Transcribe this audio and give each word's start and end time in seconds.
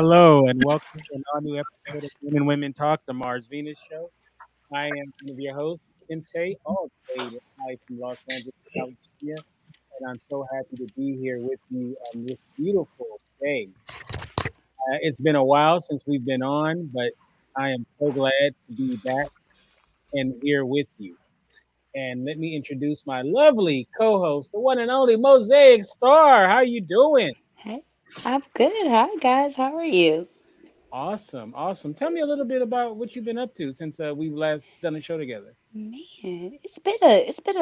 Hello 0.00 0.46
and 0.46 0.62
welcome 0.64 1.00
to 1.00 1.14
another 1.16 1.44
new 1.44 1.58
episode 1.58 2.04
of 2.04 2.10
Women 2.22 2.46
Women 2.46 2.72
Talk, 2.72 3.00
the 3.06 3.12
Mars 3.12 3.48
Venus 3.50 3.76
Show. 3.90 4.12
I 4.72 4.86
am 4.86 5.12
one 5.22 5.32
of 5.32 5.40
your 5.40 5.56
hosts, 5.56 5.84
Kente, 6.08 6.54
all 6.64 6.88
the 7.16 7.40
way 7.66 7.76
from 7.84 7.98
Los 7.98 8.16
Angeles, 8.30 8.54
California, 8.72 9.34
and 9.98 10.08
I'm 10.08 10.20
so 10.20 10.40
happy 10.54 10.76
to 10.76 10.86
be 10.94 11.16
here 11.16 11.40
with 11.40 11.58
you 11.68 11.96
on 12.14 12.26
this 12.26 12.38
beautiful 12.56 13.18
day. 13.40 13.70
Uh, 13.90 14.98
it's 15.00 15.20
been 15.20 15.34
a 15.34 15.42
while 15.42 15.80
since 15.80 16.04
we've 16.06 16.24
been 16.24 16.44
on, 16.44 16.88
but 16.94 17.10
I 17.56 17.70
am 17.70 17.84
so 17.98 18.12
glad 18.12 18.54
to 18.68 18.76
be 18.76 18.94
back 18.98 19.26
and 20.12 20.32
here 20.44 20.64
with 20.64 20.86
you. 20.98 21.16
And 21.96 22.24
let 22.24 22.38
me 22.38 22.54
introduce 22.54 23.04
my 23.04 23.22
lovely 23.22 23.88
co-host, 23.98 24.52
the 24.52 24.60
one 24.60 24.78
and 24.78 24.92
only 24.92 25.16
Mosaic 25.16 25.82
Star. 25.82 26.46
How 26.46 26.58
are 26.58 26.64
you 26.64 26.82
doing? 26.82 27.34
Hey, 27.56 27.82
I'm 28.16 28.42
good. 28.54 28.86
Hi 28.88 29.08
guys, 29.20 29.56
how 29.56 29.76
are 29.76 29.84
you? 29.84 30.28
Awesome, 30.92 31.54
awesome. 31.54 31.94
Tell 31.94 32.10
me 32.10 32.20
a 32.20 32.26
little 32.26 32.46
bit 32.46 32.62
about 32.62 32.96
what 32.96 33.14
you've 33.14 33.24
been 33.24 33.38
up 33.38 33.54
to 33.54 33.72
since 33.72 34.00
uh, 34.00 34.14
we've 34.16 34.32
last 34.34 34.74
done 34.80 34.96
a 34.96 35.00
show 35.00 35.18
together. 35.18 35.56
Man, 35.74 36.58
it's 36.64 36.78
been 36.78 36.98
a 37.02 37.28
it's 37.28 37.40
been 37.40 37.56
a 37.56 37.60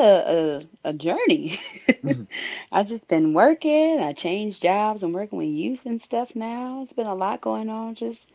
a, 0.85 0.91
a 0.91 0.93
journey. 0.95 1.59
Mhm. 2.03 2.27
I've 2.73 2.89
just 2.89 3.09
been 3.09 3.33
working. 3.35 4.01
I 4.01 4.13
changed 4.13 4.63
jobs. 4.63 5.03
I'm 5.03 5.13
working 5.13 5.39
with 5.39 5.49
youth 5.49 5.85
and 5.87 6.01
stuff 6.03 6.35
now. 6.35 6.83
It's 6.83 6.93
been 6.93 7.07
a 7.07 7.15
lot 7.15 7.41
going 7.41 7.69
on. 7.69 7.95
Just 7.95 8.29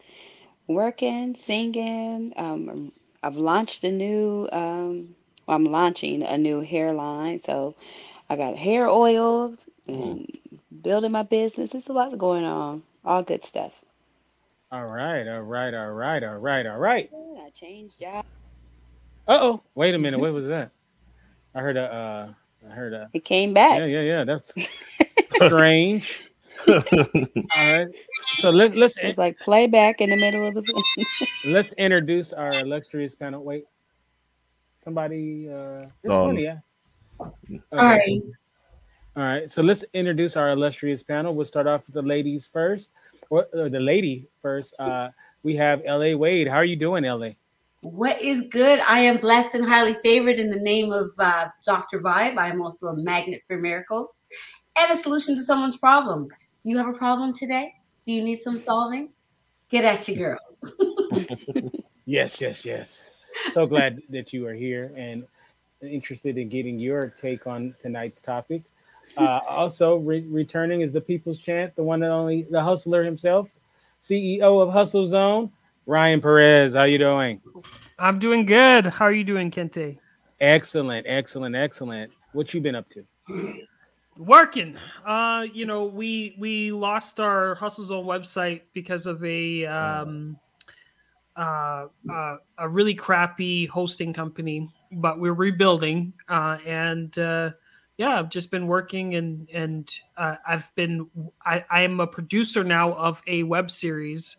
working, 0.67 1.36
singing. 1.36 2.33
Um, 2.38 2.91
I've 3.23 3.36
launched 3.38 3.83
a 3.83 3.91
new 3.91 4.47
um, 4.52 5.16
well, 5.47 5.55
I'm 5.58 5.66
launching 5.66 6.23
a 6.23 6.38
new 6.38 6.61
hairline. 6.61 7.41
So 7.41 7.75
I 8.30 8.36
got 8.36 8.58
hair 8.58 8.88
oils. 8.88 9.58
And 9.92 10.28
building 10.84 11.11
my 11.11 11.23
business. 11.23 11.75
It's 11.75 11.89
a 11.89 11.94
lot 11.94 12.17
going 12.17 12.45
on. 12.45 12.84
All 13.06 13.23
good 13.23 13.45
stuff. 13.45 13.73
All 14.72 14.86
right, 14.88 15.28
all 15.28 15.42
right, 15.42 15.73
all 15.73 15.92
right, 15.92 16.23
all 16.23 16.38
right, 16.38 16.66
all 16.67 16.78
right. 16.80 17.09
I 17.14 17.50
changed 17.56 18.00
jobs. 18.00 18.28
Uh 19.28 19.39
oh, 19.42 19.64
wait 19.75 19.95
a 19.95 20.00
minute. 20.00 20.20
What 20.22 20.33
was 20.33 20.48
that? 20.48 20.72
I 21.56 21.61
heard 21.61 21.78
a. 21.78 21.83
Uh, 21.83 22.33
I 22.70 22.73
heard 22.73 22.94
a. 22.94 23.11
It 23.14 23.25
came 23.25 23.53
back. 23.53 23.80
yeah, 23.80 23.86
yeah. 23.86 24.02
Yeah. 24.02 24.23
That's 24.25 24.53
strange. 25.31 26.22
All 27.55 27.78
right. 27.78 27.88
So 28.39 28.52
let, 28.52 28.76
let's 28.76 28.98
It's 29.02 29.17
like 29.17 29.39
playback 29.39 30.02
in 30.02 30.09
the 30.09 30.17
middle 30.17 30.48
of 30.48 30.53
the. 30.55 30.83
let's 31.45 31.73
introduce 31.73 32.33
our 32.33 32.59
illustrious 32.59 33.16
panel. 33.16 33.44
Wait, 33.44 33.66
somebody. 34.83 35.50
Uh, 35.50 35.88
this 36.03 36.14
Um, 36.14 36.22
one, 36.22 36.38
yeah. 36.38 36.59
Okay. 37.80 38.00
Sorry. 38.00 38.23
All 39.16 39.23
right. 39.23 39.52
So 39.52 39.62
let's 39.62 39.84
introduce 39.94 40.38
our 40.38 40.50
illustrious 40.50 41.04
panel. 41.04 41.36
We'll 41.36 41.45
start 41.45 41.67
off 41.67 41.81
with 41.86 41.95
the 41.95 42.02
ladies 42.02 42.48
first, 42.52 42.92
or, 43.30 43.48
or 43.54 43.70
the 43.70 43.80
lady 43.80 44.28
first. 44.42 44.73
Uh, 44.80 45.09
we 45.44 45.56
have 45.56 45.81
L.A. 45.86 46.16
Wade. 46.16 46.48
How 46.48 46.56
are 46.56 46.66
you 46.66 46.76
doing, 46.76 47.04
L.A.? 47.04 47.36
What 47.82 48.22
is 48.22 48.44
good? 48.50 48.80
I 48.82 49.00
am 49.00 49.17
blessed 49.17 49.56
and 49.56 49.67
highly 49.67 49.95
favored 50.04 50.39
in 50.39 50.50
the 50.50 50.59
name 50.59 50.92
of 50.92 51.12
uh, 51.17 51.48
Dr. 51.66 52.00
Vibe. 52.00 52.38
I 52.38 52.48
am 52.48 52.61
also 52.61 52.88
a 52.88 52.95
magnet 52.95 53.42
for 53.48 53.58
miracles 53.58 54.21
and 54.77 54.92
a 54.92 54.95
solution 54.95 55.36
to 55.36 55.42
someone's 55.42 55.77
problem. 55.77 56.27
Do 56.61 56.70
you 56.70 56.77
have 56.77 56.88
a 56.88 56.98
problem 56.98 57.33
today? 57.33 57.73
Do 58.05 58.14
you 58.14 58.23
need 58.23 58.39
some 58.39 58.60
solving? 58.60 59.10
Get 59.70 59.83
at 59.83 60.08
you, 60.08 60.16
girl. 60.16 60.39
Yes, 62.05 62.42
yes, 62.42 62.66
yes. 62.66 63.11
So 63.52 63.66
glad 63.66 64.02
that 64.10 64.33
you 64.33 64.45
are 64.45 64.54
here 64.54 64.92
and 64.98 65.26
interested 65.82 66.38
in 66.38 66.50
getting 66.50 66.77
your 66.77 67.14
take 67.21 67.48
on 67.48 67.76
tonight's 67.82 68.21
topic. 68.21 68.64
Uh, 69.17 69.39
also, 69.48 69.98
re- 69.98 70.26
returning 70.30 70.82
is 70.82 70.94
the 70.94 71.02
People's 71.02 71.39
Chant, 71.39 71.76
the 71.76 71.83
one 71.83 72.04
and 72.04 72.11
only, 72.11 72.44
the 72.49 72.64
hustler 72.64 73.04
himself, 73.04 73.49
CEO 74.02 74.61
of 74.61 74.72
Hustle 74.72 75.08
Zone, 75.08 75.52
Ryan 75.86 76.22
Perez. 76.22 76.73
How 76.73 76.83
you 76.83 76.98
doing? 76.98 77.42
I'm 78.00 78.20
doing 78.20 78.45
good. 78.45 78.86
How 78.86 79.05
are 79.05 79.11
you 79.11 79.23
doing, 79.23 79.52
Kente? 79.52 79.98
Excellent, 80.39 81.05
excellent, 81.08 81.55
excellent. 81.55 82.11
What 82.33 82.54
you 82.54 82.61
been 82.61 82.76
up 82.76 82.88
to? 82.89 83.05
Working. 84.17 84.76
Uh, 85.05 85.45
you 85.54 85.66
know, 85.66 85.86
we 85.86 86.36
we 86.39 86.71
lost 86.71 87.20
our 87.20 87.55
Hustle 87.55 87.86
Zone 87.86 88.05
website 88.05 88.61
because 88.73 89.05
of 89.05 89.23
a 89.23 89.66
um 89.66 90.38
uh, 91.36 91.88
uh 92.10 92.38
a 92.58 92.67
really 92.67 92.94
crappy 92.94 93.67
hosting 93.67 94.14
company, 94.14 94.70
but 94.92 95.20
we're 95.20 95.33
rebuilding. 95.33 96.14
Uh, 96.27 96.58
and 96.66 97.17
uh, 97.20 97.52
yeah, 98.02 98.17
I've 98.17 98.30
just 98.30 98.50
been 98.50 98.66
working 98.66 99.14
and 99.14 99.48
and 99.54 100.00
uh, 100.17 100.38
I've 100.48 100.73
been 100.73 101.08
I 101.45 101.64
I 101.70 101.82
am 101.84 102.00
a 102.00 102.08
producer 102.08 102.64
now 102.64 102.94
of 102.94 103.22
a 103.28 103.44
web 103.44 103.70
series 103.70 104.38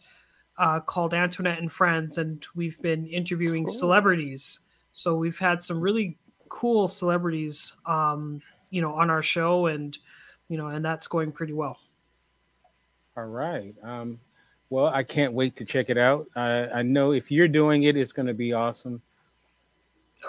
uh, 0.59 0.81
called 0.81 1.15
Antoinette 1.15 1.61
and 1.61 1.71
Friends, 1.71 2.19
and 2.19 2.45
we've 2.57 2.81
been 2.83 3.07
interviewing 3.07 3.67
Cool. 3.67 3.75
celebrities. 3.75 4.59
So 4.93 5.15
we've 5.17 5.39
had 5.39 5.63
some 5.63 5.81
really 5.81 6.19
cool 6.49 6.89
celebrities, 6.89 7.73
um, 7.87 8.43
you 8.71 8.83
know, 8.83 8.95
on 8.95 9.11
our 9.11 9.23
show, 9.23 9.67
and 9.67 9.97
you 10.49 10.57
know, 10.57 10.67
and 10.67 10.85
that's 10.85 11.07
going 11.07 11.31
pretty 11.31 11.53
well. 11.53 11.79
All 13.17 13.27
right. 13.27 13.75
Um, 13.85 14.19
well, 14.71 14.87
I 14.87 15.05
can't 15.05 15.35
wait 15.35 15.55
to 15.57 15.65
check 15.65 15.89
it 15.89 15.99
out. 15.99 16.27
I, 16.35 16.81
I 16.81 16.83
know 16.83 17.13
if 17.13 17.31
you're 17.31 17.47
doing 17.47 17.85
it, 17.85 17.97
it's 17.97 18.13
going 18.13 18.27
to 18.27 18.35
be 18.35 18.53
awesome. 18.55 19.01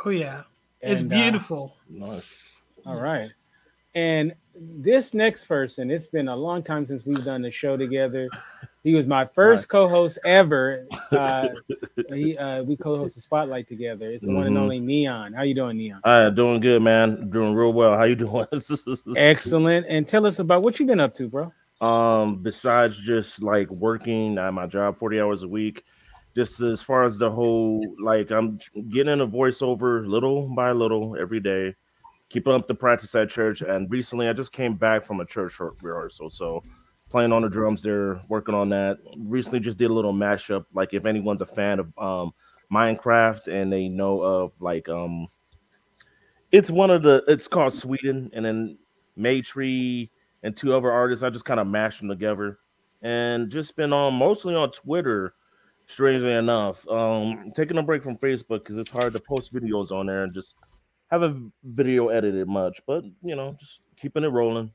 Oh 0.06 0.12
yeah, 0.12 0.44
it's 0.82 1.02
And, 1.02 1.12
uh, 1.12 1.16
beautiful. 1.16 1.74
nice. 1.90 2.38
All 2.86 2.96
right. 2.96 3.30
And 3.96 4.34
this 4.56 5.14
next 5.14 5.46
person, 5.46 5.90
it's 5.92 6.08
been 6.08 6.28
a 6.28 6.36
long 6.36 6.64
time 6.64 6.86
since 6.88 7.06
we've 7.06 7.24
done 7.26 7.42
the 7.42 7.52
show 7.52 7.78
together. 7.78 8.30
He 8.84 8.94
was 8.94 9.08
my 9.08 9.26
first 9.26 9.70
co-host 9.70 10.20
ever. 10.26 10.86
Uh, 11.12 11.50
he, 12.14 12.38
uh, 12.38 12.64
we 12.64 12.76
co-hosted 12.76 13.22
Spotlight 13.22 13.68
together. 13.68 14.10
It's 14.10 14.24
the 14.26 14.32
one 14.32 14.48
and 14.48 14.56
Mhm. 14.58 14.62
only 14.62 14.80
Neon. 14.80 15.34
How 15.34 15.44
you 15.44 15.56
doing, 15.56 15.78
Neon? 15.78 16.02
Right, 16.06 16.30
doing 16.34 16.60
good, 16.60 16.82
man. 16.82 17.30
Doing 17.30 17.54
real 17.54 17.72
well. 17.72 17.96
How 17.96 18.04
you 18.04 18.16
doing? 18.16 18.46
Excellent. 19.18 19.86
And 19.88 20.08
tell 20.08 20.26
us 20.26 20.40
about 20.40 20.64
what 20.64 20.80
you've 20.80 20.88
been 20.88 21.00
up 21.00 21.14
to, 21.16 21.28
bro. 21.30 21.54
um, 21.82 22.42
besides 22.42 22.98
just 23.00 23.44
like 23.44 23.70
working 23.70 24.38
at 24.38 24.54
my 24.54 24.66
job 24.68 24.98
40 24.98 25.20
hours 25.20 25.44
a 25.44 25.48
week, 25.48 25.84
just 26.36 26.62
as 26.62 26.82
far 26.82 27.04
as 27.04 27.18
the 27.18 27.30
whole 27.30 27.96
like 28.02 28.32
I'm 28.32 28.58
getting 28.90 29.20
a 29.22 29.28
voiceover 29.28 30.06
little 30.08 30.54
by 30.56 30.72
little 30.72 31.16
every 31.20 31.40
day, 31.42 31.76
keeping 32.34 32.52
up 32.52 32.68
the 32.68 32.74
practice 32.74 33.14
at 33.14 33.30
church. 33.30 33.62
And 33.62 33.90
recently 33.92 34.28
I 34.28 34.34
just 34.34 34.52
came 34.52 34.74
back 34.74 35.06
from 35.06 35.20
a 35.20 35.26
church 35.26 35.60
rehearsal. 35.60 36.32
So 36.32 36.64
playing 37.08 37.32
on 37.32 37.44
the 37.44 37.50
drums 37.50 37.84
there, 37.84 38.20
working 38.28 38.56
on 38.56 38.70
that. 38.70 38.98
Recently 39.16 39.60
just 39.60 39.78
did 39.78 39.92
a 39.92 39.94
little 39.94 40.14
mashup. 40.14 40.66
Like 40.74 40.96
if 40.96 41.06
anyone's 41.06 41.42
a 41.42 41.46
fan 41.46 41.80
of 41.80 41.94
um 41.98 42.34
Minecraft 42.72 43.48
and 43.50 43.72
they 43.72 43.88
know 43.88 44.22
of 44.22 44.52
like 44.60 44.90
um 44.90 45.28
it's 46.52 46.72
one 46.72 46.90
of 46.90 47.04
the 47.04 47.24
it's 47.28 47.48
called 47.48 47.76
Sweden 47.76 48.32
and 48.34 48.44
then 48.44 48.80
Maytree 49.16 50.10
and 50.42 50.58
two 50.58 50.76
other 50.76 50.92
artists. 50.92 51.22
I 51.22 51.30
just 51.30 51.46
kind 51.46 51.60
of 51.60 51.68
mashed 51.68 52.00
them 52.00 52.10
together 52.10 52.58
and 53.04 53.52
just 53.52 53.76
been 53.76 53.94
on 53.94 54.16
mostly 54.16 54.56
on 54.56 54.72
Twitter, 54.72 55.36
strangely 55.86 56.34
enough. 56.34 56.88
Um 56.90 57.52
taking 57.56 57.78
a 57.78 57.84
break 57.84 58.02
from 58.02 58.18
Facebook 58.18 58.64
because 58.64 58.80
it's 58.80 58.90
hard 58.90 59.14
to 59.14 59.20
post 59.20 59.54
videos 59.54 59.92
on 59.92 60.08
there 60.08 60.24
and 60.24 60.34
just 60.34 60.56
have 61.14 61.22
a 61.24 61.40
video 61.64 62.10
edited 62.10 62.48
much, 62.48 62.82
but 62.88 63.04
you 63.24 63.36
know, 63.36 63.56
just 63.60 63.84
keeping 63.96 64.24
it 64.24 64.30
rolling 64.30 64.72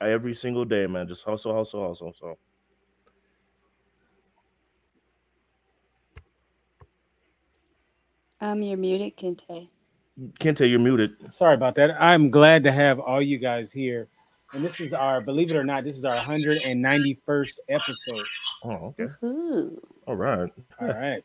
every 0.00 0.34
single 0.34 0.64
day, 0.64 0.86
man. 0.86 1.08
Just 1.08 1.24
hustle, 1.24 1.54
hustle, 1.54 1.88
hustle. 1.88 2.12
So 2.18 2.36
Um, 8.42 8.62
you're 8.62 8.76
muted, 8.76 9.16
Kente. 9.16 9.68
Kente, 10.38 10.68
you're 10.68 10.78
muted. 10.78 11.32
Sorry 11.32 11.54
about 11.54 11.74
that. 11.76 12.00
I'm 12.00 12.30
glad 12.30 12.64
to 12.64 12.72
have 12.72 12.98
all 12.98 13.20
you 13.20 13.38
guys 13.38 13.70
here. 13.70 14.08
And 14.52 14.64
this 14.64 14.80
is 14.80 14.92
our, 14.92 15.22
believe 15.22 15.50
it 15.50 15.58
or 15.58 15.64
not, 15.64 15.84
this 15.84 15.96
is 15.96 16.04
our 16.04 16.24
191st 16.24 17.58
episode. 17.68 18.26
Oh, 18.64 18.94
okay. 18.98 19.06
Ooh. 19.22 19.80
All 20.06 20.16
right. 20.16 20.50
All 20.80 20.88
right. 20.88 21.22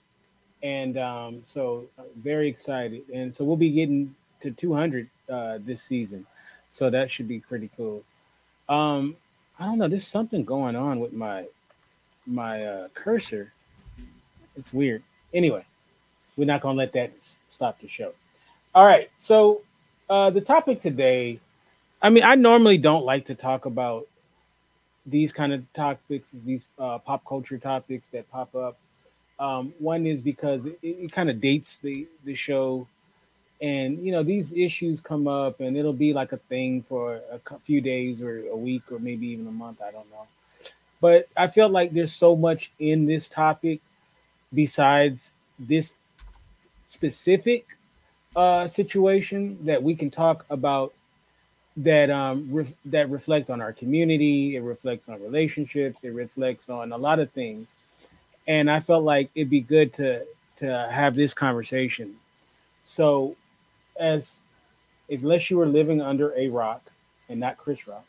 And 0.62 0.98
um, 0.98 1.42
so 1.46 1.86
uh, 1.98 2.04
very 2.18 2.48
excited. 2.48 3.04
And 3.13 3.36
so 3.36 3.44
we'll 3.44 3.56
be 3.57 3.72
getting 3.72 4.13
to 4.41 4.51
200 4.51 5.09
uh, 5.29 5.59
this 5.61 5.83
season. 5.83 6.25
So 6.69 6.89
that 6.89 7.09
should 7.09 7.27
be 7.27 7.39
pretty 7.39 7.69
cool. 7.77 8.03
Um, 8.67 9.15
I 9.59 9.65
don't 9.65 9.77
know. 9.77 9.87
There's 9.87 10.07
something 10.07 10.43
going 10.43 10.75
on 10.75 10.99
with 10.99 11.13
my 11.13 11.45
my 12.27 12.65
uh, 12.65 12.87
cursor. 12.93 13.53
It's 14.57 14.73
weird. 14.73 15.03
Anyway, 15.33 15.65
we're 16.35 16.45
not 16.45 16.61
gonna 16.61 16.77
let 16.77 16.93
that 16.93 17.11
stop 17.47 17.79
the 17.79 17.87
show. 17.87 18.13
All 18.73 18.85
right. 18.85 19.09
So 19.19 19.61
uh, 20.09 20.29
the 20.29 20.41
topic 20.41 20.81
today. 20.81 21.39
I 22.01 22.09
mean, 22.09 22.23
I 22.23 22.35
normally 22.35 22.77
don't 22.77 23.05
like 23.05 23.25
to 23.27 23.35
talk 23.35 23.65
about 23.65 24.05
these 25.05 25.31
kind 25.31 25.53
of 25.53 25.63
topics, 25.73 26.27
these 26.45 26.63
uh, 26.77 26.97
pop 26.99 27.23
culture 27.25 27.57
topics 27.57 28.09
that 28.09 28.29
pop 28.31 28.53
up. 28.55 28.77
Um, 29.39 29.73
one 29.79 30.05
is 30.05 30.21
because 30.21 30.65
it, 30.65 30.77
it 30.81 31.11
kind 31.11 31.29
of 31.29 31.41
dates 31.41 31.77
the 31.77 32.07
the 32.23 32.35
show, 32.35 32.87
and 33.62 34.00
you 34.00 34.12
know 34.12 34.24
these 34.24 34.54
issues 34.54 35.00
come 35.00 35.28
up, 35.28 35.60
and 35.60 35.78
it'll 35.78 35.94
be 35.94 36.13
like 36.13 36.31
a 36.31 36.38
thing 36.38 36.84
for 36.84 37.22
a 37.31 37.60
few 37.60 37.81
days 37.81 38.22
or 38.22 38.48
a 38.48 38.56
week 38.56 38.92
or 38.92 39.00
maybe 39.00 39.28
even 39.28 39.48
a 39.48 39.52
month. 39.52 39.81
I 39.81 39.92
don't 39.92 40.10
know, 40.12 40.28
but 41.02 41.28
I 41.36 41.48
feel 41.48 41.69
like 41.69 41.92
there's 41.92 42.13
so 42.13 42.36
much 42.36 42.72
in 42.80 43.06
this 43.06 43.30
topic 43.30 43.81
besides 44.54 45.31
this 45.60 45.94
specific 46.86 47.66
uh, 48.36 48.68
situation 48.68 49.57
that 49.66 49.81
we 49.81 49.96
can 49.96 50.12
talk 50.12 50.46
about 50.50 50.94
that 51.78 52.10
um 52.10 52.48
re- 52.52 52.74
that 52.86 53.10
reflect 53.10 53.50
on 53.50 53.60
our 53.60 53.74
community 53.74 54.56
it 54.56 54.62
reflects 54.62 55.10
on 55.10 55.22
relationships 55.22 56.04
it 56.04 56.13
reflects 56.13 56.69
on 56.69 56.94
a 56.94 56.98
lot 56.98 57.19
of 57.19 57.30
things 57.31 57.68
and 58.48 58.72
i 58.72 58.80
felt 58.80 59.04
like 59.04 59.30
it'd 59.36 59.50
be 59.50 59.60
good 59.60 59.94
to 59.94 60.25
to 60.56 60.66
have 60.90 61.16
this 61.16 61.34
conversation 61.34 62.16
so 62.86 63.36
as 64.00 64.39
unless 65.09 65.50
you 65.50 65.57
were 65.57 65.68
living 65.68 66.01
under 66.01 66.33
a 66.38 66.47
rock 66.50 66.81
and 67.30 67.39
not 67.39 67.57
chris 67.57 67.88
rock 67.88 68.06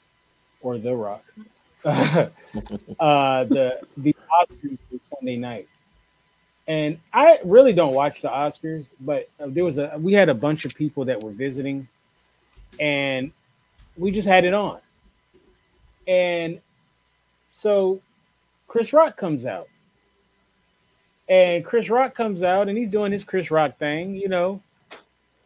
or 0.61 0.79
the 0.79 0.95
rock 0.95 1.25
uh 1.85 3.45
the 3.45 3.79
the 3.99 4.15
oscars 4.41 4.79
sunday 5.03 5.37
night 5.37 5.69
and 6.67 6.99
i 7.13 7.39
really 7.45 7.73
don't 7.73 7.95
watch 7.95 8.23
the 8.23 8.29
oscars 8.29 8.89
but 9.01 9.29
uh, 9.39 9.47
there 9.49 9.65
was 9.65 9.79
a 9.79 9.97
we 9.99 10.13
had 10.13 10.29
a 10.29 10.35
bunch 10.35 10.65
of 10.65 10.75
people 10.75 11.05
that 11.05 11.21
were 11.21 11.31
visiting 11.31 11.87
and 12.81 13.33
we 13.97 14.11
just 14.11 14.29
had 14.29 14.45
it 14.45 14.55
on. 14.55 14.79
And 16.07 16.61
so 17.53 18.01
Chris 18.69 18.93
Rock 18.93 19.17
comes 19.17 19.47
out. 19.47 19.69
And 21.29 21.65
Chris 21.65 21.91
Rock 21.91 22.15
comes 22.15 22.43
out 22.43 22.69
and 22.69 22.79
he's 22.79 22.91
doing 22.91 23.11
his 23.11 23.25
Chris 23.25 23.51
Rock 23.51 23.79
thing, 23.79 24.15
you 24.15 24.29
know, 24.29 24.63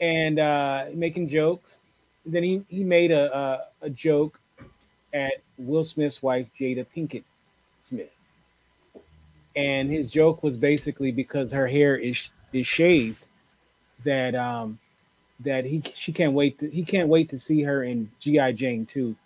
and 0.00 0.38
uh, 0.38 0.86
making 0.94 1.28
jokes. 1.28 1.80
Then 2.24 2.42
he, 2.42 2.62
he 2.68 2.84
made 2.84 3.10
a, 3.10 3.36
a, 3.36 3.86
a 3.86 3.90
joke 3.90 4.38
at 5.12 5.34
Will 5.58 5.84
Smith's 5.84 6.22
wife, 6.22 6.46
Jada 6.58 6.86
Pinkett 6.94 7.24
Smith. 7.82 8.10
And 9.56 9.90
his 9.90 10.10
joke 10.10 10.42
was 10.42 10.56
basically 10.56 11.12
because 11.12 11.52
her 11.52 11.66
hair 11.66 11.96
is 11.96 12.30
is 12.52 12.66
shaved 12.66 13.24
that 14.04 14.34
um 14.34 14.78
that 15.40 15.64
he 15.64 15.82
she 15.94 16.12
can't 16.12 16.32
wait 16.32 16.58
to 16.60 16.68
he 16.68 16.84
can't 16.84 17.08
wait 17.08 17.30
to 17.30 17.38
see 17.38 17.62
her 17.62 17.82
in 17.82 18.10
GI 18.20 18.52
Jane 18.52 18.86
2 18.86 19.16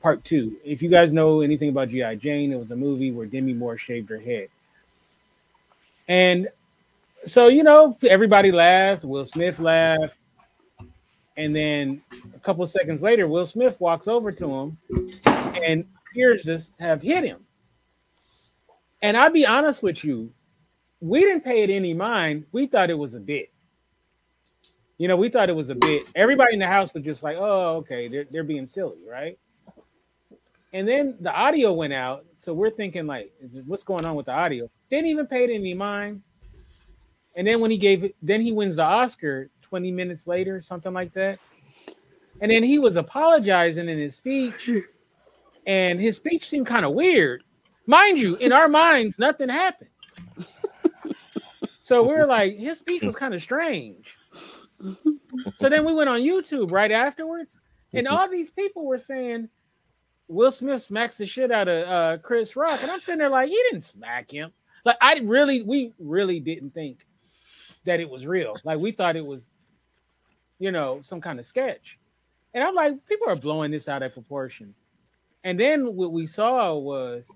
part 0.00 0.24
2. 0.24 0.56
If 0.64 0.82
you 0.82 0.88
guys 0.88 1.12
know 1.12 1.40
anything 1.40 1.68
about 1.68 1.88
GI 1.88 2.16
Jane, 2.16 2.52
it 2.52 2.58
was 2.58 2.70
a 2.70 2.76
movie 2.76 3.10
where 3.10 3.26
Demi 3.26 3.54
Moore 3.54 3.78
shaved 3.78 4.10
her 4.10 4.18
head. 4.18 4.48
And 6.08 6.48
so, 7.26 7.48
you 7.48 7.62
know, 7.62 7.96
everybody 8.08 8.52
laughed, 8.52 9.04
Will 9.04 9.26
Smith 9.26 9.58
laughed. 9.58 10.16
And 11.36 11.54
then 11.54 12.02
a 12.34 12.38
couple 12.38 12.66
seconds 12.66 13.02
later, 13.02 13.26
Will 13.26 13.46
Smith 13.46 13.80
walks 13.80 14.06
over 14.06 14.30
to 14.30 14.52
him 14.52 14.78
and 15.64 15.84
appears 16.10 16.44
to 16.44 16.60
have 16.78 17.02
hit 17.02 17.24
him. 17.24 17.44
And 19.02 19.16
I'll 19.16 19.32
be 19.32 19.46
honest 19.46 19.82
with 19.82 20.04
you, 20.04 20.32
we 21.00 21.20
didn't 21.20 21.44
pay 21.44 21.62
it 21.62 21.70
any 21.70 21.92
mind. 21.92 22.46
We 22.52 22.66
thought 22.66 22.88
it 22.88 22.98
was 22.98 23.14
a 23.14 23.20
bit. 23.20 23.50
You 24.96 25.08
know, 25.08 25.16
we 25.16 25.28
thought 25.28 25.50
it 25.50 25.56
was 25.56 25.70
a 25.70 25.74
bit. 25.74 26.08
Everybody 26.14 26.54
in 26.54 26.60
the 26.60 26.68
house 26.68 26.94
was 26.94 27.04
just 27.04 27.22
like, 27.22 27.36
"Oh, 27.36 27.76
okay, 27.78 28.06
they're 28.06 28.26
they're 28.30 28.44
being 28.44 28.66
silly, 28.66 28.98
right?" 29.06 29.38
And 30.72 30.88
then 30.88 31.16
the 31.20 31.32
audio 31.32 31.72
went 31.72 31.92
out, 31.92 32.24
so 32.36 32.54
we're 32.54 32.70
thinking 32.70 33.06
like, 33.06 33.32
"What's 33.66 33.82
going 33.82 34.06
on 34.06 34.14
with 34.14 34.26
the 34.26 34.32
audio?" 34.32 34.70
Didn't 34.90 35.08
even 35.08 35.26
pay 35.26 35.44
it 35.44 35.50
any 35.50 35.74
mind. 35.74 36.22
And 37.36 37.46
then 37.46 37.60
when 37.60 37.70
he 37.70 37.76
gave 37.76 38.12
then 38.22 38.40
he 38.40 38.52
wins 38.52 38.76
the 38.76 38.84
Oscar 38.84 39.50
20 39.62 39.90
minutes 39.90 40.26
later, 40.26 40.60
something 40.60 40.92
like 40.92 41.12
that. 41.14 41.38
And 42.40 42.50
then 42.50 42.62
he 42.62 42.78
was 42.78 42.96
apologizing 42.96 43.88
in 43.88 43.98
his 43.98 44.16
speech, 44.16 44.70
and 45.66 46.00
his 46.00 46.16
speech 46.16 46.48
seemed 46.48 46.66
kind 46.66 46.84
of 46.84 46.92
weird. 46.92 47.44
Mind 47.86 48.18
you, 48.18 48.36
in 48.36 48.52
our 48.52 48.68
minds, 48.68 49.18
nothing 49.18 49.48
happened. 49.48 49.90
So 51.82 52.02
we're 52.02 52.26
like, 52.26 52.56
his 52.56 52.78
speech 52.78 53.02
was 53.02 53.14
kind 53.14 53.34
of 53.34 53.42
strange. 53.42 54.16
So 55.56 55.68
then 55.68 55.84
we 55.84 55.92
went 55.92 56.08
on 56.08 56.20
YouTube 56.20 56.72
right 56.72 56.90
afterwards, 56.90 57.58
and 57.92 58.08
all 58.08 58.28
these 58.28 58.50
people 58.50 58.86
were 58.86 58.98
saying 58.98 59.48
Will 60.28 60.50
Smith 60.50 60.82
smacks 60.82 61.18
the 61.18 61.26
shit 61.26 61.50
out 61.52 61.68
of 61.68 61.88
uh, 61.88 62.18
Chris 62.22 62.56
Rock, 62.56 62.80
and 62.82 62.90
I'm 62.90 63.00
sitting 63.00 63.18
there 63.18 63.28
like, 63.28 63.50
he 63.50 63.62
didn't 63.70 63.84
smack 63.84 64.30
him. 64.30 64.52
Like 64.84 64.96
I 65.00 65.20
really, 65.24 65.62
we 65.62 65.92
really 65.98 66.40
didn't 66.40 66.70
think 66.72 67.06
that 67.84 68.00
it 68.00 68.08
was 68.08 68.26
real. 68.26 68.60
Like 68.64 68.78
we 68.78 68.92
thought 68.92 69.16
it 69.16 69.26
was, 69.26 69.46
you 70.58 70.70
know, 70.72 71.00
some 71.02 71.20
kind 71.20 71.38
of 71.38 71.46
sketch. 71.46 71.98
And 72.54 72.62
I'm 72.64 72.74
like, 72.74 73.04
people 73.06 73.28
are 73.28 73.36
blowing 73.36 73.70
this 73.70 73.88
out 73.88 74.02
of 74.02 74.12
proportion. 74.12 74.74
And 75.44 75.58
then 75.58 75.94
what 75.96 76.12
we 76.12 76.26
saw 76.26 76.74
was 76.76 77.30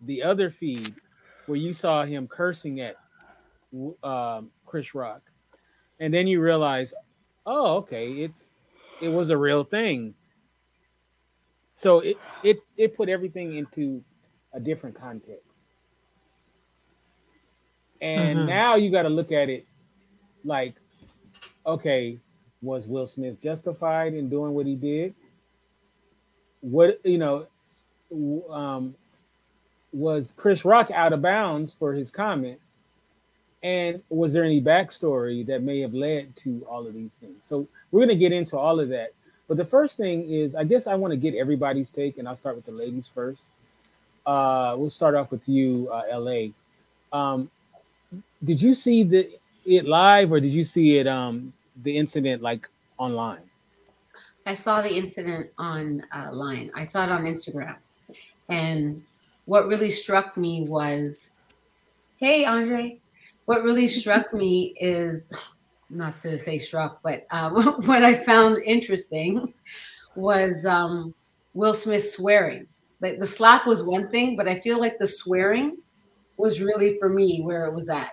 the 0.00 0.22
other 0.22 0.50
feed 0.50 0.96
where 1.46 1.58
you 1.58 1.72
saw 1.72 2.04
him 2.04 2.28
cursing 2.28 2.80
at 2.80 2.96
um, 4.02 4.50
Chris 4.64 4.94
Rock, 4.94 5.22
and 6.00 6.12
then 6.12 6.26
you 6.26 6.40
realize, 6.40 6.94
oh, 7.46 7.76
okay, 7.78 8.10
it's 8.12 8.50
it 9.00 9.08
was 9.08 9.30
a 9.30 9.36
real 9.38 9.64
thing. 9.64 10.14
So 11.74 12.00
it 12.00 12.22
it 12.42 12.58
it 12.76 12.96
put 12.96 13.08
everything 13.08 13.54
into 13.54 14.02
a 14.52 14.60
different 14.60 14.96
context. 14.98 15.66
And 18.00 18.44
Mhm. 18.44 18.46
now 18.46 18.74
you 18.76 18.90
got 18.90 19.02
to 19.02 19.08
look 19.08 19.32
at 19.32 19.48
it 19.48 19.66
like, 20.46 20.74
okay, 21.66 22.18
was 22.62 22.86
Will 22.86 23.06
Smith 23.06 23.40
justified 23.42 24.14
in 24.14 24.28
doing 24.28 24.54
what 24.54 24.66
he 24.66 24.74
did? 24.74 25.14
What 26.60 27.00
you 27.04 27.18
know, 27.18 27.46
um, 28.50 28.94
was 29.92 30.34
Chris 30.36 30.64
Rock 30.64 30.90
out 30.90 31.12
of 31.12 31.22
bounds 31.22 31.74
for 31.74 31.92
his 31.92 32.10
comment? 32.10 32.60
And 33.62 34.02
was 34.10 34.32
there 34.32 34.44
any 34.44 34.60
backstory 34.60 35.44
that 35.46 35.62
may 35.62 35.80
have 35.80 35.94
led 35.94 36.36
to 36.44 36.64
all 36.68 36.86
of 36.86 36.94
these 36.94 37.12
things? 37.14 37.42
So 37.44 37.66
we're 37.90 38.00
going 38.00 38.10
to 38.10 38.16
get 38.16 38.32
into 38.32 38.56
all 38.56 38.78
of 38.78 38.90
that. 38.90 39.12
But 39.48 39.56
the 39.56 39.64
first 39.64 39.96
thing 39.96 40.28
is, 40.28 40.54
I 40.54 40.64
guess 40.64 40.86
I 40.86 40.94
want 40.94 41.12
to 41.12 41.16
get 41.16 41.34
everybody's 41.34 41.90
take, 41.90 42.18
and 42.18 42.28
I'll 42.28 42.36
start 42.36 42.56
with 42.56 42.66
the 42.66 42.72
ladies 42.72 43.08
first. 43.12 43.44
Uh, 44.24 44.74
we'll 44.76 44.90
start 44.90 45.14
off 45.14 45.30
with 45.30 45.48
you, 45.48 45.88
uh, 45.90 46.18
LA. 46.18 46.48
Um, 47.12 47.50
did 48.44 48.60
you 48.60 48.74
see 48.74 49.02
the 49.04 49.30
it 49.66 49.86
live, 49.86 50.32
or 50.32 50.40
did 50.40 50.52
you 50.52 50.64
see 50.64 50.98
it 50.98 51.06
um, 51.06 51.52
the 51.82 51.96
incident 51.96 52.42
like 52.42 52.68
online? 52.98 53.42
I 54.46 54.54
saw 54.54 54.80
the 54.80 54.94
incident 54.94 55.50
online. 55.58 56.04
uh. 56.12 56.70
I 56.74 56.84
saw 56.84 57.04
it 57.04 57.10
on 57.10 57.24
Instagram, 57.24 57.76
and 58.48 59.02
what 59.44 59.66
really 59.66 59.90
struck 59.90 60.36
me 60.36 60.64
was, 60.68 61.32
"Hey, 62.18 62.44
Andre." 62.44 63.00
What 63.46 63.62
really 63.62 63.86
struck 63.86 64.32
me 64.34 64.74
is, 64.80 65.30
not 65.90 66.18
to 66.18 66.38
say 66.40 66.58
struck, 66.58 67.00
but 67.02 67.26
uh, 67.30 67.50
what 67.86 68.02
I 68.02 68.14
found 68.14 68.58
interesting 68.64 69.54
was 70.16 70.64
um, 70.64 71.14
Will 71.54 71.74
Smith 71.74 72.08
swearing. 72.10 72.66
Like 73.00 73.18
the 73.18 73.26
slap 73.26 73.66
was 73.66 73.84
one 73.84 74.08
thing, 74.08 74.36
but 74.36 74.48
I 74.48 74.58
feel 74.60 74.80
like 74.80 74.98
the 74.98 75.06
swearing 75.06 75.76
was 76.36 76.60
really 76.60 76.96
for 76.98 77.08
me 77.08 77.40
where 77.40 77.66
it 77.66 77.74
was 77.74 77.88
at. 77.88 78.10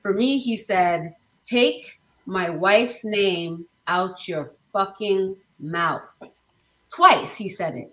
For 0.00 0.12
me, 0.12 0.38
he 0.38 0.56
said, 0.56 1.14
"Take 1.44 2.00
my 2.26 2.50
wife's 2.50 3.04
name 3.04 3.66
out 3.86 4.26
your 4.26 4.52
fucking 4.72 5.36
mouth." 5.58 6.22
Twice 6.90 7.36
he 7.36 7.48
said 7.48 7.76
it. 7.76 7.90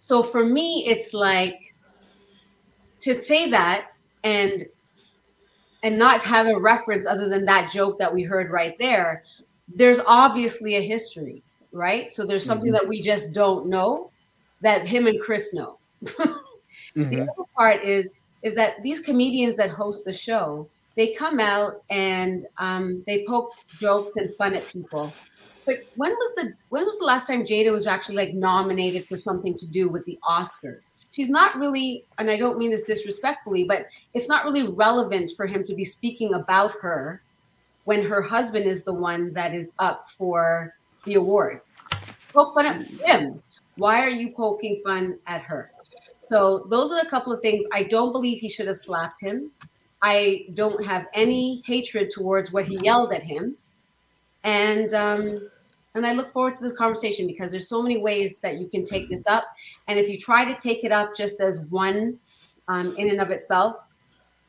So 0.00 0.22
for 0.22 0.44
me, 0.44 0.84
it's 0.86 1.14
like 1.14 1.74
to 3.00 3.22
say 3.22 3.50
that 3.50 3.88
and 4.24 4.66
and 5.82 5.98
not 5.98 6.22
have 6.22 6.46
a 6.46 6.58
reference 6.58 7.06
other 7.06 7.28
than 7.28 7.46
that 7.46 7.70
joke 7.70 7.98
that 7.98 8.12
we 8.12 8.22
heard 8.22 8.50
right 8.50 8.78
there. 8.78 9.24
There's 9.74 10.00
obviously 10.06 10.76
a 10.76 10.82
history, 10.82 11.42
right? 11.72 12.12
So 12.12 12.26
there's 12.26 12.44
something 12.44 12.72
mm-hmm. 12.72 12.84
that 12.84 12.88
we 12.88 13.00
just 13.00 13.32
don't 13.32 13.66
know 13.66 14.10
that 14.60 14.86
him 14.86 15.06
and 15.06 15.20
Chris 15.20 15.54
know. 15.54 15.78
The 16.94 17.04
mm-hmm. 17.04 17.22
other 17.22 17.48
part 17.56 17.84
is 17.84 18.14
is 18.42 18.54
that 18.54 18.82
these 18.82 19.00
comedians 19.00 19.56
that 19.56 19.70
host 19.70 20.04
the 20.04 20.12
show, 20.12 20.68
they 20.96 21.14
come 21.14 21.40
out 21.40 21.82
and 21.90 22.46
um, 22.58 23.02
they 23.06 23.24
poke 23.26 23.52
jokes 23.78 24.16
and 24.16 24.34
fun 24.36 24.54
at 24.54 24.66
people, 24.68 25.12
But 25.66 25.76
when 25.94 26.10
was 26.10 26.32
the 26.36 26.52
when 26.70 26.84
was 26.84 26.98
the 26.98 27.04
last 27.04 27.26
time 27.26 27.44
Jada 27.44 27.70
was 27.70 27.86
actually 27.86 28.16
like 28.16 28.34
nominated 28.34 29.06
for 29.06 29.16
something 29.16 29.54
to 29.54 29.66
do 29.66 29.88
with 29.88 30.04
the 30.04 30.18
Oscars? 30.28 30.96
She's 31.12 31.30
not 31.30 31.56
really, 31.56 32.04
and 32.18 32.30
I 32.30 32.36
don't 32.36 32.58
mean 32.58 32.70
this 32.70 32.84
disrespectfully, 32.84 33.64
but 33.64 33.86
it's 34.14 34.28
not 34.28 34.44
really 34.44 34.68
relevant 34.68 35.30
for 35.36 35.46
him 35.46 35.62
to 35.64 35.74
be 35.74 35.84
speaking 35.84 36.34
about 36.34 36.72
her 36.82 37.22
when 37.84 38.02
her 38.02 38.22
husband 38.22 38.66
is 38.66 38.84
the 38.84 38.94
one 38.94 39.32
that 39.34 39.54
is 39.54 39.72
up 39.78 40.08
for 40.08 40.74
the 41.04 41.14
award. 41.14 41.60
Poke 42.32 42.54
fun 42.54 42.66
at 42.66 42.82
him. 42.82 43.42
Why 43.76 44.02
are 44.02 44.10
you 44.10 44.32
poking 44.32 44.82
fun 44.84 45.18
at 45.26 45.42
her? 45.42 45.72
So 46.20 46.66
those 46.68 46.92
are 46.92 47.00
a 47.00 47.08
couple 47.08 47.32
of 47.32 47.40
things. 47.40 47.64
I 47.72 47.84
don't 47.84 48.12
believe 48.12 48.40
he 48.40 48.48
should 48.48 48.66
have 48.66 48.76
slapped 48.76 49.20
him. 49.20 49.50
I 50.02 50.46
don't 50.54 50.84
have 50.84 51.06
any 51.14 51.62
hatred 51.66 52.10
towards 52.10 52.52
what 52.52 52.66
he 52.66 52.78
yelled 52.78 53.12
at 53.12 53.22
him, 53.22 53.56
and 54.44 54.94
um, 54.94 55.50
and 55.94 56.06
I 56.06 56.12
look 56.12 56.28
forward 56.28 56.54
to 56.54 56.62
this 56.62 56.72
conversation 56.72 57.26
because 57.26 57.50
there's 57.50 57.68
so 57.68 57.82
many 57.82 57.98
ways 57.98 58.38
that 58.38 58.58
you 58.58 58.66
can 58.68 58.84
take 58.84 59.10
this 59.10 59.26
up, 59.26 59.44
and 59.88 59.98
if 59.98 60.08
you 60.08 60.18
try 60.18 60.44
to 60.44 60.58
take 60.58 60.84
it 60.84 60.92
up 60.92 61.14
just 61.14 61.40
as 61.40 61.60
one 61.68 62.18
um, 62.68 62.96
in 62.96 63.10
and 63.10 63.20
of 63.20 63.30
itself, 63.30 63.88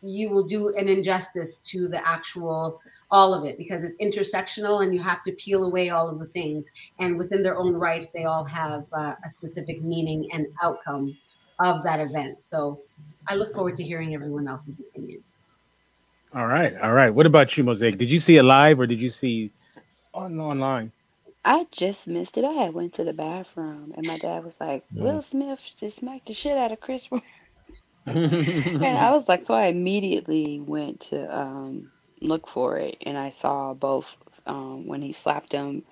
you 0.01 0.29
will 0.29 0.47
do 0.47 0.75
an 0.75 0.87
injustice 0.87 1.59
to 1.59 1.87
the 1.87 2.05
actual 2.07 2.81
all 3.09 3.33
of 3.33 3.43
it 3.43 3.57
because 3.57 3.83
it's 3.83 3.97
intersectional 3.97 4.83
and 4.83 4.93
you 4.93 5.01
have 5.01 5.21
to 5.21 5.33
peel 5.33 5.65
away 5.65 5.89
all 5.89 6.07
of 6.07 6.17
the 6.17 6.25
things. 6.25 6.69
And 6.97 7.17
within 7.17 7.43
their 7.43 7.57
own 7.57 7.73
rights 7.73 8.11
they 8.11 8.23
all 8.23 8.45
have 8.45 8.85
uh, 8.93 9.15
a 9.25 9.29
specific 9.29 9.81
meaning 9.83 10.29
and 10.31 10.47
outcome 10.63 11.17
of 11.59 11.83
that 11.83 11.99
event. 11.99 12.43
So 12.43 12.79
i 13.27 13.35
look 13.35 13.53
forward 13.53 13.75
to 13.75 13.83
hearing 13.83 14.15
everyone 14.15 14.47
else's 14.47 14.79
opinion 14.79 15.21
All 16.33 16.47
right, 16.47 16.75
all 16.81 16.93
right. 16.93 17.13
What 17.13 17.25
about 17.25 17.57
you, 17.57 17.63
Mosaic? 17.63 17.97
Did 17.97 18.11
you 18.11 18.19
see 18.19 18.37
it 18.37 18.43
live 18.43 18.79
or 18.79 18.87
did 18.87 19.01
you 19.01 19.09
see 19.09 19.51
on 20.13 20.39
online? 20.39 20.91
I 21.45 21.67
just 21.71 22.07
missed 22.07 22.37
it. 22.37 22.45
I 22.45 22.53
had 22.53 22.73
went 22.73 22.93
to 22.95 23.03
the 23.03 23.13
bathroom 23.13 23.93
and 23.97 24.05
my 24.07 24.17
dad 24.17 24.43
was 24.45 24.59
like, 24.59 24.85
Yeah. 24.91 25.03
Will 25.03 25.21
Smith 25.21 25.61
just 25.77 25.99
smacked 25.99 26.27
the 26.27 26.33
shit 26.33 26.57
out 26.57 26.71
of 26.71 26.79
Chris 26.81 27.11
Rock. 27.11 27.23
And 28.05 28.97
I 28.97 29.11
was 29.11 29.29
like, 29.29 29.45
so 29.45 29.53
I 29.53 29.67
immediately 29.67 30.59
went 30.59 31.01
to 31.11 31.37
um, 31.37 31.91
look 32.21 32.47
for 32.47 32.77
it, 32.77 32.97
and 33.01 33.17
I 33.17 33.29
saw 33.29 33.73
both 33.73 34.17
um, 34.45 34.87
when 34.87 35.01
he 35.01 35.13
slapped 35.13 35.51
him, 35.53 35.83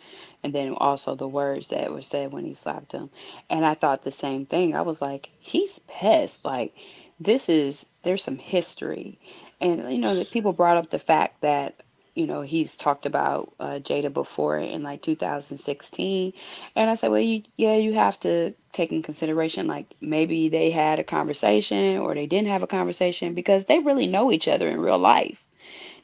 and 0.44 0.54
then 0.54 0.74
also 0.76 1.16
the 1.16 1.28
words 1.28 1.70
that 1.70 1.92
were 1.92 2.02
said 2.02 2.34
when 2.34 2.46
he 2.46 2.56
slapped 2.56 2.92
him. 2.94 3.10
And 3.50 3.66
I 3.66 3.76
thought 3.76 4.04
the 4.04 4.12
same 4.12 4.46
thing. 4.46 4.76
I 4.76 4.82
was 4.82 5.02
like, 5.02 5.30
he's 5.40 5.80
pissed. 5.88 6.44
Like, 6.44 6.74
this 7.20 7.50
is 7.50 7.86
there's 8.04 8.24
some 8.24 8.38
history, 8.38 9.20
and 9.62 9.92
you 9.92 10.00
know 10.00 10.16
that 10.16 10.32
people 10.32 10.54
brought 10.54 10.78
up 10.78 10.90
the 10.90 11.00
fact 11.00 11.42
that 11.42 11.82
you 12.16 12.28
know 12.28 12.42
he's 12.42 12.76
talked 12.76 13.06
about 13.06 13.54
uh, 13.60 13.80
Jada 13.82 14.14
before 14.14 14.58
in 14.58 14.84
like 14.84 15.02
2016, 15.02 16.34
and 16.76 16.90
I 16.90 16.96
said, 16.96 17.12
well, 17.12 17.22
you, 17.22 17.44
yeah, 17.58 17.76
you 17.76 17.94
have 17.94 18.20
to 18.22 18.54
take 18.74 18.92
in 18.92 19.04
consideration 19.04 19.68
like 19.68 19.96
maybe 20.02 20.50
they 20.50 20.72
had 20.72 21.00
a 21.00 21.04
conversation 21.04 21.98
or 21.98 22.14
they 22.16 22.28
didn't 22.28 22.50
have 22.50 22.64
a 22.64 22.68
conversation 22.68 23.34
because 23.34 23.66
they 23.66 23.80
really 23.80 24.08
know 24.08 24.32
each 24.32 24.48
other 24.48 24.70
in 24.70 24.80
real 24.82 25.00
life, 25.00 25.40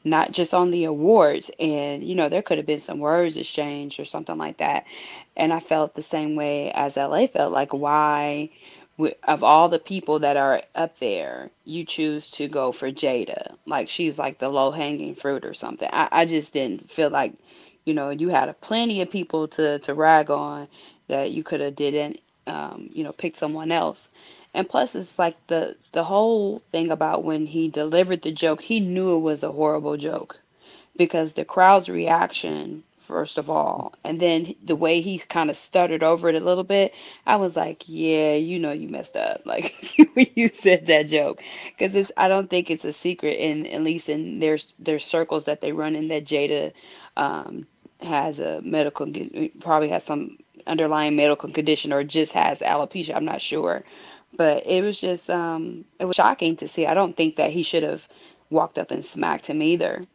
not 0.04 0.32
just 0.32 0.54
on 0.54 0.70
the 0.70 0.84
awards. 0.84 1.50
And 1.60 2.04
you 2.04 2.14
know, 2.14 2.28
there 2.28 2.42
could 2.42 2.58
have 2.58 2.66
been 2.66 2.80
some 2.80 3.00
words 3.00 3.36
exchanged 3.36 4.00
or 4.00 4.04
something 4.06 4.38
like 4.38 4.58
that. 4.58 4.84
And 5.36 5.52
I 5.52 5.60
felt 5.60 5.94
the 5.94 6.02
same 6.02 6.36
way 6.36 6.72
as 6.72 6.96
LA 6.96 7.26
felt 7.28 7.52
like 7.52 7.72
why 7.72 8.50
of 9.24 9.44
all 9.44 9.68
the 9.68 9.78
people 9.78 10.20
that 10.20 10.36
are 10.36 10.62
up 10.74 10.98
there, 11.00 11.50
you 11.64 11.84
choose 11.84 12.30
to 12.32 12.48
go 12.48 12.72
for 12.72 12.90
Jada. 12.92 13.56
Like 13.66 13.88
she's 13.88 14.18
like 14.18 14.38
the 14.38 14.48
low 14.48 14.70
hanging 14.70 15.14
fruit 15.14 15.44
or 15.44 15.54
something. 15.54 15.88
I, 15.92 16.08
I 16.12 16.24
just 16.26 16.52
didn't 16.52 16.90
feel 16.90 17.10
like, 17.10 17.34
you 17.84 17.94
know, 17.94 18.10
you 18.10 18.28
had 18.30 18.48
a 18.48 18.54
plenty 18.54 19.02
of 19.02 19.10
people 19.10 19.48
to 19.48 19.78
to 19.80 19.94
rag 19.94 20.30
on 20.30 20.68
that 21.08 21.32
you 21.32 21.42
could 21.44 21.60
have 21.60 21.76
didn't 21.76 22.20
um, 22.46 22.90
you 22.92 23.04
know, 23.04 23.12
pick 23.12 23.36
someone 23.36 23.72
else. 23.72 24.08
And 24.54 24.68
plus 24.68 24.94
it's 24.94 25.18
like 25.18 25.36
the 25.48 25.76
the 25.92 26.04
whole 26.04 26.60
thing 26.72 26.90
about 26.90 27.24
when 27.24 27.46
he 27.46 27.68
delivered 27.68 28.22
the 28.22 28.32
joke, 28.32 28.62
he 28.62 28.80
knew 28.80 29.16
it 29.16 29.20
was 29.20 29.42
a 29.42 29.52
horrible 29.52 29.96
joke 29.98 30.38
because 30.96 31.34
the 31.34 31.44
crowd's 31.44 31.88
reaction 31.90 32.84
first 33.06 33.38
of 33.38 33.50
all. 33.50 33.94
And 34.04 34.20
then 34.20 34.54
the 34.62 34.76
way 34.76 35.00
he 35.00 35.18
kind 35.18 35.50
of 35.50 35.56
stuttered 35.56 36.02
over 36.02 36.28
it 36.28 36.34
a 36.34 36.44
little 36.44 36.64
bit 36.64 36.92
i 37.26 37.36
was 37.36 37.56
like 37.56 37.84
yeah 37.86 38.34
you 38.34 38.58
know 38.58 38.72
you 38.72 38.88
messed 38.88 39.16
up. 39.16 39.42
Like 39.46 39.98
you 40.36 40.48
said 40.48 40.86
that 40.86 41.08
joke. 41.08 41.42
Because 41.78 41.96
it's 41.96 42.12
i 42.16 42.28
don't 42.28 42.50
think 42.50 42.70
it's 42.70 42.84
a 42.84 42.92
secret 42.92 43.38
in 43.38 43.66
at 43.66 43.82
least 43.82 44.08
in 44.08 44.40
their 44.40 44.58
their 44.78 44.98
circles 44.98 45.46
that 45.46 45.60
they 45.60 45.72
run 45.72 45.96
in 45.96 46.08
that 46.08 46.24
jada 46.24 46.72
um 47.16 47.66
has 48.00 48.40
a 48.40 48.60
medical 48.62 49.06
probably 49.60 49.88
has 49.88 50.04
some 50.04 50.38
underlying 50.66 51.16
medical 51.16 51.50
condition 51.50 51.92
or 51.92 52.04
just 52.04 52.32
has 52.32 52.58
alopecia 52.60 53.14
i'm 53.16 53.24
not 53.24 53.42
sure. 53.42 53.84
But 54.36 54.66
it 54.66 54.82
was 54.82 55.00
just 55.00 55.30
um 55.30 55.84
it 56.00 56.04
was 56.04 56.16
shocking 56.16 56.56
to 56.58 56.68
see. 56.68 56.86
I 56.86 56.94
don't 56.94 57.16
think 57.16 57.36
that 57.36 57.52
he 57.52 57.62
should 57.62 57.82
have 57.84 58.06
walked 58.50 58.78
up 58.78 58.90
and 58.90 59.04
smacked 59.04 59.46
him 59.46 59.62
either. 59.62 60.06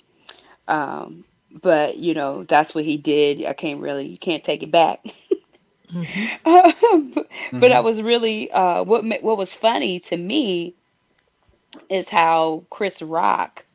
Um, 0.68 1.26
but 1.62 1.98
you 1.98 2.14
know, 2.14 2.44
that's 2.44 2.74
what 2.74 2.86
he 2.86 2.98
did. 2.98 3.46
I 3.46 3.54
can't 3.54 3.80
really, 3.82 4.08
you 4.08 4.18
can't 4.18 4.44
take 4.44 4.64
it 4.64 4.72
back. 4.72 5.00
but, 6.44 7.28
but 7.60 7.72
I 7.72 7.80
Mhm. 7.80 7.82
was 7.82 8.02
really, 8.02 8.52
uh, 8.52 8.84
what 8.84 9.04
what 9.24 9.38
was 9.38 9.54
funny 9.54 10.00
to 10.02 10.18
me 10.18 10.76
is 11.90 12.10
how 12.10 12.66
Chris 12.70 13.02
Rock, 13.02 13.66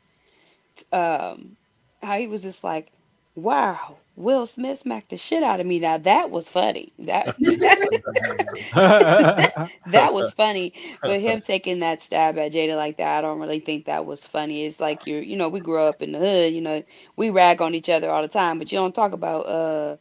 um, 0.93 1.57
how 2.03 2.19
he 2.19 2.27
was 2.29 2.43
just 2.43 2.63
like, 2.65 2.93
"Wow, 3.35 3.99
Will 4.17 4.47
Smith 4.47 4.81
smacked 4.81 5.11
the 5.11 5.19
shit 5.19 5.43
out 5.45 5.61
of 5.61 5.67
me." 5.67 5.81
Now 5.81 5.99
that 5.99 6.31
was 6.31 6.49
funny. 6.49 6.93
That 7.01 7.37
that 9.87 10.13
was 10.13 10.31
funny. 10.33 10.75
But 11.05 11.21
him 11.21 11.43
taking 11.43 11.81
that 11.81 12.03
stab 12.03 12.39
at 12.39 12.53
Jada 12.53 12.77
like 12.77 12.99
that, 12.99 13.19
I 13.19 13.23
don't 13.23 13.41
really 13.41 13.61
think 13.61 13.87
that 13.87 14.07
was 14.07 14.27
funny. 14.27 14.65
It's 14.67 14.81
like 14.81 15.07
you're, 15.07 15.23
you 15.23 15.37
know, 15.37 15.49
we 15.49 15.61
grew 15.61 15.81
up 15.83 16.03
in 16.03 16.13
the 16.13 16.19
hood, 16.19 16.55
you 16.55 16.61
know, 16.63 16.83
we 17.17 17.31
rag 17.31 17.63
on 17.63 17.75
each 17.75 17.89
other 17.91 18.11
all 18.11 18.23
the 18.23 18.29
time, 18.29 18.59
but 18.59 18.73
you 18.73 18.79
don't 18.79 18.95
talk 18.95 19.13
about 19.13 19.43
uh 19.47 19.97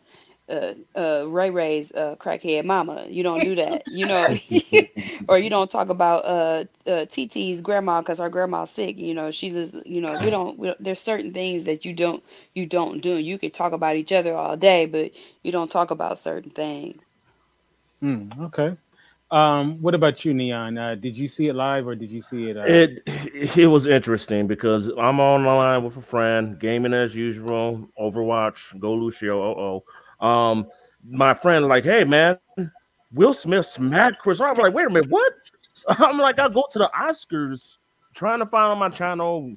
uh, 0.49 0.73
uh, 0.97 1.25
Ray 1.27 1.49
Ray's 1.49 1.91
uh, 1.91 2.15
crackhead 2.19 2.65
mama. 2.65 3.05
You 3.09 3.23
don't 3.23 3.41
do 3.41 3.55
that, 3.55 3.87
you 3.87 4.05
know, 4.07 4.39
or 5.27 5.37
you 5.37 5.49
don't 5.49 5.69
talk 5.71 5.89
about 5.89 6.25
uh, 6.25 6.65
uh, 6.89 7.05
TT's 7.05 7.61
grandma 7.61 8.01
because 8.01 8.19
her 8.19 8.29
grandma's 8.29 8.71
sick. 8.71 8.97
You 8.97 9.13
know, 9.13 9.31
she 9.31 9.51
was, 9.51 9.75
you 9.85 10.01
know, 10.01 10.15
we 10.15 10.29
don't. 10.29 10.57
We, 10.57 10.67
don't- 10.67 10.83
there's 10.83 10.99
certain 11.01 11.33
things 11.33 11.65
that 11.65 11.85
you 11.85 11.93
don't 11.93 12.23
you 12.53 12.65
don't 12.65 13.01
do. 13.01 13.15
You 13.15 13.37
could 13.37 13.53
talk 13.53 13.73
about 13.73 13.95
each 13.95 14.11
other 14.11 14.35
all 14.35 14.55
day, 14.57 14.85
but 14.85 15.11
you 15.43 15.51
don't 15.51 15.71
talk 15.71 15.91
about 15.91 16.19
certain 16.19 16.51
things. 16.51 17.01
Mm, 18.03 18.39
okay. 18.45 18.77
Um, 19.31 19.81
what 19.81 19.95
about 19.95 20.25
you, 20.25 20.33
Neon? 20.33 20.77
Uh, 20.77 20.95
did 20.95 21.15
you 21.17 21.27
see 21.27 21.47
it 21.47 21.55
live 21.55 21.87
or 21.87 21.95
did 21.95 22.11
you 22.11 22.21
see 22.21 22.49
it? 22.49 22.57
Uh, 22.57 22.65
It 22.65 23.01
it 23.57 23.67
was 23.67 23.87
interesting 23.87 24.47
because 24.47 24.89
I'm 24.89 25.19
on 25.19 25.43
the 25.43 25.49
line 25.49 25.83
with 25.83 25.97
a 25.97 26.01
friend, 26.01 26.59
gaming 26.59 26.93
as 26.93 27.15
usual, 27.15 27.89
Overwatch, 27.99 28.79
go 28.79 28.93
Lucio, 28.93 29.41
oh 29.41 29.55
oh. 29.59 29.83
Um, 30.19 30.67
my 31.07 31.33
friend 31.33 31.67
like, 31.67 31.83
hey 31.83 32.03
man, 32.03 32.37
Will 33.13 33.33
Smith 33.33 33.65
smacked 33.65 34.19
Chris 34.19 34.39
Rock. 34.39 34.57
I'm 34.57 34.63
like, 34.63 34.73
wait 34.73 34.87
a 34.87 34.89
minute, 34.89 35.09
what? 35.09 35.33
I'm 35.87 36.17
like, 36.17 36.39
I 36.39 36.49
go 36.49 36.65
to 36.71 36.79
the 36.79 36.91
Oscars 36.95 37.77
trying 38.13 38.39
to 38.39 38.45
find 38.45 38.71
on 38.71 38.79
my 38.79 38.89
channel. 38.89 39.55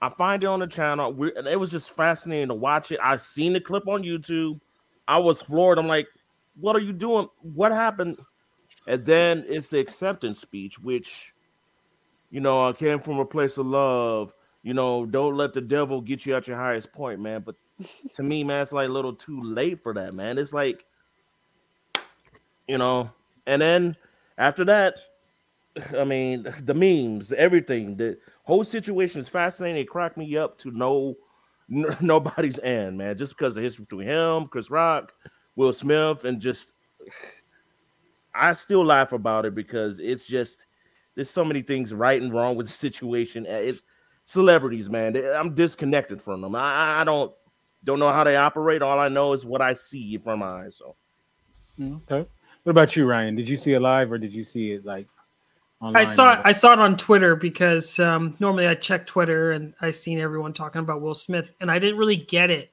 I 0.00 0.08
find 0.08 0.42
it 0.42 0.48
on 0.48 0.60
the 0.60 0.66
channel. 0.66 1.16
It 1.46 1.58
was 1.58 1.70
just 1.70 1.94
fascinating 1.94 2.48
to 2.48 2.54
watch 2.54 2.90
it. 2.90 2.98
I 3.02 3.16
seen 3.16 3.52
the 3.52 3.60
clip 3.60 3.86
on 3.86 4.02
YouTube. 4.02 4.60
I 5.06 5.18
was 5.18 5.40
floored. 5.40 5.78
I'm 5.78 5.86
like, 5.86 6.08
what 6.58 6.74
are 6.74 6.80
you 6.80 6.92
doing? 6.92 7.28
What 7.40 7.70
happened? 7.70 8.18
And 8.88 9.04
then 9.04 9.44
it's 9.48 9.68
the 9.68 9.78
acceptance 9.78 10.40
speech, 10.40 10.80
which 10.80 11.32
you 12.32 12.40
know, 12.40 12.66
I 12.66 12.72
came 12.72 12.98
from 12.98 13.20
a 13.20 13.26
place 13.26 13.58
of 13.58 13.66
love. 13.66 14.32
You 14.62 14.72
know, 14.74 15.04
don't 15.04 15.36
let 15.36 15.52
the 15.52 15.60
devil 15.60 16.00
get 16.00 16.24
you 16.24 16.34
at 16.34 16.48
your 16.48 16.56
highest 16.56 16.92
point, 16.92 17.20
man. 17.20 17.42
But 17.44 17.56
to 18.12 18.22
me, 18.22 18.44
man, 18.44 18.62
it's 18.62 18.72
like 18.72 18.88
a 18.88 18.92
little 18.92 19.14
too 19.14 19.42
late 19.42 19.82
for 19.82 19.94
that, 19.94 20.14
man. 20.14 20.38
It's 20.38 20.52
like, 20.52 20.84
you 22.68 22.78
know, 22.78 23.10
and 23.46 23.60
then 23.60 23.96
after 24.38 24.64
that, 24.66 24.94
I 25.96 26.04
mean, 26.04 26.52
the 26.62 26.74
memes, 26.74 27.32
everything, 27.32 27.96
the 27.96 28.18
whole 28.44 28.64
situation 28.64 29.20
is 29.20 29.28
fascinating. 29.28 29.82
It 29.82 29.88
cracked 29.88 30.16
me 30.16 30.36
up 30.36 30.58
to 30.58 30.70
no 30.70 31.16
n- 31.72 31.96
nobody's 32.00 32.58
end, 32.60 32.98
man. 32.98 33.16
Just 33.16 33.36
because 33.36 33.54
the 33.54 33.60
history 33.60 33.84
between 33.84 34.08
him, 34.08 34.46
Chris 34.46 34.70
Rock, 34.70 35.12
Will 35.56 35.72
Smith, 35.72 36.24
and 36.24 36.40
just 36.40 36.72
I 38.34 38.52
still 38.54 38.84
laugh 38.84 39.12
about 39.12 39.44
it 39.44 39.54
because 39.54 40.00
it's 40.00 40.24
just 40.26 40.66
there's 41.14 41.28
so 41.28 41.44
many 41.44 41.60
things 41.60 41.92
right 41.92 42.20
and 42.20 42.32
wrong 42.32 42.56
with 42.56 42.66
the 42.66 42.72
situation. 42.86 43.44
It, 43.46 43.80
celebrities, 44.22 44.88
man, 44.88 45.12
they- 45.12 45.30
I'm 45.32 45.54
disconnected 45.54 46.20
from 46.22 46.40
them. 46.40 46.54
I- 46.54 47.00
I 47.00 47.04
don't 47.04 47.32
don't 47.84 47.98
know 47.98 48.12
how 48.12 48.24
they 48.24 48.36
operate. 48.36 48.82
All 48.82 48.98
I 48.98 49.08
know 49.08 49.32
is 49.32 49.44
what 49.44 49.60
I 49.60 49.74
see 49.74 50.18
from 50.18 50.40
my 50.40 50.64
eyes. 50.64 50.76
So 50.76 50.94
mm, 51.78 52.00
okay. 52.10 52.28
What 52.62 52.70
about 52.70 52.94
you, 52.94 53.06
Ryan? 53.06 53.34
Did 53.34 53.48
you 53.48 53.56
see 53.56 53.72
it 53.72 53.80
live 53.80 54.12
or 54.12 54.18
did 54.18 54.32
you 54.32 54.44
see 54.44 54.72
it 54.72 54.84
like 54.84 55.08
online? 55.80 56.02
I 56.02 56.04
saw 56.04 56.34
it, 56.34 56.40
I 56.44 56.52
saw 56.52 56.72
it 56.74 56.78
on 56.78 56.96
Twitter 56.96 57.34
because 57.34 57.98
um, 57.98 58.36
normally 58.38 58.68
I 58.68 58.74
check 58.74 59.06
Twitter 59.06 59.52
and 59.52 59.74
I 59.80 59.90
seen 59.90 60.20
everyone 60.20 60.52
talking 60.52 60.80
about 60.80 61.00
Will 61.00 61.14
Smith 61.14 61.54
and 61.60 61.70
I 61.70 61.78
didn't 61.78 61.98
really 61.98 62.16
get 62.16 62.50
it 62.50 62.72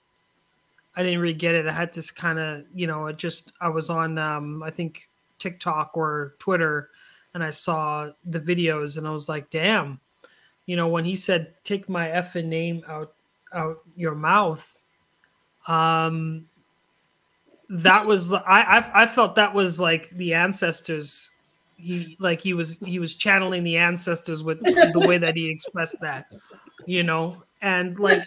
I 0.95 1.03
didn't 1.03 1.21
really 1.21 1.33
get 1.33 1.55
it. 1.55 1.67
I 1.67 1.71
had 1.71 1.93
to 1.93 2.13
kind 2.13 2.39
of, 2.39 2.65
you 2.73 2.87
know, 2.87 3.07
it 3.07 3.17
just 3.17 3.53
I 3.61 3.69
was 3.69 3.89
on 3.89 4.17
um 4.17 4.63
I 4.63 4.69
think 4.69 5.09
TikTok 5.37 5.95
or 5.95 6.35
Twitter 6.39 6.89
and 7.33 7.43
I 7.43 7.51
saw 7.51 8.09
the 8.25 8.39
videos 8.39 8.97
and 8.97 9.07
I 9.07 9.11
was 9.11 9.29
like, 9.29 9.49
damn, 9.49 9.99
you 10.65 10.75
know, 10.75 10.87
when 10.87 11.05
he 11.05 11.15
said 11.15 11.53
take 11.63 11.87
my 11.87 12.07
effing 12.07 12.47
name 12.47 12.83
out 12.87 13.13
out 13.53 13.79
your 13.95 14.15
mouth, 14.15 14.78
um 15.69 16.45
that 17.69 18.05
was 18.05 18.33
I, 18.33 18.41
I 18.45 19.03
I 19.03 19.05
felt 19.05 19.35
that 19.35 19.53
was 19.53 19.79
like 19.79 20.09
the 20.09 20.33
ancestors 20.33 21.31
he 21.77 22.17
like 22.19 22.41
he 22.41 22.53
was 22.53 22.79
he 22.79 22.99
was 22.99 23.15
channeling 23.15 23.63
the 23.63 23.77
ancestors 23.77 24.43
with 24.43 24.59
the 24.59 24.99
way 24.99 25.17
that 25.17 25.37
he 25.37 25.49
expressed 25.49 26.01
that 26.01 26.25
you 26.85 27.03
know? 27.03 27.43
And 27.61 27.99
like 27.99 28.23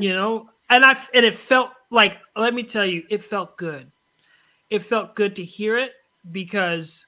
you 0.00 0.12
know 0.12 0.48
and 0.70 0.84
i 0.84 0.96
and 1.14 1.24
it 1.24 1.34
felt 1.34 1.70
like 1.90 2.18
let 2.34 2.54
me 2.54 2.62
tell 2.62 2.84
you 2.86 3.04
it 3.10 3.22
felt 3.22 3.56
good. 3.56 3.90
It 4.70 4.80
felt 4.80 5.14
good 5.14 5.36
to 5.36 5.44
hear 5.44 5.76
it 5.76 5.92
because 6.32 7.06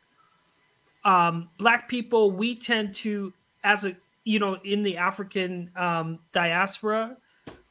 um 1.05 1.49
black 1.59 1.89
people 1.89 2.31
we 2.31 2.55
tend 2.55 2.95
to 2.97 3.33
as 3.65 3.85
a 3.85 3.97
you 4.25 4.39
know 4.39 4.57
in 4.63 4.83
the 4.83 4.99
african 4.99 5.71
um 5.75 6.19
diaspora 6.33 7.17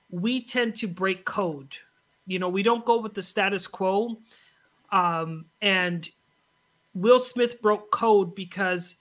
we 0.09 0.41
tend 0.41 0.75
to 0.75 0.87
break 0.87 1.25
code 1.25 1.75
you 2.25 2.39
know 2.39 2.49
we 2.49 2.63
don't 2.63 2.85
go 2.85 2.99
with 2.99 3.13
the 3.13 3.21
status 3.21 3.67
quo 3.67 4.17
um 4.91 5.45
and 5.61 6.09
Will 6.97 7.19
Smith 7.19 7.61
broke 7.61 7.91
code 7.91 8.33
because 8.33 8.95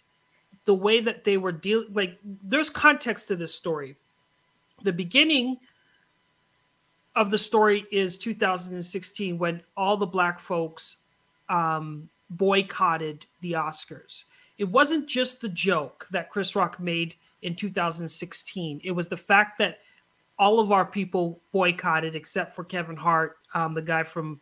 the 0.66 0.74
way 0.74 1.00
that 1.00 1.24
they 1.24 1.38
were 1.38 1.52
dealing, 1.52 1.94
like, 1.94 2.18
there's 2.22 2.68
context 2.68 3.28
to 3.28 3.36
this 3.36 3.54
story. 3.54 3.96
The 4.82 4.92
beginning 4.92 5.56
of 7.14 7.30
the 7.30 7.38
story 7.38 7.86
is 7.90 8.18
2016 8.18 9.38
when 9.38 9.62
all 9.78 9.96
the 9.96 10.06
black 10.06 10.40
folks 10.40 10.98
um, 11.48 12.10
boycotted 12.28 13.24
the 13.40 13.52
Oscars. 13.52 14.24
It 14.58 14.64
wasn't 14.64 15.08
just 15.08 15.40
the 15.40 15.48
joke 15.48 16.06
that 16.10 16.28
Chris 16.28 16.54
Rock 16.54 16.78
made 16.78 17.14
in 17.40 17.54
2016, 17.54 18.80
it 18.82 18.90
was 18.90 19.08
the 19.08 19.16
fact 19.16 19.58
that 19.58 19.78
all 20.38 20.60
of 20.60 20.72
our 20.72 20.86
people 20.86 21.40
boycotted 21.52 22.14
except 22.14 22.54
for 22.54 22.64
Kevin 22.64 22.96
Hart, 22.96 23.36
um, 23.54 23.74
the 23.74 23.82
guy 23.82 24.02
from 24.02 24.40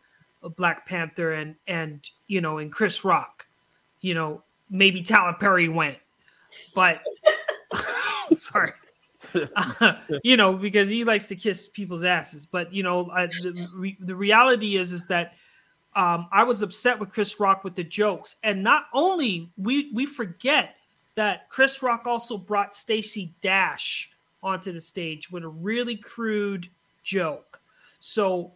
Black 0.57 0.85
Panther, 0.85 1.33
and 1.33 1.55
and 1.67 2.07
you 2.27 2.41
know, 2.41 2.57
and 2.57 2.71
Chris 2.71 3.03
Rock 3.03 3.45
you 4.05 4.13
know, 4.13 4.43
maybe 4.69 5.01
Tyler 5.01 5.33
Perry 5.33 5.67
went, 5.67 5.97
but 6.75 7.01
sorry, 8.35 8.71
you 10.23 10.37
know, 10.37 10.53
because 10.53 10.89
he 10.89 11.03
likes 11.03 11.25
to 11.27 11.35
kiss 11.35 11.67
people's 11.67 12.03
asses. 12.03 12.45
But 12.45 12.71
you 12.71 12.83
know, 12.83 13.05
the, 13.05 13.67
re- 13.73 13.97
the 13.99 14.15
reality 14.15 14.75
is 14.75 14.91
is 14.91 15.07
that 15.07 15.33
um, 15.95 16.27
I 16.31 16.43
was 16.43 16.61
upset 16.61 16.99
with 16.99 17.09
Chris 17.09 17.39
Rock 17.39 17.63
with 17.63 17.73
the 17.73 17.83
jokes, 17.83 18.35
and 18.43 18.63
not 18.63 18.85
only 18.93 19.49
we 19.57 19.91
we 19.91 20.05
forget 20.05 20.75
that 21.15 21.49
Chris 21.49 21.81
Rock 21.81 22.05
also 22.05 22.37
brought 22.37 22.75
Stacey 22.75 23.33
Dash 23.41 24.11
onto 24.45 24.71
the 24.71 24.79
stage 24.79 25.29
with 25.29 25.43
a 25.43 25.49
really 25.49 25.97
crude 25.97 26.69
joke. 27.03 27.59
So 27.99 28.53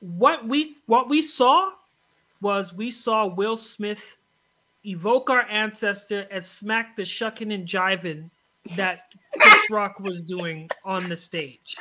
what 0.00 0.48
we 0.48 0.78
what 0.86 1.08
we 1.08 1.22
saw 1.22 1.72
was 2.40 2.74
we 2.74 2.90
saw 2.90 3.26
Will 3.26 3.56
Smith 3.56 4.16
evoke 4.84 5.30
our 5.30 5.42
ancestor 5.42 6.26
and 6.30 6.44
smack 6.44 6.96
the 6.96 7.04
shucking 7.04 7.52
and 7.52 7.68
jiving 7.68 8.30
that 8.76 9.02
Chris 9.38 9.60
Rock 9.70 10.00
was 10.00 10.24
doing 10.24 10.68
on 10.84 11.08
the 11.08 11.16
stage. 11.16 11.76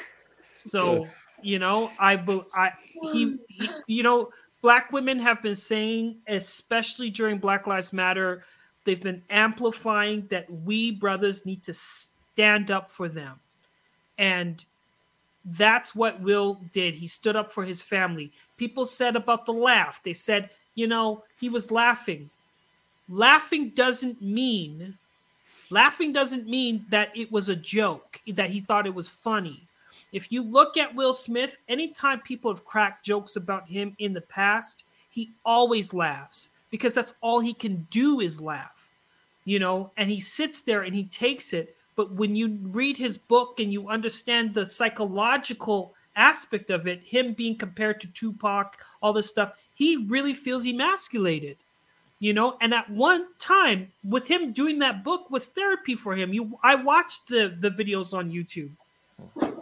So, 0.53 1.07
you 1.41 1.57
know, 1.57 1.89
I, 1.97 2.13
I, 2.53 2.71
he, 3.11 3.37
he, 3.47 3.69
you 3.87 4.03
know, 4.03 4.29
black 4.61 4.91
women 4.91 5.19
have 5.19 5.41
been 5.41 5.55
saying, 5.55 6.17
especially 6.27 7.09
during 7.09 7.39
Black 7.39 7.65
Lives 7.65 7.91
Matter, 7.91 8.43
they've 8.85 9.01
been 9.01 9.23
amplifying 9.29 10.27
that 10.29 10.51
we 10.51 10.91
brothers 10.91 11.45
need 11.45 11.63
to 11.63 11.73
stand 12.33 12.71
up 12.71 12.89
for 12.89 13.07
them. 13.09 13.39
And 14.17 14.63
that's 15.43 15.95
what 15.95 16.21
Will 16.21 16.59
did. 16.71 16.95
He 16.95 17.07
stood 17.07 17.35
up 17.35 17.51
for 17.51 17.63
his 17.63 17.81
family. 17.81 18.31
People 18.57 18.85
said 18.85 19.15
about 19.15 19.45
the 19.45 19.53
laugh, 19.53 20.01
they 20.03 20.13
said, 20.13 20.49
you 20.75 20.87
know, 20.87 21.23
he 21.39 21.49
was 21.49 21.71
laughing 21.71 22.29
laughing 23.11 23.69
doesn't 23.69 24.21
mean 24.21 24.97
laughing 25.69 26.13
doesn't 26.13 26.47
mean 26.47 26.85
that 26.89 27.15
it 27.15 27.29
was 27.29 27.49
a 27.49 27.55
joke 27.55 28.21
that 28.25 28.49
he 28.49 28.61
thought 28.61 28.87
it 28.87 28.95
was 28.95 29.09
funny 29.09 29.67
if 30.13 30.31
you 30.31 30.41
look 30.41 30.77
at 30.77 30.95
will 30.95 31.13
smith 31.13 31.57
anytime 31.67 32.21
people 32.21 32.49
have 32.49 32.63
cracked 32.63 33.03
jokes 33.03 33.35
about 33.35 33.67
him 33.67 33.93
in 33.99 34.13
the 34.13 34.21
past 34.21 34.85
he 35.09 35.29
always 35.43 35.93
laughs 35.93 36.47
because 36.69 36.93
that's 36.93 37.13
all 37.19 37.41
he 37.41 37.53
can 37.53 37.85
do 37.91 38.21
is 38.21 38.39
laugh 38.39 38.89
you 39.43 39.59
know 39.59 39.91
and 39.97 40.09
he 40.09 40.19
sits 40.19 40.61
there 40.61 40.81
and 40.81 40.95
he 40.95 41.03
takes 41.03 41.51
it 41.51 41.75
but 41.95 42.13
when 42.13 42.35
you 42.35 42.57
read 42.63 42.97
his 42.97 43.17
book 43.17 43.59
and 43.59 43.71
you 43.71 43.89
understand 43.89 44.53
the 44.53 44.65
psychological 44.65 45.93
aspect 46.15 46.69
of 46.69 46.87
it 46.87 47.01
him 47.03 47.33
being 47.33 47.55
compared 47.55 48.01
to 48.01 48.07
tupac 48.07 48.77
all 49.01 49.13
this 49.13 49.29
stuff 49.29 49.57
he 49.73 49.95
really 50.07 50.33
feels 50.33 50.65
emasculated 50.65 51.57
you 52.21 52.33
know? 52.33 52.55
And 52.61 52.71
at 52.73 52.89
one 52.89 53.25
time 53.39 53.91
with 54.07 54.27
him 54.27 54.53
doing 54.53 54.79
that 54.79 55.03
book 55.03 55.29
was 55.31 55.47
therapy 55.47 55.95
for 55.95 56.15
him. 56.15 56.33
You 56.33 56.57
i 56.63 56.75
watched 56.75 57.27
the 57.27 57.53
the 57.59 57.71
videos 57.71 58.13
on 58.13 58.31
youtube. 58.31 58.69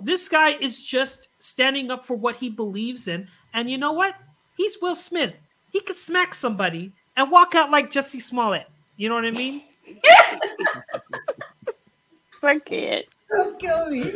This 0.02 0.30
guy 0.30 0.50
is 0.50 0.86
just 0.86 1.30
standing 1.39 1.89
up 1.89 2.06
for 2.06 2.15
what 2.15 2.36
he 2.36 2.50
believes 2.50 3.08
in. 3.08 3.28
And 3.54 3.70
you 3.72 3.78
know 3.78 3.94
what? 3.94 4.15
He's 4.56 4.78
will 4.82 4.96
smith. 4.96 5.34
He 5.72 5.80
could 5.80 5.96
smack 5.96 6.34
somebody 6.34 6.92
and 7.15 7.32
walk 7.32 7.56
out 7.56 7.72
like 7.72 7.92
Jussie 7.92 8.22
Smollett. 8.22 8.68
You 8.98 9.08
know 9.08 9.15
what 9.15 9.26
i 9.26 9.32
mean 9.32 9.63
Forget. 12.39 13.06
Don't 13.32 13.60
kill 13.60 13.89
me. 13.89 14.13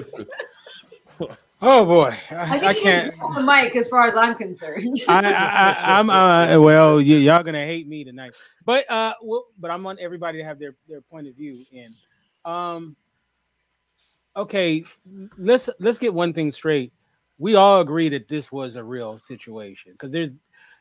Oh 1.65 1.86
boy, 1.86 2.13
I 2.29 2.36
I, 2.36 2.49
think 2.49 2.63
I 2.65 2.73
he 2.73 2.81
can't. 2.81 3.13
can't 3.15 3.36
the 3.36 3.43
mic 3.43 3.73
as 3.77 3.88
far 3.88 4.05
as 4.05 4.17
I'm 4.17 4.36
concerned. 4.36 4.99
I, 5.07 5.31
I, 5.33 5.97
I'm 5.97 6.09
uh, 6.09 6.59
well, 6.59 6.95
y- 6.97 7.03
y'all 7.03 7.41
gonna 7.41 7.63
hate 7.63 7.88
me 7.88 8.03
tonight, 8.03 8.33
but 8.65 8.89
uh, 8.91 9.13
well, 9.21 9.45
but 9.57 9.71
I 9.71 9.77
want 9.77 9.99
everybody 9.99 10.39
to 10.39 10.43
have 10.43 10.59
their 10.59 10.75
their 10.89 10.99
point 10.99 11.27
of 11.27 11.36
view 11.36 11.63
in. 11.71 11.93
Um, 12.43 12.97
okay, 14.36 14.83
let's 15.38 15.69
let's 15.79 15.99
get 15.99 16.13
one 16.13 16.33
thing 16.33 16.51
straight. 16.51 16.91
We 17.38 17.55
all 17.55 17.79
agree 17.79 18.09
that 18.09 18.27
this 18.27 18.51
was 18.51 18.75
a 18.75 18.83
real 18.83 19.17
situation 19.19 19.93
because 19.93 20.12
there's. 20.12 20.38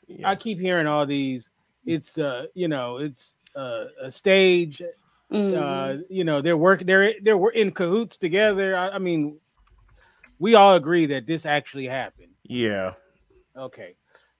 Yeah. 0.08 0.30
I 0.30 0.34
keep 0.34 0.58
hearing 0.58 0.88
all 0.88 1.06
these. 1.06 1.52
It's 1.86 2.18
uh, 2.18 2.46
you 2.54 2.66
know, 2.66 2.96
it's 2.96 3.36
uh, 3.54 3.84
a 4.02 4.10
stage. 4.10 4.82
Mhm. 5.32 5.56
Uh, 5.56 6.02
you 6.08 6.24
know, 6.24 6.40
they're 6.40 6.56
working. 6.56 6.86
They're 6.86 7.14
they're 7.22 7.38
wor- 7.38 7.52
in 7.52 7.70
cahoots 7.72 8.16
together. 8.16 8.76
I, 8.76 8.90
I 8.90 8.98
mean, 8.98 9.38
we 10.38 10.54
all 10.54 10.74
agree 10.74 11.06
that 11.06 11.26
this 11.26 11.46
actually 11.46 11.86
happened. 11.86 12.32
yeah. 12.44 12.94
Okay. 13.56 13.94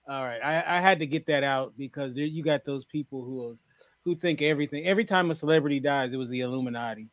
All 0.09 0.23
right. 0.23 0.39
I, 0.43 0.77
I 0.77 0.81
had 0.81 0.99
to 0.99 1.05
get 1.05 1.27
that 1.27 1.43
out 1.43 1.73
because 1.77 2.13
there, 2.15 2.25
you 2.25 2.43
got 2.43 2.65
those 2.65 2.83
people 2.85 3.23
who 3.23 3.57
who 4.03 4.15
think 4.15 4.41
everything. 4.41 4.85
Every 4.85 5.05
time 5.05 5.31
a 5.31 5.35
celebrity 5.35 5.79
dies, 5.79 6.11
it 6.13 6.17
was 6.17 6.29
the 6.29 6.41
Illuminati. 6.41 7.07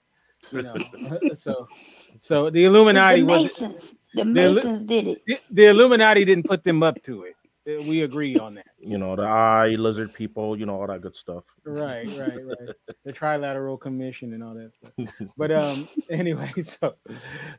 You 0.51 0.63
know. 0.63 0.75
so 1.35 1.69
so 2.21 2.51
the 2.51 2.65
Illuminati 2.65 3.21
the 3.21 3.27
was 3.27 3.43
Masons. 3.61 3.95
The 4.15 4.25
the 4.25 4.41
Illu- 4.41 4.55
Masons 4.57 4.89
did 4.89 5.09
it. 5.09 5.23
the, 5.27 5.39
the 5.51 5.67
Illuminati 5.67 6.25
didn't 6.25 6.47
put 6.47 6.65
them 6.65 6.83
up 6.83 7.01
to 7.05 7.25
it. 7.25 7.37
Uh, 7.79 7.83
We 7.83 8.03
agree 8.03 8.37
on 8.39 8.55
that. 8.55 8.67
You 8.79 8.99
know, 8.99 9.17
the 9.17 9.23
eye, 9.23 9.69
lizard 9.71 10.13
people, 10.15 10.59
you 10.59 10.67
know, 10.67 10.81
all 10.81 10.87
that 10.87 11.01
good 11.01 11.17
stuff. 11.17 11.45
Right, 11.65 12.07
right, 12.19 12.45
right. 12.45 12.77
The 13.05 13.13
Trilateral 13.13 13.81
Commission 13.81 14.35
and 14.35 14.43
all 14.43 14.55
that 14.55 14.73
stuff. 14.75 15.31
But 15.37 15.51
um 15.53 15.89
anyway, 16.11 16.51
so 16.63 16.95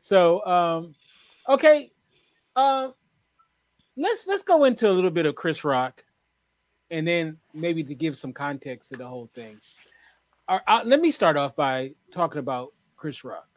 so 0.02 0.44
um 0.46 0.94
okay. 1.48 1.90
Um 2.56 2.94
let's 3.96 4.26
let's 4.26 4.42
go 4.42 4.64
into 4.64 4.88
a 4.88 4.92
little 4.92 5.10
bit 5.10 5.26
of 5.26 5.34
Chris 5.34 5.64
Rock 5.64 6.04
and 6.90 7.08
then 7.08 7.38
maybe 7.54 7.82
to 7.82 7.94
give 7.94 8.16
some 8.16 8.32
context 8.32 8.92
to 8.92 8.98
the 8.98 9.06
whole 9.06 9.28
thing. 9.34 9.58
Uh, 10.46 10.58
uh, 10.66 10.82
let 10.84 11.00
me 11.00 11.10
start 11.10 11.36
off 11.36 11.56
by 11.56 11.92
talking 12.12 12.38
about 12.38 12.72
Chris 12.96 13.24
Rock. 13.24 13.48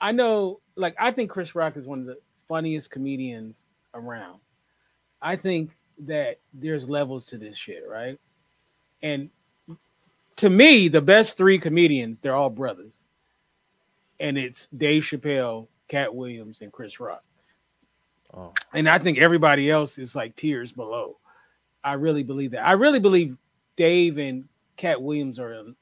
I 0.00 0.10
know, 0.10 0.60
like, 0.74 0.96
I 0.98 1.12
think 1.12 1.30
Chris 1.30 1.54
Rock 1.54 1.76
is 1.76 1.86
one 1.86 2.00
of 2.00 2.06
the 2.06 2.18
funniest 2.48 2.90
comedians 2.90 3.64
around. 3.94 4.40
I 5.24 5.36
think 5.36 5.70
that 6.00 6.38
there's 6.52 6.86
levels 6.86 7.24
to 7.26 7.38
this 7.38 7.56
shit, 7.56 7.82
right? 7.88 8.20
And 9.02 9.30
to 10.36 10.50
me, 10.50 10.88
the 10.88 11.00
best 11.00 11.38
three 11.38 11.58
comedians, 11.58 12.18
they're 12.20 12.34
all 12.34 12.50
brothers. 12.50 13.00
And 14.20 14.36
it's 14.36 14.66
Dave 14.76 15.02
Chappelle, 15.02 15.66
Katt 15.88 16.14
Williams, 16.14 16.60
and 16.60 16.70
Chris 16.70 17.00
Rock. 17.00 17.24
Oh, 18.36 18.52
And 18.74 18.86
I 18.88 18.98
think 18.98 19.18
everybody 19.18 19.70
else 19.70 19.96
is 19.96 20.14
like 20.14 20.36
tiers 20.36 20.72
below. 20.72 21.16
I 21.82 21.94
really 21.94 22.22
believe 22.22 22.50
that. 22.50 22.66
I 22.66 22.72
really 22.72 23.00
believe 23.00 23.38
Dave 23.76 24.18
and 24.18 24.46
Katt 24.76 25.00
Williams 25.00 25.38
are 25.38 25.54
um, 25.54 25.74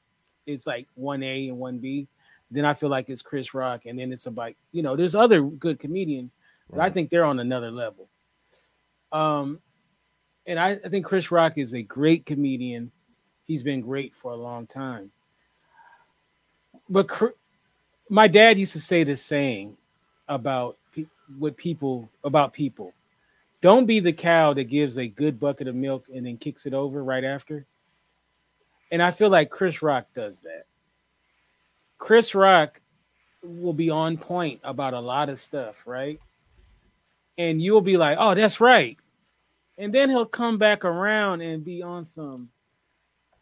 it's 0.45 0.65
like 0.65 0.87
1A 0.99 1.49
and 1.49 1.57
1B. 1.57 2.07
Then 2.49 2.65
I 2.65 2.73
feel 2.73 2.89
like 2.89 3.09
it's 3.09 3.21
Chris 3.21 3.53
Rock, 3.53 3.87
and 3.87 3.99
then 3.99 4.13
it's 4.13 4.27
about, 4.27 4.53
you 4.71 4.83
know, 4.83 4.95
there's 4.95 5.15
other 5.15 5.41
good 5.41 5.79
comedians, 5.79 6.31
But 6.69 6.79
I 6.81 6.89
think 6.89 7.09
they're 7.09 7.25
on 7.25 7.39
another 7.39 7.71
level. 7.71 8.07
Um, 9.13 9.59
and 10.45 10.59
I, 10.59 10.71
I 10.83 10.89
think 10.89 11.05
Chris 11.05 11.31
Rock 11.31 11.57
is 11.57 11.73
a 11.73 11.81
great 11.81 12.25
comedian. 12.25 12.91
He's 13.45 13.63
been 13.63 13.81
great 13.81 14.13
for 14.15 14.31
a 14.31 14.35
long 14.35 14.67
time. 14.67 15.11
But 16.89 17.09
my 18.09 18.27
dad 18.27 18.59
used 18.59 18.73
to 18.73 18.79
say 18.79 19.03
this 19.03 19.21
saying 19.21 19.77
about 20.27 20.77
pe- 20.93 21.05
people 21.55 22.09
about 22.23 22.53
people. 22.53 22.93
Don't 23.61 23.85
be 23.85 24.01
the 24.01 24.11
cow 24.11 24.53
that 24.53 24.65
gives 24.65 24.97
a 24.97 25.07
good 25.07 25.39
bucket 25.39 25.69
of 25.69 25.75
milk 25.75 26.05
and 26.13 26.25
then 26.25 26.37
kicks 26.37 26.65
it 26.65 26.73
over 26.73 27.03
right 27.03 27.23
after. 27.23 27.65
And 28.91 29.01
I 29.01 29.11
feel 29.11 29.29
like 29.29 29.49
Chris 29.49 29.81
Rock 29.81 30.07
does 30.13 30.41
that. 30.41 30.65
Chris 31.97 32.35
Rock 32.35 32.81
will 33.41 33.73
be 33.73 33.89
on 33.89 34.17
point 34.17 34.59
about 34.63 34.93
a 34.93 34.99
lot 34.99 35.29
of 35.29 35.39
stuff, 35.39 35.75
right? 35.85 36.19
And 37.37 37.61
you'll 37.61 37.81
be 37.81 37.97
like, 37.97 38.17
"Oh, 38.19 38.33
that's 38.35 38.59
right." 38.59 38.97
And 39.77 39.93
then 39.93 40.09
he'll 40.09 40.25
come 40.25 40.57
back 40.57 40.85
around 40.85 41.41
and 41.41 41.63
be 41.63 41.81
on 41.81 42.05
some 42.05 42.49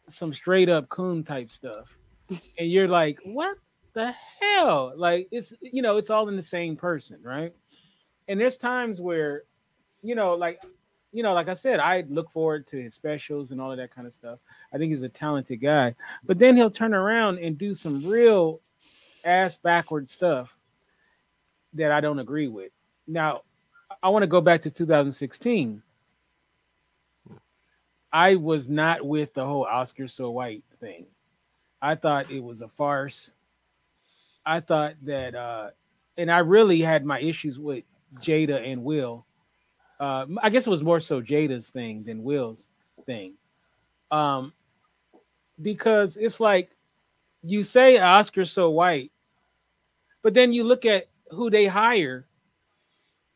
some 0.09 0.33
straight 0.33 0.69
up 0.69 0.89
coon 0.89 1.23
type 1.23 1.49
stuff. 1.49 1.97
And 2.57 2.71
you're 2.71 2.87
like, 2.87 3.19
"What 3.25 3.57
the 3.93 4.13
hell?" 4.39 4.93
Like 4.95 5.27
it's 5.31 5.53
you 5.59 5.81
know, 5.81 5.97
it's 5.97 6.09
all 6.09 6.29
in 6.29 6.37
the 6.37 6.43
same 6.43 6.77
person, 6.77 7.19
right? 7.23 7.53
And 8.29 8.39
there's 8.39 8.57
times 8.57 9.01
where 9.01 9.43
you 10.01 10.15
know, 10.15 10.33
like 10.35 10.61
you 11.11 11.23
know, 11.23 11.33
like 11.33 11.49
I 11.49 11.53
said, 11.53 11.79
I 11.79 12.05
look 12.09 12.31
forward 12.31 12.67
to 12.67 12.81
his 12.81 12.95
specials 12.95 13.51
and 13.51 13.59
all 13.59 13.71
of 13.71 13.77
that 13.77 13.93
kind 13.93 14.07
of 14.07 14.13
stuff. 14.13 14.39
I 14.73 14.77
think 14.77 14.93
he's 14.93 15.03
a 15.03 15.09
talented 15.09 15.59
guy. 15.59 15.93
But 16.23 16.39
then 16.39 16.55
he'll 16.55 16.71
turn 16.71 16.93
around 16.93 17.39
and 17.39 17.57
do 17.57 17.73
some 17.73 18.05
real 18.07 18.61
ass 19.25 19.57
backward 19.57 20.09
stuff 20.09 20.55
that 21.73 21.91
I 21.91 22.01
don't 22.01 22.19
agree 22.19 22.47
with. 22.47 22.71
Now, 23.07 23.41
I 24.01 24.09
want 24.09 24.23
to 24.23 24.27
go 24.27 24.41
back 24.41 24.61
to 24.63 24.71
2016. 24.71 25.81
I 28.13 28.35
was 28.35 28.67
not 28.67 29.05
with 29.05 29.33
the 29.33 29.45
whole 29.45 29.65
Oscar 29.65 30.07
so 30.07 30.31
white 30.31 30.63
thing. 30.79 31.05
I 31.81 31.95
thought 31.95 32.31
it 32.31 32.43
was 32.43 32.61
a 32.61 32.67
farce. 32.67 33.31
I 34.45 34.59
thought 34.59 34.95
that 35.03 35.35
uh 35.35 35.69
and 36.17 36.31
I 36.31 36.39
really 36.39 36.81
had 36.81 37.05
my 37.05 37.19
issues 37.19 37.57
with 37.57 37.83
Jada 38.19 38.61
and 38.65 38.83
Will. 38.83 39.25
Uh 39.99 40.25
I 40.41 40.49
guess 40.49 40.67
it 40.67 40.71
was 40.71 40.83
more 40.83 40.99
so 40.99 41.21
Jada's 41.21 41.69
thing 41.69 42.03
than 42.03 42.23
Will's 42.23 42.67
thing. 43.05 43.33
Um 44.11 44.53
because 45.61 46.17
it's 46.17 46.39
like 46.39 46.71
you 47.43 47.63
say 47.63 47.99
Oscar's 47.99 48.51
so 48.51 48.69
white, 48.69 49.11
but 50.21 50.33
then 50.33 50.51
you 50.53 50.63
look 50.63 50.85
at 50.85 51.07
who 51.29 51.49
they 51.49 51.65
hire 51.65 52.25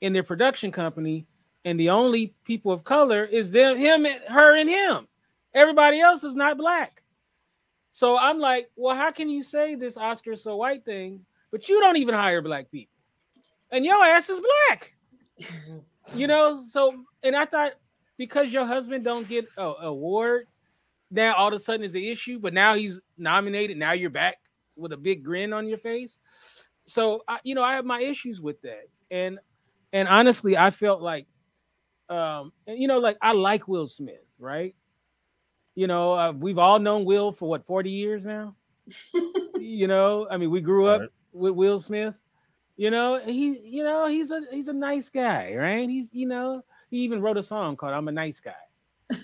in 0.02 0.14
their 0.14 0.24
production 0.24 0.72
company, 0.72 1.26
and 1.66 1.80
the 1.80 1.90
only 1.90 2.34
people 2.44 2.72
of 2.72 2.84
color 2.84 3.26
is 3.26 3.52
them, 3.52 3.78
him, 3.78 4.06
and 4.06 4.22
her, 4.30 4.56
and 4.56 4.70
him. 4.70 5.08
Everybody 5.54 6.00
else 6.00 6.24
is 6.24 6.36
not 6.36 6.58
black. 6.58 7.02
So 7.92 8.18
I'm 8.18 8.40
like, 8.40 8.70
well, 8.76 8.96
how 8.96 9.12
can 9.12 9.30
you 9.30 9.42
say 9.42 9.76
this 9.76 9.98
Oscar 9.98 10.36
so 10.36 10.58
white 10.58 10.86
thing, 10.86 11.26
but 11.52 11.68
you 11.68 11.80
don't 11.80 11.98
even 11.98 12.14
hire 12.14 12.42
black 12.42 12.70
people, 12.72 12.94
and 13.72 13.84
your 13.84 14.04
ass 14.04 14.30
is 14.30 14.42
black? 14.42 14.96
you 16.14 16.28
know. 16.28 16.64
So, 16.70 17.04
and 17.24 17.36
I 17.36 17.46
thought 17.46 17.74
because 18.18 18.54
your 18.54 18.66
husband 18.66 19.04
don't 19.04 19.28
get 19.28 19.48
a 19.58 19.74
award, 19.82 20.48
now 21.10 21.34
all 21.36 21.48
of 21.48 21.54
a 21.54 21.60
sudden 21.60 21.86
is 21.86 21.96
an 21.96 22.04
issue. 22.04 22.38
But 22.38 22.54
now 22.54 22.76
he's 22.76 23.00
nominated. 23.18 23.78
Now 23.78 23.94
you're 23.94 24.10
back 24.10 24.38
with 24.76 24.92
a 24.92 24.98
big 24.98 25.24
grin 25.24 25.54
on 25.54 25.66
your 25.66 25.78
face. 25.78 26.20
So, 26.86 27.24
I, 27.28 27.40
you 27.44 27.56
know, 27.56 27.64
I 27.64 27.76
have 27.76 27.86
my 27.86 28.02
issues 28.02 28.42
with 28.42 28.62
that, 28.62 28.88
and 29.10 29.40
and 29.94 30.10
honestly, 30.10 30.58
I 30.58 30.70
felt 30.70 31.02
like, 31.02 31.26
um, 32.10 32.52
and 32.68 32.78
you 32.80 32.88
know, 32.88 33.00
like 33.00 33.18
I 33.22 33.34
like 33.34 33.68
Will 33.68 33.88
Smith, 33.88 34.24
right? 34.40 34.76
You 35.76 35.88
know, 35.88 36.14
uh, 36.14 36.32
we've 36.32 36.58
all 36.58 36.80
known 36.80 37.06
Will 37.06 37.32
for 37.32 37.50
what 37.50 37.66
40 37.66 37.90
years 37.90 38.26
now. 38.26 38.56
you 39.58 39.88
know, 39.88 40.28
I 40.30 40.38
mean, 40.38 40.52
we 40.52 40.62
grew 40.62 40.88
up 40.88 41.02
Right. 41.02 41.10
with 41.34 41.54
Will 41.54 41.80
Smith. 41.80 42.16
You 42.78 42.92
know, 42.92 43.20
he, 43.20 43.60
you 43.60 43.84
know, 43.84 44.08
he's 44.08 44.32
a 44.32 44.42
he's 44.52 44.68
a 44.68 44.74
nice 44.74 45.10
guy, 45.10 45.56
right? 45.56 45.90
He's, 45.90 46.08
you 46.12 46.28
know, 46.28 46.62
he 46.90 46.98
even 47.00 47.22
wrote 47.22 47.38
a 47.38 47.44
song 47.44 47.76
called 47.78 47.94
"I'm 47.94 48.08
a 48.08 48.12
Nice 48.12 48.40
Guy," 48.40 48.54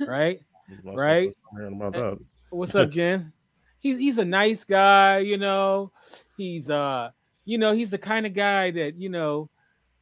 right? 0.05 0.39
Right. 0.93 1.33
first 1.53 1.69
about 1.73 1.93
that. 1.93 2.19
What's 2.49 2.75
up, 2.75 2.89
Jen? 2.89 3.31
He's 3.79 3.97
he's 3.97 4.17
a 4.17 4.25
nice 4.25 4.63
guy, 4.63 5.19
you 5.19 5.37
know. 5.37 5.91
He's 6.37 6.69
uh, 6.69 7.11
you 7.45 7.57
know, 7.57 7.73
he's 7.73 7.91
the 7.91 7.97
kind 7.97 8.25
of 8.25 8.33
guy 8.33 8.71
that 8.71 8.95
you 8.97 9.09
know, 9.09 9.49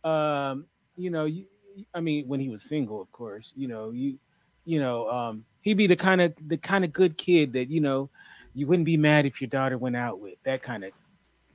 um, 0.04 0.66
you 0.96 1.10
know, 1.10 1.26
you, 1.26 1.46
I 1.94 2.00
mean, 2.00 2.28
when 2.28 2.40
he 2.40 2.50
was 2.50 2.64
single, 2.64 3.02
of 3.02 3.12
course, 3.12 3.54
you 3.56 3.68
know, 3.68 3.92
you, 3.92 4.18
you 4.66 4.80
know, 4.80 5.10
um, 5.10 5.46
he'd 5.62 5.76
be 5.76 5.88
the 5.88 5.96
kind 5.96 6.22
of 6.22 6.34
the 6.48 6.58
kind 6.58 6.84
of 6.84 6.94
good 6.94 7.18
kid 7.18 7.54
that 7.54 7.70
you 7.70 7.82
know, 7.82 8.10
you 8.54 8.68
wouldn't 8.68 8.86
be 8.86 8.98
mad 8.98 9.26
if 9.26 9.42
your 9.42 9.50
daughter 9.50 9.78
went 9.78 9.96
out 9.96 10.20
with 10.20 10.36
that 10.44 10.62
kind 10.62 10.84
of 10.84 10.92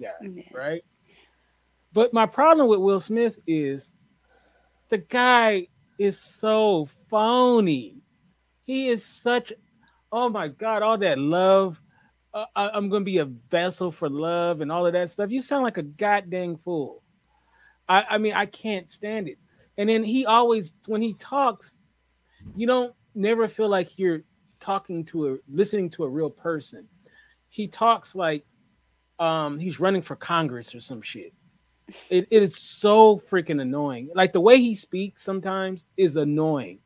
guy, 0.01 0.11
Yeah. 0.23 0.43
right? 0.53 0.85
But 1.93 2.13
my 2.13 2.27
problem 2.27 2.69
with 2.69 2.81
Will 2.81 3.01
Smith 3.01 3.39
is 3.47 3.93
the 4.89 4.99
guy 4.99 5.69
is 5.99 6.19
so 6.19 6.89
phony. 7.09 7.97
He 8.63 8.89
is 8.89 9.05
such, 9.05 9.53
oh 10.11 10.29
my 10.29 10.49
God, 10.49 10.83
all 10.83 10.99
that 10.99 11.19
love. 11.19 11.81
Uh, 12.33 12.47
I, 12.57 12.71
I'm 12.71 12.89
going 12.89 13.03
to 13.03 13.05
be 13.05 13.19
a 13.19 13.27
vessel 13.27 13.93
for 13.93 14.09
love 14.09 14.61
and 14.61 14.73
all 14.73 14.87
of 14.87 14.93
that 14.95 15.11
stuff. 15.11 15.31
You 15.31 15.41
sound 15.41 15.63
like 15.63 15.79
a 15.79 15.83
goddamn 15.83 16.57
fool. 16.57 17.03
I, 17.89 18.05
I 18.11 18.19
mean, 18.19 18.33
I 18.33 18.47
can't 18.47 18.91
stand 18.91 19.29
it. 19.29 19.39
And 19.77 19.89
then 19.89 20.05
he 20.05 20.27
always, 20.27 20.75
when 20.87 21.03
he 21.03 21.15
talks, 21.15 21.75
you 22.57 22.67
don't 22.67 22.95
never 23.15 23.49
feel 23.49 23.69
like 23.69 23.99
you're 23.99 24.23
talking 24.61 25.05
to 25.07 25.35
a, 25.35 25.37
listening 25.51 25.91
to 25.91 26.05
a 26.05 26.09
real 26.09 26.31
person. 26.31 26.89
He 27.49 27.69
talks 27.69 28.15
like 28.15 28.45
um, 29.19 29.59
he's 29.59 29.81
running 29.81 30.03
for 30.03 30.17
Congress 30.17 30.75
or 30.75 30.81
some 30.81 31.03
shit. 31.03 31.33
It, 32.09 32.27
it 32.31 32.43
is 32.43 32.57
so 32.57 33.19
freaking 33.31 33.61
annoying. 33.61 34.11
Like 34.15 34.33
the 34.33 34.41
way 34.41 34.59
he 34.61 34.75
speaks 34.75 35.23
sometimes 35.23 35.85
is 35.97 36.17
annoying, 36.17 36.79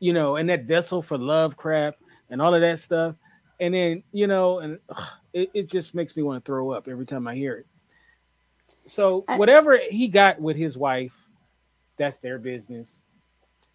you 0.00 0.12
know, 0.12 0.36
and 0.36 0.48
that 0.48 0.64
vessel 0.64 1.02
for 1.02 1.16
love 1.16 1.56
crap 1.56 1.96
and 2.30 2.42
all 2.42 2.54
of 2.54 2.60
that 2.60 2.80
stuff. 2.80 3.14
And 3.60 3.74
then, 3.74 4.02
you 4.12 4.26
know, 4.26 4.58
and 4.60 4.78
ugh, 4.88 5.08
it, 5.32 5.50
it 5.54 5.70
just 5.70 5.94
makes 5.94 6.16
me 6.16 6.22
want 6.22 6.44
to 6.44 6.46
throw 6.46 6.70
up 6.70 6.88
every 6.88 7.06
time 7.06 7.26
I 7.26 7.34
hear 7.34 7.54
it. 7.54 7.66
So 8.86 9.24
whatever 9.36 9.78
he 9.90 10.08
got 10.08 10.40
with 10.40 10.56
his 10.56 10.76
wife, 10.76 11.12
that's 11.98 12.20
their 12.20 12.38
business. 12.38 13.00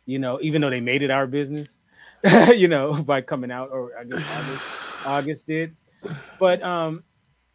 You 0.05 0.19
know, 0.19 0.39
even 0.41 0.61
though 0.61 0.69
they 0.69 0.81
made 0.81 1.01
it 1.01 1.11
our 1.11 1.27
business, 1.27 1.69
you 2.55 2.67
know, 2.67 2.93
by 3.03 3.21
coming 3.21 3.51
out, 3.51 3.69
or 3.71 3.91
I 3.99 4.03
guess 4.03 4.29
August, 4.39 5.07
August 5.07 5.47
did. 5.47 5.75
But 6.39 6.61
um, 6.63 7.03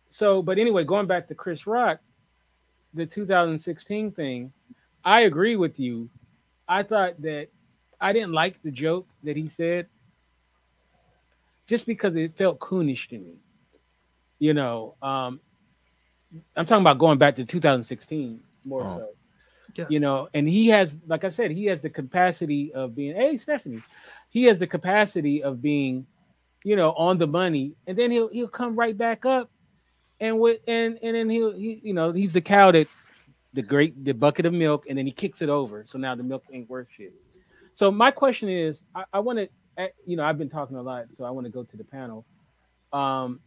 so 0.09 0.43
but 0.43 0.59
anyway, 0.59 0.85
going 0.85 1.07
back 1.07 1.29
to 1.29 1.35
Chris 1.35 1.67
Rock, 1.67 2.01
the 2.95 3.07
2016 3.07 4.13
thing, 4.13 4.53
I 5.05 5.23
agree 5.23 5.57
with 5.57 5.79
you. 5.79 6.09
I 6.69 6.83
thought 6.83 7.21
that 7.23 7.49
I 8.01 8.13
didn't 8.13 8.33
like 8.33 8.63
the 8.63 8.71
joke 8.71 9.09
that 9.25 9.37
he 9.37 9.49
said 9.49 9.87
just 11.67 11.87
because 11.87 12.17
it 12.17 12.37
felt 12.37 12.59
coonish 12.59 13.09
to 13.09 13.19
me. 13.19 13.35
You 14.39 14.55
know, 14.55 14.95
um, 15.03 15.41
I'm 16.57 16.67
talking 16.67 16.83
about 16.83 16.99
going 16.99 17.19
back 17.19 17.37
to 17.37 17.45
2016 17.45 18.41
more 18.65 18.85
Oh. 18.85 18.89
so. 18.89 19.09
Yeah. 19.75 19.87
You 19.89 20.01
know, 20.01 20.29
and 20.35 20.49
he 20.49 20.69
has, 20.69 20.97
like 21.07 21.25
I 21.25 21.29
said, 21.29 21.51
he 21.51 21.67
has 21.67 21.83
the 21.83 21.91
capacity 21.91 22.73
of 22.73 22.97
being, 22.97 23.15
hey, 23.15 23.37
Stephanie, 23.37 23.83
he 24.31 24.45
has 24.45 24.59
the 24.59 24.67
capacity 24.67 25.43
of 25.43 25.63
being, 25.63 26.07
you 26.65 26.75
know, 26.75 26.93
on 26.93 27.19
the 27.19 27.27
money, 27.27 27.75
and 27.87 27.97
then 27.97 28.11
he'll 28.11 28.29
he'll 28.29 28.49
come 28.49 28.75
right 28.75 28.97
back 28.97 29.25
up, 29.25 29.51
and 30.21 30.41
with 30.41 30.61
and 30.67 30.99
and 31.03 31.15
then 31.15 31.31
he'll 31.31 31.53
he, 31.53 31.81
you 31.85 31.95
know, 31.95 32.13
he's 32.13 32.33
the 32.33 32.41
cow 32.41 32.73
that 32.73 32.89
the 33.55 33.63
great 33.63 34.05
the 34.05 34.13
bucket 34.13 34.47
of 34.47 34.53
milk, 34.53 34.87
and 34.89 34.99
then 34.99 35.07
he 35.07 35.13
kicks 35.13 35.43
it 35.43 35.49
over, 35.49 35.85
so 35.87 35.99
now 35.99 36.15
the 36.15 36.23
milk 36.23 36.45
ain't 36.53 36.69
worth 36.69 36.89
shit. 36.91 37.15
So 37.75 37.93
my 37.93 38.11
question 38.11 38.49
is, 38.49 38.83
I, 38.95 39.05
I 39.13 39.21
want 39.21 39.39
to, 39.39 39.49
you 40.05 40.17
know, 40.17 40.25
I've 40.25 40.39
been 40.39 40.51
talking 40.51 40.77
a 40.77 40.83
lot, 40.83 41.07
so 41.17 41.25
I 41.25 41.31
want 41.31 41.47
to 41.47 41.53
go 41.53 41.63
to 41.63 41.77
the 41.77 41.85
panel. 41.85 42.25
Um, 42.93 43.39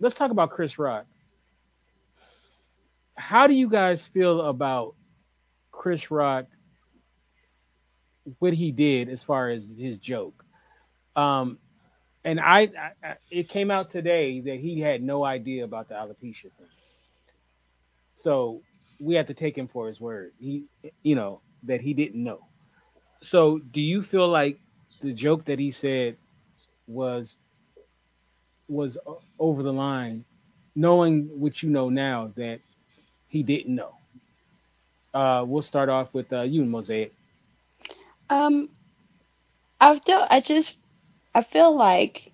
let's 0.00 0.16
talk 0.16 0.30
about 0.30 0.50
Chris 0.50 0.78
Rock. 0.78 1.06
How 3.16 3.46
do 3.46 3.54
you 3.54 3.68
guys 3.68 4.06
feel 4.06 4.42
about 4.42 4.94
Chris 5.78 6.10
Rock? 6.10 6.46
What 8.40 8.52
he 8.52 8.72
did 8.72 9.08
as 9.08 9.22
far 9.22 9.48
as 9.48 9.72
his 9.78 9.98
joke, 9.98 10.44
um, 11.16 11.58
and 12.24 12.38
I, 12.38 12.60
I, 12.60 12.90
I, 13.02 13.16
it 13.30 13.48
came 13.48 13.70
out 13.70 13.90
today 13.90 14.40
that 14.40 14.56
he 14.56 14.80
had 14.80 15.02
no 15.02 15.24
idea 15.24 15.64
about 15.64 15.88
the 15.88 15.94
alopecia 15.94 16.42
thing. 16.42 16.66
So 18.20 18.60
we 19.00 19.14
have 19.14 19.28
to 19.28 19.34
take 19.34 19.56
him 19.56 19.66
for 19.66 19.86
his 19.86 19.98
word. 19.98 20.32
He, 20.38 20.64
you 21.02 21.14
know, 21.14 21.40
that 21.62 21.80
he 21.80 21.94
didn't 21.94 22.22
know. 22.22 22.40
So 23.22 23.58
do 23.58 23.80
you 23.80 24.02
feel 24.02 24.28
like 24.28 24.60
the 25.00 25.14
joke 25.14 25.46
that 25.46 25.58
he 25.58 25.70
said 25.70 26.16
was 26.86 27.38
was 28.68 28.98
over 29.38 29.62
the 29.62 29.72
line, 29.72 30.24
knowing 30.74 31.28
what 31.32 31.62
you 31.62 31.70
know 31.70 31.88
now 31.88 32.30
that 32.36 32.60
he 33.28 33.42
didn't 33.42 33.74
know? 33.74 33.97
Uh, 35.14 35.44
we'll 35.46 35.62
start 35.62 35.88
off 35.88 36.12
with 36.14 36.32
uh, 36.32 36.42
you, 36.42 36.64
Mosaic. 36.64 37.14
Um, 38.30 38.68
I 39.80 39.98
feel 39.98 40.26
I 40.30 40.40
just 40.40 40.76
I 41.34 41.42
feel 41.42 41.74
like 41.76 42.32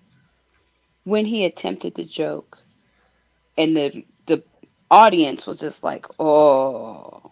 when 1.03 1.25
he 1.25 1.45
attempted 1.45 1.95
the 1.95 2.03
joke, 2.03 2.57
and 3.57 3.75
the 3.75 4.05
the 4.27 4.43
audience 4.91 5.45
was 5.45 5.59
just 5.59 5.83
like, 5.83 6.05
"Oh, 6.19 7.31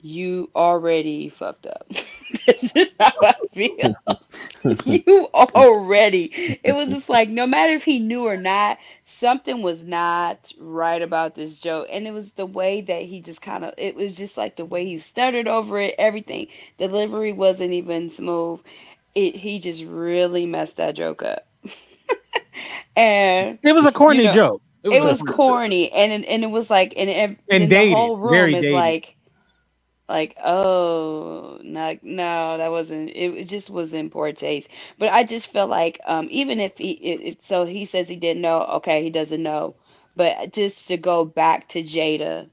you 0.00 0.50
already 0.54 1.28
fucked 1.28 1.66
up." 1.66 1.86
this 2.46 2.72
is 2.74 2.88
how 2.98 3.12
I 3.22 3.34
feel. 3.54 3.90
you 4.84 5.28
already. 5.34 6.30
It 6.62 6.72
was 6.72 6.90
just 6.90 7.08
like 7.08 7.28
no 7.28 7.46
matter 7.46 7.72
if 7.74 7.84
he 7.84 7.98
knew 7.98 8.26
or 8.26 8.36
not, 8.36 8.78
something 9.06 9.62
was 9.62 9.82
not 9.82 10.52
right 10.58 11.00
about 11.02 11.34
this 11.34 11.58
joke, 11.58 11.88
and 11.90 12.06
it 12.06 12.12
was 12.12 12.30
the 12.32 12.46
way 12.46 12.80
that 12.82 13.02
he 13.02 13.20
just 13.20 13.40
kind 13.42 13.64
of. 13.64 13.74
It 13.78 13.94
was 13.94 14.12
just 14.12 14.36
like 14.36 14.56
the 14.56 14.64
way 14.64 14.84
he 14.84 14.98
stuttered 14.98 15.48
over 15.48 15.78
it. 15.80 15.94
Everything 15.98 16.48
delivery 16.78 17.32
wasn't 17.32 17.72
even 17.72 18.10
smooth. 18.10 18.60
It 19.14 19.36
he 19.36 19.58
just 19.58 19.84
really 19.84 20.46
messed 20.46 20.76
that 20.76 20.94
joke 20.96 21.22
up. 21.22 21.46
and 22.96 23.58
It 23.62 23.72
was 23.74 23.86
a 23.86 23.92
corny 23.92 24.06
You 24.06 24.22
know, 24.22 24.36
joke. 24.36 24.62
it 24.90 24.90
a 24.90 24.98
was 25.02 25.22
corny- 25.22 25.22
corny 25.22 25.90
and 25.92 26.12
it- 26.12 26.28
and 26.28 26.44
it 26.44 26.48
was 26.48 26.70
like 26.70 26.94
and, 26.96 27.08
and, 27.10 27.36
And 27.50 27.68
and 27.68 27.70
dated, 27.70 27.76
the 27.76 27.82
whole 27.84 28.16
room 28.18 28.54
very 28.54 28.54
is 28.54 28.70
dated. 28.70 28.70
like 28.70 29.16
like 30.12 30.36
oh 30.44 31.60
no 31.64 31.98
no 32.04 32.58
that 32.58 32.70
wasn't 32.72 33.10
it, 33.10 33.48
just 33.48 33.70
was 33.70 33.94
in 33.94 34.10
poor 34.10 34.32
taste 34.32 34.68
but 34.98 35.10
i 35.12 35.24
just 35.24 35.48
feel 35.52 35.68
like 35.68 36.00
um 36.06 36.28
even 36.32 36.60
if 36.60 36.78
he 36.78 36.92
if- 36.92 37.42
so 37.42 37.66
he 37.66 37.86
says 37.86 38.08
he 38.08 38.16
didn't 38.16 38.42
know 38.42 38.62
okay 38.62 39.02
he 39.04 39.10
doesn't 39.10 39.44
know 39.44 39.76
but 40.16 40.52
just 40.54 40.88
to 40.88 40.98
go 40.98 41.24
back 41.26 41.68
to 41.70 41.82
jada 41.84 42.50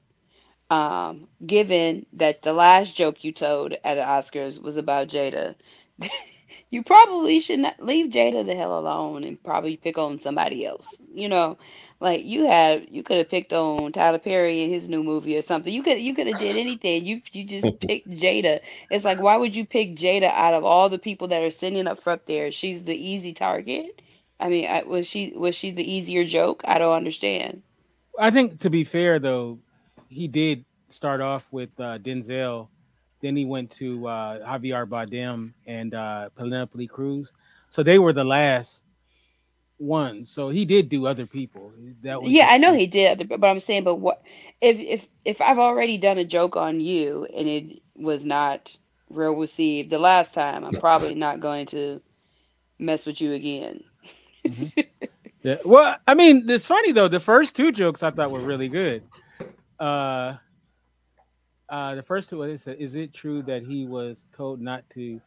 um 0.70 1.28
given 1.46 2.06
that 2.14 2.42
the 2.42 2.52
last 2.54 2.96
joke 2.96 3.24
you 3.24 3.32
told 3.32 3.74
at 3.84 3.96
the 3.96 4.02
oscars 4.02 4.62
was 4.62 4.76
about 4.76 5.08
jada 5.08 5.56
you 6.70 6.82
probably 6.84 7.40
should 7.40 7.60
not 7.60 7.80
leave 7.84 8.12
Jada 8.12 8.46
the 8.46 8.56
hell 8.56 8.78
alone 8.78 9.24
and 9.24 9.42
probably 9.42 9.76
pick 9.78 9.98
on 9.98 10.18
somebody 10.20 10.66
else. 10.66 10.86
You 11.12 11.28
know, 11.30 11.58
like 12.00 12.24
you 12.24 12.46
had 12.46 12.88
you 12.90 13.02
could 13.02 13.18
have 13.18 13.28
picked 13.28 13.52
on 13.52 13.92
Tyler 13.92 14.18
Perry 14.18 14.64
in 14.64 14.70
his 14.70 14.88
new 14.88 15.02
movie 15.02 15.36
or 15.36 15.42
something. 15.42 15.72
You 15.72 15.82
could 15.82 16.00
you 16.00 16.14
could 16.14 16.26
have 16.26 16.38
did 16.38 16.56
anything. 16.56 17.04
You 17.04 17.20
you 17.32 17.44
just 17.44 17.78
picked 17.86 18.10
Jada. 18.10 18.60
It's 18.90 19.04
like 19.04 19.20
why 19.20 19.36
would 19.36 19.54
you 19.54 19.66
pick 19.66 19.96
Jada 19.96 20.32
out 20.32 20.54
of 20.54 20.64
all 20.64 20.88
the 20.88 20.98
people 20.98 21.28
that 21.28 21.42
are 21.42 21.50
sitting 21.50 21.86
up 21.86 22.02
front 22.02 22.26
there? 22.26 22.50
She's 22.50 22.82
the 22.82 22.94
easy 22.94 23.34
target. 23.34 24.00
I 24.40 24.48
mean, 24.48 24.66
I, 24.66 24.82
was 24.82 25.06
she 25.06 25.32
was 25.36 25.54
she 25.54 25.70
the 25.70 25.88
easier 25.88 26.24
joke? 26.24 26.62
I 26.64 26.78
don't 26.78 26.94
understand. 26.94 27.62
I 28.18 28.30
think 28.30 28.60
to 28.60 28.70
be 28.70 28.84
fair 28.84 29.18
though, 29.18 29.58
he 30.08 30.26
did 30.26 30.64
start 30.88 31.20
off 31.20 31.46
with 31.50 31.70
uh, 31.78 31.98
Denzel, 31.98 32.68
then 33.20 33.36
he 33.36 33.44
went 33.44 33.70
to 33.72 34.08
uh, 34.08 34.38
Javier 34.58 34.86
Bardem 34.86 35.52
and 35.66 35.94
uh, 35.94 36.30
Penelope 36.34 36.86
Cruz. 36.88 37.32
So 37.68 37.82
they 37.82 37.98
were 37.98 38.12
the 38.12 38.24
last 38.24 38.82
ones. 39.80 40.30
So 40.30 40.50
he 40.50 40.64
did 40.64 40.88
do 40.88 41.06
other 41.06 41.26
people. 41.26 41.72
That 42.02 42.22
was 42.22 42.30
Yeah, 42.30 42.46
I 42.48 42.58
know 42.58 42.74
he 42.74 42.86
did, 42.86 43.28
but 43.28 43.44
I'm 43.44 43.60
saying, 43.60 43.84
but 43.84 43.96
what 43.96 44.22
if 44.60 44.78
if 44.78 45.06
if 45.24 45.40
I've 45.40 45.58
already 45.58 45.98
done 45.98 46.18
a 46.18 46.24
joke 46.24 46.56
on 46.56 46.80
you 46.80 47.26
and 47.34 47.48
it 47.48 47.82
was 47.96 48.24
not 48.24 48.76
real 49.08 49.32
received 49.32 49.90
the 49.90 49.98
last 49.98 50.32
time, 50.32 50.64
I'm 50.64 50.72
probably 50.72 51.14
not 51.14 51.40
going 51.40 51.66
to 51.66 52.00
mess 52.78 53.06
with 53.06 53.20
you 53.20 53.32
again. 53.32 53.82
Yeah. 55.42 55.56
Well, 55.64 55.96
I 56.06 56.14
mean, 56.14 56.48
it's 56.50 56.66
funny 56.66 56.92
though. 56.92 57.08
The 57.08 57.20
first 57.20 57.56
two 57.56 57.72
jokes 57.72 58.02
I 58.02 58.10
thought 58.10 58.30
were 58.30 58.40
really 58.40 58.68
good. 58.68 59.02
Uh, 59.78 60.34
uh, 61.68 61.94
the 61.94 62.02
first 62.02 62.28
two, 62.28 62.38
what 62.38 62.50
is 62.50 62.66
it? 62.66 62.78
Is 62.78 62.94
it 62.94 63.14
true 63.14 63.42
that 63.44 63.62
he 63.62 63.86
was 63.86 64.26
told 64.36 64.60
not 64.60 64.84
to 64.94 65.20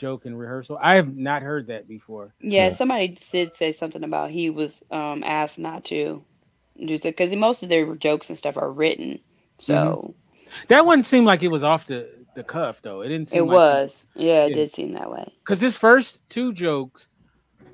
joke 0.00 0.24
in 0.26 0.34
rehearsal? 0.34 0.78
I 0.82 0.96
have 0.96 1.14
not 1.16 1.42
heard 1.42 1.66
that 1.68 1.86
before. 1.86 2.34
Yeah, 2.40 2.68
Yeah. 2.68 2.74
somebody 2.74 3.18
did 3.30 3.56
say 3.56 3.72
something 3.72 4.02
about 4.02 4.30
he 4.30 4.50
was 4.50 4.82
um 4.90 5.22
asked 5.22 5.58
not 5.58 5.84
to 5.86 6.24
do 6.84 6.96
so 6.98 7.10
because 7.10 7.32
most 7.36 7.62
of 7.62 7.68
their 7.68 7.94
jokes 7.96 8.30
and 8.30 8.38
stuff 8.38 8.56
are 8.56 8.72
written. 8.72 9.20
So 9.58 10.14
That 10.68 10.86
one 10.86 11.02
seemed 11.04 11.26
like 11.26 11.42
it 11.42 11.52
was 11.52 11.62
off 11.62 11.86
the, 11.86 12.08
the 12.34 12.42
cuff 12.42 12.80
though. 12.82 13.02
It 13.02 13.08
didn't 13.08 13.28
seem 13.28 13.42
it 13.42 13.46
like 13.46 13.54
was. 13.56 14.04
Yeah, 14.14 14.46
it 14.46 14.50
Yeah. 14.50 14.56
did 14.56 14.74
seem 14.74 14.94
that 14.94 15.10
way. 15.10 15.30
because 15.44 15.60
his 15.60 15.76
first 15.76 16.26
two 16.30 16.52
jokes 16.52 17.08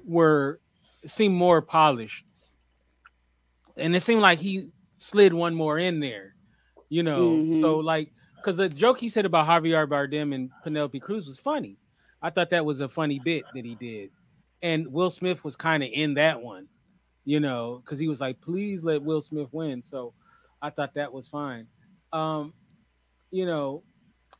were 0.04 0.60
seemed 1.06 1.34
more 1.36 1.62
polished, 1.62 2.24
and 3.76 3.94
it 3.94 4.00
seemed 4.02 4.20
like 4.22 4.40
he 4.40 4.70
slid 4.96 5.32
one 5.32 5.54
more 5.54 5.78
in 5.78 6.00
there, 6.00 6.34
you 6.88 7.02
know. 7.04 7.28
Mhm. 7.28 7.60
So 7.60 7.78
like, 7.78 8.10
because 8.36 8.56
the 8.56 8.68
joke 8.68 8.98
he 8.98 9.08
said 9.08 9.24
about 9.26 9.46
Javier 9.46 9.86
Bardem 9.86 10.34
and 10.34 10.50
Penelope 10.64 10.98
Cruz 11.00 11.26
was 11.26 11.38
funny. 11.38 11.76
I 12.26 12.30
thought 12.30 12.50
that 12.50 12.66
was 12.66 12.80
a 12.80 12.88
funny 12.88 13.20
bit 13.20 13.52
that 13.54 13.64
he 13.64 13.76
did, 13.76 14.12
and 14.62 14.92
Will 14.92 15.10
Smith 15.10 15.44
was 15.44 15.56
kind 15.56 15.82
of 15.82 15.90
in 15.92 16.14
that 16.14 16.42
one, 16.42 16.68
you 17.24 17.40
know, 17.40 17.80
because 17.84 17.98
he 17.98 18.08
was 18.08 18.20
like, 18.20 18.40
"Please 18.40 18.84
let 18.84 19.02
Will 19.02 19.20
Smith 19.22 19.48
win." 19.52 19.82
So 19.82 20.14
I 20.62 20.70
thought 20.70 20.94
that 20.94 21.12
was 21.12 21.28
fine. 21.28 21.68
Um, 22.12 22.54
you 23.30 23.46
know, 23.46 23.84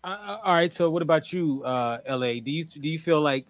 I, 0.05 0.15
I- 0.15 0.41
all 0.45 0.55
right. 0.55 0.73
So 0.73 0.91
what 0.91 1.03
about 1.03 1.33
you, 1.33 1.65
uh, 1.65 2.01
La? 2.09 2.19
Do 2.19 2.51
you 2.53 2.65
do 2.65 2.89
you 2.89 2.99
feel 2.99 3.21
like 3.23 3.49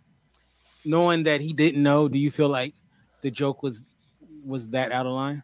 knowing 0.85 1.25
that 1.25 1.40
he 1.40 1.53
didn't 1.53 1.83
know? 1.83 2.09
Do 2.09 2.18
you 2.18 2.31
feel 2.31 2.49
like 2.49 2.75
the 3.22 3.31
joke 3.31 3.62
was 3.62 3.85
was 4.44 4.70
that 4.70 4.92
out 4.92 5.07
of 5.07 5.12
line? 5.12 5.42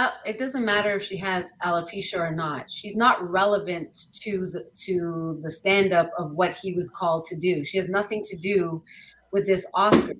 Uh, 0.00 0.12
it 0.24 0.38
doesn't 0.38 0.64
matter 0.64 0.92
if 0.92 1.02
she 1.02 1.18
has 1.18 1.52
alopecia 1.62 2.18
or 2.18 2.34
not. 2.34 2.70
She's 2.70 2.96
not 2.96 3.22
relevant 3.30 3.94
to 4.22 4.46
the 4.46 4.64
to 4.86 5.38
the 5.42 5.50
stand 5.50 5.92
up 5.92 6.10
of 6.16 6.32
what 6.32 6.56
he 6.56 6.72
was 6.72 6.88
called 6.88 7.26
to 7.26 7.36
do. 7.36 7.66
She 7.66 7.76
has 7.76 7.90
nothing 7.90 8.22
to 8.24 8.36
do 8.38 8.82
with 9.30 9.46
this 9.46 9.66
Oscar. 9.74 10.14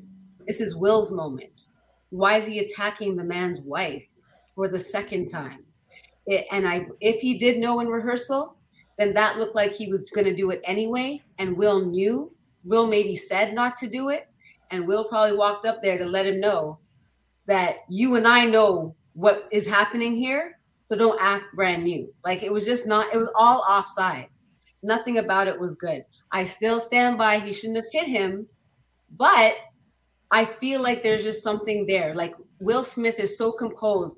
This 0.46 0.60
is 0.60 0.76
Will's 0.76 1.10
moment. 1.10 1.68
Why 2.10 2.36
is 2.36 2.46
he 2.46 2.58
attacking 2.58 3.16
the 3.16 3.24
man's 3.24 3.62
wife 3.62 4.06
for 4.54 4.68
the 4.68 4.78
second 4.78 5.28
time? 5.28 5.64
It, 6.26 6.44
and 6.52 6.68
I, 6.68 6.86
if 7.00 7.22
he 7.22 7.38
did 7.38 7.56
know 7.56 7.80
in 7.80 7.88
rehearsal, 7.88 8.56
then 8.98 9.14
that 9.14 9.38
looked 9.38 9.54
like 9.54 9.72
he 9.72 9.88
was 9.88 10.10
going 10.10 10.26
to 10.26 10.36
do 10.36 10.50
it 10.50 10.60
anyway. 10.64 11.22
And 11.38 11.56
Will 11.56 11.86
knew. 11.86 12.30
Will 12.64 12.86
maybe 12.86 13.16
said 13.16 13.54
not 13.54 13.78
to 13.78 13.88
do 13.88 14.10
it, 14.10 14.28
and 14.70 14.86
Will 14.86 15.04
probably 15.04 15.38
walked 15.38 15.64
up 15.64 15.80
there 15.82 15.96
to 15.96 16.04
let 16.04 16.26
him 16.26 16.38
know 16.38 16.78
that 17.46 17.76
you 17.88 18.16
and 18.16 18.28
I 18.28 18.44
know 18.44 18.94
what 19.20 19.46
is 19.52 19.66
happening 19.66 20.16
here. 20.16 20.58
So 20.86 20.96
don't 20.96 21.20
act 21.20 21.54
brand 21.54 21.84
new. 21.84 22.12
Like 22.24 22.42
it 22.42 22.50
was 22.50 22.64
just 22.64 22.86
not, 22.86 23.14
it 23.14 23.18
was 23.18 23.30
all 23.36 23.64
offside. 23.68 24.28
Nothing 24.82 25.18
about 25.18 25.46
it 25.46 25.60
was 25.60 25.74
good. 25.74 26.04
I 26.32 26.44
still 26.44 26.80
stand 26.80 27.18
by 27.18 27.38
he 27.38 27.52
shouldn't 27.52 27.76
have 27.76 27.92
hit 27.92 28.08
him, 28.08 28.46
but 29.18 29.56
I 30.30 30.46
feel 30.46 30.82
like 30.82 31.02
there's 31.02 31.22
just 31.22 31.42
something 31.42 31.86
there. 31.86 32.14
Like 32.14 32.34
Will 32.60 32.82
Smith 32.82 33.20
is 33.20 33.36
so 33.36 33.52
composed. 33.52 34.16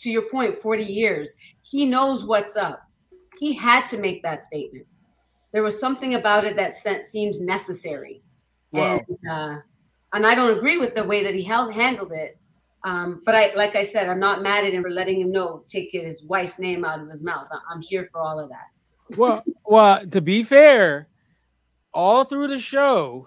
To 0.00 0.10
your 0.10 0.28
point, 0.28 0.58
40 0.58 0.84
years, 0.84 1.34
he 1.62 1.86
knows 1.86 2.26
what's 2.26 2.56
up. 2.56 2.82
He 3.38 3.54
had 3.54 3.86
to 3.86 3.98
make 3.98 4.22
that 4.22 4.42
statement. 4.42 4.86
There 5.52 5.62
was 5.62 5.80
something 5.80 6.14
about 6.14 6.44
it 6.44 6.56
that 6.56 6.74
sen- 6.74 7.04
seems 7.04 7.40
necessary. 7.40 8.20
Wow. 8.72 9.00
And 9.08 9.30
uh, 9.30 9.58
and 10.12 10.26
I 10.26 10.34
don't 10.34 10.58
agree 10.58 10.76
with 10.76 10.94
the 10.94 11.04
way 11.04 11.22
that 11.22 11.34
he 11.34 11.42
held 11.42 11.72
handled 11.72 12.12
it. 12.12 12.36
Um, 12.86 13.20
but 13.26 13.34
I, 13.34 13.52
like 13.54 13.74
I 13.74 13.82
said, 13.82 14.08
I'm 14.08 14.20
not 14.20 14.42
mad 14.44 14.64
at 14.64 14.72
him 14.72 14.84
for 14.84 14.90
letting 14.90 15.20
him 15.20 15.32
know, 15.32 15.64
take 15.66 15.90
his 15.90 16.22
wife's 16.22 16.60
name 16.60 16.84
out 16.84 17.00
of 17.00 17.10
his 17.10 17.20
mouth. 17.20 17.48
I'm 17.68 17.82
here 17.82 18.08
for 18.12 18.20
all 18.20 18.38
of 18.38 18.48
that. 18.48 19.16
well, 19.18 19.42
well, 19.64 20.06
to 20.06 20.20
be 20.20 20.44
fair, 20.44 21.08
all 21.92 22.22
through 22.22 22.46
the 22.46 22.60
show, 22.60 23.26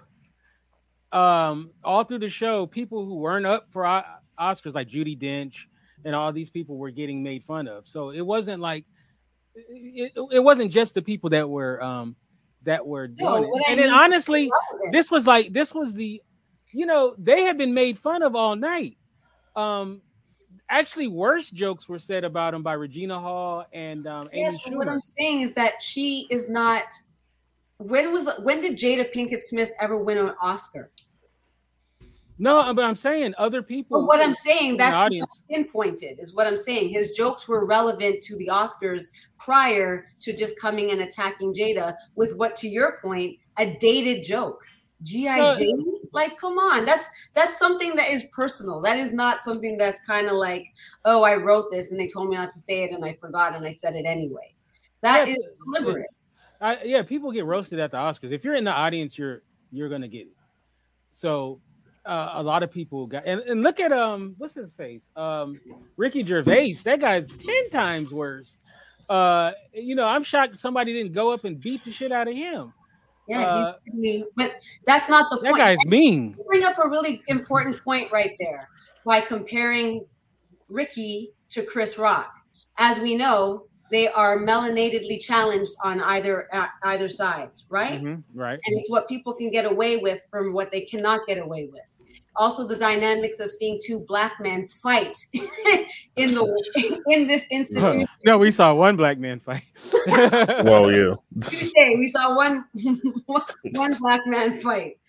um, 1.12 1.72
all 1.84 2.06
through 2.06 2.20
the 2.20 2.30
show, 2.30 2.68
people 2.68 3.06
who 3.06 3.16
weren't 3.16 3.46
up 3.46 3.68
for 3.72 3.86
O- 3.86 4.04
Oscars, 4.40 4.74
like 4.74 4.88
Judi 4.88 5.20
Dench 5.20 5.66
and 6.06 6.16
all 6.16 6.32
these 6.32 6.50
people, 6.50 6.78
were 6.78 6.92
getting 6.92 7.22
made 7.22 7.44
fun 7.44 7.68
of. 7.68 7.86
So 7.86 8.12
it 8.12 8.22
wasn't 8.22 8.62
like 8.62 8.86
it, 9.56 10.14
it 10.32 10.40
wasn't 10.40 10.72
just 10.72 10.94
the 10.94 11.02
people 11.02 11.30
that 11.32 11.50
were 11.50 11.84
um 11.84 12.16
that 12.64 12.88
were 12.88 13.10
doing 13.10 13.44
it. 13.44 13.48
what 13.48 13.68
I 13.68 13.72
And 13.72 13.80
then 13.82 13.90
honestly, 13.90 14.50
this 14.94 15.12
was 15.12 15.28
like 15.28 15.52
this 15.52 15.74
was 15.74 15.94
the 15.94 16.22
you 16.72 16.86
know 16.86 17.14
they 17.18 17.44
had 17.44 17.58
been 17.58 17.74
made 17.74 18.00
fun 18.00 18.24
of 18.24 18.38
all 18.38 18.56
night 18.56 18.96
um 19.60 20.02
actually 20.70 21.08
worse 21.08 21.50
jokes 21.50 21.90
were 21.90 22.00
said 22.00 22.24
about 22.24 22.54
him 22.54 22.64
by 22.64 22.74
regina 22.74 23.20
hall 23.20 23.66
and 23.74 24.08
um 24.08 24.30
Amy 24.32 24.44
Yes, 24.44 24.60
but 24.64 24.74
what 24.76 24.88
I'm 24.88 25.02
saying 25.02 25.42
is 25.42 25.54
that 25.54 25.82
she 25.82 26.28
is 26.30 26.50
not. 26.50 26.84
When 27.78 28.12
was 28.12 28.30
when 28.44 28.62
did 28.62 28.78
Jada 28.78 29.12
Pinkett 29.14 29.42
Smith 29.42 29.72
ever 29.80 29.98
win 29.98 30.18
an 30.18 30.34
Oscar? 30.42 30.92
no 32.42 32.74
but 32.74 32.86
i'm 32.86 32.96
saying 32.96 33.34
other 33.38 33.62
people 33.62 34.00
But 34.00 34.08
what 34.08 34.26
I'm 34.26 34.34
saying, 34.34 34.78
that's 34.78 35.14
pinpointed, 35.50 36.20
is 36.20 36.34
what 36.34 36.48
I'm 36.48 36.58
saying. 36.58 36.90
His 36.90 37.12
jokes 37.12 37.48
were 37.50 37.66
relevant 37.66 38.22
to 38.22 38.38
the 38.38 38.48
Oscars 38.48 39.06
prior 39.40 40.06
to 40.22 40.34
just 40.34 40.58
coming 40.60 40.92
and 40.92 41.02
attacking 41.02 41.54
Jada 41.54 41.96
with 42.16 42.38
what, 42.38 42.56
to 42.58 42.68
your 42.68 43.00
point, 43.02 43.38
a 43.58 43.78
dated 43.80 44.24
joke. 44.24 44.64
G.I. 45.02 45.56
Jane? 45.58 45.99
Like, 46.12 46.38
come 46.38 46.58
on. 46.58 46.86
That's 46.86 47.10
that's 47.34 47.58
something 47.58 47.96
that 47.96 48.10
is 48.10 48.26
personal. 48.32 48.82
That 48.82 48.98
is 48.98 49.14
not 49.14 49.40
something 49.42 49.78
that's 49.78 50.00
kind 50.06 50.28
of 50.28 50.34
like, 50.34 50.66
oh, 51.06 51.24
I 51.24 51.36
wrote 51.36 51.72
this 51.72 51.92
and 51.92 52.00
they 52.00 52.08
told 52.08 52.30
me 52.30 52.38
not 52.38 52.52
to 52.52 52.60
say 52.60 52.84
it 52.84 52.92
and 52.92 53.04
I 53.04 53.14
forgot 53.14 53.56
and 53.56 53.66
I 53.66 53.72
said 53.72 53.96
it 53.96 54.06
anyway. 54.06 54.56
That 55.02 55.28
Yeah, 55.28 55.36
is 55.36 55.50
deliberate. 55.66 56.08
I, 56.62 56.80
yeah, 56.84 57.04
people 57.04 57.32
get 57.32 57.46
roasted 57.46 57.80
at 57.80 57.92
the 57.92 57.98
Oscars. 57.98 58.32
If 58.32 58.44
you're 58.44 58.56
in 58.56 58.66
the 58.66 58.74
audience, 58.74 59.18
you're 59.18 59.44
you're 59.72 59.90
gonna 59.90 60.08
get 60.08 60.28
it. 60.28 60.36
So 61.12 61.62
uh, 62.06 62.32
a 62.34 62.44
lot 62.44 62.64
of 62.64 62.72
people 62.72 63.08
got 63.08 63.24
and, 63.26 63.42
and 63.42 63.64
look 63.64 63.80
at 63.80 63.92
um 63.92 64.36
what's 64.38 64.56
his 64.56 64.74
face 64.74 65.10
um 65.16 65.60
Ricky 65.96 66.26
Gervais. 66.26 66.74
That 66.84 67.00
guy's 67.00 67.28
ten 67.30 67.70
times 67.72 68.14
worse. 68.14 68.58
Uh, 69.08 69.52
you 69.74 69.96
know, 69.96 70.08
I'm 70.08 70.24
shocked 70.24 70.58
somebody 70.58 70.94
didn't 70.94 71.14
go 71.14 71.32
up 71.32 71.46
and 71.46 71.60
beat 71.60 71.84
the 71.84 71.92
shit 71.92 72.12
out 72.12 72.28
of 72.28 72.36
him. 72.36 72.74
Yeah, 73.30 73.42
Uh, 73.42 73.74
he's, 74.02 74.24
but 74.36 74.56
that's 74.88 75.08
not 75.08 75.30
the 75.30 75.38
That 75.42 75.52
point. 75.52 75.58
guy's 75.64 75.86
mean. 75.86 76.36
You 76.38 76.44
bring 76.46 76.64
up 76.66 76.78
a 76.84 76.90
really 76.90 77.22
important 77.28 77.80
point 77.84 78.12
right 78.12 78.36
there 78.40 78.68
by 79.06 79.22
comparing 79.22 80.04
Ricky 80.68 81.32
to 81.50 81.62
Chris 81.64 81.98
Rock. 81.98 82.34
As 82.78 83.00
we 83.00 83.16
know, 83.16 83.66
they 83.92 84.08
are 84.08 84.38
melanatedly 84.38 85.20
challenged 85.22 85.72
on 85.84 86.02
either 86.02 86.48
uh, 86.54 86.68
either 86.84 87.10
sides, 87.10 87.66
right? 87.70 88.02
Mhm, 88.02 88.24
right. 88.34 88.54
And 88.66 88.80
it's 88.80 88.90
what 88.90 89.08
people 89.08 89.34
can 89.34 89.50
get 89.52 89.66
away 89.66 89.98
with 89.98 90.22
from 90.32 90.54
what 90.54 90.72
they 90.72 90.82
cannot 90.82 91.22
get 91.28 91.38
away 91.38 91.70
with. 91.72 91.82
Also, 92.40 92.66
the 92.66 92.78
dynamics 92.78 93.42
of 93.42 93.52
seeing 93.52 93.78
two 93.84 94.00
black 94.00 94.40
men 94.40 94.66
fight 94.66 95.18
in 95.34 96.34
the 96.34 97.02
in 97.08 97.28
this 97.28 97.46
institution. 97.52 98.08
no, 98.26 98.38
we 98.38 98.50
saw 98.50 98.74
one 98.74 98.96
black 98.96 99.20
man 99.20 99.42
fight. 99.42 99.64
Well, 100.08 100.90
yeah. 100.90 101.16
Tuesday, 101.44 101.96
we 101.98 102.08
saw 102.08 102.34
one 102.34 102.64
one 103.66 103.94
black 104.00 104.22
man 104.26 104.58
fight, 104.58 105.00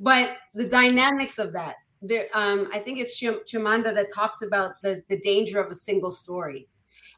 but 0.00 0.38
the 0.54 0.66
dynamics 0.66 1.38
of 1.38 1.52
that. 1.52 1.74
There, 2.00 2.28
um, 2.32 2.70
I 2.72 2.78
think 2.78 2.98
it's 2.98 3.16
Chim- 3.18 3.42
Chimanda 3.44 3.94
that 3.94 4.06
talks 4.14 4.40
about 4.40 4.80
the 4.82 5.02
the 5.10 5.18
danger 5.18 5.60
of 5.60 5.70
a 5.70 5.74
single 5.74 6.10
story, 6.10 6.68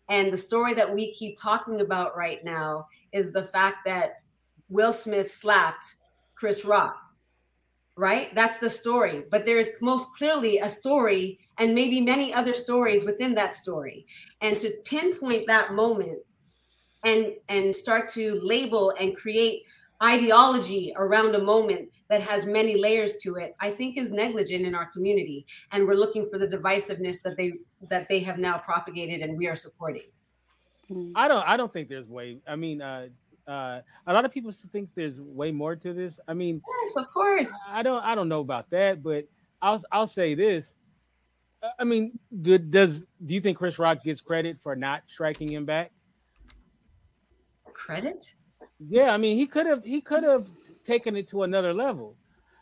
and 0.09 0.33
the 0.33 0.37
story 0.37 0.75
that 0.75 0.93
we 0.93 1.13
keep 1.13 1.39
talking 1.41 1.81
about 1.81 2.17
right 2.17 2.45
now 2.45 2.89
is 3.13 3.31
the 3.31 3.45
fact 3.45 3.85
that 3.87 4.23
Will 4.69 4.93
Smith 4.93 5.31
slapped 5.31 5.95
Chris 6.35 6.65
Rock. 6.65 6.97
Right, 7.97 8.35
that's 8.35 8.59
the 8.59 8.71
story. 8.71 9.25
But 9.31 9.45
there 9.45 9.59
is 9.59 9.73
most 9.83 10.09
clearly 10.17 10.59
a 10.59 10.69
story, 10.69 11.39
and 11.59 11.75
maybe 11.75 12.01
many 12.01 12.33
other 12.33 12.55
stories 12.55 13.05
within 13.05 13.35
that 13.35 13.53
story. 13.53 14.07
And 14.41 14.57
to 14.59 14.71
pinpoint 14.85 15.47
that 15.49 15.75
moment 15.75 16.21
and 17.05 17.33
and 17.49 17.75
start 17.75 18.09
to 18.11 18.41
label 18.43 18.95
and 18.99 19.17
create 19.17 19.63
ideology 20.03 20.95
around 20.97 21.35
a 21.35 21.43
moment 21.43 21.91
that 22.09 22.23
has 22.23 22.47
many 22.47 22.81
layers 22.81 23.17
to 23.17 23.37
it 23.37 23.55
i 23.61 23.71
think 23.71 23.99
is 23.99 24.11
negligent 24.11 24.65
in 24.67 24.75
our 24.75 24.87
community 24.93 25.45
and 25.73 25.87
we're 25.87 25.95
looking 25.95 26.27
for 26.31 26.39
the 26.39 26.49
divisiveness 26.49 27.21
that 27.21 27.37
they 27.37 27.53
that 27.91 28.09
they 28.09 28.19
have 28.19 28.39
now 28.39 28.57
propagated 28.57 29.21
and 29.21 29.37
we 29.37 29.47
are 29.47 29.55
supporting 29.55 30.09
Mm. 30.91 31.13
I 31.15 31.29
don't 31.29 31.47
I 31.47 31.57
don't 31.57 31.73
think 31.73 31.89
there's 31.89 32.09
way. 32.09 32.39
I 32.47 32.57
mean, 32.57 32.83
uh, 32.83 33.09
uh, 33.51 33.81
a 34.07 34.13
lot 34.13 34.25
of 34.25 34.31
people 34.33 34.53
think 34.73 34.89
there's 34.95 35.21
way 35.21 35.51
more 35.51 35.75
to 35.77 35.93
this. 35.93 36.21
I 36.29 36.35
mean, 36.35 36.63
yes 36.85 36.97
of 36.97 37.13
course 37.13 37.53
I 37.69 37.83
don't 37.83 38.03
I 38.05 38.15
don't 38.15 38.29
know 38.29 38.41
about 38.41 38.71
that, 38.71 39.03
but 39.03 39.27
I'll 39.61 39.83
I'll 39.91 40.07
say 40.07 40.35
this. 40.35 40.75
Uh, 41.63 41.69
I 41.79 41.85
mean, 41.85 42.19
do, 42.43 42.57
does 42.59 43.05
do 43.27 43.35
you 43.35 43.41
think 43.41 43.59
Chris 43.59 43.79
Rock 43.79 44.03
gets 44.05 44.21
credit 44.21 44.59
for 44.63 44.77
not 44.77 45.03
striking 45.09 45.51
him 45.53 45.65
back? 45.65 45.91
credit 47.73 48.35
Yeah, 48.89 49.13
I 49.13 49.17
mean, 49.17 49.37
he 49.37 49.47
could 49.47 49.67
have 49.67 49.85
he 49.85 50.01
could 50.01 50.23
have 50.25 50.47
taken 50.87 51.17
it 51.17 51.29
to 51.29 51.43
another 51.43 51.73
level. 51.75 52.17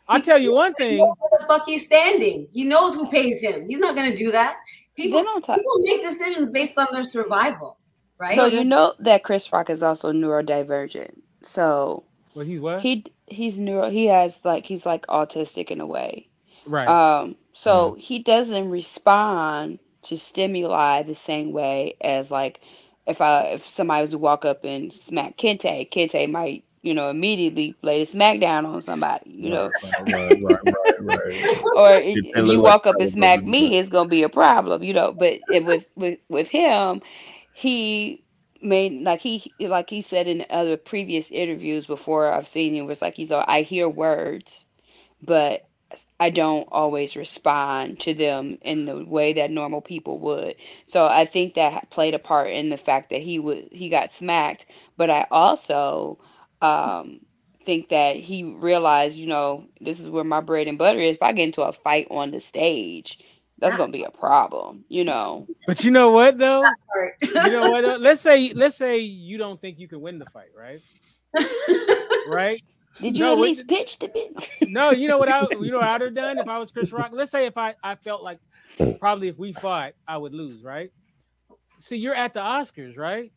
I'll 0.07 0.21
tell 0.21 0.39
you 0.39 0.53
one 0.53 0.73
he 0.77 0.83
thing. 0.87 0.97
knows 0.97 1.17
where 1.19 1.39
the 1.39 1.45
fuck 1.45 1.65
he's 1.67 1.85
standing 1.85 2.47
he 2.51 2.63
knows 2.63 2.95
who 2.95 3.09
pays 3.11 3.41
him 3.41 3.67
he's 3.69 3.77
not 3.79 3.95
going 3.95 4.09
to 4.11 4.17
do 4.17 4.31
that 4.31 4.57
people 4.95 5.19
They 5.19 5.23
don't 5.25 5.43
talk. 5.45 5.57
people 5.57 5.79
make 5.81 6.01
decisions 6.01 6.49
based 6.51 6.73
on 6.77 6.87
their 6.91 7.05
survival 7.05 7.77
right 8.19 8.35
So 8.35 8.45
you 8.45 8.63
know 8.63 8.93
that 8.99 9.23
Chris 9.23 9.51
Rock 9.51 9.69
is 9.69 9.83
also 9.83 10.11
neurodivergent. 10.11 11.21
So 11.43 12.05
Well, 12.35 12.45
he's 12.45 12.59
what? 12.61 12.85
he 12.85 13.05
he's 13.27 13.57
neuro 13.57 13.89
he 13.89 14.05
has 14.07 14.39
like 14.43 14.65
he's 14.65 14.85
like 14.85 15.05
autistic 15.07 15.69
in 15.71 15.79
a 15.81 15.85
way. 15.87 16.29
right. 16.65 16.87
Um 16.87 17.35
so 17.53 17.95
he 17.97 18.19
doesn't 18.23 18.69
respond 18.69 19.79
to 20.03 20.17
stimuli 20.17 21.03
the 21.03 21.15
same 21.15 21.51
way 21.51 21.95
as 22.01 22.31
like 22.31 22.61
if 23.07 23.21
I 23.21 23.41
if 23.55 23.69
somebody 23.69 24.01
was 24.01 24.11
to 24.11 24.17
walk 24.17 24.45
up 24.45 24.63
and 24.63 24.91
smack 24.93 25.37
Kente, 25.37 25.89
Kente 25.89 26.29
might, 26.29 26.63
you 26.81 26.93
know, 26.93 27.09
immediately 27.09 27.75
lay 27.83 28.03
the 28.03 28.11
smack 28.11 28.39
down 28.39 28.65
on 28.65 28.81
somebody, 28.81 29.31
you 29.31 29.49
know. 29.49 29.73
Right, 29.81 30.09
right, 30.09 30.35
right, 30.41 30.59
right, 30.63 30.95
right. 30.99 31.45
Or 31.75 31.95
if 31.95 32.19
It- 32.19 32.27
it 32.35 32.41
if 32.41 32.45
look 32.45 32.47
you 32.47 32.59
like 32.59 32.61
walk 32.61 32.85
up 32.87 32.99
and 32.99 33.11
smack 33.11 33.45
me, 33.45 33.77
it's 33.77 33.89
gonna 33.89 34.09
be 34.09 34.23
a 34.23 34.29
problem, 34.29 34.83
you 34.83 34.93
know. 34.93 35.11
But 35.13 35.41
it, 35.47 35.65
with 35.65 35.85
with 35.95 36.19
with 36.29 36.49
him, 36.49 37.01
he 37.59 38.23
made 38.61 39.01
like 39.01 39.19
he 39.19 39.53
like 39.59 39.89
he 39.89 40.01
said 40.01 40.27
in 40.29 40.45
other 40.49 40.77
previous 40.77 41.29
interviews 41.29 41.85
before 41.85 42.31
I've 42.31 42.47
seen 42.47 42.73
him 42.73 42.85
was 42.85 43.01
like 43.01 43.15
he's 43.15 43.31
I 43.33 43.63
hear 43.63 43.89
words, 43.89 44.63
but 45.21 45.67
I 46.21 46.29
don't 46.29 46.69
always 46.71 47.17
respond 47.17 47.99
to 48.01 48.13
them 48.13 48.59
in 48.61 48.85
the 48.85 49.03
way 49.03 49.33
that 49.33 49.51
normal 49.51 49.81
people 49.81 50.19
would. 50.19 50.55
So 50.87 51.05
I 51.05 51.25
think 51.25 51.55
that 51.55 51.89
played 51.89 52.13
a 52.13 52.19
part 52.19 52.49
in 52.49 52.69
the 52.69 52.77
fact 52.77 53.09
that 53.09 53.21
he 53.21 53.39
was 53.39 53.65
he 53.73 53.89
got 53.89 54.13
smacked. 54.13 54.65
But 54.95 55.09
I 55.09 55.27
also 55.29 56.17
um, 56.61 57.19
think 57.65 57.89
that 57.89 58.15
he 58.15 58.45
realized, 58.45 59.17
you 59.17 59.27
know, 59.27 59.65
this 59.81 59.99
is 59.99 60.09
where 60.09 60.23
my 60.23 60.39
bread 60.39 60.67
and 60.69 60.77
butter 60.77 61.01
is. 61.01 61.17
If 61.17 61.23
I 61.23 61.33
get 61.33 61.43
into 61.43 61.63
a 61.63 61.73
fight 61.73 62.07
on 62.09 62.31
the 62.31 62.39
stage, 62.39 63.19
that's 63.59 63.77
gonna 63.77 63.91
be 63.91 64.03
a 64.03 64.11
problem, 64.11 64.83
you 64.89 65.03
know. 65.03 65.47
but 65.67 65.83
you 65.83 65.91
know 65.91 66.11
what 66.11 66.37
though? 66.37 66.63
You 67.21 67.33
know 67.33 67.69
what? 67.71 67.83
though? 67.85 67.95
Let's 67.99 68.21
say 68.21 68.53
let's 68.53 68.75
say 68.77 68.99
you 68.99 69.37
don't 69.37 69.59
think 69.61 69.79
you 69.79 69.87
can 69.87 70.01
win 70.01 70.19
the 70.19 70.25
fight, 70.27 70.49
right? 70.57 70.81
Right? 72.27 72.61
Did 73.01 73.17
you 73.17 73.23
No, 73.23 73.33
at 73.33 73.37
what- 73.39 73.49
least 73.49 73.67
pitch 73.67 73.99
the 73.99 74.07
bit? 74.07 74.49
No, 74.69 74.91
you 74.91 75.07
know 75.07 75.17
what 75.17 75.29
I 75.29 75.47
you 75.51 75.71
know 75.71 75.77
what 75.77 75.87
I'd 75.87 76.01
have 76.01 76.13
done 76.13 76.37
if 76.37 76.47
I 76.47 76.57
was 76.59 76.71
Chris 76.71 76.91
Rock. 76.91 77.09
Let's 77.11 77.31
say 77.31 77.45
if 77.45 77.57
I 77.57 77.75
I 77.83 77.95
felt 77.95 78.23
like 78.23 78.39
probably 78.99 79.27
if 79.29 79.37
we 79.37 79.53
fought 79.53 79.93
I 80.07 80.17
would 80.17 80.33
lose, 80.33 80.63
right? 80.63 80.91
See, 81.79 81.95
you're 81.97 82.15
at 82.15 82.33
the 82.33 82.41
Oscars, 82.41 82.97
right? 82.97 83.31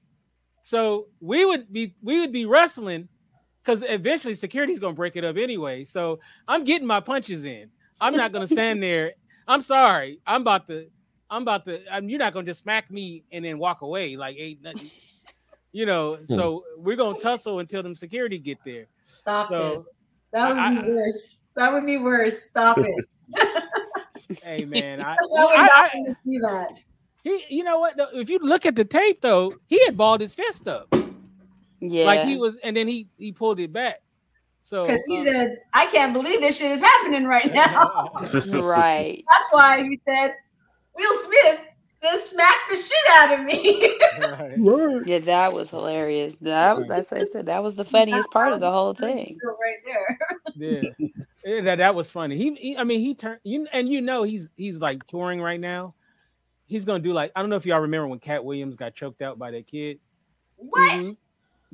So 0.65 1.07
we 1.21 1.45
would 1.45 1.73
be 1.73 1.95
we 2.03 2.21
would 2.21 2.33
be 2.33 2.45
wrestling 2.47 3.09
because 3.65 3.83
eventually 3.89 4.35
security's 4.35 4.79
gonna 4.79 4.95
break 4.95 5.17
it 5.17 5.25
up 5.25 5.37
anyway. 5.37 5.85
So 5.85 6.19
I'm 6.49 6.65
getting 6.65 6.87
my 6.87 7.01
punches 7.01 7.45
in. 7.45 7.71
I'm 8.01 8.17
not 8.17 8.33
gonna 8.33 8.47
stand 8.49 8.83
there. 8.83 9.13
I'm 9.53 9.63
sorry. 9.63 10.19
I'm 10.27 10.41
about 10.43 10.67
to. 10.69 10.87
I'm 11.31 11.43
about 11.43 11.65
to. 11.67 11.81
I'm, 11.95 12.09
you're 12.09 12.19
not 12.19 12.33
gonna 12.33 12.47
just 12.47 12.63
smack 12.63 12.91
me 12.91 13.25
and 13.33 13.45
then 13.45 13.59
walk 13.59 13.83
away 13.83 14.17
like 14.17 14.37
ain't 14.39 14.63
nothing. 14.63 14.91
You 15.73 15.87
know. 15.87 16.17
Hmm. 16.17 16.25
So 16.25 16.65
we're 16.79 16.97
gonna 16.97 17.19
tussle 17.21 17.59
until 17.59 17.83
them 17.83 17.95
security 17.97 18.39
get 18.39 18.59
there. 18.65 18.87
Stop 19.21 19.49
So, 19.51 19.71
this. 19.75 20.01
That 20.33 20.49
would 20.49 20.59
I- 20.59 20.75
be 20.83 20.89
worse. 20.89 21.45
That 21.55 21.73
would 21.73 21.85
be 21.87 21.99
worse. 21.99 22.43
Stop 22.45 22.79
it. 22.79 23.05
Hey 24.43 24.65
man, 24.65 25.03
I, 25.03 25.13
I 25.13 25.17
would 25.29 25.59
I, 25.59 25.63
not 25.67 25.71
I, 25.71 25.91
see 26.25 26.39
that. 26.39 26.69
he, 27.23 27.45
you 27.51 27.65
know 27.65 27.79
what? 27.79 27.99
though, 27.99 28.09
If 28.15 28.31
you 28.31 28.39
look 28.39 28.65
at 28.65 28.75
the 28.75 28.85
tape 28.85 29.21
though, 29.21 29.55
he 29.67 29.85
had 29.85 29.95
balled 29.95 30.23
his 30.23 30.33
fist 30.33 30.67
up, 30.69 30.89
Yeah. 31.81 32.07
like 32.07 32.23
he 32.23 32.39
was, 32.39 32.57
and 32.65 32.75
then 32.75 32.89
he 32.89 33.09
he 33.19 33.31
pulled 33.31 33.61
it 33.61 33.75
back. 33.75 34.01
So 34.63 34.87
Because 34.87 35.05
he 35.07 35.21
uh, 35.21 35.25
said, 35.25 35.59
I 35.75 35.87
can't 35.87 36.13
believe 36.13 36.41
this 36.41 36.59
shit 36.59 36.71
is 36.71 36.81
happening 36.81 37.25
right 37.25 37.53
now. 37.53 38.11
right. 38.63 39.25
That's 39.31 39.49
why 39.51 39.83
he 39.83 40.01
said, 40.09 40.35
Will 40.97 41.23
Smith 41.23 41.65
just 42.03 42.31
smacked 42.31 42.71
the 42.71 42.77
shit 42.77 42.97
out 43.13 43.39
of 43.39 43.45
me. 43.45 43.99
right. 44.21 44.55
Right. 44.59 45.07
Yeah, 45.07 45.19
that 45.21 45.53
was 45.53 45.71
hilarious. 45.71 46.35
That 46.41 46.77
was, 46.77 46.87
that's 46.89 47.11
what 47.11 47.23
I 47.23 47.25
said. 47.33 47.47
That 47.47 47.63
was 47.63 47.75
the 47.77 47.85
funniest 47.85 48.31
part 48.31 48.53
of 48.53 48.61
the 48.61 48.71
whole 48.71 48.95
thing. 48.95 49.39
right 49.45 49.77
there. 49.85 50.19
Yeah. 50.55 51.09
Yeah, 51.45 51.61
that 51.63 51.77
that 51.79 51.95
was 51.95 52.09
funny. 52.09 52.37
He, 52.37 52.55
he 52.55 52.77
I 52.77 52.85
mean, 52.85 53.01
he 53.01 53.15
turned 53.15 53.41
you 53.43 53.67
and 53.73 53.89
you 53.89 54.01
know 54.01 54.23
he's 54.23 54.49
he's 54.57 54.79
like 54.79 55.05
touring 55.09 55.41
right 55.41 55.59
now. 55.59 55.95
He's 56.67 56.85
gonna 56.85 57.01
do 57.01 57.13
like 57.13 57.33
I 57.35 57.41
don't 57.41 57.51
know 57.51 57.57
if 57.57 57.67
y'all 57.67 57.81
remember 57.81 58.07
when 58.07 58.21
Katt 58.21 58.45
Williams 58.45 58.77
got 58.77 58.95
choked 58.95 59.23
out 59.23 59.39
by 59.39 59.51
that 59.51 59.67
kid. 59.67 59.99
What? 60.57 60.91
Mhm. 60.91 61.17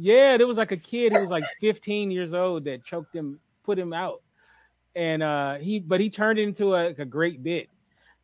Yeah, 0.00 0.36
there 0.36 0.46
was 0.46 0.56
like 0.56 0.70
a 0.70 0.76
kid 0.76 1.12
who 1.12 1.20
was 1.20 1.30
like 1.30 1.44
15 1.60 2.12
years 2.12 2.32
old 2.32 2.64
that 2.64 2.84
choked 2.84 3.14
him, 3.14 3.40
put 3.64 3.76
him 3.76 3.92
out, 3.92 4.22
and 4.94 5.22
uh 5.22 5.56
he 5.56 5.80
but 5.80 6.00
he 6.00 6.08
turned 6.08 6.38
it 6.38 6.42
into 6.42 6.74
a, 6.74 6.86
a 6.86 7.04
great 7.04 7.42
bit, 7.42 7.68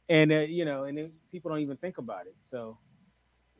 and 0.08 0.32
uh, 0.32 0.38
you 0.38 0.64
know, 0.64 0.84
and 0.84 0.96
then 0.96 1.12
people 1.32 1.50
don't 1.50 1.60
even 1.60 1.76
think 1.76 1.98
about 1.98 2.26
it. 2.26 2.36
So, 2.48 2.78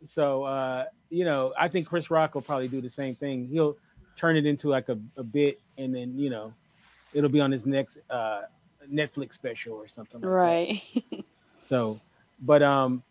so 0.06 0.44
uh, 0.44 0.84
you 1.10 1.24
know, 1.24 1.52
I 1.58 1.66
think 1.68 1.88
Chris 1.88 2.08
Rock 2.08 2.34
will 2.34 2.42
probably 2.42 2.68
do 2.68 2.80
the 2.80 2.88
same 2.88 3.16
thing. 3.16 3.48
He'll 3.48 3.76
turn 4.16 4.36
it 4.36 4.46
into 4.46 4.68
like 4.68 4.88
a, 4.88 4.98
a 5.16 5.24
bit, 5.24 5.60
and 5.76 5.92
then 5.92 6.16
you 6.16 6.30
know, 6.30 6.54
it'll 7.12 7.30
be 7.30 7.40
on 7.40 7.50
his 7.50 7.66
next 7.66 7.98
uh 8.10 8.42
Netflix 8.92 9.34
special 9.34 9.74
or 9.74 9.88
something. 9.88 10.20
Like 10.20 10.30
that. 10.30 10.36
Right. 10.36 10.82
So, 11.62 11.98
but 12.42 12.62
um, 12.62 13.02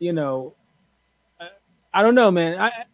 you 0.00 0.12
know, 0.12 0.54
I, 1.40 1.48
I 1.94 2.02
don't 2.02 2.16
know, 2.16 2.30
man. 2.30 2.60
I 2.60 2.84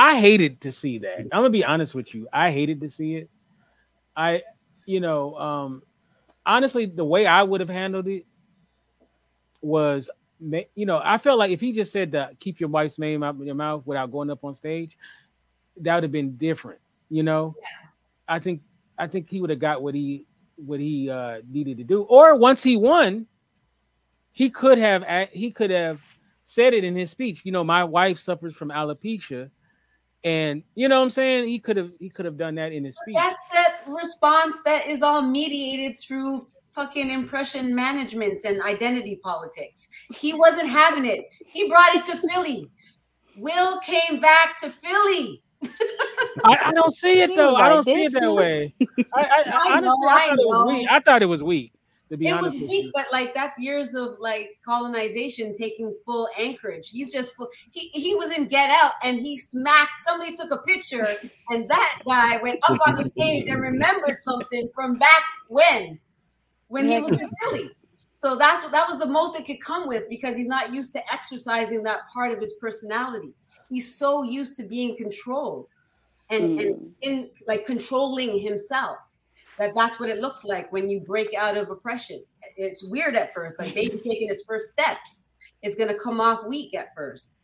I 0.00 0.18
hated 0.18 0.62
to 0.62 0.72
see 0.72 0.96
that. 1.00 1.18
I'm 1.18 1.28
gonna 1.28 1.50
be 1.50 1.62
honest 1.62 1.94
with 1.94 2.14
you. 2.14 2.26
I 2.32 2.50
hated 2.50 2.80
to 2.80 2.88
see 2.88 3.16
it. 3.16 3.28
I, 4.16 4.42
you 4.86 4.98
know, 4.98 5.36
um, 5.36 5.82
honestly, 6.46 6.86
the 6.86 7.04
way 7.04 7.26
I 7.26 7.42
would 7.42 7.60
have 7.60 7.68
handled 7.68 8.08
it 8.08 8.24
was, 9.60 10.08
you 10.40 10.86
know, 10.86 11.02
I 11.04 11.18
felt 11.18 11.38
like 11.38 11.50
if 11.50 11.60
he 11.60 11.72
just 11.72 11.92
said 11.92 12.12
to 12.12 12.30
keep 12.40 12.60
your 12.60 12.70
wife's 12.70 12.98
name 12.98 13.22
out 13.22 13.34
of 13.34 13.44
your 13.44 13.54
mouth 13.54 13.82
without 13.84 14.10
going 14.10 14.30
up 14.30 14.42
on 14.42 14.54
stage, 14.54 14.96
that 15.82 15.96
would 15.96 16.04
have 16.04 16.12
been 16.12 16.34
different. 16.38 16.80
You 17.10 17.22
know, 17.22 17.54
I 18.26 18.38
think 18.38 18.62
I 18.96 19.06
think 19.06 19.28
he 19.28 19.42
would 19.42 19.50
have 19.50 19.58
got 19.58 19.82
what 19.82 19.94
he 19.94 20.24
what 20.56 20.80
he 20.80 21.10
uh, 21.10 21.42
needed 21.46 21.76
to 21.76 21.84
do. 21.84 22.04
Or 22.04 22.36
once 22.36 22.62
he 22.62 22.78
won, 22.78 23.26
he 24.32 24.48
could 24.48 24.78
have 24.78 25.04
he 25.30 25.50
could 25.50 25.70
have 25.70 26.00
said 26.44 26.72
it 26.72 26.84
in 26.84 26.96
his 26.96 27.10
speech. 27.10 27.44
You 27.44 27.52
know, 27.52 27.64
my 27.64 27.84
wife 27.84 28.18
suffers 28.18 28.56
from 28.56 28.70
alopecia, 28.70 29.50
and 30.24 30.62
you 30.74 30.88
know 30.88 30.98
what 30.98 31.04
I'm 31.04 31.10
saying. 31.10 31.48
He 31.48 31.58
could 31.58 31.76
have 31.76 31.92
he 31.98 32.10
could 32.10 32.24
have 32.24 32.36
done 32.36 32.54
that 32.56 32.72
in 32.72 32.84
his 32.84 32.96
speech. 32.96 33.14
That's 33.16 33.40
that 33.52 33.80
response 33.86 34.56
that 34.64 34.86
is 34.86 35.02
all 35.02 35.22
mediated 35.22 35.98
through 35.98 36.46
fucking 36.68 37.10
impression 37.10 37.74
management 37.74 38.44
and 38.44 38.62
identity 38.62 39.20
politics. 39.22 39.88
He 40.14 40.34
wasn't 40.34 40.68
having 40.68 41.04
it. 41.04 41.28
He 41.46 41.68
brought 41.68 41.94
it 41.94 42.04
to 42.06 42.16
Philly. 42.16 42.68
Will 43.36 43.80
came 43.80 44.20
back 44.20 44.58
to 44.60 44.70
Philly. 44.70 45.42
I, 46.44 46.56
I, 46.66 46.72
don't 46.72 46.94
see 46.94 47.20
it 47.20 47.34
though. 47.36 47.54
I 47.54 47.68
don't 47.68 47.84
see 47.84 48.04
it 48.04 48.12
that 48.12 48.32
way. 48.32 48.74
I, 48.80 49.24
I, 49.24 49.44
I, 49.76 49.80
know, 49.80 49.94
I, 50.08 50.28
thought 50.28 50.38
it 50.38 50.46
was 50.46 50.72
weak. 50.72 50.86
I 50.90 51.00
thought 51.00 51.22
it 51.22 51.26
was 51.26 51.42
weak. 51.42 51.72
To 52.10 52.16
be 52.16 52.26
it 52.26 52.32
honest 52.32 52.60
was 52.60 52.68
weak, 52.68 52.90
but 52.92 53.06
like 53.12 53.34
that's 53.34 53.56
years 53.56 53.94
of 53.94 54.18
like 54.18 54.50
colonization 54.64 55.54
taking 55.54 55.94
full 56.04 56.28
anchorage. 56.36 56.90
He's 56.90 57.12
just 57.12 57.36
full. 57.36 57.48
He 57.70 57.88
he 57.92 58.16
was 58.16 58.36
in 58.36 58.48
Get 58.48 58.68
Out 58.68 58.94
and 59.04 59.20
he 59.20 59.38
smacked. 59.38 59.92
Somebody 60.04 60.34
took 60.34 60.50
a 60.50 60.58
picture 60.58 61.06
and 61.50 61.68
that 61.68 62.02
guy 62.04 62.38
went 62.38 62.58
up 62.68 62.78
on 62.88 62.96
the 62.96 63.04
stage 63.04 63.48
and 63.48 63.60
remembered 63.60 64.20
something 64.22 64.68
from 64.74 64.98
back 64.98 65.22
when, 65.48 66.00
when 66.66 66.88
he 66.88 66.98
was 66.98 67.12
in 67.12 67.30
Philly. 67.42 67.70
So 68.16 68.34
that's 68.34 68.68
that 68.68 68.88
was 68.88 68.98
the 68.98 69.06
most 69.06 69.38
it 69.38 69.46
could 69.46 69.62
come 69.62 69.86
with 69.86 70.08
because 70.10 70.36
he's 70.36 70.48
not 70.48 70.72
used 70.72 70.92
to 70.94 71.12
exercising 71.12 71.84
that 71.84 72.08
part 72.12 72.32
of 72.32 72.40
his 72.40 72.54
personality. 72.54 73.32
He's 73.68 73.94
so 73.96 74.24
used 74.24 74.56
to 74.56 74.64
being 74.64 74.96
controlled 74.96 75.68
and, 76.28 76.58
mm. 76.58 76.66
and 76.66 76.74
hmm. 76.74 76.88
in 77.02 77.30
like 77.46 77.66
controlling 77.66 78.40
himself 78.40 79.09
that 79.60 79.74
that's 79.74 80.00
what 80.00 80.08
it 80.08 80.20
looks 80.20 80.42
like 80.42 80.72
when 80.72 80.88
you 80.88 81.00
break 81.00 81.34
out 81.34 81.58
of 81.58 81.68
oppression. 81.70 82.24
It's 82.56 82.82
weird 82.82 83.14
at 83.14 83.34
first, 83.34 83.60
like 83.60 83.74
baby 83.74 83.98
taking 84.04 84.30
its 84.30 84.42
first 84.42 84.70
steps. 84.70 85.28
It's 85.62 85.76
going 85.76 85.90
to 85.90 85.98
come 85.98 86.18
off 86.18 86.46
weak 86.48 86.74
at 86.74 86.94
first. 86.96 87.34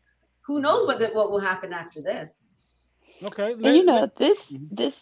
Who 0.47 0.61
knows 0.61 0.87
what 0.87 0.99
the, 0.99 1.09
what 1.09 1.31
will 1.31 1.41
happen 1.41 1.75
after 1.75 2.01
this? 2.01 2.49
Okay, 3.23 3.53
and 3.53 3.77
you 3.77 3.85
know 3.85 4.11
this 4.17 4.39
mm-hmm. 4.51 4.75
this 4.75 4.95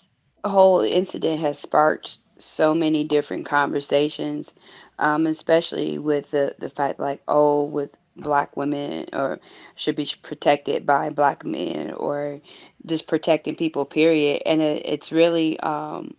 whole 0.45 0.81
incident 0.81 1.41
has 1.41 1.59
sparked 1.59 2.19
so 2.39 2.75
many 2.75 3.05
different 3.05 3.47
conversations, 3.47 4.53
um, 4.99 5.27
especially 5.27 5.99
with 5.99 6.31
the 6.33 6.57
the 6.59 6.71
fact 6.71 6.99
like 6.99 7.23
oh 7.29 7.63
with 7.65 7.91
black 8.17 8.57
women 8.57 9.07
or 9.13 9.39
should 9.77 9.97
be 9.97 10.09
protected 10.23 10.87
by 10.87 11.11
black 11.11 11.45
men 11.45 11.93
or 11.93 12.41
just 12.87 13.09
protecting 13.09 13.57
people 13.57 13.85
period 13.85 14.41
and 14.47 14.63
it, 14.63 14.83
it's 14.87 15.11
really 15.11 15.59
um, 15.61 16.15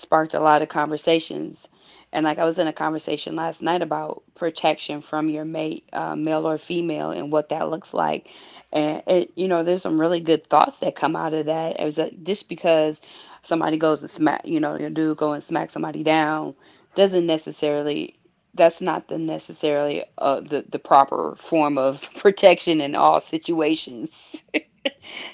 sparked 0.00 0.34
a 0.34 0.40
lot 0.40 0.62
of 0.62 0.70
conversations. 0.70 1.68
And 2.12 2.24
like 2.24 2.38
i 2.38 2.46
was 2.46 2.58
in 2.58 2.68
a 2.68 2.72
conversation 2.74 3.36
last 3.36 3.62
night 3.62 3.82
about 3.82 4.22
protection 4.36 5.02
from 5.02 5.28
your 5.30 5.44
mate 5.46 5.84
uh, 5.94 6.16
male 6.16 6.48
or 6.48 6.58
female 6.58 7.10
and 7.12 7.32
what 7.32 7.50
that 7.50 7.70
looks 7.70 7.94
like. 7.94 8.28
And 8.72 9.02
it 9.08 9.32
you 9.36 9.48
know 9.48 9.64
there's 9.64 9.82
some 9.82 10.00
really 10.00 10.20
good 10.20 10.48
thoughts 10.48 10.78
that 10.80 10.96
come 10.96 11.16
out 11.16 11.34
of 11.34 11.46
that. 11.46 11.80
It 11.80 11.84
was 11.84 11.98
a, 11.98 12.10
just 12.24 12.48
because 12.48 13.00
somebody 13.44 13.78
goes 13.78 14.02
and 14.02 14.10
smack 14.12 14.42
you 14.46 14.60
know 14.60 14.78
your 14.78 14.90
dude 14.90 15.18
go 15.18 15.32
and 15.34 15.42
smack 15.44 15.70
somebody 15.72 16.04
down 16.04 16.54
doesn't 16.96 17.26
necessarily 17.26 18.18
that's 18.54 18.80
not 18.82 19.08
the 19.08 19.18
necessarily 19.18 20.04
uh, 20.18 20.40
the 20.40 20.64
the 20.70 20.78
proper 20.80 21.36
form 21.36 21.78
of 21.78 22.02
protection 22.18 22.80
in 22.82 22.94
all 22.96 23.20
situations. 23.20 24.10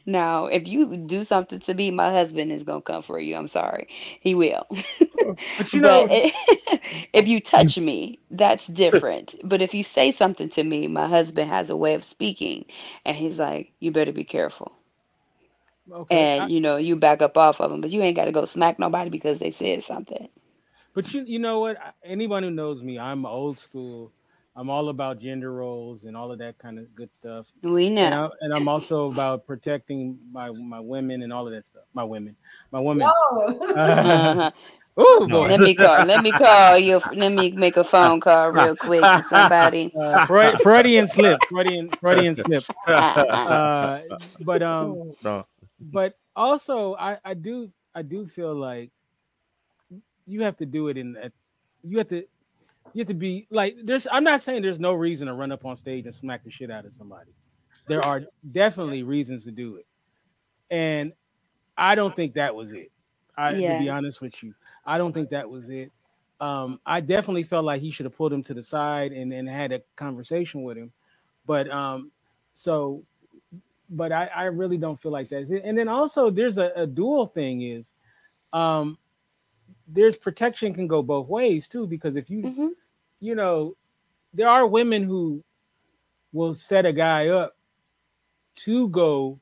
now, 0.07 0.47
if 0.47 0.66
you 0.66 0.97
do 0.97 1.24
something 1.24 1.61
to 1.61 1.74
me, 1.74 1.90
my 1.90 2.11
husband 2.11 2.53
is 2.53 2.62
gonna 2.62 2.80
come 2.82 3.03
for 3.03 3.18
you. 3.20 3.36
I'm 3.36 3.49
sorry, 3.49 3.88
he 4.20 4.34
will. 4.34 4.66
Oh, 5.14 5.38
but 5.57 5.72
you 5.72 5.80
know, 5.82 6.07
but 6.09 6.32
if 7.12 7.26
you 7.26 7.40
mm. 7.57 7.72
touch 7.72 7.78
me, 7.78 8.20
that's 8.30 8.66
different. 8.66 9.34
but 9.44 9.62
if 9.62 9.74
you 9.74 9.82
say 9.84 10.11
something 10.12 10.49
to 10.51 10.62
me, 10.64 10.86
my 10.88 11.09
husband 11.09 11.51
has 11.51 11.70
a 11.70 11.76
way 11.76 11.94
of 11.94 12.05
speaking, 12.05 12.64
and 13.05 13.16
he's 13.16 13.38
like, 13.38 13.72
"You 13.80 13.90
better 13.92 14.12
be 14.12 14.24
careful." 14.24 14.72
Okay, 15.90 16.11
and 16.11 16.38
I, 16.38 16.51
you 16.51 16.61
know, 16.61 16.76
you 16.76 16.97
back 16.97 17.22
up 17.22 17.36
off 17.36 17.61
of 17.61 17.70
them, 17.70 17.80
but 17.80 17.90
you 17.90 18.03
ain't 18.03 18.16
got 18.16 18.26
to 18.26 18.32
go 18.32 18.44
smack 18.44 18.78
nobody 18.78 19.11
because 19.11 19.38
they 19.40 19.51
said 19.51 19.82
something. 19.82 20.28
But 20.94 21.12
you 21.14 21.22
you 21.26 21.38
know 21.38 21.61
what? 21.61 21.76
Anyone 22.05 22.42
who 22.42 22.51
knows 22.51 22.82
me, 22.82 22.99
I'm 22.99 23.26
old 23.26 23.61
school. 23.61 24.12
I'm 24.59 24.71
all 24.71 24.89
about 24.89 25.21
gender 25.21 25.53
roles 25.53 26.05
and 26.05 26.17
all 26.17 26.33
of 26.33 26.39
that 26.39 26.57
kind 26.59 26.79
of 26.79 26.93
good 26.95 27.13
stuff. 27.13 27.47
We 27.63 27.91
know. 27.91 28.31
And, 28.41 28.55
I, 28.55 28.57
am 28.57 28.69
also 28.69 29.11
about 29.13 29.47
protecting 29.47 30.19
my 30.33 30.51
my 30.51 30.81
women 30.81 31.23
and 31.23 31.33
all 31.33 31.47
of 31.47 31.53
that 31.53 31.67
stuff. 31.67 31.85
My 31.93 32.05
women, 32.05 32.35
my 32.73 32.81
women. 32.81 33.07
Uh, 33.07 34.51
Ooh, 34.99 35.29
boy. 35.29 35.49
Let 35.49 35.61
me 35.61 35.75
call. 35.75 36.07
Let 36.07 36.23
me 36.23 36.31
call 36.31 36.79
you. 36.79 37.03
Let 37.13 37.33
me 37.33 37.51
make 37.51 37.77
a 37.77 37.85
phone 37.85 38.19
call 38.19 38.49
real 38.49 38.75
quick 38.81 39.03
to 39.03 39.25
somebody. 39.29 39.93
Uh, 39.95 40.25
Freud, 40.25 40.59
Freudian 40.63 41.07
slip. 41.07 41.39
Freudian 41.51 41.91
Freudian 42.01 42.35
slip. 42.35 42.65
Uh, 42.87 44.01
but 44.41 44.63
um, 44.63 45.13
no. 45.23 45.45
but 45.81 46.15
also 46.35 46.95
I 46.95 47.19
I 47.25 47.35
do 47.35 47.71
I 47.95 48.01
do 48.03 48.27
feel 48.27 48.55
like 48.55 48.91
you 50.27 50.43
have 50.43 50.57
to 50.57 50.67
do 50.67 50.89
it 50.89 50.97
in 50.97 51.13
that 51.13 51.33
you 51.83 51.99
have 51.99 52.09
to 52.09 52.25
you 52.97 53.01
have 53.01 53.09
to 53.09 53.14
be 53.14 53.47
like 53.51 53.76
there's 53.84 54.07
I'm 54.11 54.24
not 54.24 54.40
saying 54.40 54.62
there's 54.62 54.80
no 54.80 54.94
reason 54.94 55.26
to 55.26 55.34
run 55.34 55.53
up 55.53 55.66
on 55.66 55.76
stage 55.76 56.07
and 56.07 56.14
smack 56.14 56.42
the 56.44 56.51
shit 56.51 56.70
out 56.70 56.86
of 56.86 56.94
somebody. 56.94 57.30
There 57.88 58.03
are 58.03 58.22
definitely 58.53 59.03
reasons 59.03 59.44
to 59.44 59.51
do 59.51 59.76
it. 59.76 59.86
And 60.70 61.12
I 61.76 61.94
don't 61.94 62.16
think 62.16 62.32
that 62.34 62.55
was 62.55 62.72
it. 62.72 62.90
I 63.36 63.51
yeah. 63.51 63.74
to 63.74 63.84
be 63.84 63.90
honest 63.90 64.22
with 64.22 64.42
you. 64.42 64.55
I 64.86 64.97
don't 64.97 65.12
think 65.12 65.28
that 65.28 65.51
was 65.51 65.68
it. 65.68 65.92
Um, 66.40 66.80
I 66.86 67.03
definitely 67.03 67.42
felt 67.42 67.66
like 67.66 67.82
he 67.82 67.90
should 67.90 68.07
have 68.07 68.16
pulled 68.16 68.32
him 68.32 68.42
to 68.44 68.55
the 68.55 68.62
side 68.62 69.12
and, 69.12 69.30
and 69.30 69.47
had 69.47 69.72
a 69.72 69.82
conversation 69.97 70.62
with 70.62 70.78
him. 70.78 70.90
But 71.44 71.70
um, 71.70 72.11
so 72.55 73.05
but 73.90 74.11
I, 74.11 74.30
I 74.34 74.44
really 74.44 74.78
don't 74.78 74.99
feel 74.99 75.12
like 75.12 75.28
that. 75.28 75.51
And 75.51 75.76
then 75.76 75.88
also 75.88 76.30
there's 76.30 76.57
a, 76.57 76.72
a 76.74 76.86
dual 76.86 77.26
thing 77.26 77.61
is 77.61 77.92
um 78.55 78.97
there's 79.86 80.16
protection 80.16 80.72
can 80.72 80.86
go 80.86 81.03
both 81.03 81.28
ways 81.28 81.68
too 81.68 81.86
because 81.86 82.16
if 82.16 82.30
you 82.30 82.42
mm-hmm. 82.42 82.68
You 83.21 83.35
know 83.35 83.77
there 84.35 84.49
are 84.49 84.67
women 84.67 85.03
who 85.03 85.43
will 86.33 86.55
set 86.55 86.85
a 86.85 86.93
guy 86.93 87.29
up 87.29 87.57
to 88.57 88.89
go 88.89 89.39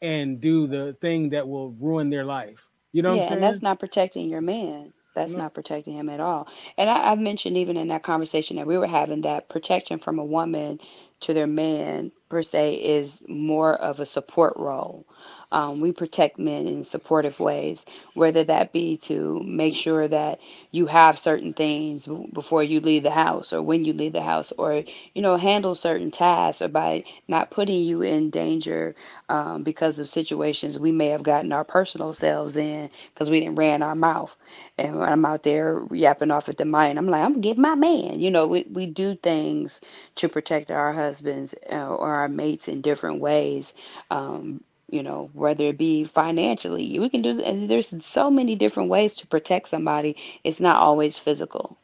and 0.00 0.40
do 0.40 0.66
the 0.66 0.96
thing 1.00 1.30
that 1.30 1.46
will 1.46 1.72
ruin 1.72 2.10
their 2.10 2.24
life. 2.24 2.66
You 2.92 3.02
know 3.02 3.14
yeah 3.14 3.32
and 3.32 3.42
that's 3.42 3.62
not 3.62 3.80
protecting 3.80 4.28
your 4.28 4.40
man. 4.40 4.92
That's 5.14 5.32
no. 5.32 5.38
not 5.38 5.54
protecting 5.54 5.96
him 5.96 6.08
at 6.08 6.20
all. 6.20 6.48
And 6.76 6.90
I, 6.90 7.12
i've 7.12 7.18
mentioned 7.18 7.56
even 7.56 7.76
in 7.76 7.88
that 7.88 8.02
conversation 8.02 8.56
that 8.56 8.66
we 8.66 8.78
were 8.78 8.86
having 8.86 9.22
that 9.22 9.48
protection 9.48 9.98
from 9.98 10.18
a 10.18 10.24
woman 10.24 10.80
to 11.20 11.34
their 11.34 11.46
man 11.46 12.12
per 12.30 12.42
se 12.42 12.74
is 12.76 13.20
more 13.28 13.74
of 13.74 14.00
a 14.00 14.06
support 14.06 14.54
role 14.56 15.04
um, 15.50 15.80
we 15.80 15.92
protect 15.92 16.38
men 16.38 16.66
in 16.66 16.84
supportive 16.84 17.40
ways, 17.40 17.84
whether 18.14 18.44
that 18.44 18.72
be 18.72 18.98
to 18.98 19.42
make 19.44 19.74
sure 19.74 20.06
that 20.08 20.40
you 20.70 20.86
have 20.86 21.18
certain 21.18 21.54
things 21.54 22.06
before 22.34 22.62
you 22.62 22.80
leave 22.80 23.02
the 23.02 23.10
house 23.10 23.52
or 23.52 23.62
when 23.62 23.84
you 23.84 23.92
leave 23.94 24.12
the 24.12 24.22
house, 24.22 24.52
or 24.58 24.84
you 25.14 25.22
know, 25.22 25.36
handle 25.36 25.74
certain 25.74 26.10
tasks, 26.10 26.60
or 26.60 26.68
by 26.68 27.04
not 27.28 27.50
putting 27.50 27.80
you 27.82 28.02
in 28.02 28.30
danger 28.30 28.94
um, 29.30 29.62
because 29.62 29.98
of 29.98 30.08
situations 30.10 30.78
we 30.78 30.92
may 30.92 31.08
have 31.08 31.22
gotten 31.22 31.52
our 31.52 31.64
personal 31.64 32.12
selves 32.12 32.56
in 32.56 32.90
because 33.14 33.30
we 33.30 33.40
didn't 33.40 33.56
ran 33.56 33.82
our 33.82 33.94
mouth. 33.94 34.34
And 34.76 34.98
when 34.98 35.08
I'm 35.08 35.24
out 35.24 35.42
there 35.44 35.82
yapping 35.92 36.30
off 36.30 36.48
at 36.48 36.58
the 36.58 36.64
mind, 36.66 36.98
I'm 36.98 37.08
like, 37.08 37.22
I'm 37.22 37.32
gonna 37.32 37.42
give 37.42 37.58
my 37.58 37.74
man. 37.74 38.20
You 38.20 38.30
know, 38.30 38.46
we 38.46 38.64
we 38.70 38.86
do 38.86 39.16
things 39.16 39.80
to 40.16 40.28
protect 40.28 40.70
our 40.70 40.92
husbands 40.92 41.54
uh, 41.72 41.76
or 41.76 42.13
our 42.14 42.28
mates 42.28 42.68
in 42.68 42.80
different 42.80 43.20
ways. 43.20 43.72
Um, 44.10 44.62
you 44.90 45.02
know, 45.02 45.30
whether 45.32 45.64
it 45.64 45.78
be 45.78 46.04
financially. 46.04 46.98
We 46.98 47.08
can 47.08 47.22
do, 47.22 47.40
and 47.42 47.68
there's 47.68 47.92
so 48.04 48.30
many 48.30 48.54
different 48.54 48.90
ways 48.90 49.14
to 49.16 49.26
protect 49.26 49.68
somebody. 49.68 50.16
It's 50.44 50.60
not 50.60 50.76
always 50.76 51.18
physical. 51.18 51.78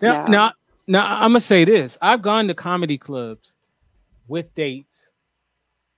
Now, 0.00 0.24
now, 0.28 0.52
now, 0.86 1.06
I'm 1.06 1.30
gonna 1.30 1.40
say 1.40 1.64
this: 1.64 1.96
I've 2.02 2.22
gone 2.22 2.48
to 2.48 2.54
comedy 2.54 2.98
clubs 2.98 3.54
with 4.26 4.54
dates 4.54 5.06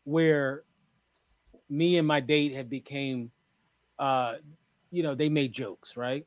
where 0.04 0.62
me 1.68 1.96
and 1.98 2.06
my 2.06 2.20
date 2.20 2.52
have 2.52 2.68
became, 2.68 3.30
uh, 3.98 4.34
you 4.90 5.02
know, 5.02 5.14
they 5.14 5.28
made 5.28 5.52
jokes, 5.52 5.96
right? 5.96 6.26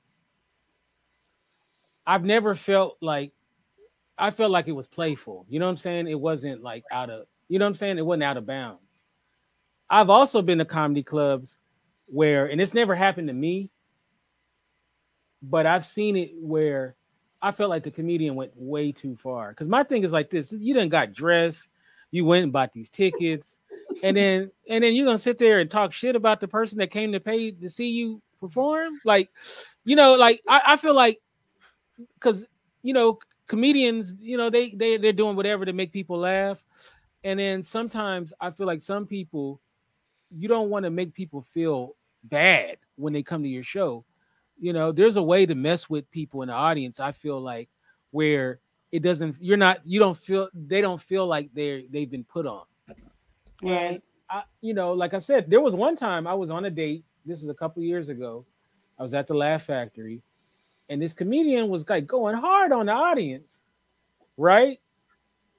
I've 2.05 2.23
never 2.23 2.55
felt 2.55 2.97
like 3.01 3.31
I 4.19 4.31
felt 4.31 4.51
like 4.51 4.67
it 4.67 4.73
was 4.73 4.87
playful. 4.87 5.45
You 5.49 5.59
know 5.59 5.65
what 5.65 5.71
I'm 5.71 5.77
saying? 5.77 6.07
It 6.07 6.19
wasn't 6.19 6.61
like 6.61 6.83
out 6.91 7.09
of, 7.09 7.25
you 7.47 7.57
know 7.57 7.65
what 7.65 7.69
I'm 7.69 7.75
saying? 7.75 7.97
It 7.97 8.05
wasn't 8.05 8.23
out 8.23 8.37
of 8.37 8.45
bounds. 8.45 8.81
I've 9.89 10.09
also 10.09 10.41
been 10.41 10.59
to 10.59 10.65
comedy 10.65 11.01
clubs 11.01 11.57
where, 12.05 12.45
and 12.45 12.59
it's 12.59 12.73
never 12.73 12.95
happened 12.95 13.29
to 13.29 13.33
me, 13.33 13.71
but 15.41 15.65
I've 15.65 15.85
seen 15.85 16.15
it 16.17 16.31
where 16.35 16.95
I 17.41 17.51
felt 17.51 17.69
like 17.69 17.83
the 17.83 17.91
comedian 17.91 18.35
went 18.35 18.51
way 18.55 18.91
too 18.91 19.15
far. 19.15 19.49
Because 19.49 19.69
my 19.69 19.83
thing 19.83 20.03
is 20.03 20.11
like 20.11 20.29
this: 20.29 20.51
you 20.51 20.73
didn't 20.73 20.89
got 20.89 21.13
dressed, 21.13 21.69
you 22.11 22.25
went 22.25 22.43
and 22.43 22.53
bought 22.53 22.73
these 22.73 22.89
tickets, 22.89 23.59
and 24.03 24.17
then 24.17 24.51
and 24.67 24.83
then 24.83 24.93
you're 24.93 25.05
gonna 25.05 25.17
sit 25.17 25.39
there 25.39 25.59
and 25.59 25.71
talk 25.71 25.93
shit 25.93 26.15
about 26.15 26.39
the 26.39 26.47
person 26.47 26.77
that 26.79 26.91
came 26.91 27.13
to 27.13 27.19
pay 27.19 27.51
to 27.51 27.69
see 27.69 27.87
you 27.87 28.21
perform. 28.39 28.93
Like, 29.05 29.29
you 29.85 29.95
know, 29.95 30.15
like 30.15 30.41
I, 30.47 30.61
I 30.65 30.77
feel 30.77 30.93
like 30.93 31.21
because 32.15 32.43
you 32.83 32.93
know 32.93 33.19
comedians, 33.49 34.15
you 34.21 34.37
know, 34.37 34.49
they 34.49 34.69
they 34.69 34.95
they're 34.95 35.11
doing 35.11 35.35
whatever 35.35 35.65
to 35.65 35.73
make 35.73 35.91
people 35.91 36.19
laugh, 36.19 36.63
and 37.25 37.37
then 37.37 37.63
sometimes 37.63 38.31
I 38.39 38.51
feel 38.51 38.67
like 38.67 38.81
some 38.81 39.05
people 39.05 39.59
you 40.31 40.47
don't 40.47 40.69
want 40.69 40.85
to 40.85 40.89
make 40.89 41.13
people 41.13 41.41
feel 41.41 41.95
bad 42.23 42.77
when 42.95 43.11
they 43.11 43.23
come 43.23 43.43
to 43.43 43.49
your 43.49 43.63
show. 43.63 44.05
You 44.57 44.71
know, 44.71 44.91
there's 44.93 45.17
a 45.17 45.23
way 45.23 45.45
to 45.45 45.55
mess 45.55 45.89
with 45.89 46.09
people 46.11 46.43
in 46.43 46.47
the 46.47 46.53
audience. 46.53 47.01
I 47.01 47.11
feel 47.11 47.41
like 47.41 47.69
where 48.11 48.59
it 48.91 49.03
doesn't 49.03 49.35
you're 49.39 49.57
not 49.57 49.79
you 49.85 49.99
don't 49.99 50.17
feel 50.17 50.49
they 50.53 50.81
don't 50.81 51.01
feel 51.01 51.27
like 51.27 51.49
they're 51.53 51.81
they've 51.89 52.09
been 52.09 52.23
put 52.23 52.45
on 52.45 52.63
and 53.63 54.01
I, 54.29 54.43
you 54.61 54.73
know 54.73 54.93
like 54.93 55.13
i 55.13 55.19
said 55.19 55.49
there 55.49 55.61
was 55.61 55.75
one 55.75 55.95
time 55.95 56.27
i 56.27 56.33
was 56.33 56.49
on 56.49 56.65
a 56.65 56.69
date 56.69 57.05
this 57.25 57.43
is 57.43 57.49
a 57.49 57.53
couple 57.53 57.83
years 57.83 58.09
ago 58.09 58.45
i 58.97 59.03
was 59.03 59.13
at 59.13 59.27
the 59.27 59.33
laugh 59.33 59.63
factory 59.63 60.21
and 60.89 61.01
this 61.01 61.13
comedian 61.13 61.69
was 61.69 61.87
like 61.87 62.07
going 62.07 62.35
hard 62.35 62.71
on 62.71 62.87
the 62.87 62.91
audience 62.91 63.59
right 64.37 64.79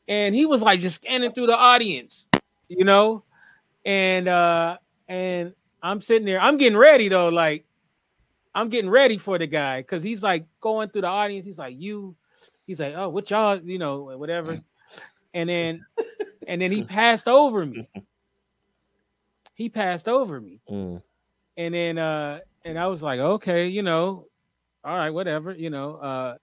and 0.09 0.35
he 0.35 0.47
was 0.47 0.63
like 0.63 0.81
just 0.81 0.97
scanning 0.97 1.33
through 1.33 1.47
the 1.47 1.57
audience 1.57 2.29
you 2.69 2.85
know 2.85 3.23
and 3.85 4.29
uh 4.29 4.77
and 5.09 5.55
i'm 5.83 6.01
sitting 6.01 6.27
there 6.27 6.41
i'm 6.41 6.57
getting 6.57 6.79
ready 6.79 7.09
though 7.09 7.29
like 7.29 7.65
i'm 8.55 8.69
getting 8.69 8.91
ready 8.91 9.17
for 9.17 9.39
the 9.39 9.47
guy 9.47 9.81
because 9.81 10.03
he's 10.03 10.23
like 10.23 10.45
going 10.61 10.89
through 10.89 11.03
the 11.03 11.07
audience 11.07 11.47
he's 11.47 11.59
like 11.59 11.75
you 11.79 12.15
he's 12.71 12.79
like, 12.79 12.95
oh, 12.97 13.09
what 13.09 13.29
y'all, 13.31 13.61
you 13.61 13.79
know, 13.79 14.17
whatever. 14.17 14.61
And 15.35 15.49
then 15.49 15.85
and 16.47 16.63
then 16.63 16.71
he 16.71 16.85
passed 16.99 17.27
over 17.27 17.67
me. 17.67 17.89
He 19.55 19.69
passed 19.69 20.09
over 20.09 20.41
me. 20.41 20.61
Mm. 20.71 21.03
And 21.57 21.75
then 21.75 21.99
uh 21.99 22.39
and 22.65 22.79
I 22.79 22.87
was 22.87 23.03
like, 23.03 23.19
okay, 23.19 23.67
you 23.67 23.83
know, 23.83 24.27
all 24.85 24.97
right, 24.97 25.11
whatever, 25.11 25.53
you 25.53 25.71
know. 25.71 25.97
Uh 25.97 26.35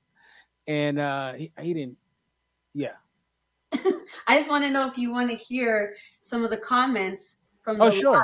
and 0.67 0.99
uh 0.99 1.33
he, 1.33 1.51
he 1.61 1.73
didn't 1.73 1.97
yeah. 2.73 2.93
I 4.27 4.37
just 4.37 4.49
want 4.49 4.63
to 4.65 4.69
know 4.69 4.87
if 4.87 4.97
you 4.97 5.11
want 5.11 5.29
to 5.31 5.35
hear 5.35 5.95
some 6.21 6.43
of 6.43 6.49
the 6.49 6.57
comments 6.57 7.37
from 7.63 7.77
the 7.77 7.85
Oh, 7.85 7.89
sure. 7.89 8.13
live. 8.13 8.23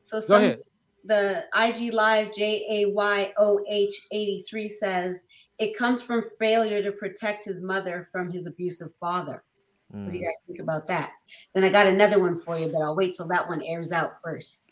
So 0.00 0.18
Go 0.20 0.26
some 0.26 0.42
ahead. 0.42 0.58
the 1.04 1.44
IG 1.56 1.92
live 1.92 2.32
J 2.32 2.64
A 2.84 2.90
Y 2.90 3.32
O 3.38 3.60
H 3.68 3.94
83 4.12 4.68
says 4.68 5.24
it 5.58 5.76
comes 5.76 6.02
from 6.02 6.24
failure 6.38 6.82
to 6.82 6.92
protect 6.92 7.44
his 7.44 7.60
mother 7.60 8.08
from 8.10 8.30
his 8.30 8.46
abusive 8.46 8.94
father. 8.98 9.44
What 9.88 10.10
do 10.10 10.16
you 10.16 10.24
Mm. 10.24 10.26
guys 10.26 10.34
think 10.46 10.60
about 10.60 10.86
that? 10.88 11.12
Then 11.54 11.64
I 11.64 11.68
got 11.68 11.86
another 11.86 12.18
one 12.18 12.36
for 12.36 12.58
you, 12.58 12.68
but 12.72 12.80
I'll 12.80 12.96
wait 12.96 13.14
till 13.14 13.28
that 13.28 13.48
one 13.48 13.62
airs 13.62 13.92
out 13.92 14.14
first. 14.22 14.62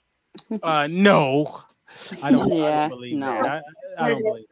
Uh 0.62 0.88
no. 0.90 1.62
I 2.22 2.30
don't, 2.30 2.50
I 2.52 2.56
Yeah, 2.56 2.80
don't 2.88 2.88
believe 2.88 3.18
no. 3.18 3.26
that. 3.42 3.62
I, 3.98 4.04
I 4.04 4.08
don't 4.08 4.22
believe 4.22 4.46
that. 4.48 4.49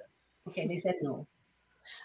Okay, 0.49 0.67
they 0.67 0.79
said 0.79 0.97
no. 1.03 1.27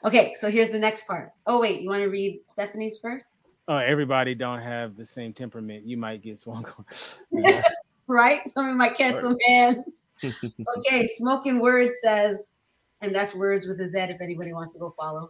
Okay, 0.04 0.36
so 0.38 0.50
here's 0.50 0.70
the 0.70 0.80
next 0.80 1.08
part. 1.08 1.32
Oh 1.48 1.62
wait, 1.62 1.82
you 1.82 1.90
want 1.90 2.04
to 2.04 2.10
read 2.10 2.42
Stephanie's 2.46 3.00
first? 3.00 3.30
Oh, 3.70 3.78
everybody 3.78 4.36
don't 4.36 4.62
have 4.62 4.98
the 4.98 5.06
same 5.06 5.32
temperament. 5.32 5.86
You 5.86 5.96
might 5.96 6.22
get 6.22 6.40
swung 6.40 6.66
on. 7.34 7.64
Right? 8.06 8.42
Somebody 8.50 8.76
might 8.76 8.98
catch 8.98 9.16
some 9.22 9.38
hands. 9.48 10.08
okay, 10.24 11.08
Smoking 11.16 11.62
Word 11.62 11.92
says, 12.04 12.52
and 13.00 13.16
that's 13.16 13.34
words 13.34 13.66
with 13.66 13.80
a 13.80 13.90
Z 13.90 13.98
if 13.98 14.20
anybody 14.20 14.52
wants 14.52 14.74
to 14.74 14.80
go 14.80 14.94
follow. 15.00 15.30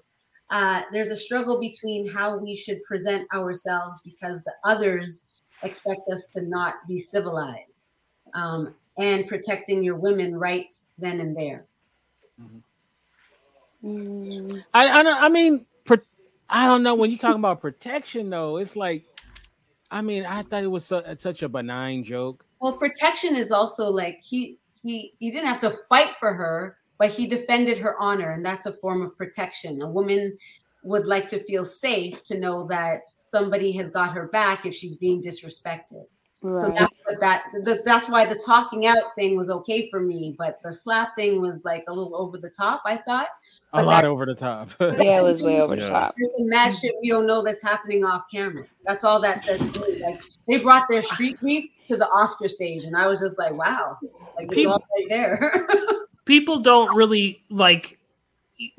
Uh, 0.49 0.81
there's 0.91 1.11
a 1.11 1.15
struggle 1.15 1.59
between 1.59 2.11
how 2.11 2.35
we 2.35 2.55
should 2.55 2.81
present 2.81 3.31
ourselves 3.31 3.99
because 4.03 4.41
the 4.41 4.53
others 4.63 5.27
expect 5.61 6.01
us 6.11 6.25
to 6.33 6.41
not 6.41 6.75
be 6.87 6.99
civilized 6.99 7.89
um, 8.33 8.73
and 8.97 9.27
protecting 9.27 9.83
your 9.83 9.95
women 9.95 10.35
right 10.35 10.73
then 10.97 11.19
and 11.19 11.37
there. 11.37 11.67
I 13.83 14.63
I, 14.73 15.25
I 15.25 15.29
mean, 15.29 15.65
I 16.49 16.67
don't 16.67 16.83
know 16.83 16.93
when 16.93 17.09
you're 17.09 17.19
talking 17.19 17.39
about 17.39 17.61
protection 17.61 18.29
though. 18.29 18.57
It's 18.57 18.75
like, 18.75 19.03
I 19.89 20.01
mean, 20.01 20.25
I 20.25 20.43
thought 20.43 20.63
it 20.63 20.67
was 20.67 20.85
su- 20.85 21.01
such 21.17 21.41
a 21.41 21.49
benign 21.49 22.03
joke. 22.03 22.45
Well, 22.59 22.73
protection 22.73 23.35
is 23.35 23.51
also 23.51 23.89
like 23.89 24.19
he 24.23 24.57
he 24.83 25.13
he 25.19 25.31
didn't 25.31 25.47
have 25.47 25.59
to 25.61 25.71
fight 25.89 26.11
for 26.19 26.33
her, 26.33 26.77
but 26.99 27.09
he 27.09 27.27
defended 27.27 27.77
her 27.79 27.99
honor, 27.99 28.31
and 28.31 28.45
that's 28.45 28.67
a 28.67 28.73
form 28.73 29.01
of 29.01 29.17
protection. 29.17 29.81
A 29.81 29.89
woman 29.89 30.37
would 30.83 31.07
like 31.07 31.27
to 31.29 31.43
feel 31.43 31.65
safe 31.65 32.23
to 32.23 32.39
know 32.39 32.67
that 32.67 33.01
somebody 33.21 33.71
has 33.71 33.89
got 33.89 34.13
her 34.13 34.27
back 34.27 34.65
if 34.65 34.75
she's 34.75 34.95
being 34.95 35.23
disrespected. 35.23 36.05
So 36.43 36.49
right. 36.49 36.75
that's 36.77 36.95
what 37.05 37.19
that 37.21 37.43
the, 37.63 37.81
that's 37.85 38.09
why 38.09 38.25
the 38.25 38.35
talking 38.35 38.85
out 38.85 39.15
thing 39.15 39.37
was 39.37 39.49
okay 39.49 39.89
for 39.89 40.01
me, 40.01 40.35
but 40.37 40.59
the 40.61 40.73
slap 40.73 41.15
thing 41.15 41.39
was 41.41 41.63
like 41.63 41.85
a 41.87 41.93
little 41.93 42.15
over 42.17 42.37
the 42.37 42.49
top. 42.49 42.81
I 42.85 42.97
thought 42.97 43.27
A 43.71 43.81
lot 43.81 44.01
that- 44.01 44.09
over 44.09 44.25
the 44.25 44.35
top. 44.35 44.69
yeah, 44.81 45.21
it 45.21 45.23
was 45.31 45.45
way 45.45 45.61
over 45.61 45.77
the 45.77 45.87
top. 45.87 46.15
there's 46.17 46.35
some 46.37 46.49
mad 46.49 46.71
shit 46.75 46.93
we 47.01 47.07
don't 47.09 47.25
know 47.25 47.41
that's 47.41 47.63
happening 47.63 48.03
off 48.03 48.23
camera. 48.29 48.65
That's 48.85 49.05
all 49.05 49.21
that 49.21 49.41
says 49.45 49.59
to 49.71 49.81
me. 49.87 50.03
Like 50.03 50.21
they 50.49 50.57
brought 50.57 50.87
their 50.89 51.01
street 51.01 51.37
beef 51.41 51.63
to 51.85 51.95
the 51.95 52.07
Oscar 52.07 52.49
stage, 52.49 52.83
and 52.83 52.97
I 52.97 53.07
was 53.07 53.21
just 53.21 53.39
like, 53.39 53.53
wow, 53.53 53.97
like 54.35 54.45
it's 54.47 54.53
People- 54.53 54.73
all 54.73 54.83
right 54.97 55.07
there. 55.09 55.65
people 56.25 56.59
don't 56.59 56.93
really 56.93 57.41
like 57.49 57.99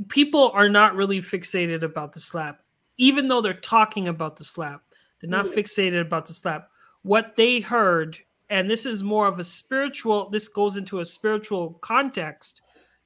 people 0.09 0.51
are 0.53 0.69
not 0.69 0.95
really 0.97 1.21
fixated 1.21 1.83
about 1.83 2.13
the 2.13 2.21
slap 2.21 2.61
even 2.97 3.29
though 3.29 3.41
they're 3.41 3.53
talking 3.53 4.07
about 4.09 4.37
the 4.37 4.45
slap 4.45 4.83
they're 5.21 5.29
not 5.31 5.45
Mm. 5.47 5.55
fixated 5.55 6.01
about 6.01 6.25
the 6.27 6.33
slap 6.33 6.71
what 7.05 7.37
they 7.37 7.61
heard 7.61 8.19
and 8.51 8.69
this 8.69 8.85
is 8.85 9.03
more 9.03 9.29
of 9.29 9.39
a 9.39 9.45
spiritual 9.45 10.29
this 10.31 10.49
goes 10.49 10.77
into 10.77 10.99
a 10.99 11.05
spiritual 11.05 11.79
context 11.81 12.61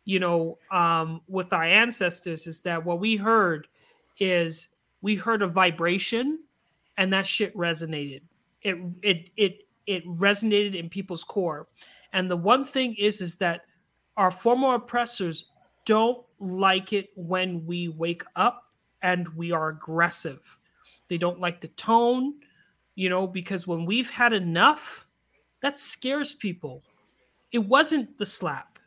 you 0.06 0.18
know 0.18 0.56
um 0.70 1.20
with 1.28 1.52
our 1.52 1.64
ancestors 1.64 2.46
is 2.46 2.62
that 2.62 2.84
what 2.84 2.98
we 2.98 3.16
heard 3.16 3.68
is 4.18 4.68
we 5.00 5.14
heard 5.14 5.42
a 5.42 5.46
vibration 5.46 6.40
and 6.96 7.12
that 7.12 7.26
shit 7.26 7.56
resonated. 7.56 8.22
It 8.62 8.76
it 9.02 9.30
it 9.36 9.66
it 9.86 10.06
resonated 10.06 10.74
in 10.74 10.90
people's 10.90 11.24
core. 11.24 11.68
And 12.12 12.30
the 12.30 12.36
one 12.36 12.64
thing 12.64 12.94
is 12.96 13.20
is 13.20 13.36
that 13.36 13.62
our 14.16 14.30
former 14.30 14.74
oppressors 14.74 15.46
don't 15.86 16.24
like 16.38 16.92
it 16.92 17.10
when 17.14 17.64
we 17.64 17.88
wake 17.88 18.24
up 18.36 18.64
and 19.00 19.28
we 19.30 19.52
are 19.52 19.68
aggressive. 19.68 20.58
They 21.06 21.18
don't 21.18 21.40
like 21.40 21.60
the 21.60 21.68
tone, 21.68 22.34
you 22.98 23.08
know, 23.08 23.28
because 23.28 23.64
when 23.64 23.84
we've 23.84 24.10
had 24.10 24.32
enough, 24.32 25.06
that 25.62 25.78
scares 25.78 26.32
people. 26.32 26.82
It 27.52 27.60
wasn't 27.60 28.18
the 28.18 28.26
slap, 28.26 28.80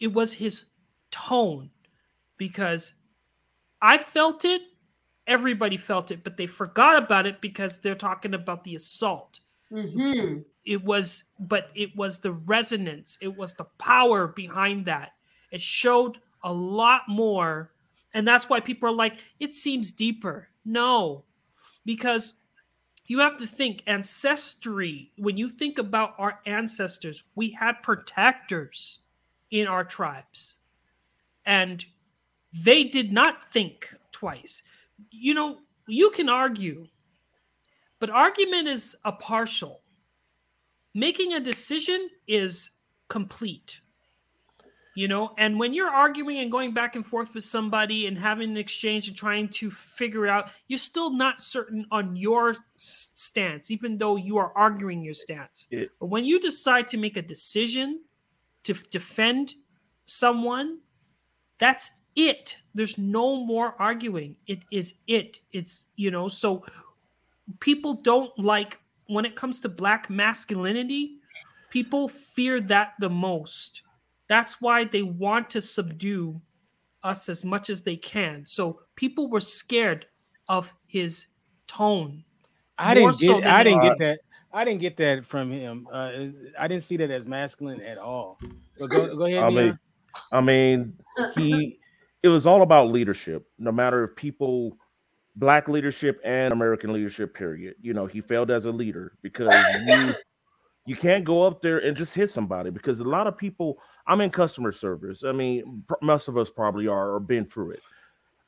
it 0.00 0.14
was 0.14 0.32
his 0.32 0.64
tone 1.10 1.70
because 2.38 2.94
I 3.82 3.98
felt 3.98 4.46
it, 4.46 4.62
everybody 5.26 5.76
felt 5.76 6.10
it, 6.10 6.24
but 6.24 6.38
they 6.38 6.46
forgot 6.46 7.02
about 7.02 7.26
it 7.26 7.42
because 7.42 7.80
they're 7.80 7.94
talking 7.94 8.32
about 8.32 8.64
the 8.64 8.76
assault. 8.76 9.40
Hmm 9.70 10.38
it 10.64 10.84
was 10.84 11.24
but 11.38 11.70
it 11.74 11.94
was 11.96 12.20
the 12.20 12.32
resonance. 12.32 13.18
It 13.20 13.36
was 13.36 13.54
the 13.54 13.64
power 13.78 14.28
behind 14.28 14.86
that. 14.86 15.10
It 15.50 15.60
showed 15.60 16.18
a 16.42 16.52
lot 16.52 17.02
more. 17.08 17.72
And 18.14 18.26
that's 18.26 18.48
why 18.48 18.60
people 18.60 18.88
are 18.88 18.94
like 18.94 19.18
it 19.40 19.54
seems 19.54 19.90
deeper. 19.90 20.48
No 20.64 21.24
because 21.84 22.34
you 23.12 23.18
have 23.18 23.36
to 23.36 23.46
think 23.46 23.82
ancestry. 23.86 25.10
When 25.18 25.36
you 25.36 25.50
think 25.50 25.76
about 25.76 26.14
our 26.16 26.40
ancestors 26.46 27.22
we 27.34 27.50
had 27.50 27.82
protectors 27.82 29.00
in 29.50 29.66
our 29.66 29.84
tribes. 29.84 30.56
And 31.44 31.84
they 32.54 32.84
did 32.84 33.12
not 33.12 33.52
think 33.52 33.94
twice. 34.12 34.62
You 35.10 35.34
know 35.34 35.58
you 35.86 36.08
can 36.08 36.30
argue 36.30 36.88
but 38.00 38.08
argument 38.08 38.66
is 38.66 38.96
a 39.04 39.12
partial. 39.12 39.82
Making 40.94 41.34
a 41.34 41.40
decision 41.40 42.08
is 42.26 42.70
complete 43.08 43.81
you 44.94 45.08
know? 45.08 45.34
And 45.38 45.58
when 45.58 45.72
you're 45.74 45.90
arguing 45.90 46.38
and 46.38 46.50
going 46.50 46.74
back 46.74 46.96
and 46.96 47.04
forth 47.04 47.34
with 47.34 47.44
somebody 47.44 48.06
and 48.06 48.18
having 48.18 48.50
an 48.50 48.56
exchange 48.56 49.08
and 49.08 49.16
trying 49.16 49.48
to 49.48 49.70
figure 49.70 50.26
out 50.26 50.50
you're 50.68 50.78
still 50.78 51.10
not 51.10 51.40
certain 51.40 51.86
on 51.90 52.16
your 52.16 52.56
stance 52.76 53.70
even 53.70 53.98
though 53.98 54.16
you 54.16 54.36
are 54.38 54.52
arguing 54.56 55.02
your 55.02 55.14
stance. 55.14 55.66
It- 55.70 55.90
but 55.98 56.06
when 56.06 56.24
you 56.24 56.40
decide 56.40 56.88
to 56.88 56.96
make 56.98 57.16
a 57.16 57.22
decision 57.22 58.00
to 58.64 58.72
f- 58.74 58.88
defend 58.90 59.54
someone 60.04 60.78
that's 61.58 61.90
it. 62.16 62.56
There's 62.74 62.98
no 62.98 63.36
more 63.36 63.80
arguing. 63.80 64.36
It 64.46 64.64
is 64.70 64.96
it. 65.06 65.38
It's 65.52 65.86
you 65.96 66.10
know 66.10 66.28
so 66.28 66.64
people 67.60 67.94
don't 67.94 68.36
like 68.38 68.78
when 69.06 69.24
it 69.24 69.36
comes 69.36 69.60
to 69.60 69.68
black 69.68 70.08
masculinity 70.10 71.18
people 71.70 72.08
fear 72.08 72.60
that 72.60 72.92
the 73.00 73.08
most 73.10 73.82
that's 74.32 74.60
why 74.60 74.84
they 74.84 75.02
want 75.02 75.50
to 75.50 75.60
subdue 75.60 76.40
us 77.02 77.28
as 77.28 77.44
much 77.44 77.68
as 77.68 77.82
they 77.82 77.96
can 77.96 78.46
so 78.46 78.80
people 78.96 79.28
were 79.28 79.40
scared 79.40 80.06
of 80.48 80.72
his 80.86 81.26
tone 81.66 82.24
I 82.78 82.94
didn't 82.94 83.18
get 83.18 83.42
than 83.42 83.52
I 83.52 83.62
didn't 83.62 83.82
you 83.82 83.90
get 83.90 83.98
that. 83.98 84.20
I 84.52 84.64
didn't 84.64 84.80
get 84.80 84.96
that 84.98 85.24
from 85.24 85.50
him. 85.50 85.88
Uh, 85.90 86.12
I 86.58 86.68
didn't 86.68 86.82
see 86.82 86.96
that 86.98 87.10
as 87.10 87.26
masculine 87.26 87.80
at 87.80 87.98
all. 87.98 88.38
But 88.78 88.88
go, 88.88 89.16
go 89.16 89.24
ahead. 89.24 89.42
I 89.42 89.50
mean, 89.50 89.78
I 90.32 90.40
mean, 90.40 90.94
he. 91.34 91.78
It 92.22 92.28
was 92.28 92.46
all 92.46 92.62
about 92.62 92.90
leadership. 92.90 93.46
No 93.58 93.72
matter 93.72 94.04
if 94.04 94.16
people, 94.16 94.76
black 95.36 95.68
leadership 95.68 96.20
and 96.24 96.52
American 96.52 96.92
leadership. 96.92 97.34
Period. 97.34 97.74
You 97.80 97.94
know, 97.94 98.06
he 98.06 98.20
failed 98.20 98.50
as 98.50 98.66
a 98.66 98.72
leader 98.72 99.16
because 99.22 99.52
you, 99.86 100.14
you 100.86 100.96
can't 100.96 101.24
go 101.24 101.44
up 101.44 101.62
there 101.62 101.78
and 101.78 101.96
just 101.96 102.14
hit 102.14 102.30
somebody 102.30 102.70
because 102.70 103.00
a 103.00 103.04
lot 103.04 103.26
of 103.26 103.36
people. 103.36 103.78
I'm 104.04 104.20
in 104.20 104.30
customer 104.30 104.72
service. 104.72 105.22
I 105.22 105.30
mean, 105.30 105.84
most 106.00 106.26
of 106.26 106.36
us 106.36 106.50
probably 106.50 106.88
are 106.88 107.12
or 107.14 107.20
been 107.20 107.44
through 107.44 107.70
it. 107.70 107.82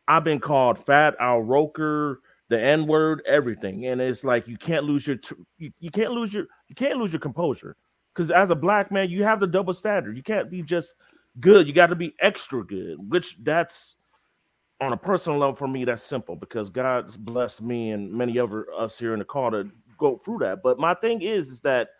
I've 0.08 0.24
been 0.24 0.40
called 0.40 0.78
fat, 0.78 1.14
Al 1.20 1.42
Roker, 1.42 2.22
the 2.48 2.60
N 2.60 2.86
word, 2.86 3.22
everything, 3.26 3.86
and 3.86 4.00
it's 4.00 4.24
like 4.24 4.48
you 4.48 4.56
can't 4.56 4.84
lose 4.84 5.06
your 5.06 5.16
you, 5.58 5.72
you 5.78 5.90
can't 5.90 6.10
lose 6.10 6.34
your 6.34 6.46
you 6.68 6.74
can't 6.74 6.98
lose 6.98 7.12
your 7.12 7.20
composure 7.20 7.76
because 8.12 8.30
as 8.30 8.50
a 8.50 8.56
black 8.56 8.90
man, 8.90 9.10
you 9.10 9.24
have 9.24 9.40
the 9.40 9.46
double 9.46 9.72
standard. 9.72 10.16
You 10.16 10.22
can't 10.22 10.50
be 10.50 10.62
just 10.62 10.94
good. 11.40 11.66
You 11.66 11.72
got 11.72 11.86
to 11.86 11.96
be 11.96 12.14
extra 12.20 12.64
good, 12.64 12.98
which 13.10 13.36
that's 13.42 13.96
on 14.80 14.92
a 14.92 14.96
personal 14.96 15.38
level 15.38 15.54
for 15.54 15.68
me. 15.68 15.84
That's 15.84 16.02
simple 16.02 16.36
because 16.36 16.68
God's 16.68 17.16
blessed 17.16 17.62
me 17.62 17.92
and 17.92 18.12
many 18.12 18.38
other 18.38 18.66
us 18.76 18.98
here 18.98 19.14
in 19.14 19.20
the 19.20 19.24
call 19.24 19.50
to 19.52 19.70
go 19.98 20.16
through 20.16 20.38
that. 20.38 20.62
But 20.62 20.78
my 20.78 20.94
thing 20.94 21.22
is, 21.22 21.50
is 21.50 21.60
that 21.62 21.90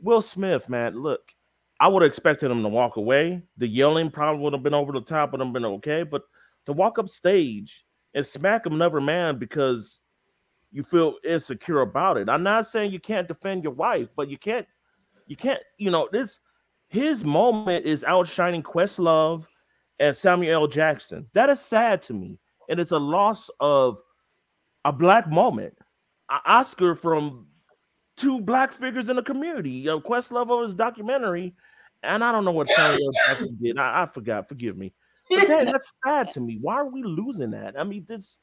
Will 0.00 0.20
Smith, 0.20 0.68
man, 0.68 1.00
look, 1.00 1.32
I 1.80 1.88
would 1.88 2.02
have 2.02 2.08
expected 2.08 2.50
him 2.50 2.62
to 2.62 2.68
walk 2.68 2.96
away. 2.96 3.42
The 3.56 3.66
yelling 3.68 4.10
probably 4.10 4.42
would 4.42 4.52
have 4.52 4.62
been 4.62 4.74
over 4.74 4.92
the 4.92 5.00
top, 5.00 5.32
would 5.32 5.40
have 5.40 5.52
been 5.52 5.64
okay. 5.64 6.02
But 6.02 6.22
to 6.66 6.72
walk 6.72 6.98
up 6.98 7.08
stage 7.08 7.84
and 8.14 8.24
smack 8.24 8.66
another 8.66 9.00
man 9.00 9.38
because 9.38 10.00
you 10.72 10.82
feel 10.82 11.16
insecure 11.24 11.80
about 11.80 12.16
it. 12.16 12.28
I'm 12.28 12.42
not 12.42 12.66
saying 12.66 12.92
you 12.92 13.00
can't 13.00 13.28
defend 13.28 13.62
your 13.62 13.72
wife, 13.72 14.08
but 14.16 14.28
you 14.28 14.38
can't, 14.38 14.66
you 15.26 15.36
can't, 15.36 15.62
you 15.78 15.90
know, 15.90 16.08
this 16.12 16.40
his 16.88 17.24
moment 17.24 17.84
is 17.84 18.04
outshining 18.04 18.62
Questlove 18.62 19.46
and 19.98 20.16
Samuel 20.16 20.62
L. 20.62 20.68
Jackson. 20.68 21.26
That 21.32 21.50
is 21.50 21.60
sad 21.60 22.00
to 22.02 22.14
me. 22.14 22.38
And 22.68 22.78
it's 22.80 22.92
a 22.92 22.98
loss 22.98 23.50
of 23.60 24.00
a 24.84 24.92
black 24.92 25.28
moment. 25.28 25.76
Oscar 26.44 26.94
from 26.94 27.46
two 28.16 28.40
black 28.40 28.72
figures 28.72 29.08
in 29.08 29.16
the 29.16 29.22
community. 29.22 29.70
You 29.70 29.86
know, 29.86 30.00
Questlove 30.00 30.50
over 30.50 30.62
his 30.62 30.74
documentary, 30.74 31.54
and 32.02 32.24
I 32.24 32.32
don't 32.32 32.44
know 32.44 32.52
what 32.52 32.68
Samuel 32.68 33.06
L. 33.06 33.12
Jackson 33.26 33.56
did. 33.60 33.78
I, 33.78 34.02
I 34.02 34.06
forgot. 34.06 34.48
Forgive 34.48 34.76
me. 34.76 34.92
But 35.30 35.48
that, 35.48 35.66
that's 35.72 35.92
sad 36.04 36.30
to 36.30 36.40
me. 36.40 36.58
Why 36.60 36.76
are 36.76 36.86
we 36.86 37.02
losing 37.02 37.50
that? 37.52 37.78
I 37.78 37.84
mean, 37.84 38.04
this 38.08 38.40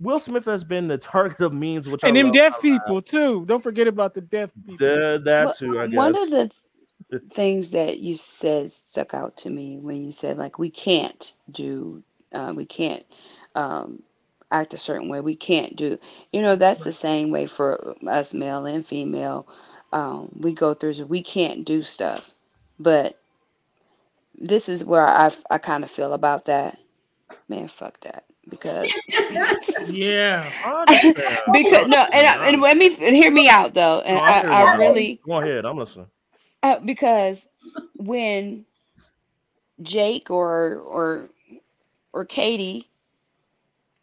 Will 0.00 0.18
Smith 0.18 0.44
has 0.46 0.64
been 0.64 0.88
the 0.88 0.98
target 0.98 1.40
of 1.40 1.52
memes, 1.52 1.88
which 1.88 2.02
and 2.02 2.16
I 2.16 2.20
them 2.20 2.26
love. 2.28 2.34
deaf 2.34 2.60
people 2.60 3.00
too. 3.00 3.44
Don't 3.46 3.62
forget 3.62 3.86
about 3.86 4.14
the 4.14 4.20
deaf 4.20 4.50
people. 4.66 4.76
The- 4.78 5.20
that 5.24 5.44
Well, 5.44 5.54
too, 5.54 5.78
I 5.78 5.86
guess. 5.86 5.96
One 5.96 6.16
of 6.16 6.30
the 6.30 6.50
things 7.34 7.70
that 7.70 7.98
you 7.98 8.16
said 8.16 8.72
stuck 8.72 9.14
out 9.14 9.36
to 9.36 9.50
me 9.50 9.78
when 9.78 10.04
you 10.04 10.10
said 10.10 10.38
like 10.38 10.58
we 10.58 10.70
can't 10.70 11.34
do, 11.50 12.02
uh, 12.32 12.52
we 12.56 12.64
can't 12.64 13.04
um, 13.54 14.02
act 14.54 14.74
a 14.74 14.78
certain 14.78 15.08
way. 15.10 15.20
We 15.20 15.36
can't 15.36 15.76
do. 15.76 15.98
You 16.32 16.42
know 16.42 16.56
that's 16.56 16.84
the 16.84 16.92
same 16.92 17.30
way 17.30 17.46
for 17.46 17.96
us, 18.08 18.34
male 18.34 18.66
and 18.66 18.86
female. 18.86 19.46
Um, 19.92 20.30
we 20.40 20.54
go 20.54 20.74
through. 20.74 21.06
We 21.06 21.22
can't 21.22 21.64
do 21.66 21.82
stuff, 21.82 22.30
but 22.78 23.18
this 24.38 24.68
is 24.68 24.84
where 24.84 25.06
I 25.06 25.32
I 25.50 25.58
kind 25.58 25.84
of 25.84 25.90
feel 25.90 26.14
about 26.14 26.46
that. 26.46 26.78
Man, 27.48 27.68
fuck 27.68 28.00
that 28.02 28.24
because 28.48 29.02
Yeah. 29.78 30.52
I 30.86 31.00
because 31.50 31.86
no, 31.86 32.06
and 32.12 32.26
I, 32.26 32.36
and 32.44 32.60
let 32.62 32.76
me 32.76 32.90
hear 32.94 33.30
me 33.30 33.48
out 33.48 33.74
though, 33.74 34.00
and 34.00 34.20
No, 34.20 34.24
I, 34.24 34.40
hear 34.40 34.50
I 34.50 34.62
really 34.64 35.22
Go 35.26 35.40
ahead. 35.40 35.66
I'm 35.66 35.78
listening. 35.78 36.10
uh, 36.62 36.80
because 36.80 37.46
when 37.96 38.66
Jake 39.82 40.30
or 40.30 40.76
or 40.78 41.30
or 42.12 42.24
Katie 42.26 42.90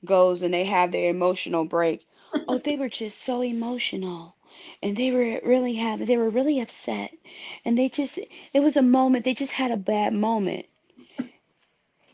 goes 0.06 0.42
and 0.44 0.54
they 0.54 0.66
have 0.66 0.92
their 0.92 1.10
emotional 1.10 1.66
break, 1.66 2.06
oh, 2.48 2.58
they 2.58 2.76
were 2.76 2.90
just 2.90 3.20
so 3.22 3.42
emotional. 3.42 4.36
And 4.82 4.96
they 4.98 5.12
were 5.12 5.40
really 5.48 5.76
having, 5.76 6.06
they 6.08 6.18
were 6.18 6.30
really 6.30 6.60
upset. 6.60 7.12
And 7.66 7.78
they 7.78 7.90
just, 7.90 8.18
it 8.18 8.60
was 8.60 8.76
a 8.78 8.82
moment, 8.82 9.26
they 9.26 9.34
just 9.34 9.54
had 9.54 9.72
a 9.72 9.78
bad 9.78 10.14
moment. 10.14 10.66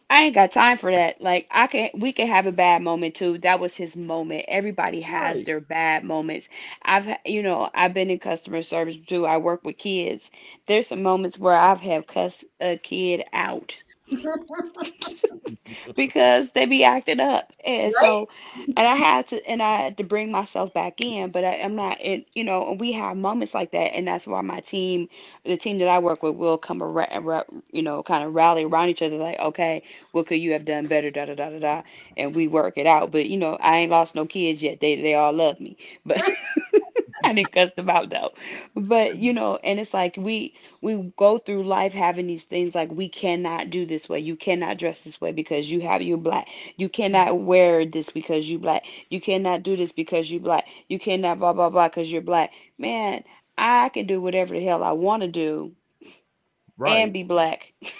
I 0.09 0.23
ain't 0.23 0.35
got 0.35 0.51
time 0.51 0.77
for 0.77 0.91
that. 0.91 1.21
Like 1.21 1.47
I 1.51 1.67
can 1.67 1.89
we 1.95 2.11
can 2.11 2.27
have 2.27 2.45
a 2.45 2.51
bad 2.51 2.81
moment 2.81 3.15
too. 3.15 3.37
That 3.39 3.59
was 3.59 3.75
his 3.75 3.95
moment. 3.95 4.45
Everybody 4.47 5.01
has 5.01 5.41
Right. 5.41 5.45
their 5.45 5.59
bad 5.59 6.03
moments. 6.03 6.47
I've 6.83 7.17
you 7.25 7.41
know, 7.43 7.69
I've 7.73 7.93
been 7.93 8.09
in 8.09 8.19
customer 8.19 8.61
service 8.61 8.97
too. 9.07 9.25
I 9.25 9.37
work 9.37 9.63
with 9.63 9.77
kids. 9.77 10.29
There's 10.67 10.87
some 10.87 11.01
moments 11.03 11.37
where 11.39 11.55
I've 11.57 11.79
have 11.81 12.07
cussed 12.07 12.45
a 12.59 12.77
kid 12.77 13.23
out 13.33 13.81
because 15.95 16.49
they 16.53 16.65
be 16.65 16.83
acting 16.83 17.19
up. 17.21 17.53
And 17.65 17.93
Right. 17.95 17.95
so 17.95 18.29
and 18.77 18.87
I 18.87 18.95
had 18.95 19.27
to 19.29 19.45
and 19.49 19.61
I 19.61 19.81
had 19.83 19.97
to 19.97 20.05
bring 20.05 20.31
myself 20.31 20.73
back 20.73 21.01
in, 21.01 21.31
but 21.31 21.43
I, 21.45 21.57
I'm 21.61 21.75
not 21.75 21.99
it 22.01 22.27
you 22.33 22.43
know, 22.43 22.75
we 22.79 22.93
have 22.93 23.17
moments 23.17 23.53
like 23.53 23.71
that 23.71 23.95
and 23.95 24.07
that's 24.07 24.27
why 24.27 24.41
my 24.41 24.61
team 24.61 25.09
the 25.45 25.57
team 25.57 25.79
that 25.79 25.89
I 25.89 25.99
work 25.99 26.23
with 26.23 26.35
will 26.35 26.57
come 26.57 26.83
around, 26.83 27.45
you 27.71 27.83
know, 27.83 28.03
kind 28.03 28.23
of 28.25 28.35
rally 28.35 28.63
around 28.65 28.89
each 28.89 29.01
other 29.03 29.17
like, 29.17 29.39
okay, 29.39 29.83
what 30.13 30.27
could 30.27 30.39
you 30.39 30.53
have 30.53 30.65
done 30.65 30.87
better, 30.87 31.11
da 31.11 31.25
da 31.25 31.35
da 31.35 31.49
da 31.51 31.59
da, 31.59 31.83
and 32.17 32.35
we 32.35 32.47
work 32.47 32.77
it 32.77 32.87
out. 32.87 33.11
But 33.11 33.27
you 33.27 33.37
know, 33.37 33.55
I 33.61 33.77
ain't 33.79 33.91
lost 33.91 34.15
no 34.15 34.25
kids 34.27 34.63
yet. 34.63 34.79
They 34.81 35.01
they 35.01 35.15
all 35.15 35.33
love 35.33 35.59
me, 35.61 35.77
but 36.05 36.23
I 37.29 37.33
didn't 37.33 37.51
cuss 37.51 37.71
them 37.75 37.89
out 37.89 38.09
though. 38.09 38.31
But 38.75 39.17
you 39.17 39.33
know, 39.33 39.57
and 39.63 39.79
it's 39.79 39.93
like 39.93 40.15
we 40.17 40.55
we 40.81 41.13
go 41.17 41.37
through 41.37 41.63
life 41.63 41.93
having 41.93 42.27
these 42.27 42.43
things 42.43 42.75
like 42.75 42.91
we 42.91 43.09
cannot 43.09 43.69
do 43.69 43.85
this 43.85 44.07
way. 44.09 44.19
You 44.19 44.35
cannot 44.35 44.77
dress 44.77 45.03
this 45.03 45.19
way 45.21 45.31
because 45.31 45.69
you 45.71 45.81
have 45.81 46.01
you 46.01 46.17
black. 46.17 46.47
You 46.77 46.89
cannot 46.89 47.39
wear 47.39 47.85
this 47.85 48.09
because 48.11 48.49
you 48.49 48.59
black. 48.59 48.83
You 49.09 49.21
cannot 49.21 49.63
do 49.63 49.75
this 49.77 49.91
because 49.91 50.31
you 50.31 50.39
black. 50.39 50.65
You 50.87 50.99
cannot 50.99 51.39
blah 51.39 51.53
blah 51.53 51.69
blah 51.69 51.89
because 51.89 52.11
you're 52.11 52.21
black. 52.21 52.51
Man, 52.77 53.23
I 53.57 53.89
can 53.89 54.07
do 54.07 54.21
whatever 54.21 54.53
the 54.55 54.63
hell 54.65 54.83
I 54.83 54.93
want 54.93 55.21
to 55.23 55.27
do 55.27 55.73
Right. 56.77 56.97
and 56.97 57.11
be 57.13 57.23
black. 57.23 57.73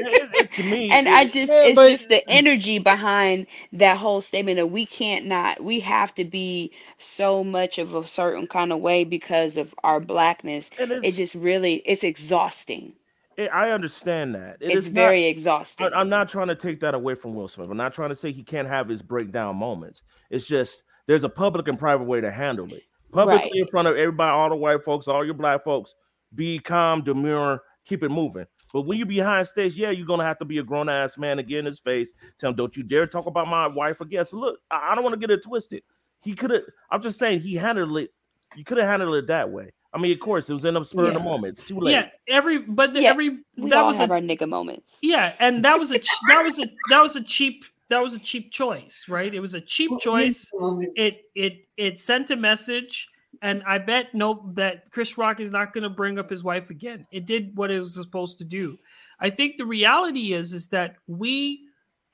It- 0.00 0.30
it- 0.32 0.52
to 0.52 0.62
me, 0.62 0.90
and 0.90 1.08
it- 1.08 1.12
I 1.12 1.24
just 1.24 1.50
Yeah, 1.50 1.64
it's 1.64 1.74
but- 1.76 1.90
just 1.90 2.08
the 2.08 2.28
energy 2.30 2.78
behind 2.78 3.46
that 3.72 3.96
whole 3.96 4.20
statement 4.20 4.56
that 4.58 4.68
we 4.68 4.86
can't 4.86 5.26
not 5.26 5.62
we 5.62 5.80
have 5.80 6.14
to 6.14 6.24
be 6.24 6.70
so 6.98 7.42
much 7.42 7.78
of 7.78 7.94
a 7.94 8.06
certain 8.06 8.46
kind 8.46 8.72
of 8.72 8.78
way 8.80 9.02
because 9.04 9.56
of 9.56 9.74
our 9.82 9.98
blackness. 9.98 10.70
and 10.78 10.92
It 10.92 11.00
it's, 11.04 11.16
just 11.16 11.34
really 11.34 11.76
it's 11.84 12.04
exhausting. 12.04 12.92
it- 13.36 13.50
I 13.52 13.70
understand 13.72 14.34
that. 14.36 14.58
It 14.60 14.70
it's 14.70 14.86
is 14.86 14.88
very 14.88 15.22
not, 15.22 15.28
exhausting. 15.30 15.86
I, 15.92 15.98
I'm 15.98 16.08
not 16.08 16.28
trying 16.28 16.48
to 16.48 16.54
take 16.54 16.78
that 16.80 16.94
away 16.94 17.14
from 17.16 17.34
Will 17.34 17.48
Smith. 17.48 17.68
I'm 17.70 17.76
not 17.76 17.92
trying 17.92 18.10
to 18.10 18.14
say 18.14 18.30
he 18.30 18.44
can't 18.44 18.68
have 18.68 18.88
his 18.88 19.02
breakdown 19.02 19.56
moments. 19.56 20.02
It's 20.30 20.46
just 20.46 20.84
there's 21.08 21.24
a 21.24 21.28
public 21.28 21.66
and 21.66 21.78
private 21.78 22.04
way 22.04 22.20
to 22.20 22.30
handle 22.30 22.72
it. 22.72 22.82
Publicly 23.12 23.50
Right. 23.50 23.52
in 23.62 23.66
front 23.68 23.88
of 23.88 23.96
everybody, 23.96 24.30
all 24.30 24.48
the 24.50 24.56
white 24.56 24.84
folks, 24.84 25.08
all 25.08 25.24
your 25.24 25.34
black 25.34 25.64
folks, 25.64 25.94
be 26.34 26.58
calm, 26.60 27.02
demure, 27.02 27.62
keep 27.88 28.02
it 28.02 28.10
moving. 28.10 28.46
But 28.72 28.82
when 28.82 28.98
you're 28.98 29.06
behind 29.06 29.46
stage, 29.46 29.74
yeah, 29.74 29.90
you're 29.90 30.06
gonna 30.06 30.24
have 30.24 30.38
to 30.38 30.44
be 30.44 30.58
a 30.58 30.62
grown 30.62 30.88
ass 30.88 31.16
man 31.18 31.38
and 31.38 31.48
get 31.48 31.60
in 31.60 31.64
his 31.64 31.80
face. 31.80 32.12
Tell 32.38 32.50
him, 32.50 32.56
don't 32.56 32.76
you 32.76 32.82
dare 32.82 33.06
talk 33.06 33.26
about 33.26 33.48
my 33.48 33.66
wife 33.66 34.00
again. 34.00 34.24
So 34.24 34.38
look, 34.38 34.60
I, 34.70 34.90
I 34.90 34.94
don't 34.94 35.04
want 35.04 35.14
to 35.14 35.20
get 35.20 35.30
it 35.30 35.42
twisted. 35.42 35.82
He 36.22 36.34
could 36.34 36.50
have. 36.50 36.62
I'm 36.90 37.00
just 37.02 37.18
saying 37.18 37.40
he 37.40 37.54
handled 37.54 37.96
it. 37.98 38.12
You 38.56 38.64
could 38.64 38.78
have 38.78 38.88
handled 38.88 39.14
it 39.16 39.26
that 39.28 39.50
way. 39.50 39.72
I 39.92 39.98
mean, 39.98 40.12
of 40.12 40.20
course, 40.20 40.50
it 40.50 40.52
was 40.52 40.64
in 40.64 40.74
the 40.74 40.84
spur 40.84 41.06
of 41.06 41.14
the 41.14 41.20
moment. 41.20 41.58
It's 41.58 41.64
too 41.66 41.80
late. 41.80 41.92
Yeah. 41.92 42.08
Every 42.28 42.58
but 42.58 42.92
the, 42.92 43.02
Yeah, 43.02 43.10
every 43.10 43.38
we 43.56 43.70
that 43.70 43.78
all 43.78 43.86
was 43.86 43.98
have 43.98 44.10
a 44.10 44.14
our 44.14 44.20
nigga 44.20 44.46
moments. 44.48 44.96
yeah, 45.00 45.32
and 45.38 45.64
that 45.64 45.78
was 45.78 45.92
a 45.92 46.00
that 46.28 46.42
was 46.42 46.58
a 46.60 46.66
that 46.90 47.00
was 47.00 47.16
a 47.16 47.22
cheap 47.22 47.64
that 47.88 48.00
was 48.02 48.12
a 48.12 48.18
cheap 48.18 48.52
choice, 48.52 49.06
right? 49.08 49.32
It 49.32 49.40
was 49.40 49.54
a 49.54 49.60
cheap 49.62 49.90
choice. 50.00 50.50
It 50.94 51.14
it 51.34 51.66
it 51.78 51.98
sent 51.98 52.30
a 52.30 52.36
message, 52.36 53.08
and 53.42 53.62
I 53.64 53.78
bet 53.78 54.14
no 54.14 54.50
that 54.54 54.90
Chris 54.90 55.16
Rock 55.18 55.40
is 55.40 55.50
not 55.50 55.72
going 55.72 55.82
to 55.82 55.90
bring 55.90 56.18
up 56.18 56.30
his 56.30 56.42
wife 56.42 56.70
again. 56.70 57.06
It 57.10 57.26
did 57.26 57.56
what 57.56 57.70
it 57.70 57.78
was 57.78 57.94
supposed 57.94 58.38
to 58.38 58.44
do. 58.44 58.78
I 59.20 59.30
think 59.30 59.56
the 59.56 59.66
reality 59.66 60.32
is 60.32 60.54
is 60.54 60.68
that 60.68 60.96
we 61.06 61.60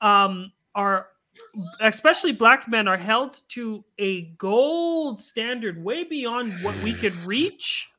um 0.01 0.51
are 0.73 1.07
especially 1.81 2.31
black 2.31 2.67
men 2.67 2.87
are 2.87 2.97
held 2.97 3.41
to 3.49 3.83
a 3.97 4.23
gold 4.37 5.21
standard 5.21 5.83
way 5.83 6.03
beyond 6.03 6.51
what 6.61 6.75
we 6.81 6.93
could 6.93 7.15
reach 7.25 7.89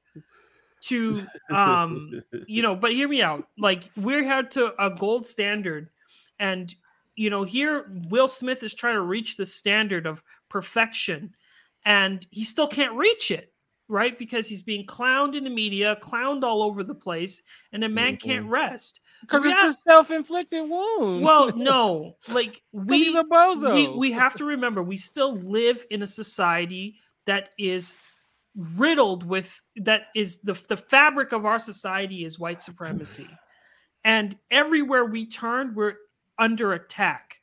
to 0.82 1.20
um 1.50 2.22
you 2.46 2.62
know 2.62 2.76
but 2.76 2.92
hear 2.92 3.08
me 3.08 3.20
out 3.20 3.48
like 3.58 3.90
we're 3.96 4.24
held 4.24 4.50
to 4.50 4.72
a 4.82 4.90
gold 4.90 5.26
standard 5.26 5.90
and 6.38 6.74
you 7.14 7.28
know 7.28 7.44
here 7.44 7.90
will 8.08 8.28
smith 8.28 8.62
is 8.62 8.74
trying 8.74 8.94
to 8.94 9.02
reach 9.02 9.36
the 9.36 9.46
standard 9.46 10.06
of 10.06 10.22
perfection 10.48 11.34
and 11.86 12.26
he 12.30 12.44
still 12.44 12.66
can't 12.66 12.94
reach 12.94 13.30
it 13.30 13.52
right 13.88 14.18
because 14.18 14.48
he's 14.48 14.62
being 14.62 14.84
clowned 14.84 15.34
in 15.34 15.44
the 15.44 15.50
media 15.50 15.96
clowned 16.02 16.42
all 16.42 16.62
over 16.62 16.82
the 16.82 16.94
place 16.94 17.42
and 17.72 17.82
the 17.82 17.88
man 17.88 18.16
can't 18.16 18.44
mm-hmm. 18.44 18.52
rest 18.52 19.00
Because 19.22 19.44
it's 19.44 19.62
rea- 19.62 19.68
a 19.68 19.72
self-inflicted 19.72 20.68
wound. 20.68 21.22
well 21.22 21.50
no 21.56 22.16
like 22.32 22.60
we 22.72 23.16
a 23.16 23.24
bozo. 23.24 23.74
we, 23.74 23.88
we 23.88 24.12
have 24.12 24.34
to 24.34 24.44
remember 24.44 24.82
we 24.82 24.98
still 24.98 25.34
live 25.36 25.86
in 25.88 26.02
a 26.02 26.06
society 26.06 26.96
that 27.26 27.50
is 27.58 27.94
riddled 28.56 29.24
with 29.24 29.60
that 29.76 30.04
is 30.14 30.38
the 30.38 30.54
the 30.68 30.76
fabric 30.76 31.32
of 31.32 31.44
our 31.44 31.58
society 31.58 32.24
is 32.24 32.38
white 32.38 32.62
supremacy, 32.62 33.28
and 34.02 34.36
everywhere 34.50 35.04
we 35.04 35.26
turn, 35.26 35.74
we're 35.74 35.94
under 36.38 36.72
attack. 36.72 37.35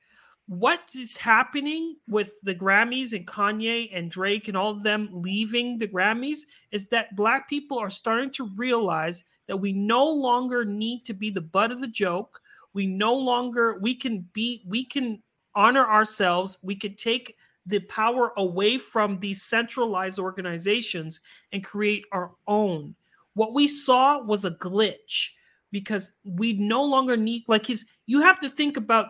What 0.53 0.91
is 0.95 1.17
happening 1.17 1.95
with 2.07 2.33
the 2.43 2.53
Grammys 2.53 3.13
and 3.13 3.25
Kanye 3.25 3.89
and 3.91 4.11
Drake 4.11 4.47
and 4.47 4.55
all 4.55 4.69
of 4.69 4.83
them 4.83 5.09
leaving 5.11 5.79
the 5.79 5.87
Grammys 5.87 6.41
is 6.69 6.87
that 6.89 7.15
black 7.15 7.49
people 7.49 7.79
are 7.79 7.89
starting 7.89 8.29
to 8.33 8.49
realize 8.55 9.23
that 9.47 9.57
we 9.57 9.73
no 9.73 10.07
longer 10.07 10.63
need 10.63 11.05
to 11.05 11.13
be 11.15 11.31
the 11.31 11.41
butt 11.41 11.71
of 11.71 11.81
the 11.81 11.87
joke. 11.87 12.39
We 12.73 12.85
no 12.85 13.15
longer 13.15 13.79
we 13.81 13.95
can 13.95 14.29
be 14.31 14.63
we 14.67 14.85
can 14.85 15.23
honor 15.55 15.87
ourselves. 15.87 16.59
We 16.61 16.75
can 16.75 16.95
take 16.95 17.35
the 17.65 17.79
power 17.79 18.31
away 18.37 18.77
from 18.77 19.19
these 19.19 19.41
centralized 19.41 20.19
organizations 20.19 21.19
and 21.51 21.63
create 21.63 22.05
our 22.11 22.29
own. 22.47 22.93
What 23.33 23.55
we 23.55 23.67
saw 23.67 24.21
was 24.21 24.45
a 24.45 24.51
glitch 24.51 25.29
because 25.71 26.11
we 26.23 26.53
no 26.53 26.83
longer 26.83 27.17
need 27.17 27.43
like 27.47 27.65
his 27.65 27.87
you 28.05 28.21
have 28.21 28.39
to 28.41 28.49
think 28.49 28.77
about 28.77 29.07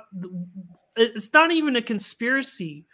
it's 0.96 1.34
not 1.34 1.52
even 1.52 1.76
a 1.76 1.82
conspiracy. 1.82 2.86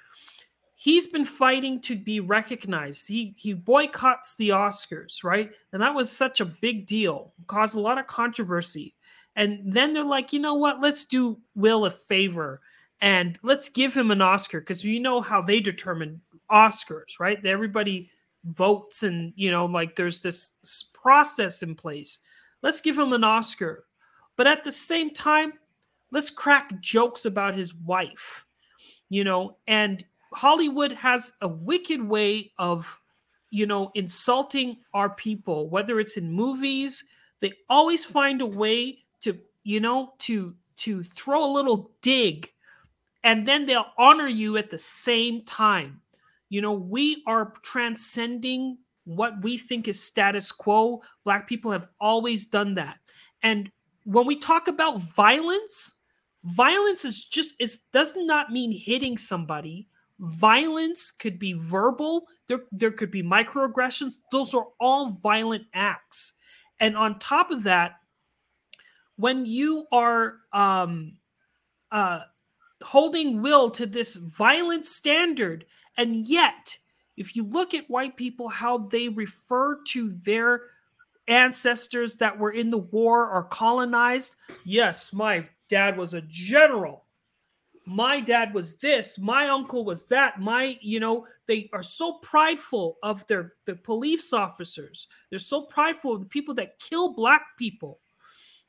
He's 0.76 1.08
been 1.08 1.26
fighting 1.26 1.82
to 1.82 1.96
be 1.96 2.20
recognized. 2.20 3.08
He 3.08 3.34
he 3.38 3.54
boycotts 3.54 4.36
the 4.36 4.50
oscars 4.50 5.24
right? 5.24 5.52
And 5.74 5.82
that 5.82 5.96
was 5.96 6.12
such 6.12 6.40
a 6.40 6.46
big 6.46 6.86
deal 6.86 7.34
caused 7.48 7.76
a 7.76 7.82
lot 7.82 7.98
of 7.98 8.08
controversy. 8.08 8.96
And 9.36 9.74
then 9.74 9.94
they're 9.94 10.04
like 10.04 10.32
you 10.32 10.40
know 10.40 10.56
what? 10.56 10.82
Let's 10.82 11.06
do 11.06 11.40
will 11.56 11.86
a 11.86 11.92
favor 11.92 12.62
and 13.02 13.38
let's 13.44 13.70
give 13.70 13.96
him 13.96 14.12
an 14.12 14.22
oscar. 14.22 14.60
Because 14.62 14.84
you 14.84 15.00
know 15.00 15.22
how 15.22 15.42
they 15.42 15.60
determine 15.60 16.22
oscars 16.50 17.20
right? 17.20 17.46
Everybody 17.46 18.10
votes 18.46 19.04
and 19.04 19.34
you 19.36 19.52
know 19.52 19.66
like 19.66 19.98
there's 19.98 20.22
this 20.22 20.54
process 20.94 21.62
in 21.62 21.76
place. 21.76 22.20
Let's 22.62 22.82
give 22.82 22.98
him 22.98 23.12
an 23.14 23.26
oscar. 23.26 23.86
But 24.38 24.48
at 24.48 24.64
the 24.64 24.72
same 24.72 25.14
time 25.14 25.54
let's 26.12 26.30
crack 26.30 26.80
jokes 26.82 27.26
about 27.26 27.56
his 27.56 27.74
wife 27.74 28.46
you 29.10 29.24
know 29.24 29.58
and 29.68 30.04
hollywood 30.34 30.92
has 30.92 31.34
a 31.42 31.48
wicked 31.48 32.02
way 32.02 32.52
of 32.58 33.00
you 33.52 33.66
know 33.66 33.92
insulting 33.96 34.78
our 34.94 35.10
people 35.10 35.70
whether 35.70 36.00
it's 36.00 36.18
in 36.18 36.32
movies. 36.32 37.06
They 37.42 37.54
always 37.70 38.04
find 38.04 38.42
a 38.42 38.46
way 38.46 39.00
to 39.22 39.40
you 39.64 39.80
know 39.80 40.14
to 40.20 40.56
to 40.78 41.04
throw 41.04 41.46
a 41.46 41.54
little 41.54 41.92
dig 42.02 42.52
and 43.24 43.46
then 43.46 43.66
they'll 43.66 43.92
honor 43.98 44.28
you 44.28 44.58
at 44.58 44.72
the 44.72 44.78
same 44.78 45.44
time. 45.44 46.02
You 46.50 46.62
know 46.62 46.74
we 46.74 47.24
are 47.28 47.54
transcending 47.64 48.78
what 49.06 49.42
we 49.42 49.58
think 49.58 49.88
is 49.88 50.02
status 50.02 50.52
quo. 50.52 51.02
Black 51.24 51.48
people 51.48 51.72
have 51.72 51.88
always 52.00 52.46
done 52.46 52.76
that. 52.76 52.98
And 53.42 53.72
when 54.06 54.28
we 54.28 54.36
talk 54.36 54.68
about 54.68 55.00
violence 55.00 55.94
violence 56.54 57.06
is 57.06 57.24
just 57.26 57.56
it 57.60 57.72
does 57.94 58.14
not 58.16 58.52
mean 58.52 58.72
hitting 58.72 59.18
somebody. 59.18 59.88
Violence 60.20 61.12
could 61.12 61.40
be 61.40 61.54
verbal. 61.54 62.28
There 62.48 62.62
there 62.72 62.92
could 62.92 63.12
be 63.12 63.24
microaggressions. 63.24 64.14
Those 64.32 64.54
are 64.54 64.68
all 64.80 65.12
violent 65.12 65.66
acts. 65.74 66.34
And 66.80 66.96
on 66.96 67.20
top 67.20 67.52
of 67.52 67.64
that 67.64 68.00
when 69.20 69.46
you 69.46 69.86
are 69.92 70.38
um 70.54 71.18
uh 71.92 72.22
holding 72.82 73.42
will 73.42 73.70
to 73.70 73.86
this 73.86 74.16
violent 74.16 74.86
standard 74.86 75.66
and 75.98 76.16
yet 76.16 76.78
if 77.18 77.36
you 77.36 77.44
look 77.44 77.74
at 77.74 77.90
white 77.90 78.16
people 78.16 78.48
how 78.48 78.78
they 78.78 79.10
refer 79.10 79.78
to 79.84 80.12
their 80.24 80.62
ancestors 81.28 82.16
that 82.16 82.40
were 82.40 82.52
in 82.52 82.70
the 82.70 82.78
war 82.78 83.30
or 83.30 83.44
colonized 83.44 84.38
yes 84.64 85.12
my 85.12 85.46
dad 85.70 85.98
was 85.98 86.14
a 86.14 86.22
general. 86.22 87.06
My 87.86 88.20
dad 88.20 88.54
was 88.54 88.76
this 88.76 89.18
my 89.18 89.48
uncle 89.48 89.84
was 89.84 90.06
that 90.08 90.40
my 90.40 90.78
you 90.82 91.00
know 91.00 91.26
they 91.48 91.70
are 91.74 91.82
so 91.82 92.14
prideful 92.22 92.98
of 93.02 93.26
their 93.28 93.54
the 93.66 93.76
police 93.76 94.34
officers. 94.34 95.08
They're 95.30 95.40
so 95.40 95.64
prideful 95.64 96.14
of 96.14 96.20
the 96.20 96.28
people 96.28 96.54
that 96.56 96.80
kill 96.80 97.14
black 97.14 97.58
people 97.58 98.00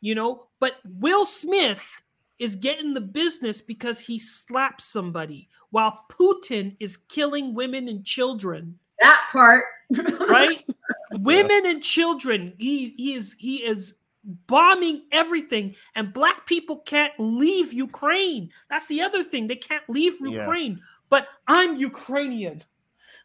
you 0.00 0.14
know 0.14 0.46
but 0.58 0.76
will 0.84 1.24
smith 1.24 2.02
is 2.38 2.56
getting 2.56 2.94
the 2.94 3.00
business 3.00 3.60
because 3.60 4.00
he 4.00 4.18
slapped 4.18 4.80
somebody 4.80 5.48
while 5.70 6.04
putin 6.08 6.74
is 6.80 6.96
killing 6.96 7.54
women 7.54 7.88
and 7.88 8.04
children. 8.04 8.78
That 8.98 9.20
part. 9.30 9.64
Right? 10.20 10.64
Women 11.12 11.66
and 11.66 11.82
children 11.82 12.54
he, 12.56 12.90
he 12.96 13.14
is 13.14 13.34
he 13.38 13.56
is 13.56 13.94
bombing 14.24 15.02
everything 15.12 15.74
and 15.94 16.12
black 16.12 16.46
people 16.46 16.78
can't 16.78 17.12
leave 17.18 17.72
ukraine. 17.72 18.50
That's 18.68 18.88
the 18.88 19.00
other 19.00 19.22
thing 19.24 19.46
they 19.46 19.56
can't 19.56 19.88
leave 19.88 20.14
Yeah. 20.20 20.40
ukraine. 20.40 20.80
But 21.08 21.28
i'm 21.48 21.76
ukrainian. 21.76 22.62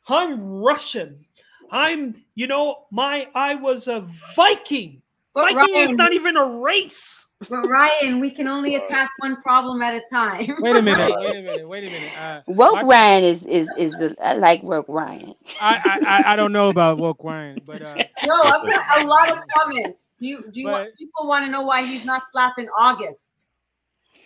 I'm 0.08 0.40
russian. 0.42 1.26
I'm 1.72 2.24
you 2.36 2.48
know 2.48 2.86
my 2.92 3.28
i 3.36 3.56
was 3.56 3.88
a 3.88 4.02
viking 4.36 5.02
But 5.36 5.54
viking 5.54 5.76
is 5.76 5.98
not 5.98 6.14
even 6.14 6.38
a 6.38 6.62
race 6.62 7.28
but 7.50 7.68
ryan 7.68 8.20
we 8.22 8.32
can 8.32 8.48
only 8.48 8.76
attack 8.76 9.10
one 9.20 9.36
problem 9.42 9.82
at 9.82 9.94
a 9.94 10.02
time 10.10 10.56
Wait 10.60 10.76
a 10.78 10.82
minute. 10.82 11.14
Wait 11.20 11.36
a 11.36 11.42
minute. 11.42 11.68
Wait 11.68 11.84
a 11.88 11.92
minute. 11.92 12.18
Uh, 12.18 12.42
Woke 12.48 12.74
my- 12.76 12.82
Ryan 12.84 13.24
is 13.26 13.46
is 13.46 13.70
is 13.78 13.92
the, 13.94 14.16
I 14.24 14.34
like 14.36 14.64
woke 14.64 14.86
Ryan. 14.88 15.36
I, 15.60 15.76
I 15.84 16.08
I- 16.08 16.34
I 16.34 16.36
don't 16.38 16.54
know 16.54 16.70
about 16.70 16.98
woke 16.98 17.24
Ryan, 17.24 17.60
but 17.66 17.82
uh, 17.82 17.96
no 18.24 18.36
i've 18.44 18.66
got 18.66 19.02
a 19.02 19.06
lot 19.06 19.30
of 19.30 19.40
comments 19.58 20.10
do 20.20 20.28
you 20.28 20.46
do 20.52 20.62
you 20.62 20.70
want, 20.70 20.96
people 20.98 21.28
want 21.28 21.46
to 21.46 21.52
know 21.52 21.64
why 21.64 21.86
he's 21.86 22.06
not 22.06 22.24
slapping 22.32 22.68
august 22.80 23.48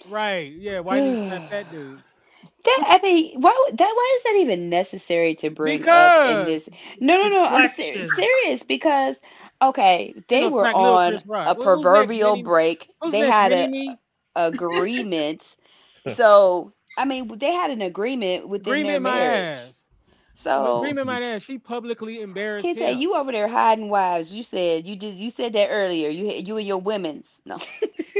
right, 0.07 0.53
yeah. 0.53 0.79
Why 0.79 0.99
did 0.99 1.17
you 1.17 1.27
slap 1.27 1.49
that 1.49 1.71
dude? 1.71 2.01
That 2.65 2.83
I 2.87 2.99
mean, 3.01 3.39
why 3.41 3.69
that 3.71 3.79
why 3.79 4.15
is 4.17 4.23
that 4.23 4.35
even 4.41 4.69
necessary 4.69 5.33
to 5.35 5.49
bring 5.49 5.79
up 5.79 5.81
Because 5.81 6.47
in 6.47 6.53
this? 6.53 6.69
No, 6.99 7.17
no, 7.17 7.29
no. 7.29 7.45
I'm 7.45 7.69
ser- 7.69 8.07
serious 8.15 8.63
because 8.63 9.15
okay, 9.61 10.15
they 10.27 10.47
were 10.47 10.69
on 10.73 11.21
a 11.45 11.55
who's 11.55 11.83
next, 11.91 12.17
proverbial 12.17 12.37
break. 12.37 12.89
They 13.03 13.23
next, 13.23 13.25
had 13.25 13.51
a 13.53 13.69
Mini-Me? 13.69 13.99
agreement. 14.35 15.43
So 16.07 16.73
I 16.97 17.05
mean, 17.05 17.27
they 17.37 17.53
had 17.53 17.71
an 17.71 17.81
agreement 17.81 18.47
within 18.49 18.81
Agreement 18.81 18.83
their 18.83 18.99
my 19.01 19.11
marriage. 19.13 19.49
Ass. 20.45 20.45
So 20.45 20.95
Agreement 20.95 21.07
my 21.07 21.21
ass. 21.21 21.43
She 21.43 21.59
publicly 21.59 22.21
embarrassed 22.21 22.73
Kente, 22.73 22.95
him. 22.95 22.97
you 22.97 23.15
over 23.15 23.31
there 23.31 23.47
hiding 23.49 23.89
wives. 23.89 24.33
You 24.33 24.43
said 24.43 24.87
you 24.87 24.95
did. 24.97 25.15
You 25.15 25.31
said 25.31 25.53
that 25.53 25.67
earlier. 25.69 26.09
You 26.09 26.31
you 26.31 26.57
and 26.57 26.67
your 26.67 26.79
women's. 26.81 27.27
No. 27.45 27.59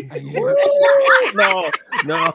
no, 1.34 1.72
no. 2.01 2.34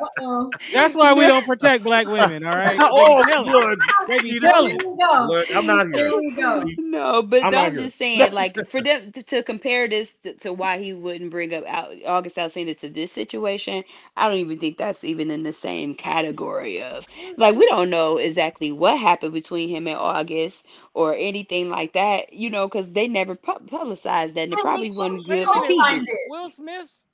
Uh-oh. 0.00 0.54
That's 0.72 0.94
why 0.94 1.14
we 1.14 1.26
don't 1.26 1.46
protect 1.46 1.84
black 1.84 2.08
women. 2.08 2.44
All 2.46 2.56
right. 2.56 2.84
Oh, 2.90 3.24
be 3.24 3.24
telling. 3.24 3.52
look, 3.52 3.80
They 4.06 4.20
be 4.20 4.36
You 4.40 4.40
Here 4.40 4.52
telling. 4.52 4.82
go. 4.98 5.28
look, 5.28 5.46
I'm 5.54 5.66
not 5.66 5.86
Here 5.92 6.10
here. 6.10 6.14
we 6.16 6.32
go. 6.40 6.72
No, 6.78 7.22
but 7.22 7.46
I'm 7.46 7.54
I'm, 7.54 7.54
not 7.54 7.74
here. 7.74 7.76
just 7.76 7.98
saying, 7.98 8.32
like, 8.32 8.58
for 8.68 8.82
them 8.82 9.12
to, 9.12 9.22
to 9.24 9.42
compare 9.42 9.88
this 9.88 10.14
to, 10.22 10.34
to 10.36 10.52
why 10.52 10.78
he 10.78 10.92
wouldn't 10.94 11.30
bring 11.30 11.54
up 11.54 11.64
Au- 11.66 11.98
August 12.06 12.36
Alsina 12.36 12.78
to 12.80 12.88
this 12.90 13.12
situation, 13.12 13.84
I 14.16 14.28
don't 14.28 14.38
even 14.38 14.58
think 14.58 14.78
that's 14.78 15.04
even 15.04 15.30
in 15.30 15.42
the 15.44 15.52
same 15.52 15.94
category 15.94 16.82
of 16.82 17.06
like 17.38 17.56
we 17.56 17.66
don't 17.68 17.90
know 17.90 18.18
exactly 18.32 18.72
what 18.72 18.98
happened 18.98 19.34
between 19.34 19.70
him 19.70 19.88
and 19.88 19.98
August 19.98 20.64
or 20.94 21.14
anything 21.16 21.70
like 21.70 21.94
that, 21.94 22.32
you 22.34 22.50
know, 22.50 22.68
because 22.68 22.92
they 22.92 23.08
never 23.08 23.36
pu- 23.36 23.66
publicized 23.68 24.34
that, 24.36 24.42
and 24.44 24.54
it 24.54 24.60
And 24.60 24.62
probably 24.62 24.90
wasn't 24.92 25.26
good 25.26 25.50
for 25.50 25.60
TV. 25.60 26.10
Will 26.26 26.50
Smith's. 26.50 27.06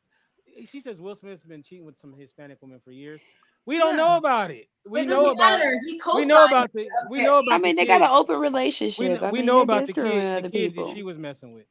She 0.67 0.81
says 0.81 1.01
Will 1.01 1.17
Smith's 1.17 1.45
been 1.45 1.63
cheating 1.63 1.87
with 1.87 1.99
some 1.99 2.15
Hispanic 2.15 2.59
women 2.63 2.81
for 2.85 2.93
years. 2.93 3.23
We 3.67 3.79
don't 3.79 3.97
Yeah. 3.97 3.97
know 3.97 4.17
about 4.19 4.51
it. 4.53 4.69
We 4.89 5.05
It 5.07 5.07
know 5.07 5.31
about. 5.31 5.63
matter. 5.63 5.79
He 5.87 6.01
We 6.13 6.27
know 6.27 6.45
about 6.45 6.73
the. 6.75 6.91
We 7.03 7.21
know 7.23 7.39
about. 7.39 7.55
I 7.57 7.59
mean, 7.59 7.77
the 7.77 7.77
they 7.77 7.87
got 7.87 8.03
an 8.03 8.09
kids. 8.09 8.13
open 8.13 8.41
We 8.97 9.09
relationship. 9.09 9.11
know, 9.11 9.23
we 9.31 9.43
mean, 9.43 9.43
know 9.43 9.61
about 9.61 9.87
the 9.87 9.95
screwing 9.95 10.27
kid, 10.27 10.29
the 10.35 10.43
kid 10.43 10.75
people. 10.75 10.77
that 10.77 10.89
she 10.89 11.03
was 11.03 11.19
messing 11.19 11.53
with, 11.53 11.67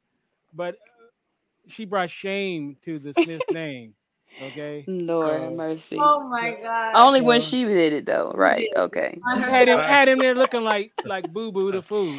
but 0.53 0.75
uh, 0.75 1.07
she 1.67 1.85
brought 1.85 2.11
shame 2.11 2.77
to 2.85 2.99
the 2.99 3.13
Smith 3.13 3.43
name. 3.49 3.95
Okay, 4.41 4.83
Lord 4.87 5.41
have 5.41 5.51
mercy. 5.53 5.97
Oh 5.99 6.27
my 6.29 6.57
god. 6.61 6.93
Only 6.95 7.21
when 7.21 7.41
she 7.41 7.63
did 7.65 7.93
it, 7.93 8.05
though, 8.05 8.31
right? 8.35 8.69
Yeah. 8.73 8.81
Okay. 8.83 9.17
Had 9.25 9.67
him 9.67 9.79
had 9.79 10.07
him 10.07 10.19
there 10.19 10.35
looking 10.35 10.63
like 10.63 10.91
like 11.05 11.31
Boo 11.33 11.51
Boo 11.51 11.71
the 11.71 11.81
fool 11.81 12.15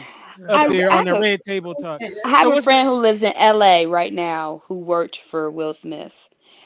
I- 0.49 0.65
up 0.67 0.71
there 0.71 0.91
I 0.91 0.99
on 0.99 1.05
the 1.05 1.13
have 1.13 1.19
a- 1.19 1.21
red 1.21 1.45
table 1.45 1.75
talk. 1.75 2.01
I 2.25 2.29
have 2.29 2.41
So 2.43 2.47
a 2.49 2.55
what's- 2.55 2.65
friend 2.65 2.89
who 2.89 2.95
lives 2.95 3.23
in 3.23 3.33
LA 3.37 3.85
right 3.85 4.13
now 4.13 4.63
who 4.67 4.75
worked 4.79 5.21
for 5.31 5.51
Will 5.51 5.73
Smith, 5.75 6.15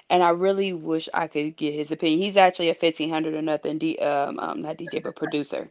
and 0.09 0.23
I 0.23 0.31
really 0.31 0.73
wish 0.73 1.09
I 1.13 1.27
could 1.27 1.57
get 1.57 1.75
his 1.75 1.91
opinion. 1.91 2.21
He's 2.21 2.37
actually 2.39 2.71
a 2.71 2.75
fifteen 2.75 3.11
hundred 3.11 3.35
or 3.35 3.43
nothing, 3.43 3.79
D, 3.79 3.99
um, 3.99 4.39
um, 4.39 4.63
not 4.63 4.79
DJ, 4.79 5.03
but 5.03 5.17
producer, 5.17 5.69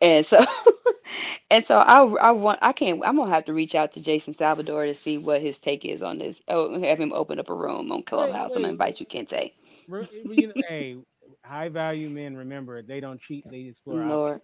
and 0.00 0.26
so, 0.26 0.44
and 1.50 1.66
so 1.66 1.76
I, 1.78 2.02
I 2.04 2.30
want, 2.32 2.60
I 2.62 2.72
can't, 2.72 3.02
I'm 3.04 3.16
gonna 3.16 3.32
have 3.34 3.46
to 3.46 3.54
reach 3.54 3.74
out 3.74 3.94
to 3.94 4.00
Jason 4.00 4.36
Salvador 4.36 4.86
to 4.86 4.94
see 4.94 5.18
what 5.18 5.42
his 5.42 5.58
take 5.60 5.84
is 5.84 6.02
on 6.02 6.18
this. 6.18 6.40
Oh, 6.48 6.80
have 6.80 7.00
him 7.00 7.12
open 7.12 7.40
up 7.40 7.50
a 7.50 7.54
room 7.54 7.92
on 7.92 8.02
Clubhouse. 8.04 8.52
I'm 8.56 8.62
gonna 8.62 8.68
wait. 8.68 8.72
invite 8.72 9.00
you, 9.00 9.06
Kente. 9.06 9.52
Re- 9.88 10.08
you 10.24 10.48
know, 10.48 10.54
hey, 10.68 10.96
high 11.44 11.68
value 11.70 12.10
men 12.10 12.36
remember 12.36 12.82
they 12.82 13.00
don't 13.00 13.20
cheat, 13.20 13.46
they 13.50 13.62
explore. 13.62 14.04
options. 14.04 14.10
Lord, 14.10 14.40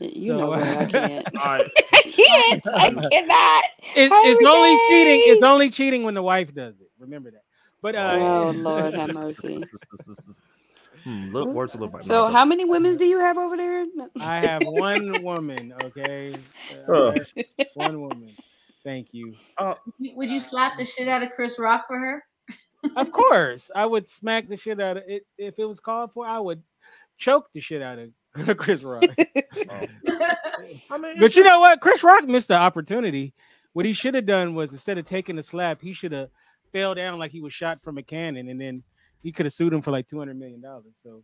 You 0.00 0.34
So- 0.34 0.36
know 0.36 0.50
what? 0.50 0.70
I 0.74 0.86
can't. 0.86 1.26
I, 1.36 1.64
I 1.92 2.02
can't. 2.02 2.60
I 2.76 2.90
cannot. 3.10 3.64
It's, 3.94 4.16
it's 4.22 4.44
only 4.44 4.78
cheating. 4.78 5.22
It's 5.26 5.42
only 5.42 5.70
cheating 5.70 6.04
when 6.04 6.14
the 6.14 6.22
wife 6.22 6.54
does 6.54 6.74
it. 6.80 6.90
Remember 6.98 7.30
that. 7.32 7.42
But 7.82 7.96
uh, 7.96 8.20
Oh 8.20 8.52
Lord, 8.56 8.94
have 8.94 9.10
mercy. 9.10 9.68
Hmm, 11.08 11.32
look, 11.32 11.48
words 11.48 11.72
to 11.72 11.78
live 11.78 11.92
by. 11.92 12.00
So, 12.00 12.26
how 12.26 12.44
many 12.44 12.64
women 12.64 12.96
do 12.96 13.04
you 13.04 13.18
have 13.18 13.38
over 13.38 13.56
there? 13.56 13.86
I 14.20 14.40
have 14.40 14.62
one 14.64 15.22
woman. 15.24 15.72
Okay, 15.84 16.34
Uh, 16.88 16.92
Uh. 16.92 17.10
I 17.36 17.44
have 17.58 17.66
one 17.74 18.00
woman. 18.02 18.30
Thank 18.84 19.08
you. 19.12 19.34
Would 20.00 20.30
you 20.30 20.40
slap 20.40 20.78
the 20.78 20.84
shit 20.84 21.08
out 21.08 21.22
of 21.22 21.30
Chris 21.30 21.58
Rock 21.58 21.86
for 21.88 21.98
her? 21.98 22.24
Of 22.96 23.10
course, 23.10 23.70
I 23.74 23.84
would 23.86 24.08
smack 24.08 24.48
the 24.48 24.56
shit 24.56 24.80
out 24.80 24.96
of 24.98 25.02
it 25.06 25.26
if 25.36 25.58
it 25.58 25.64
was 25.64 25.80
called 25.80 26.12
for. 26.12 26.26
I 26.26 26.38
would 26.38 26.62
choke 27.18 27.48
the 27.52 27.60
shit 27.60 27.82
out 27.82 27.98
of 27.98 28.56
Chris 28.56 28.82
Rock. 28.82 29.02
I 29.70 29.88
mean, 30.98 31.16
But 31.18 31.34
you 31.36 31.42
know 31.42 31.60
what? 31.60 31.80
Chris 31.80 32.02
Rock 32.04 32.24
missed 32.24 32.48
the 32.48 32.58
opportunity. 32.58 33.34
What 33.72 33.84
he 33.84 33.92
should 33.92 34.14
have 34.14 34.26
done 34.26 34.54
was 34.54 34.72
instead 34.72 34.96
of 34.98 35.06
taking 35.06 35.36
the 35.36 35.42
slap, 35.42 35.80
he 35.82 35.92
should 35.92 36.12
have 36.12 36.30
fell 36.72 36.94
down 36.94 37.18
like 37.18 37.30
he 37.32 37.40
was 37.40 37.52
shot 37.52 37.82
from 37.82 37.98
a 37.98 38.02
cannon, 38.02 38.48
and 38.48 38.60
then 38.60 38.82
he 39.22 39.32
could 39.32 39.46
have 39.46 39.52
sued 39.52 39.72
him 39.72 39.82
for 39.82 39.90
like 39.90 40.08
two 40.08 40.18
hundred 40.18 40.38
million 40.38 40.60
dollars. 40.60 40.94
So. 41.02 41.22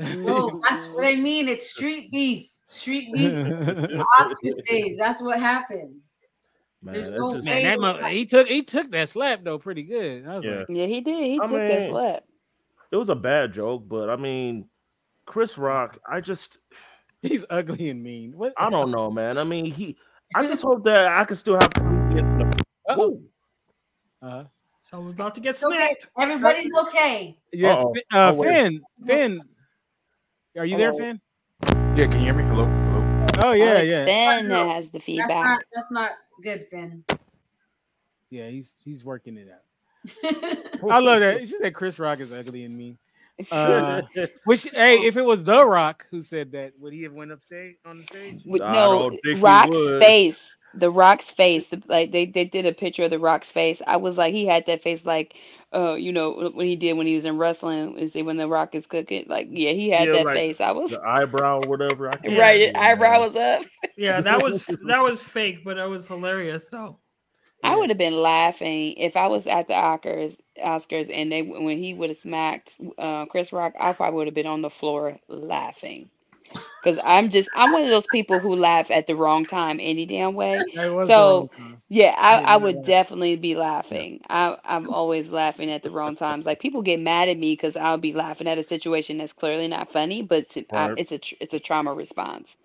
Oh, 0.00 0.60
that's 0.68 0.88
what 0.88 1.06
I 1.06 1.16
mean. 1.16 1.48
It's 1.48 1.70
street 1.70 2.10
beef. 2.10 2.48
Street 2.68 3.12
beef. 3.12 3.32
Oscar 4.20 4.50
stage. 4.66 4.96
That's 4.98 5.22
what 5.22 5.38
happened. 5.38 5.96
man, 6.82 7.14
no 7.14 7.32
just- 7.34 7.44
Man, 7.44 7.62
that 7.64 7.80
mo- 7.80 8.08
he 8.08 8.26
took 8.26 8.48
he 8.48 8.62
took 8.62 8.90
that 8.90 9.08
slap 9.08 9.44
though 9.44 9.58
pretty 9.58 9.84
good. 9.84 10.26
I 10.26 10.36
was 10.36 10.44
Yeah. 10.44 10.56
like, 10.58 10.66
Yeah, 10.68 10.86
he 10.86 11.00
did. 11.00 11.24
He 11.24 11.40
I 11.40 11.46
took 11.46 11.56
that 11.56 11.90
slap. 11.90 12.24
it 12.90 12.96
was 12.96 13.08
a 13.08 13.14
bad 13.14 13.52
joke, 13.52 13.84
but 13.88 14.10
I 14.10 14.16
mean, 14.16 14.68
Chris 15.26 15.56
Rock, 15.56 15.98
I 16.08 16.20
just, 16.20 16.58
he's 17.22 17.44
ugly 17.48 17.88
and 17.90 18.02
mean. 18.02 18.32
What? 18.36 18.52
I 18.58 18.68
don't 18.70 18.90
know, 18.90 19.10
man. 19.10 19.38
I 19.38 19.44
mean, 19.44 19.66
he, 19.66 19.96
I 20.34 20.46
just 20.46 20.62
hope 20.62 20.84
that 20.84 21.06
I 21.06 21.24
can 21.24 21.36
still 21.36 21.54
have. 21.60 21.72
Uh-oh. 22.88 23.22
So 24.84 25.00
we're 25.00 25.10
about 25.12 25.34
to 25.36 25.40
get 25.40 25.50
It's 25.54 25.64
okay. 25.64 25.96
Everybody's 26.18 26.70
okay. 26.82 27.38
yes, 27.54 27.78
Uh-oh. 27.78 27.94
Fin- 27.94 28.02
uh, 28.12 28.34
Oh. 28.36 28.42
Finn. 28.42 28.82
Finn, 29.06 29.40
are 30.58 30.66
you 30.66 30.76
there, 30.76 30.92
Hello? 30.92 30.98
Finn? 30.98 31.20
Yeah, 31.96 32.06
can 32.06 32.12
you 32.20 32.26
hear 32.26 32.34
me? 32.34 32.42
Hello, 32.44 32.66
hello. 32.66 33.26
Oh 33.42 33.48
Oh, 33.48 33.52
yeah, 33.52 33.78
it's 33.78 33.88
yeah, 33.90 34.04
Finn 34.04 34.48
that 34.50 34.66
has 34.68 34.84
the 34.88 34.92
That's 34.98 35.04
feedback. 35.06 35.28
not 35.30 35.60
that's 35.72 35.90
not 35.90 36.10
good, 36.42 36.66
Finn. 36.70 37.02
yeah. 38.28 38.48
He's 38.50 38.74
he's 38.84 39.02
working 39.06 39.38
it 39.38 39.48
out. 39.50 40.82
I 40.90 40.98
love 41.00 41.20
that. 41.20 41.40
She 41.48 41.54
said 41.62 41.72
Chris 41.74 41.98
Rock 41.98 42.20
is 42.20 42.30
ugly 42.30 42.64
and 42.64 42.76
mean. 42.76 42.98
Uh, 43.50 44.02
which 44.44 44.64
hey, 44.64 44.98
if 45.06 45.16
it 45.16 45.24
was 45.24 45.42
The 45.42 45.66
Rock 45.66 46.06
who 46.10 46.20
said 46.20 46.52
that, 46.52 46.72
would 46.78 46.92
he 46.92 47.02
have 47.04 47.14
went 47.14 47.32
up 47.32 47.42
stage 47.42 47.76
on 47.86 47.98
the 47.98 48.04
stage? 48.04 48.42
With- 48.44 48.60
I 48.60 48.72
no, 48.74 48.98
don't 48.98 49.10
think 49.24 49.38
he 49.38 49.42
Rock's 49.42 49.70
face. 49.98 50.52
The 50.74 50.90
Rock's 50.90 51.30
face. 51.30 51.66
Like 51.88 52.12
they, 52.12 52.26
they 52.26 52.44
did 52.44 52.66
a 52.66 52.72
picture 52.74 53.04
of 53.04 53.10
the 53.10 53.18
Rock's 53.20 53.50
face. 53.50 53.82
I 53.86 53.96
was 53.98 54.18
like, 54.18 54.34
he 54.34 54.46
had 54.46 54.66
that 54.66 54.82
face 54.82 55.04
like, 55.06 55.34
uh, 55.74 55.94
you 55.94 56.12
know, 56.12 56.50
when 56.54 56.66
he 56.66 56.76
did 56.76 56.94
when 56.94 57.06
he 57.06 57.14
was 57.16 57.24
in 57.26 57.38
wrestling. 57.38 57.98
Is 57.98 58.16
it 58.16 58.24
when 58.24 58.38
the 58.38 58.48
Rock 58.48 58.74
is 58.74 58.86
cooking? 58.86 59.26
Like, 59.28 59.48
yeah, 59.50 59.72
he 59.72 59.90
had 59.90 60.10
Yeah, 60.10 60.12
that 60.12 60.30
like 60.30 60.44
face. 60.44 60.60
I 60.60 60.72
was 60.72 60.90
the 60.90 61.00
eyebrow 61.02 61.60
or 61.60 61.68
whatever. 61.68 62.10
I 62.10 62.16
can't 62.28 62.52
right. 62.52 62.60
His 62.60 62.72
eyebrow 62.76 63.20
was 63.28 63.36
up. 63.36 63.64
Yeah, 63.96 64.22
that 64.22 64.40
was 64.40 64.64
that 64.84 65.02
was 65.02 65.22
fake, 65.22 65.64
but 65.64 65.78
it 65.78 65.88
was 65.88 66.06
hilarious 66.08 66.68
though. 66.70 67.00
I 67.62 67.76
would 67.76 67.90
have 67.90 67.98
been 67.98 68.16
laughing 68.22 68.94
if 68.94 69.16
I 69.16 69.28
was 69.28 69.46
at 69.46 69.68
the 69.68 69.74
Oscars, 69.74 70.38
Oscars, 70.58 71.10
and 71.12 71.30
they 71.32 71.42
when 71.42 71.78
he 71.78 71.94
would 71.94 72.10
have 72.10 72.18
smacked 72.18 72.78
uh, 72.98 73.26
Chris 73.26 73.52
Rock. 73.52 73.74
I 73.80 73.92
probably 73.92 74.16
would 74.18 74.28
have 74.28 74.34
been 74.34 74.46
on 74.46 74.62
the 74.62 74.70
floor 74.70 75.18
laughing, 75.28 76.10
because 76.82 76.98
I'm 77.04 77.30
just 77.30 77.48
I'm 77.54 77.72
one 77.72 77.82
of 77.82 77.88
those 77.88 78.06
people 78.06 78.40
who 78.40 78.54
laugh 78.56 78.90
at 78.90 79.06
the 79.06 79.16
wrong 79.16 79.46
time 79.46 79.78
any 79.80 80.06
damn 80.06 80.34
way. 80.34 80.66
So, 81.00 81.12
the 81.14 81.22
wrong 81.22 81.48
time. 81.48 81.82
Yeah, 81.88 82.14
I, 82.18 82.38
Yeah, 82.38 82.54
I 82.54 82.56
would 82.56 82.82
right. 82.82 82.84
definitely 82.84 83.36
be 83.36 83.54
laughing. 83.54 84.20
I, 84.28 84.56
I'm 84.64 84.88
always 84.90 85.28
laughing 85.30 85.70
at 85.70 85.82
the 85.82 85.90
wrong 85.90 86.16
times. 86.16 86.46
Like 86.46 86.60
people 86.60 86.82
get 86.82 87.00
mad 87.00 87.28
at 87.28 87.38
me 87.38 87.52
because 87.52 87.76
I'll 87.76 87.98
be 87.98 88.12
laughing 88.12 88.48
at 88.48 88.58
a 88.58 88.64
situation 88.64 89.18
that's 89.18 89.32
clearly 89.32 89.68
not 89.68 89.92
funny, 89.92 90.22
but 90.22 90.50
to, 90.50 90.64
I, 90.74 90.90
it's 90.96 91.12
a 91.12 91.20
it's 91.40 91.54
a 91.54 91.60
trauma 91.60 91.92
response. 91.94 92.56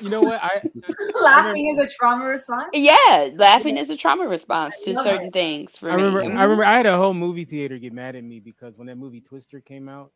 You 0.00 0.10
know 0.10 0.22
what? 0.22 0.40
I 0.42 0.62
Laughing 1.22 1.66
is 1.66 1.78
a 1.86 1.88
trauma 1.88 2.24
response. 2.26 2.68
Yeah, 2.72 3.30
laughing 3.36 3.76
is 3.76 3.90
a 3.90 3.96
trauma 3.96 4.26
response 4.26 4.80
to 4.82 4.96
certain 4.96 5.30
it. 5.30 5.32
things. 5.32 5.76
For 5.76 5.90
I 5.90 5.94
me. 5.94 6.02
remember, 6.04 6.22
Mhm. 6.24 6.38
I 6.38 6.42
remember, 6.44 6.64
I 6.64 6.76
had 6.76 6.86
a 6.86 6.96
whole 6.96 7.14
movie 7.14 7.44
theater 7.44 7.78
get 7.78 7.92
mad 7.92 8.16
at 8.16 8.24
me 8.24 8.40
because 8.40 8.76
when 8.76 8.86
that 8.88 8.96
movie 8.96 9.20
Twister 9.20 9.60
came 9.60 9.88
out, 9.88 10.12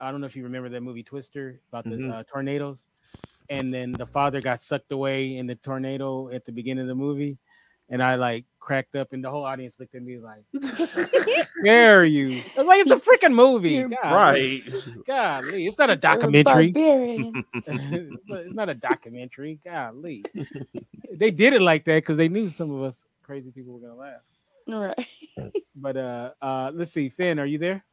I 0.00 0.10
don't 0.10 0.20
know 0.20 0.26
if 0.26 0.36
you 0.36 0.44
remember 0.44 0.68
that 0.68 0.80
movie 0.82 1.02
Twister 1.02 1.60
about 1.72 1.84
the 1.84 1.96
Mhm. 1.96 2.10
uh, 2.12 2.22
tornadoes, 2.24 2.84
and 3.50 3.72
then 3.72 3.92
the 3.92 4.06
father 4.06 4.40
got 4.40 4.62
sucked 4.62 4.92
away 4.92 5.36
in 5.36 5.46
the 5.46 5.56
tornado 5.56 6.28
at 6.30 6.44
the 6.44 6.52
beginning 6.52 6.82
of 6.82 6.88
the 6.88 6.94
movie, 6.94 7.36
and 7.88 8.02
I 8.02 8.14
like 8.16 8.44
cracked 8.60 8.94
up, 8.96 9.12
and 9.12 9.24
the 9.24 9.30
whole 9.30 9.44
audience 9.44 9.78
looked 9.80 9.94
at 9.94 10.02
me 10.02 10.18
like, 10.18 10.44
"Dare 11.64 12.04
you?" 12.04 12.42
I 12.56 12.60
was 12.60 12.66
like, 12.68 12.80
"It's 12.86 12.90
a 12.90 12.96
freaking 12.96 13.34
movie, 13.34 13.82
God, 13.82 14.12
right. 14.12 14.62
Golly, 15.06 15.66
it's 15.66 15.78
not 15.78 15.90
a 15.90 15.96
documentary. 16.10 16.72
it's, 16.76 17.42
not, 18.28 18.40
it's 18.40 18.54
not 18.54 18.68
a 18.68 18.74
documentary. 18.74 19.58
Golly, 19.64 20.24
they 21.10 21.30
did 21.30 21.54
it 21.54 21.62
like 21.62 21.84
that 21.86 21.96
because 22.02 22.16
they 22.16 22.28
knew 22.28 22.50
some 22.50 22.70
of 22.70 22.82
us 22.82 23.04
crazy 23.22 23.50
people 23.50 23.74
were 23.74 23.80
gonna 23.80 23.96
laugh." 23.96 24.22
right. 24.68 25.06
But 25.74 25.96
uh 25.96 26.32
uh 26.42 26.70
let's 26.74 26.92
see, 26.92 27.08
Finn, 27.08 27.38
are 27.38 27.46
you 27.46 27.58
there? 27.58 27.84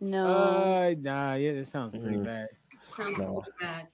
No. 0.00 0.26
Uh 0.28 0.94
nah, 1.00 1.34
yeah, 1.34 1.52
that 1.52 1.68
sounds 1.68 1.92
pretty 1.92 2.16
Mm. 2.18 2.24
bad. 2.24 2.48
Sounds 2.96 3.18
No. 3.18 3.40
pretty 3.40 3.56
bad. 3.60 3.88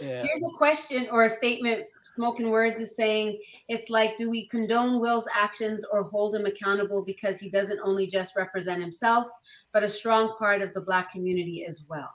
Yeah. 0.00 0.22
Here's 0.22 0.42
a 0.54 0.56
question 0.56 1.06
or 1.10 1.24
a 1.24 1.30
statement. 1.30 1.84
Smoking 2.14 2.50
Words 2.50 2.80
is 2.80 2.96
saying 2.96 3.38
it's 3.68 3.90
like, 3.90 4.16
do 4.16 4.30
we 4.30 4.48
condone 4.48 5.00
Will's 5.00 5.26
actions 5.34 5.84
or 5.90 6.02
hold 6.02 6.34
him 6.34 6.46
accountable 6.46 7.04
because 7.04 7.38
he 7.38 7.50
doesn't 7.50 7.80
only 7.82 8.06
just 8.06 8.34
represent 8.36 8.80
himself, 8.80 9.28
but 9.72 9.82
a 9.82 9.88
strong 9.88 10.34
part 10.38 10.62
of 10.62 10.72
the 10.72 10.80
Black 10.80 11.10
community 11.10 11.64
as 11.66 11.84
well? 11.88 12.10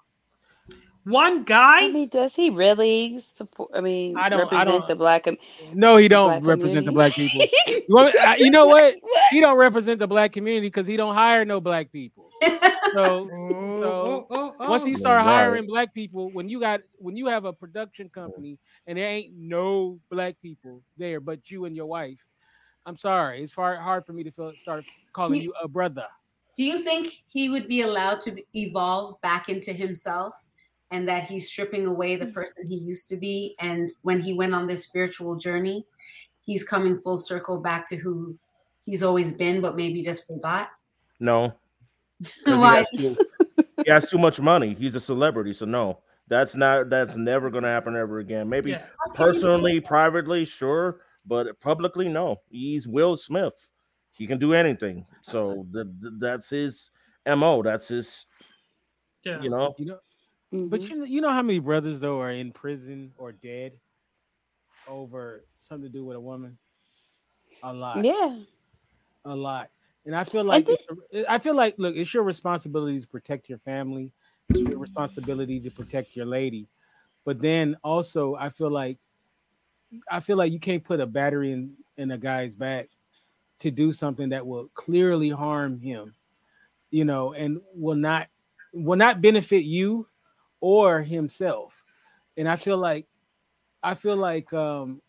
One 1.07 1.43
guy. 1.43 1.85
I 1.85 1.91
mean, 1.91 2.09
does 2.09 2.35
he 2.35 2.49
really 2.49 3.23
support? 3.35 3.71
I 3.73 3.81
mean, 3.81 4.17
I 4.17 4.27
don't- 4.29 4.39
I 4.39 4.43
represent 4.43 4.67
don't- 4.69 4.87
the 4.87 4.95
black. 4.95 5.25
No, 5.73 5.97
he 5.97 6.07
don't 6.07 6.41
black 6.41 6.45
represent 6.45 6.85
the 6.85 6.91
black 6.91 7.13
people. 7.13 7.45
community? 7.65 7.85
You, 7.87 7.95
want- 7.95 8.39
you 8.39 8.51
know 8.51 8.67
what? 8.67 8.95
What? 9.01 9.23
He 9.31 9.39
don't 9.39 9.57
represent 9.57 9.99
the 9.99 10.07
black 10.07 10.33
community 10.33 10.67
because 10.67 10.85
he 10.87 10.97
don't 10.97 11.13
hire 11.15 11.45
no 11.45 11.59
black 11.61 11.91
people. 11.91 12.29
So 12.93 13.29
Oh, 13.31 13.79
So, 13.81 13.89
oh, 13.91 14.27
oh, 14.29 14.55
oh. 14.59 14.69
once 14.69 14.83
oh. 14.83 14.85
he 14.85 14.95
start 14.95 15.21
hiring 15.21 15.67
black 15.67 15.93
people, 15.93 16.29
when 16.31 16.47
you 16.49 16.59
got 16.61 16.79
when 16.99 17.17
you 17.17 17.27
have 17.27 17.43
a 17.45 17.51
production 17.51 18.09
company 18.09 18.57
and 18.87 18.97
there 18.97 19.05
ain't 19.07 19.33
no 19.35 19.99
black 20.09 20.35
people 20.41 20.81
there 20.97 21.19
but 21.19 21.51
you 21.51 21.65
and 21.65 21.75
your 21.75 21.85
wife, 21.87 22.17
I'm 22.85 22.97
sorry, 22.97 23.43
it's 23.43 23.51
far 23.51 23.75
hard 23.75 24.05
for 24.05 24.13
me 24.13 24.23
to 24.23 24.31
feel, 24.31 24.53
start 24.57 24.85
calling 25.13 25.35
You- 25.35 25.47
you 25.47 25.53
a 25.61 25.67
brother. 25.67 26.05
Do 26.57 26.63
you 26.63 26.79
think 26.79 27.21
he 27.27 27.49
would 27.49 27.67
be 27.67 27.81
allowed 27.81 28.19
to 28.21 28.41
evolve 28.55 29.19
back 29.21 29.49
into 29.49 29.73
himself 29.73 30.33
and 30.91 31.07
that 31.07 31.23
he's 31.23 31.49
stripping 31.49 31.85
away 31.85 32.15
the 32.15 32.25
mm. 32.25 32.33
person 32.33 32.65
he 32.65 32.75
used 32.75 33.07
to 33.09 33.17
be? 33.17 33.55
And 33.59 33.91
when 34.01 34.19
he 34.19 34.33
went 34.33 34.53
on 34.53 34.67
this 34.67 34.83
spiritual 34.85 35.35
journey, 35.35 35.85
he's 36.45 36.63
coming 36.63 36.97
full 36.99 37.17
circle 37.17 37.59
back 37.61 37.87
to 37.89 37.95
who 37.95 38.37
he's 38.85 39.03
always 39.03 39.33
been, 39.33 39.61
but 39.61 39.75
maybe 39.75 40.01
just 40.01 40.25
forgot? 40.25 40.69
No, 41.19 41.53
'cause 42.45 42.45
he 42.45 42.61
has, 42.61 42.89
too, 42.89 43.17
he 43.85 43.91
has 43.91 44.09
too 44.09 44.17
much 44.17 44.39
money. 44.39 44.73
He's 44.73 44.95
a 44.95 44.99
celebrity, 44.99 45.53
so 45.53 45.65
no, 45.65 45.99
that's 46.27 46.55
not. 46.55 46.89
That's 46.89 47.15
never 47.15 47.49
gonna 47.51 47.67
happen 47.67 47.95
ever 47.95 48.19
again. 48.19 48.49
Maybe 48.49 48.71
Yeah. 48.71 48.85
personally, 49.13 49.79
privately, 49.79 50.45
sure, 50.45 51.01
but 51.25 51.59
publicly, 51.59 52.07
no. 52.07 52.37
He's 52.49 52.87
Will 52.87 53.15
Smith. 53.15 53.71
He 54.11 54.25
can 54.25 54.39
do 54.39 54.53
anything. 54.53 55.05
So 55.21 55.67
th- 55.73 55.85
th- 56.01 56.13
that's 56.19 56.49
his 56.49 56.91
mo. 57.27 57.61
That's 57.61 57.89
his. 57.89 58.25
Yeah. 59.23 59.41
You 59.41 59.49
know. 59.49 59.75
You 59.77 59.85
know, 59.85 59.99
but 60.51 60.81
Mhm. 60.81 60.89
you 60.89 60.95
know, 60.97 61.05
you 61.05 61.21
know 61.21 61.29
how 61.31 61.41
many 61.41 61.59
brothers 61.59 61.99
though 61.99 62.19
are 62.19 62.31
in 62.31 62.51
prison 62.51 63.13
or 63.17 63.31
dead 63.31 63.73
over 64.87 65.43
something 65.59 65.87
to 65.89 65.91
do 65.91 66.05
with 66.05 66.15
a 66.17 66.19
woman? 66.19 66.57
A 67.63 67.73
lot. 67.73 68.05
yeah. 68.05 68.35
a 69.25 69.35
lot. 69.35 69.69
And 70.05 70.15
I 70.15 70.23
feel 70.23 70.43
like 70.45 70.65
think- 70.65 70.79
it's 70.89 71.25
a- 71.27 71.31
I 71.31 71.37
feel 71.37 71.55
like 71.55 71.75
look, 71.77 71.95
it's 71.95 72.13
your 72.13 72.23
responsibility 72.23 72.99
to 73.01 73.07
protect 73.07 73.49
your 73.49 73.57
family. 73.59 74.11
It's 74.49 74.61
your 74.61 74.77
responsibility 74.79 75.59
to 75.59 75.69
protect 75.71 76.15
your 76.15 76.25
lady. 76.25 76.67
But 77.25 77.41
then 77.41 77.75
also 77.83 78.35
I 78.35 78.49
feel 78.49 78.69
like 78.71 78.97
I 80.09 80.19
feel 80.19 80.37
like 80.37 80.51
you 80.51 80.59
can't 80.59 80.83
put 80.83 80.99
a 81.01 81.05
battery 81.05 81.51
in 81.51 81.73
in 81.97 82.11
a 82.11 82.17
guy's 82.17 82.55
back 82.55 82.87
to 83.59 83.71
do 83.71 83.91
something 83.91 84.29
that 84.29 84.45
will 84.45 84.69
clearly 84.75 85.29
harm 85.29 85.79
him, 85.79 86.13
you 86.91 87.03
know, 87.03 87.33
and 87.33 87.59
will 87.73 87.95
not 87.95 88.27
will 88.73 88.97
not 88.97 89.21
benefit 89.21 89.63
you 89.63 90.07
or 90.59 91.01
himself. 91.01 91.73
And 92.35 92.47
I 92.47 92.55
feel 92.55 92.77
like 92.77 93.05
I 93.83 93.95
feel 93.95 94.15
like 94.15 94.51
um 94.53 95.01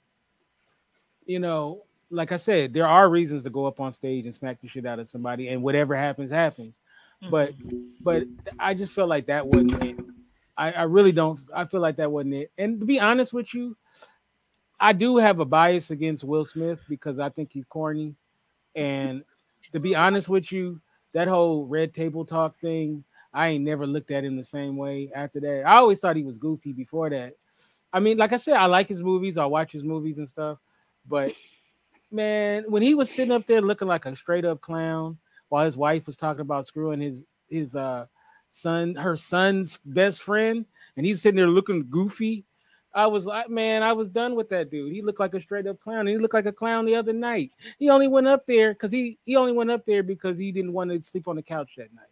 you 1.27 1.39
know, 1.39 1.85
like 2.11 2.33
I 2.33 2.39
said, 2.39 2.73
there 2.73 2.87
are 2.87 3.09
reasons 3.09 3.43
to 3.43 3.51
go 3.51 3.67
up 3.67 3.81
on 3.81 3.93
stage 3.93 4.25
and 4.25 4.35
smack 4.35 4.61
the 4.61 4.69
shit 4.69 4.87
out 4.87 4.99
of 4.99 5.09
somebody, 5.09 5.49
and 5.49 5.63
whatever 5.63 5.95
happens, 5.95 6.31
happens. 6.31 6.81
But 7.31 7.53
but 8.01 8.25
I 8.59 8.75
just 8.75 8.95
felt 8.95 9.09
like 9.09 9.27
that 9.27 9.47
wasn't 9.47 9.83
it. 9.85 9.97
I, 10.57 10.73
I 10.73 10.83
really 10.85 11.13
don't. 11.13 11.41
I 11.55 11.65
feel 11.67 11.81
like 11.81 11.97
that 11.97 12.11
wasn't 12.11 12.35
it. 12.35 12.53
And 12.59 12.81
to 12.81 12.87
be 12.87 13.01
honest 13.01 13.33
with 13.33 13.53
you, 13.55 13.77
I 14.81 14.93
do 14.93 15.17
have 15.17 15.41
a 15.41 15.45
bias 15.45 15.91
against 15.91 16.25
Will 16.25 16.45
Smith 16.45 16.85
because 16.89 17.19
I 17.19 17.29
think 17.29 17.51
he's 17.53 17.65
corny. 17.69 18.15
And 18.75 19.25
to 19.73 19.81
be 19.81 19.95
honest 19.95 20.29
with 20.29 20.51
you, 20.53 20.81
that 21.13 21.29
whole 21.29 21.67
red 21.67 21.95
table 21.95 22.25
talk 22.25 22.59
thing, 22.61 23.05
I 23.33 23.49
ain't 23.49 23.65
never 23.65 23.87
looked 23.87 24.11
at 24.11 24.25
him 24.25 24.37
the 24.37 24.45
same 24.45 24.77
way 24.77 25.11
after 25.15 25.41
that. 25.41 25.65
I 25.67 25.77
always 25.77 26.01
thought 26.01 26.17
he 26.17 26.25
was 26.25 26.39
goofy 26.39 26.73
before 26.73 27.11
that. 27.11 27.35
I 27.93 28.01
mean, 28.01 28.17
like 28.19 28.33
I 28.33 28.37
said, 28.37 28.55
I 28.55 28.67
like 28.67 28.89
his 28.89 29.03
movies. 29.03 29.39
I 29.39 29.47
watch 29.47 29.73
his 29.73 29.85
movies 29.85 30.19
and 30.19 30.29
stuff. 30.29 30.59
But 31.07 31.33
man, 32.11 32.65
when 32.69 32.83
he 32.83 32.95
was 32.95 33.11
sitting 33.11 33.33
up 33.33 33.47
there 33.47 33.61
looking 33.61 33.89
like 33.89 34.07
a 34.07 34.17
straight 34.17 34.45
up 34.45 34.61
clown 34.61 35.19
while 35.49 35.65
his 35.65 35.77
wife 35.77 36.07
was 36.07 36.17
talking 36.17 36.43
about 36.43 36.67
screwing 36.67 37.01
his 37.01 37.25
his 37.49 37.75
uh 37.75 38.07
son, 38.51 38.95
her 38.95 39.17
son's 39.17 39.79
best 39.85 40.23
friend, 40.23 40.65
and 40.97 41.07
he's 41.07 41.23
sitting 41.23 41.37
there 41.37 41.49
looking 41.49 41.87
goofy. 41.91 42.45
I 42.95 43.07
was 43.07 43.27
like, 43.27 43.51
man, 43.51 43.83
I 43.83 43.93
was 43.93 44.09
done 44.09 44.35
with 44.35 44.49
that 44.49 44.71
dude. 44.71 44.93
He 44.93 45.03
looked 45.03 45.21
like 45.21 45.35
a 45.35 45.41
straight 45.41 45.67
up 45.67 45.79
clown. 45.81 46.07
He 46.07 46.19
looked 46.19 46.35
like 46.35 46.47
a 46.47 46.53
clown 46.53 46.87
the 46.87 46.97
other 46.97 47.13
night. 47.13 47.53
He 47.79 47.91
only 47.91 48.09
went 48.09 48.27
up 48.27 48.47
there 48.47 48.73
because 48.73 48.91
he 48.91 49.19
he 49.25 49.37
only 49.37 49.53
went 49.53 49.71
up 49.71 49.85
there 49.87 50.03
because 50.03 50.37
he 50.39 50.53
didn't 50.53 50.73
want 50.73 50.91
to 50.91 51.03
sleep 51.03 51.29
on 51.29 51.37
the 51.37 51.43
couch 51.43 51.75
that 51.77 51.95
night. 51.95 52.07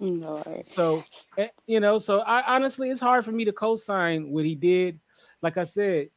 Lord. 0.00 0.66
So, 0.66 1.04
eh, 1.36 1.48
you 1.66 1.80
know, 1.80 1.98
so 1.98 2.20
I 2.20 2.54
honestly, 2.54 2.90
it's 2.90 3.00
hard 3.00 3.24
for 3.24 3.32
me 3.32 3.44
to 3.44 3.52
co-sign 3.52 4.30
what 4.30 4.44
he 4.44 4.54
did. 4.54 5.00
Like 5.42 5.56
I 5.56 5.64
said, 5.64 6.10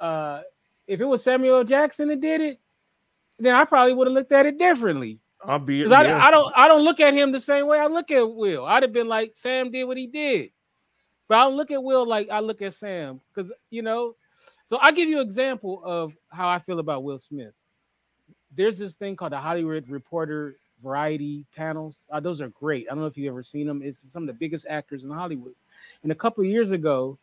uh, 0.00 0.42
if 0.86 1.00
it 1.00 1.04
was 1.04 1.22
Samuel 1.22 1.56
L. 1.58 1.64
Jackson 1.64 2.08
that 2.08 2.20
did 2.20 2.40
it, 2.40 2.60
then 3.38 3.54
I 3.54 3.64
probably 3.64 3.92
would 3.92 4.06
have 4.06 4.14
looked 4.14 4.32
at 4.32 4.46
it 4.46 4.58
differently. 4.58 5.18
I'll 5.44 5.58
be. 5.58 5.82
Because 5.82 5.92
I, 5.92 6.04
yeah. 6.04 6.24
I 6.24 6.30
don't 6.30 6.52
I 6.56 6.68
don't 6.68 6.84
look 6.84 7.00
at 7.00 7.14
him 7.14 7.32
the 7.32 7.40
same 7.40 7.66
way 7.66 7.78
I 7.78 7.86
look 7.86 8.10
at 8.10 8.22
Will. 8.22 8.64
I'd 8.64 8.82
have 8.82 8.92
been 8.92 9.08
like 9.08 9.32
Sam 9.34 9.70
did 9.70 9.84
what 9.84 9.96
he 9.96 10.06
did, 10.06 10.50
but 11.28 11.38
I 11.38 11.44
don't 11.44 11.56
look 11.56 11.70
at 11.70 11.82
Will 11.82 12.06
like 12.06 12.30
I 12.30 12.40
look 12.40 12.62
at 12.62 12.74
Sam 12.74 13.20
because 13.34 13.52
you 13.70 13.82
know. 13.82 14.14
So 14.66 14.78
I'll 14.78 14.92
give 14.92 15.08
you 15.08 15.20
an 15.20 15.26
example 15.26 15.80
of 15.84 16.12
how 16.28 16.48
I 16.48 16.58
feel 16.58 16.80
about 16.80 17.04
Will 17.04 17.18
Smith. 17.20 17.52
There's 18.52 18.78
this 18.78 18.94
thing 18.94 19.14
called 19.14 19.32
the 19.32 19.38
Hollywood 19.38 19.88
Reporter 19.88 20.56
Variety 20.82 21.44
panels. 21.54 22.00
Uh, 22.10 22.20
those 22.20 22.40
are 22.40 22.48
great. 22.48 22.86
I 22.88 22.94
don't 22.94 23.00
know 23.00 23.06
if 23.06 23.16
you've 23.16 23.32
ever 23.32 23.42
seen 23.42 23.66
them. 23.66 23.82
It's 23.82 24.04
some 24.12 24.22
of 24.22 24.26
the 24.26 24.32
biggest 24.32 24.66
actors 24.68 25.04
in 25.04 25.10
Hollywood. 25.10 25.54
And 26.02 26.12
a 26.12 26.14
couple 26.14 26.44
of 26.44 26.50
years 26.50 26.70
ago, 26.70 27.18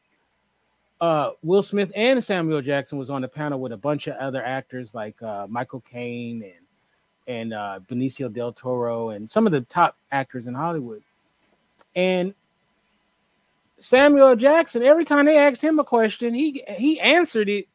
uh, 1.01 1.31
Will 1.43 1.63
Smith 1.63 1.91
and 1.95 2.23
Samuel 2.23 2.61
Jackson 2.61 2.97
was 2.97 3.09
on 3.09 3.21
the 3.21 3.27
panel 3.27 3.59
with 3.59 3.73
a 3.73 3.77
bunch 3.77 4.07
of 4.07 4.15
other 4.15 4.43
actors 4.43 4.93
like 4.93 5.21
uh, 5.21 5.47
Michael 5.49 5.81
Caine 5.81 6.43
and 6.43 6.53
and 7.25 7.53
uh, 7.53 7.79
Benicio 7.89 8.31
del 8.31 8.51
Toro 8.51 9.09
and 9.09 9.29
some 9.29 9.45
of 9.45 9.53
the 9.53 9.61
top 9.61 9.97
actors 10.11 10.45
in 10.45 10.53
Hollywood. 10.53 11.01
And 11.95 12.33
Samuel 13.79 14.35
Jackson, 14.35 14.83
every 14.83 15.05
time 15.05 15.25
they 15.25 15.37
asked 15.37 15.61
him 15.61 15.79
a 15.79 15.83
question, 15.83 16.33
he 16.33 16.63
he 16.69 16.99
answered 16.99 17.49
it 17.49 17.67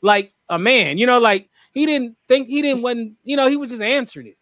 like 0.00 0.32
a 0.48 0.58
man. 0.58 0.98
You 0.98 1.06
know, 1.06 1.18
like 1.18 1.48
he 1.74 1.86
didn't 1.86 2.16
think 2.28 2.48
he 2.48 2.62
didn't 2.62 2.82
wasn't. 2.82 3.14
You 3.24 3.36
know, 3.36 3.48
he 3.48 3.56
was 3.56 3.70
just 3.70 3.82
answered 3.82 4.26
it. 4.26 4.36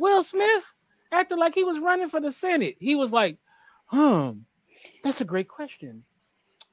Will 0.00 0.22
Smith 0.24 0.64
acted 1.12 1.38
like 1.38 1.54
he 1.54 1.62
was 1.64 1.78
running 1.78 2.08
for 2.08 2.20
the 2.20 2.32
Senate. 2.32 2.76
He 2.80 2.96
was 2.96 3.12
like, 3.12 3.36
"Hmm, 3.86 4.40
that's 5.04 5.20
a 5.20 5.24
great 5.24 5.46
question." 5.48 6.02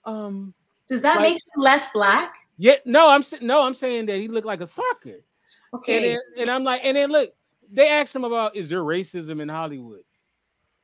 Um, 0.05 0.53
Does 0.87 1.01
that 1.01 1.17
Like- 1.17 1.33
make 1.33 1.35
him 1.35 1.61
less 1.61 1.91
black? 1.91 2.33
yeah, 2.57 2.75
no, 2.85 3.09
I'm 3.09 3.23
no, 3.41 3.61
I'm 3.63 3.73
saying 3.73 4.05
that 4.05 4.17
he 4.19 4.29
looked 4.29 4.47
like 4.47 4.61
a 4.61 4.67
sucker. 4.67 5.09
And 5.73 5.81
Okay. 5.81 5.99
then, 5.99 6.19
and 6.37 6.49
I'm 6.49 6.63
like, 6.63 6.81
and 6.85 6.95
then 6.95 7.11
look, 7.11 7.33
they 7.69 7.89
asked 7.89 8.15
him 8.15 8.23
about 8.23 8.55
is 8.55 8.69
there 8.69 8.83
racism 8.83 9.41
in 9.41 9.49
Hollywood, 9.49 10.05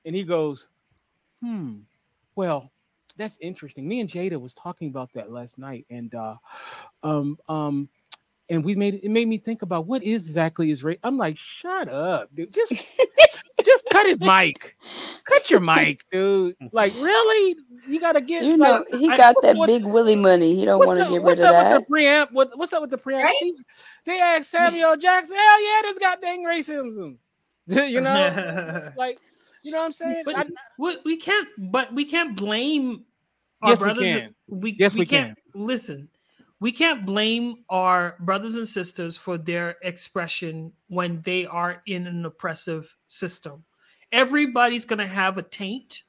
and 0.03 0.13
he 0.13 0.23
goes, 0.23 0.67
"Hmm, 1.41 1.79
well, 2.35 2.69
that's 3.15 3.37
interesting. 3.39 3.87
Me 3.87 4.01
and 4.01 4.09
Jada 4.09 4.39
was 4.41 4.53
talking 4.55 4.89
about 4.89 5.13
that 5.13 5.31
last 5.31 5.57
night, 5.57 5.85
and 5.89 6.13
uh, 6.13 6.35
um, 7.03 7.37
um, 7.47 7.87
and 8.53 8.63
we 8.63 8.75
made 8.75 8.99
it 9.03 9.09
made 9.09 9.27
me 9.27 9.37
think 9.37 9.61
about 9.63 9.87
what 9.87 10.03
is 10.03 10.27
exactly 10.27 10.69
is 10.71 10.83
race. 10.83 10.99
I'm 11.03 11.17
like, 11.17 11.37
shut 11.37 11.89
up, 11.89 12.29
dude. 12.35 12.53
Just, 12.53 12.71
just 13.65 13.85
cut 13.91 14.05
his 14.07 14.21
mic, 14.21 14.77
cut 15.25 15.49
your 15.49 15.59
mic, 15.59 16.05
dude. 16.11 16.55
Like, 16.71 16.93
really, 16.95 17.55
you 17.87 17.99
gotta 17.99 18.21
get 18.21 18.43
You 18.45 18.57
like, 18.57 18.91
know, 18.91 18.99
he 18.99 19.07
got 19.07 19.35
what's- 19.35 19.43
that 19.43 19.55
what- 19.55 19.67
big 19.67 19.83
Willie 19.85 20.15
money. 20.15 20.55
He 20.55 20.65
don't 20.65 20.85
want 20.85 20.99
to 20.99 21.09
get 21.09 21.21
what's 21.23 21.37
rid 21.39 21.47
of 21.47 21.55
up 21.55 21.63
that. 21.63 21.79
with 21.79 21.87
the 21.87 21.93
preamp? 21.93 22.27
What, 22.31 22.51
what's 22.57 22.73
up 22.73 22.81
with 22.81 22.91
the 22.91 22.97
preamp? 22.97 23.23
Right? 23.23 23.35
He- 23.39 23.57
They 24.05 24.19
asked 24.21 24.49
Samuel 24.51 24.95
Jackson, 25.05 25.35
hell 25.35 25.63
yeah, 25.63 25.81
this 25.83 25.99
got 25.99 26.21
dang 26.21 26.43
racism. 26.45 27.17
you 27.67 28.01
know, 28.01 28.91
like, 28.97 29.17
you 29.63 29.71
know 29.71 29.77
what 29.79 29.85
I'm 29.85 29.91
saying? 29.93 30.21
But- 30.25 30.37
I- 30.37 30.45
we, 30.77 30.97
we 31.05 31.17
can't 31.17 31.47
but 31.57 31.93
we 31.93 32.05
can't 32.05 32.35
blame 32.35 33.03
our 33.61 33.71
Yes, 33.71 33.81
we 33.81 33.93
can. 33.95 34.35
we, 34.47 34.75
Yes, 34.77 34.95
we 34.95 35.05
can't 35.05 35.37
listen 35.55 36.09
we 36.59 36.71
can't 36.71 37.05
blame 37.05 37.63
our 37.69 38.15
brothers 38.19 38.55
and 38.55 38.67
sisters 38.67 39.17
for 39.17 39.37
their 39.37 39.75
expression 39.81 40.73
when 40.87 41.21
they 41.23 41.45
are 41.45 41.81
in 41.85 42.07
an 42.07 42.25
oppressive 42.25 42.95
system. 43.07 43.65
Everybody's 44.11 44.85
going 44.85 44.99
to 44.99 45.07
have 45.07 45.37
a 45.37 45.43
taint 45.43 46.03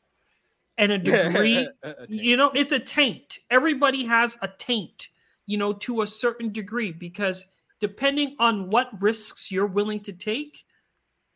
and 0.79 0.93
a 0.93 0.99
degree. 0.99 1.69
You 2.09 2.37
know 2.37 2.51
it's 2.55 2.73
a 2.73 2.79
taint. 2.79 3.39
Everybody 3.51 4.05
has 4.07 4.39
a 4.43 4.49
taint 4.49 5.09
you 5.47 5.57
know 5.57 5.73
to 5.73 6.03
a 6.03 6.07
certain 6.07 6.53
degree 6.53 6.93
because 6.93 7.47
depending 7.81 8.37
on 8.39 8.71
what 8.71 9.01
risks 9.01 9.51
you're 9.51 9.67
willing 9.67 10.01
to 10.01 10.13
take 10.13 10.65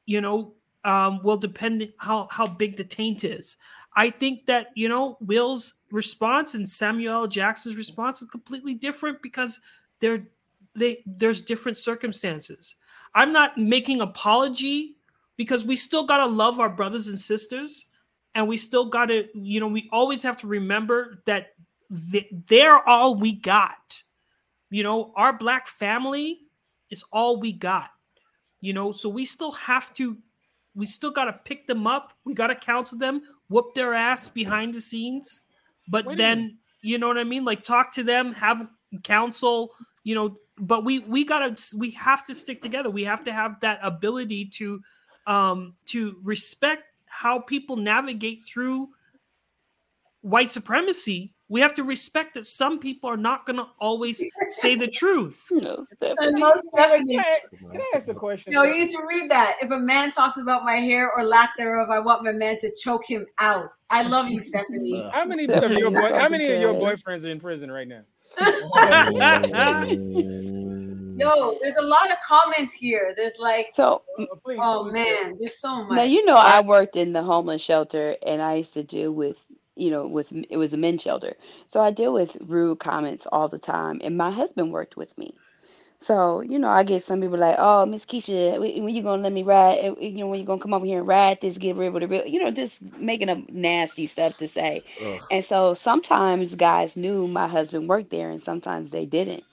you 0.06 0.20
know 0.20 0.54
um, 0.84 1.20
will 1.22 1.36
depend 1.36 1.92
how 1.98 2.28
how 2.30 2.46
big 2.46 2.76
the 2.76 2.84
taint 2.84 3.24
is 3.24 3.56
i 3.96 4.10
think 4.10 4.46
that 4.46 4.68
you 4.74 4.88
know 4.88 5.16
will's 5.20 5.82
response 5.90 6.54
and 6.54 6.68
samuel 6.68 7.26
jackson's 7.26 7.76
response 7.76 8.22
is 8.22 8.28
completely 8.28 8.74
different 8.74 9.20
because 9.22 9.60
they 10.78 11.02
there's 11.06 11.42
different 11.42 11.76
circumstances. 11.76 12.76
I'm 13.14 13.32
not 13.32 13.58
making 13.58 14.00
apology 14.00 14.96
because 15.36 15.64
we 15.64 15.76
still 15.76 16.04
got 16.04 16.18
to 16.18 16.26
love 16.26 16.60
our 16.60 16.68
brothers 16.68 17.06
and 17.08 17.18
sisters 17.18 17.86
and 18.34 18.48
we 18.48 18.56
still 18.56 18.86
got 18.86 19.06
to 19.06 19.26
you 19.34 19.60
know 19.60 19.68
we 19.68 19.88
always 19.92 20.22
have 20.22 20.38
to 20.38 20.46
remember 20.46 21.22
that 21.26 21.54
they're 21.90 22.86
all 22.86 23.14
we 23.14 23.34
got. 23.34 24.02
You 24.70 24.82
know 24.82 25.12
our 25.16 25.36
black 25.36 25.68
family 25.68 26.40
is 26.90 27.04
all 27.12 27.38
we 27.38 27.52
got 27.52 27.90
you 28.60 28.72
know 28.72 28.92
so 28.92 29.08
we 29.08 29.24
still 29.24 29.52
have 29.52 29.92
to 29.94 30.18
we 30.78 30.86
still 30.86 31.10
got 31.10 31.24
to 31.24 31.32
pick 31.32 31.66
them 31.66 31.88
up. 31.88 32.12
We 32.24 32.34
got 32.34 32.46
to 32.46 32.54
counsel 32.54 32.98
them 32.98 33.22
whoop 33.48 33.74
their 33.74 33.94
ass 33.94 34.28
behind 34.28 34.74
the 34.74 34.80
scenes. 34.80 35.40
But 35.88 36.06
Wait 36.06 36.18
then 36.18 36.58
you 36.80 36.96
know 36.96 37.08
what 37.08 37.18
i 37.18 37.24
mean? 37.24 37.44
Like 37.44 37.64
talk 37.64 37.92
to 37.94 38.04
them 38.04 38.32
have 38.34 38.66
counsel 39.02 39.74
you 40.04 40.14
know 40.14 40.38
but 40.56 40.84
we 40.84 41.00
we 41.00 41.24
gotta 41.24 41.56
we 41.76 41.90
have 41.92 42.24
to 42.24 42.34
stick 42.34 42.62
together. 42.62 42.90
We 42.90 43.04
have 43.04 43.24
to 43.24 43.32
have 43.32 43.60
that 43.60 43.80
ability 43.82 44.46
to 44.54 44.80
um 45.26 45.74
to 45.86 46.16
respect 46.22 46.84
how 47.06 47.40
people 47.40 47.76
navigate 47.76 48.44
through 48.44 48.88
white 50.20 50.50
supremacy 50.50 51.34
we 51.48 51.60
have 51.60 51.74
to 51.74 51.82
respect 51.82 52.34
that 52.34 52.46
some 52.46 52.78
people 52.78 53.08
are 53.08 53.16
not 53.16 53.46
going 53.46 53.56
to 53.56 53.66
always 53.80 54.22
say 54.48 54.74
the 54.74 54.86
truth 54.88 55.46
No, 55.50 55.86
And 55.88 55.96
Stephanie. 55.96 56.40
most 56.40 56.68
Can 56.74 56.90
definitely. 56.90 57.18
I, 57.18 57.38
can 57.72 57.80
I 57.80 57.96
ask 57.96 58.08
a 58.08 58.14
question? 58.14 58.52
No, 58.52 58.64
you 58.64 58.78
need 58.86 58.90
to 58.90 59.02
read 59.08 59.30
that. 59.30 59.56
If 59.62 59.70
a 59.70 59.78
man 59.78 60.10
talks 60.10 60.38
about 60.38 60.64
my 60.64 60.76
hair 60.76 61.10
or 61.10 61.24
lack 61.24 61.56
thereof, 61.56 61.88
I 61.90 62.00
want 62.00 62.22
my 62.24 62.32
man 62.32 62.58
to 62.60 62.70
choke 62.82 63.06
him 63.06 63.26
out. 63.38 63.70
I 63.90 64.02
love 64.02 64.28
you, 64.28 64.40
Stephanie. 64.42 65.08
How 65.12 65.24
many 65.24 65.44
of 65.46 65.72
your 65.72 65.90
boy, 65.90 66.12
how 66.12 66.28
many 66.28 66.44
of 66.52 66.60
your 66.60 66.74
boyfriends 66.74 67.24
are 67.24 67.28
in 67.28 67.40
prison 67.40 67.70
right 67.70 67.88
now? 67.88 68.02
Yo, 71.18 71.56
there's 71.60 71.76
a 71.76 71.86
lot 71.86 72.12
of 72.12 72.18
comments 72.24 72.74
here. 72.74 73.12
There's 73.16 73.38
like, 73.40 73.72
So 73.74 74.02
Uh, 74.20 74.26
oh 74.58 74.84
man, 74.92 75.36
there's 75.38 75.58
so 75.58 75.82
much. 75.84 75.96
now 75.96 76.02
you 76.04 76.24
know 76.26 76.34
I 76.34 76.60
worked 76.60 76.94
in 76.94 77.12
the 77.12 77.22
homeless 77.22 77.60
shelter, 77.60 78.16
and 78.24 78.40
I 78.40 78.54
used 78.56 78.74
to 78.74 78.84
deal 78.84 79.10
with 79.10 79.36
you 79.78 79.90
know 79.90 80.06
with 80.06 80.32
it 80.50 80.58
was 80.58 80.74
a 80.74 80.78
men's 80.78 81.02
shelter, 81.02 81.36
so 81.68 81.80
I 81.80 81.90
deal 81.90 82.12
with 82.12 82.36
rude 82.40 82.80
comments 82.80 83.26
all 83.32 83.48
the 83.48 83.58
time, 83.58 84.00
and 84.04 84.16
my 84.18 84.30
husband 84.32 84.72
worked 84.72 84.96
with 84.96 85.16
me. 85.18 85.34
So, 86.00 86.40
you 86.42 86.58
know, 86.58 86.68
I 86.68 86.82
get 86.84 87.02
some 87.04 87.20
people 87.20 87.38
like, 87.38 87.56
oh, 87.58 87.86
Miss 87.86 88.04
Keisha, 88.06 88.58
when 88.60 88.94
you 88.94 89.02
gonna 89.02 89.22
let 89.22 89.32
me 89.32 89.42
ride? 89.42 89.78
uh, 89.84 89.94
You 90.00 90.18
know, 90.18 90.26
when 90.28 90.40
you 90.40 90.46
gonna 90.46 90.60
come 90.60 90.74
over 90.74 90.86
here 90.86 90.98
and 91.00 91.08
ride 91.08 91.40
this, 91.40 91.58
get 91.58 91.76
rid 91.76 91.94
of 91.94 92.00
the 92.00 92.08
real, 92.08 92.26
you 92.26 92.42
know, 92.42 92.50
just 92.50 92.80
making 92.82 93.28
up 93.30 93.38
nasty 93.50 94.06
stuff 94.06 94.36
to 94.38 94.48
say. 94.48 94.84
ugh. 95.00 95.22
And 95.30 95.44
so 95.44 95.74
sometimes 95.74 96.54
guys 96.54 96.96
knew 96.96 97.26
my 97.28 97.48
husband 97.48 97.88
worked 97.88 98.10
there 98.10 98.30
and 98.30 98.42
sometimes 98.42 98.90
they 98.90 99.06
didn't. 99.06 99.44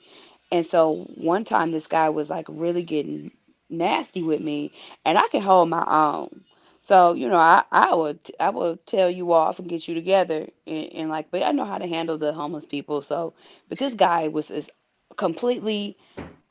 And 0.51 0.65
so 0.65 1.05
one 1.15 1.45
time 1.45 1.71
this 1.71 1.87
guy 1.87 2.09
was 2.09 2.29
like 2.29 2.45
really 2.49 2.83
getting 2.83 3.31
nasty 3.69 4.23
with 4.23 4.41
me 4.41 4.71
and 5.05 5.17
I 5.17 5.27
can 5.29 5.41
hold 5.41 5.69
my 5.69 5.83
own. 5.87 6.43
So, 6.85 7.13
you 7.13 7.29
know, 7.29 7.37
I, 7.37 7.63
I 7.71 7.95
would 7.95 8.19
I 8.39 8.49
would 8.51 8.85
tell 8.87 9.09
you 9.11 9.33
off 9.33 9.59
and 9.59 9.69
get 9.69 9.87
you 9.87 9.95
together 9.95 10.47
and, 10.67 10.93
and 10.93 11.09
like 11.09 11.31
but 11.31 11.43
I 11.43 11.51
know 11.51 11.65
how 11.65 11.79
to 11.79 11.87
handle 11.87 12.17
the 12.17 12.33
homeless 12.33 12.65
people. 12.65 13.03
So 13.03 13.33
but 13.69 13.79
this 13.79 13.95
guy 13.95 14.29
was 14.29 14.49
just 14.49 14.71
completely 15.17 15.97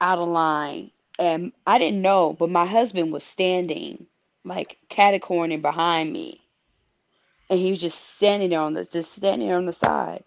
out 0.00 0.18
of 0.18 0.28
line 0.28 0.92
and 1.18 1.52
I 1.66 1.78
didn't 1.78 2.02
know, 2.02 2.34
but 2.38 2.50
my 2.50 2.66
husband 2.66 3.12
was 3.12 3.24
standing 3.24 4.06
like 4.44 4.78
catacorning 4.90 5.62
behind 5.62 6.12
me 6.12 6.42
and 7.50 7.58
he 7.60 7.70
was 7.70 7.80
just 7.80 8.16
standing 8.16 8.50
there 8.50 8.60
on 8.60 8.74
the 8.74 8.84
just 8.84 9.12
standing 9.14 9.48
there 9.48 9.58
on 9.58 9.66
the 9.66 9.72
side, 9.72 10.24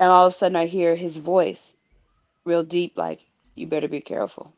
and 0.00 0.10
all 0.10 0.26
of 0.26 0.32
a 0.32 0.36
sudden 0.36 0.56
I 0.56 0.66
hear 0.66 0.96
his 0.96 1.16
voice, 1.16 1.74
real 2.44 2.64
deep, 2.64 2.94
like 2.96 3.20
you 3.56 3.66
better 3.66 3.88
be 3.88 4.00
careful. 4.00 4.52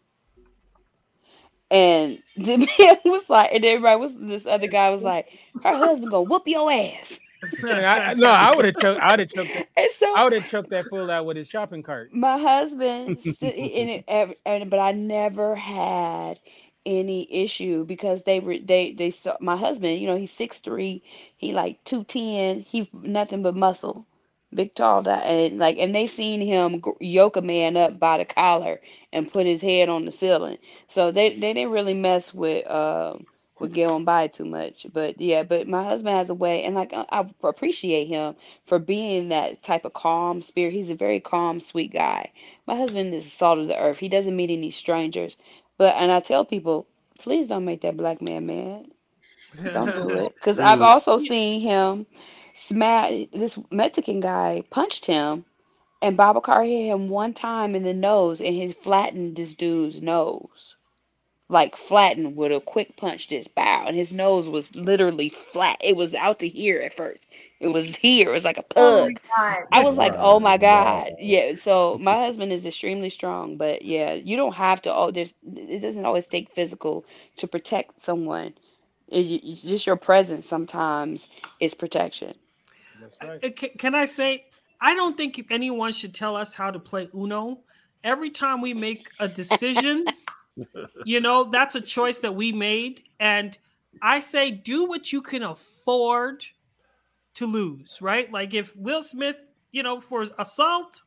And 1.70 2.22
the 2.36 2.58
man 2.58 2.96
was 3.04 3.28
like, 3.28 3.52
and 3.52 3.64
everybody 3.64 4.00
was 4.00 4.14
this 4.18 4.46
other 4.46 4.68
guy 4.68 4.90
was 4.90 5.02
like, 5.02 5.28
her 5.62 5.76
husband 5.76 6.10
gonna 6.10 6.22
whoop 6.22 6.44
your 6.46 6.70
ass. 6.72 7.18
I, 7.64 8.14
no, 8.16 8.30
I 8.30 8.52
would 8.52 8.64
have 8.66 8.76
choked. 8.78 9.00
I 9.02 9.12
would 9.12 9.20
have 9.20 9.30
choked. 9.30 9.54
that- 9.54 9.66
so 9.98 10.06
I 10.14 10.24
would 10.24 10.32
have 10.32 10.46
choked 10.46 10.70
that 10.70 10.88
fool 10.88 11.10
out 11.10 11.26
with 11.26 11.36
his 11.36 11.48
shopping 11.48 11.82
cart. 11.82 12.12
my 12.12 12.38
husband 12.38 13.18
and, 13.42 14.04
it, 14.08 14.34
and 14.46 14.70
but 14.70 14.78
I 14.80 14.92
never 14.92 15.54
had 15.56 16.40
any 16.86 17.28
issue 17.44 17.84
because 17.84 18.22
they 18.24 18.40
were 18.40 18.58
they 18.58 18.92
they 18.92 19.10
saw 19.10 19.36
my 19.40 19.56
husband 19.56 20.00
you 20.00 20.06
know 20.06 20.16
he's 20.16 20.32
six 20.32 20.58
three 20.60 21.02
he 21.36 21.52
like 21.52 21.82
210 21.84 22.60
he 22.60 22.90
nothing 22.94 23.42
but 23.42 23.54
muscle 23.56 24.06
big 24.54 24.74
tall 24.74 25.02
guy 25.02 25.18
and 25.18 25.58
like 25.58 25.76
and 25.78 25.94
they 25.94 26.06
seen 26.06 26.40
him 26.40 26.82
yoke 27.00 27.36
a 27.36 27.42
man 27.42 27.76
up 27.76 27.98
by 27.98 28.18
the 28.18 28.24
collar 28.24 28.80
and 29.12 29.30
put 29.32 29.46
his 29.46 29.60
head 29.60 29.88
on 29.88 30.04
the 30.04 30.12
ceiling. 30.12 30.58
So 30.88 31.10
they 31.10 31.30
they 31.30 31.52
didn't 31.54 31.70
really 31.72 31.94
mess 31.94 32.32
with 32.34 32.66
um 32.70 33.26
with 33.58 33.72
going 33.74 34.04
by 34.04 34.26
too 34.28 34.44
much 34.44 34.86
but 34.92 35.20
yeah 35.20 35.42
but 35.42 35.66
my 35.68 35.82
husband 35.84 36.16
has 36.16 36.30
a 36.30 36.34
way 36.34 36.64
and 36.64 36.74
like 36.74 36.92
I, 36.92 37.04
I 37.10 37.28
appreciate 37.42 38.06
him 38.06 38.34
for 38.66 38.78
being 38.78 39.28
that 39.28 39.62
type 39.62 39.84
of 39.84 39.92
calm 39.94 40.42
spirit. 40.42 40.72
He's 40.74 40.90
a 40.90 40.94
very 40.94 41.20
calm 41.20 41.60
sweet 41.60 41.92
guy. 41.92 42.30
My 42.66 42.76
husband 42.76 43.14
is 43.14 43.24
the 43.24 43.30
salt 43.30 43.58
of 43.58 43.68
the 43.68 43.78
earth. 43.78 43.98
He 43.98 44.08
doesn't 44.08 44.36
meet 44.36 44.50
any 44.50 44.70
strangers. 44.70 45.36
But 45.78 45.94
and 45.96 46.10
i 46.12 46.20
tell 46.20 46.44
people 46.44 46.86
please 47.18 47.46
don't 47.48 47.64
make 47.64 47.82
that 47.82 47.96
black 47.96 48.20
man 48.22 48.46
mad. 48.46 48.86
Don't 49.72 49.94
do 49.94 50.16
it. 50.16 50.34
Because 50.40 50.58
i've 50.60 50.82
also 50.82 51.18
seen 51.18 51.60
him 51.60 52.06
smash 52.56 53.26
this 53.34 53.58
mexican 53.72 54.20
guy 54.20 54.64
punched 54.70 55.06
him 55.06 55.44
and 56.02 56.16
Baba 56.16 56.40
Car 56.42 56.64
hit 56.64 56.86
him 56.88 57.08
one 57.10 57.34
time 57.34 57.74
in 57.76 57.84
the 57.84 57.94
nose 57.94 58.40
and 58.40 58.54
he 58.54 58.72
flattened 58.72 59.36
this 59.36 59.54
dude's 59.54 60.02
nose 60.02 60.76
like 61.48 61.76
flattened 61.76 62.36
with 62.36 62.52
a 62.52 62.60
quick 62.60 62.96
punch 62.96 63.28
just 63.28 63.54
bow 63.54 63.86
and 63.88 63.96
his 63.96 64.12
nose 64.12 64.48
was 64.48 64.74
literally 64.76 65.30
flat 65.30 65.78
it 65.82 65.96
was 65.96 66.14
out 66.14 66.40
to 66.40 66.48
here 66.48 66.80
at 66.82 66.96
first 66.96 67.26
it 67.60 67.68
was 67.68 67.86
here 67.96 68.30
it 68.30 68.32
was 68.34 68.44
like 68.44 68.58
a 68.58 68.62
Oh 68.76 68.92
pug 68.94 69.08
my 69.08 69.14
God. 69.36 69.64
I 69.72 69.80
was 69.82 69.96
like, 69.96 70.14
oh 70.18 70.40
my 70.40 70.56
God. 70.56 71.12
Yeah. 71.18 71.56
So 71.56 71.98
my 72.00 72.24
husband 72.24 72.52
is 72.52 72.64
extremely 72.64 73.10
strong, 73.10 73.56
but 73.58 73.82
yeah, 73.84 74.14
you 74.14 74.36
don't 74.36 74.54
have 74.54 74.82
to, 74.82 74.94
oh, 74.94 75.10
there's, 75.10 75.34
it 75.46 75.80
doesn't 75.80 76.06
always 76.06 76.26
take 76.26 76.54
physical 76.54 77.04
to 77.36 77.46
protect 77.48 78.02
someone. 78.02 78.54
It, 79.08 79.26
it's 79.44 79.62
just 79.62 79.86
your 79.86 79.96
presence 79.96 80.46
sometimes 80.48 81.28
is 81.60 81.74
protection. 81.74 82.34
That's 83.20 83.30
right. 83.30 83.44
Uh, 83.44 83.50
Can, 83.54 83.70
can 83.78 83.94
I 83.94 84.04
say, 84.04 84.46
I 84.80 84.94
don't 84.94 85.16
think 85.16 85.46
anyone 85.50 85.92
should 85.92 86.14
tell 86.14 86.36
us 86.36 86.54
how 86.54 86.70
to 86.70 86.78
play 86.78 87.08
Uno. 87.14 87.60
Every 88.04 88.30
time 88.30 88.60
we 88.60 88.74
make 88.74 89.08
a 89.18 89.28
decision, 89.42 90.06
you 91.04 91.20
know, 91.20 91.44
that's 91.44 91.74
a 91.74 91.80
choice 91.80 92.20
that 92.20 92.34
we 92.34 92.52
made. 92.52 93.02
And 93.18 93.56
I 94.02 94.20
say, 94.20 94.50
do 94.50 94.86
what 94.86 95.12
you 95.12 95.22
can 95.22 95.42
afford 95.42 96.44
to 97.34 97.46
lose, 97.46 97.98
right? 98.00 98.30
Like 98.32 98.54
if 98.54 98.74
Will 98.76 99.02
Smith, 99.02 99.36
you 99.72 99.82
know, 99.82 100.00
for 100.00 100.24
assault, 100.38 101.02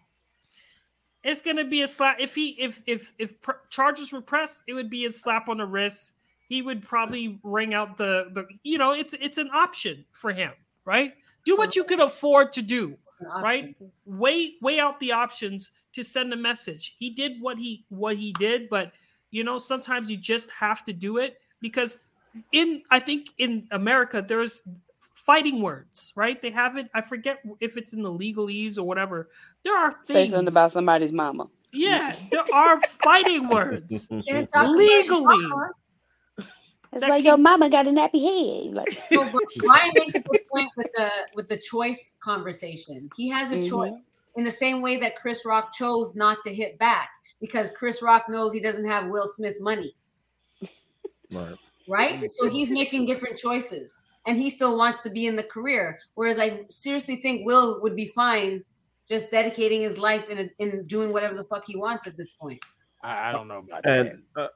it's 1.24 1.42
gonna 1.42 1.66
be 1.66 1.82
a 1.82 1.88
slap. 1.88 2.20
If 2.20 2.36
he, 2.36 2.50
if 2.60 2.82
if 2.86 3.14
if 3.18 3.42
pr- 3.42 3.64
charges 3.70 4.14
were 4.14 4.22
pressed, 4.22 4.64
it 4.68 4.74
would 4.74 4.90
be 4.90 5.06
a 5.06 5.12
slap 5.12 5.50
on 5.50 5.58
the 5.58 5.66
wrist. 5.66 6.14
He 6.48 6.62
would 6.62 6.86
probably 6.86 7.40
ring 7.44 7.74
out 7.74 7.98
the 7.98 8.30
the. 8.34 8.48
You 8.64 8.78
know, 8.78 8.94
it's 8.94 9.14
it's 9.20 9.38
an 9.38 9.50
option 9.54 10.06
for 10.14 10.32
him, 10.32 10.54
right? 10.86 11.14
Do 11.46 11.56
what 11.56 11.76
you 11.76 11.84
can 11.84 12.00
afford 12.00 12.54
to 12.54 12.62
do 12.62 12.98
right? 13.42 13.76
Weigh 14.06 14.54
weigh 14.62 14.80
out 14.80 15.00
the 15.00 15.12
options 15.12 15.72
to 15.94 16.04
send 16.04 16.32
a 16.34 16.38
message. 16.38 16.96
He 17.00 17.10
did 17.10 17.42
what 17.42 17.58
he 17.58 17.86
what 17.90 18.18
he 18.18 18.34
did 18.34 18.70
but 18.70 18.92
you 19.32 19.44
know 19.44 19.58
sometimes 19.58 20.10
you 20.10 20.18
just 20.18 20.50
have 20.52 20.84
to 20.86 20.94
do 20.94 21.18
it 21.18 21.40
because 21.62 22.00
in 22.52 22.84
i 22.92 23.00
think 23.00 23.30
in 23.38 23.68
america 23.72 24.24
there's 24.28 24.62
fighting 25.14 25.62
words 25.62 26.14
right? 26.16 26.42
They 26.42 26.52
have 26.52 26.78
it 26.78 26.88
i 26.94 27.02
forget 27.02 27.42
if 27.60 27.78
it's 27.78 27.94
in 27.94 28.04
the 28.04 28.12
legalese 28.12 28.78
or 28.78 28.84
whatever. 28.84 29.30
There 29.64 29.78
are 29.78 29.94
things 30.08 30.32
something 30.32 30.48
about 30.48 30.72
somebody's 30.72 31.12
mama. 31.12 31.48
yeah 31.72 32.16
there 32.32 32.46
are 32.54 32.82
fighting 32.82 33.50
words. 33.50 34.08
Can't 34.28 34.50
talk 34.52 34.64
about 34.64 34.72
legally. 34.72 35.48
Mama. 35.48 35.72
It's 36.92 37.02
That 37.02 37.10
like 37.10 37.20
can- 37.20 37.26
your 37.26 37.38
mama 37.38 37.70
got 37.70 37.88
a 37.88 37.92
nappy 37.92 38.24
head. 38.24 38.74
Like, 38.74 38.92
So, 39.14 39.30
but 39.32 39.44
Ryan 39.64 39.92
makes 39.96 40.16
a 40.16 40.22
good 40.22 40.42
point 40.52 40.70
with 40.76 40.88
the 40.96 41.10
with 41.36 41.48
the 41.50 41.58
choice 41.58 42.14
conversation. 42.24 43.10
He 43.16 43.30
has 43.30 43.52
a 43.52 43.58
Mhm. 43.58 43.70
choice 43.70 44.02
in 44.36 44.44
the 44.44 44.52
same 44.52 44.82
way 44.82 44.98
that 44.98 45.16
Chris 45.16 45.46
Rock 45.46 45.74
chose 45.74 46.16
not 46.16 46.38
to 46.44 46.54
hit 46.54 46.80
back 46.80 47.10
because 47.42 47.72
Chris 47.72 48.02
Rock 48.02 48.28
knows 48.30 48.54
he 48.54 48.60
doesn't 48.60 48.86
have 48.86 49.08
Will 49.08 49.28
Smith 49.28 49.56
money, 49.60 49.96
Right. 51.32 51.56
right? 51.88 52.32
So 52.32 52.50
he's 52.50 52.70
making 52.70 53.06
different 53.06 53.38
choices, 53.38 53.94
and 54.26 54.38
he 54.38 54.50
still 54.50 54.78
wants 54.78 55.02
to 55.02 55.10
be 55.10 55.26
in 55.28 55.36
the 55.36 55.44
career. 55.44 56.00
Whereas 56.16 56.40
I 56.40 56.66
seriously 56.70 57.18
think 57.18 57.46
Will 57.46 57.82
would 57.82 57.96
be 57.96 58.08
fine 58.16 58.64
just 59.10 59.32
dedicating 59.32 59.82
his 59.82 59.98
life 59.98 60.30
in 60.30 60.50
in 60.60 60.86
doing 60.88 61.12
whatever 61.14 61.36
the 61.36 61.44
fuck 61.46 61.64
he 61.68 61.76
wants 61.78 62.08
at 62.08 62.18
this 62.18 62.32
point. 62.32 62.64
I, 63.04 63.30
I 63.30 63.32
don't 63.32 63.48
know 63.48 63.60
about 63.60 63.84
that. 63.84 64.14
Uh, 64.36 64.48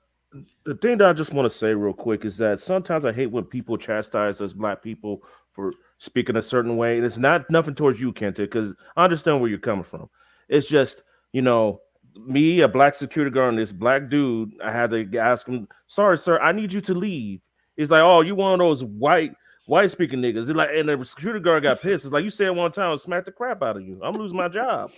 the 0.65 0.75
thing 0.75 0.97
that 0.97 1.09
I 1.09 1.13
just 1.13 1.33
want 1.33 1.45
to 1.45 1.49
say 1.55 1.73
real 1.73 1.93
quick 1.93 2.25
is 2.25 2.37
that 2.37 2.59
sometimes 2.59 3.05
I 3.05 3.13
hate 3.13 3.31
when 3.31 3.43
people 3.43 3.77
chastise 3.77 4.41
us 4.41 4.53
black 4.53 4.81
people 4.81 5.23
for 5.51 5.73
speaking 5.99 6.35
a 6.35 6.41
certain 6.41 6.77
way. 6.77 6.97
And 6.97 7.05
it's 7.05 7.17
not 7.17 7.49
nothing 7.49 7.75
towards 7.75 7.99
you, 7.99 8.11
Kenta, 8.11 8.37
because 8.37 8.73
I 8.95 9.03
understand 9.03 9.41
where 9.41 9.49
you're 9.49 9.59
coming 9.59 9.83
from. 9.83 10.09
It's 10.49 10.67
just, 10.67 11.03
you 11.31 11.41
know, 11.41 11.81
me, 12.27 12.61
a 12.61 12.67
black 12.67 12.95
security 12.95 13.33
guard, 13.33 13.49
and 13.49 13.59
this 13.59 13.71
black 13.71 14.09
dude, 14.09 14.51
I 14.63 14.71
had 14.71 14.91
to 14.91 15.17
ask 15.17 15.47
him, 15.47 15.67
sorry, 15.87 16.17
sir, 16.17 16.39
I 16.39 16.51
need 16.51 16.73
you 16.73 16.81
to 16.81 16.93
leave. 16.93 17.41
He's 17.75 17.91
like, 17.91 18.03
oh, 18.03 18.21
you 18.21 18.35
one 18.35 18.53
of 18.53 18.59
those 18.59 18.83
white, 18.83 19.33
white 19.65 19.91
speaking 19.91 20.21
niggas. 20.21 20.49
It's 20.49 20.49
like, 20.49 20.69
and 20.73 20.89
the 20.89 21.03
security 21.05 21.39
guard 21.39 21.63
got 21.63 21.81
pissed. 21.81 22.05
It's 22.05 22.13
like, 22.13 22.23
you 22.23 22.29
said 22.29 22.49
one 22.51 22.71
time, 22.71 22.95
smack 22.97 23.25
the 23.25 23.31
crap 23.31 23.63
out 23.63 23.77
of 23.77 23.83
you. 23.83 23.99
I'm 24.03 24.15
losing 24.15 24.37
my 24.37 24.47
job. 24.47 24.91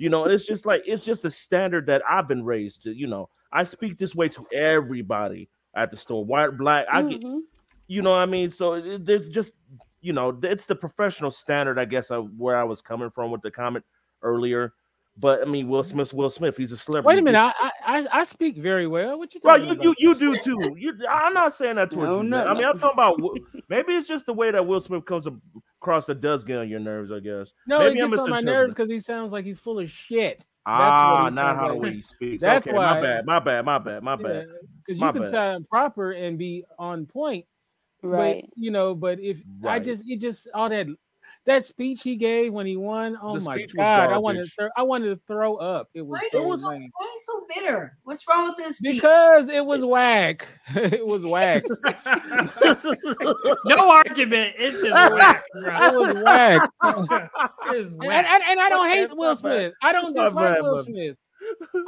You 0.00 0.08
know, 0.08 0.24
it's 0.24 0.46
just 0.46 0.64
like, 0.64 0.82
it's 0.86 1.04
just 1.04 1.26
a 1.26 1.30
standard 1.30 1.84
that 1.88 2.00
I've 2.08 2.26
been 2.26 2.42
raised 2.42 2.84
to, 2.84 2.94
you 2.94 3.06
know. 3.06 3.28
I 3.52 3.64
speak 3.64 3.98
this 3.98 4.14
way 4.14 4.30
to 4.30 4.46
everybody 4.50 5.50
at 5.74 5.90
the 5.90 5.96
store, 5.98 6.24
white, 6.24 6.56
black. 6.56 6.86
I 6.90 7.02
get, 7.02 7.20
Mhm. 7.20 7.42
you 7.86 8.00
know, 8.00 8.12
what 8.12 8.20
I 8.20 8.24
mean, 8.26 8.48
so 8.48 8.74
it, 8.74 9.04
there's 9.04 9.28
just, 9.28 9.52
you 10.00 10.14
know, 10.14 10.38
it's 10.42 10.64
the 10.64 10.74
professional 10.74 11.30
standard, 11.30 11.78
I 11.78 11.84
guess, 11.84 12.10
of 12.10 12.30
where 12.38 12.56
I 12.56 12.64
was 12.64 12.80
coming 12.80 13.10
from 13.10 13.30
with 13.30 13.42
the 13.42 13.50
comment 13.50 13.84
earlier. 14.22 14.72
But 15.16 15.42
I 15.42 15.44
mean, 15.44 15.68
Will 15.68 15.82
Smith's 15.82 16.14
Will 16.14 16.30
Smith. 16.30 16.56
He's 16.56 16.72
a 16.72 16.76
celebrity. 16.76 17.14
Wait 17.16 17.18
a 17.18 17.22
minute. 17.22 17.38
I, 17.38 17.52
I 17.84 18.00
I- 18.00 18.20
I 18.20 18.24
speak 18.24 18.56
very 18.56 18.86
well. 18.86 19.18
What 19.18 19.34
you 19.34 19.40
Well, 19.44 19.58
you, 19.60 19.72
about? 19.72 19.84
you 19.84 19.94
you 19.98 20.14
do 20.18 20.38
too. 20.38 20.74
You, 20.78 20.94
I'm 21.10 21.34
not 21.34 21.52
saying 21.52 21.76
that 21.76 21.90
towards 21.90 22.10
No, 22.10 22.22
you. 22.22 22.28
no, 22.28 22.38
man. 22.38 22.48
I 22.48 22.54
mean, 22.54 22.64
I'm 22.64 22.78
talking 22.78 22.94
about 22.94 23.20
maybe 23.68 23.92
it's 23.94 24.08
just 24.08 24.24
the 24.26 24.32
way 24.32 24.50
that 24.50 24.66
Will 24.66 24.80
Smith 24.80 25.04
comes 25.04 25.26
across 25.82 26.06
that 26.06 26.20
does 26.20 26.42
get 26.44 26.58
on 26.58 26.68
your 26.68 26.80
nerves. 26.80 27.12
I 27.12 27.20
guess. 27.20 27.52
no, 27.66 27.80
maybe 27.80 27.98
it 27.98 28.04
I'm 28.04 28.10
gets 28.10 28.22
on 28.22 28.30
my 28.30 28.40
nerves 28.40 28.72
because 28.72 28.90
he 28.90 29.00
sounds 29.00 29.32
like 29.32 29.44
he's 29.44 29.60
full 29.60 29.78
of 29.80 29.90
shit. 29.90 30.44
Ah, 30.64 31.24
what 31.24 31.30
he 31.30 31.34
not 31.34 31.42
sounds 31.56 31.58
how 31.60 31.66
the 31.68 31.72
like. 31.74 31.82
way 31.82 31.92
he 31.94 32.00
speaks. 32.02 32.42
That's 32.42 32.66
okay, 32.66 32.76
why- 32.76 32.94
my 32.94 33.00
bad, 33.02 33.26
my 33.26 33.38
bad, 33.40 33.64
my 33.64 33.78
bad, 33.78 34.02
my 34.02 34.16
bad. 34.16 34.46
Because 34.86 35.00
My 35.00 35.06
you 35.08 35.12
can 35.12 35.22
bad. 35.22 35.30
sound 35.30 35.68
proper 35.68 36.12
and 36.12 36.38
be 36.38 36.64
on 36.78 37.04
point, 37.06 37.44
Right. 38.02 38.42
But 38.48 38.50
you 38.56 38.70
know, 38.70 38.94
but 38.94 39.20
if 39.20 39.42
I 39.66 39.78
just 39.80 40.02
it 40.06 40.18
just 40.20 40.48
all 40.54 40.68
that 40.70 40.86
that 41.46 41.64
speech 41.64 42.02
he 42.02 42.16
gave 42.16 42.52
when 42.52 42.66
he 42.66 42.76
won, 42.76 43.16
oh 43.22 43.38
The 43.38 43.44
my 43.44 43.66
god, 43.76 44.10
I 44.10 44.18
wanted 44.18 44.38
to 44.40 44.42
garbage. 44.44 44.54
throw, 44.54 44.68
I 44.76 44.82
wanted 44.82 45.08
to 45.08 45.20
throw 45.26 45.56
up. 45.56 45.88
It 45.94 46.02
was 46.02 46.20
Why 46.20 46.28
so 46.30 46.52
is 46.52 46.58
it 46.58 46.60
so, 46.62 46.68
lame. 46.68 46.90
why 46.96 47.06
are 47.06 47.08
you 47.08 47.18
so 47.24 47.46
bitter? 47.48 47.96
What's 48.04 48.28
wrong 48.28 48.48
with 48.48 48.56
this? 48.58 48.76
speech? 48.76 48.94
Because 48.96 49.48
it 49.48 49.64
was 49.64 49.84
whack. 49.84 50.46
it 50.76 51.06
was 51.06 51.24
whack. 51.24 51.62
no 53.64 53.90
argument 53.90 54.54
it's 54.58 54.82
just 54.82 55.14
whack 55.14 55.44
it 55.54 55.98
was 55.98 56.22
whack. 56.22 56.70
It's 57.72 57.90
and, 57.90 57.98
whack. 57.98 58.26
and, 58.28 58.42
and 58.48 58.60
I 58.60 58.68
don't 58.68 58.88
hate 58.88 59.16
Will. 59.16 59.36
Smith. 59.36 59.72
I 59.82 59.92
don't 59.92 60.14
dislike 60.14 60.60
Will 60.62 60.84
Smith. 60.84 61.16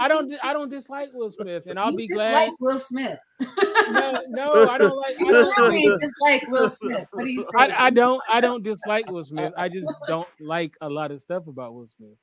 I 0.01 0.09
don't. 0.09 0.33
I 0.43 0.53
don't 0.53 0.69
dislike 0.71 1.11
Will 1.13 1.31
Smith, 1.31 1.65
and 1.67 1.79
I'll 1.79 1.91
you 1.93 1.97
be 1.99 2.07
just 2.07 2.15
glad. 2.17 2.33
like 2.49 2.53
Will 2.61 2.79
Smith. 2.79 3.19
No, 3.41 4.23
no, 4.29 4.67
I 4.71 4.79
don't 4.79 4.97
like. 4.97 5.15
I 5.21 5.25
You 5.25 5.33
don't, 5.33 5.59
really 5.59 5.99
dislike 6.01 6.45
Will 6.49 6.69
Smith. 6.69 7.09
What 7.13 7.25
do 7.25 7.31
you 7.31 7.43
say? 7.43 7.49
I, 7.57 7.87
I 7.87 7.91
don't. 7.91 8.23
I 8.31 8.41
don't 8.41 8.63
dislike 8.63 9.11
Will 9.11 9.25
Smith. 9.25 9.53
I 9.57 9.69
just 9.69 9.89
don't 10.09 10.29
like 10.41 10.75
a 10.81 10.89
lot 10.89 11.11
of 11.11 11.21
stuff 11.21 11.47
about 11.47 11.75
Will 11.75 11.87
Smith. 11.89 12.17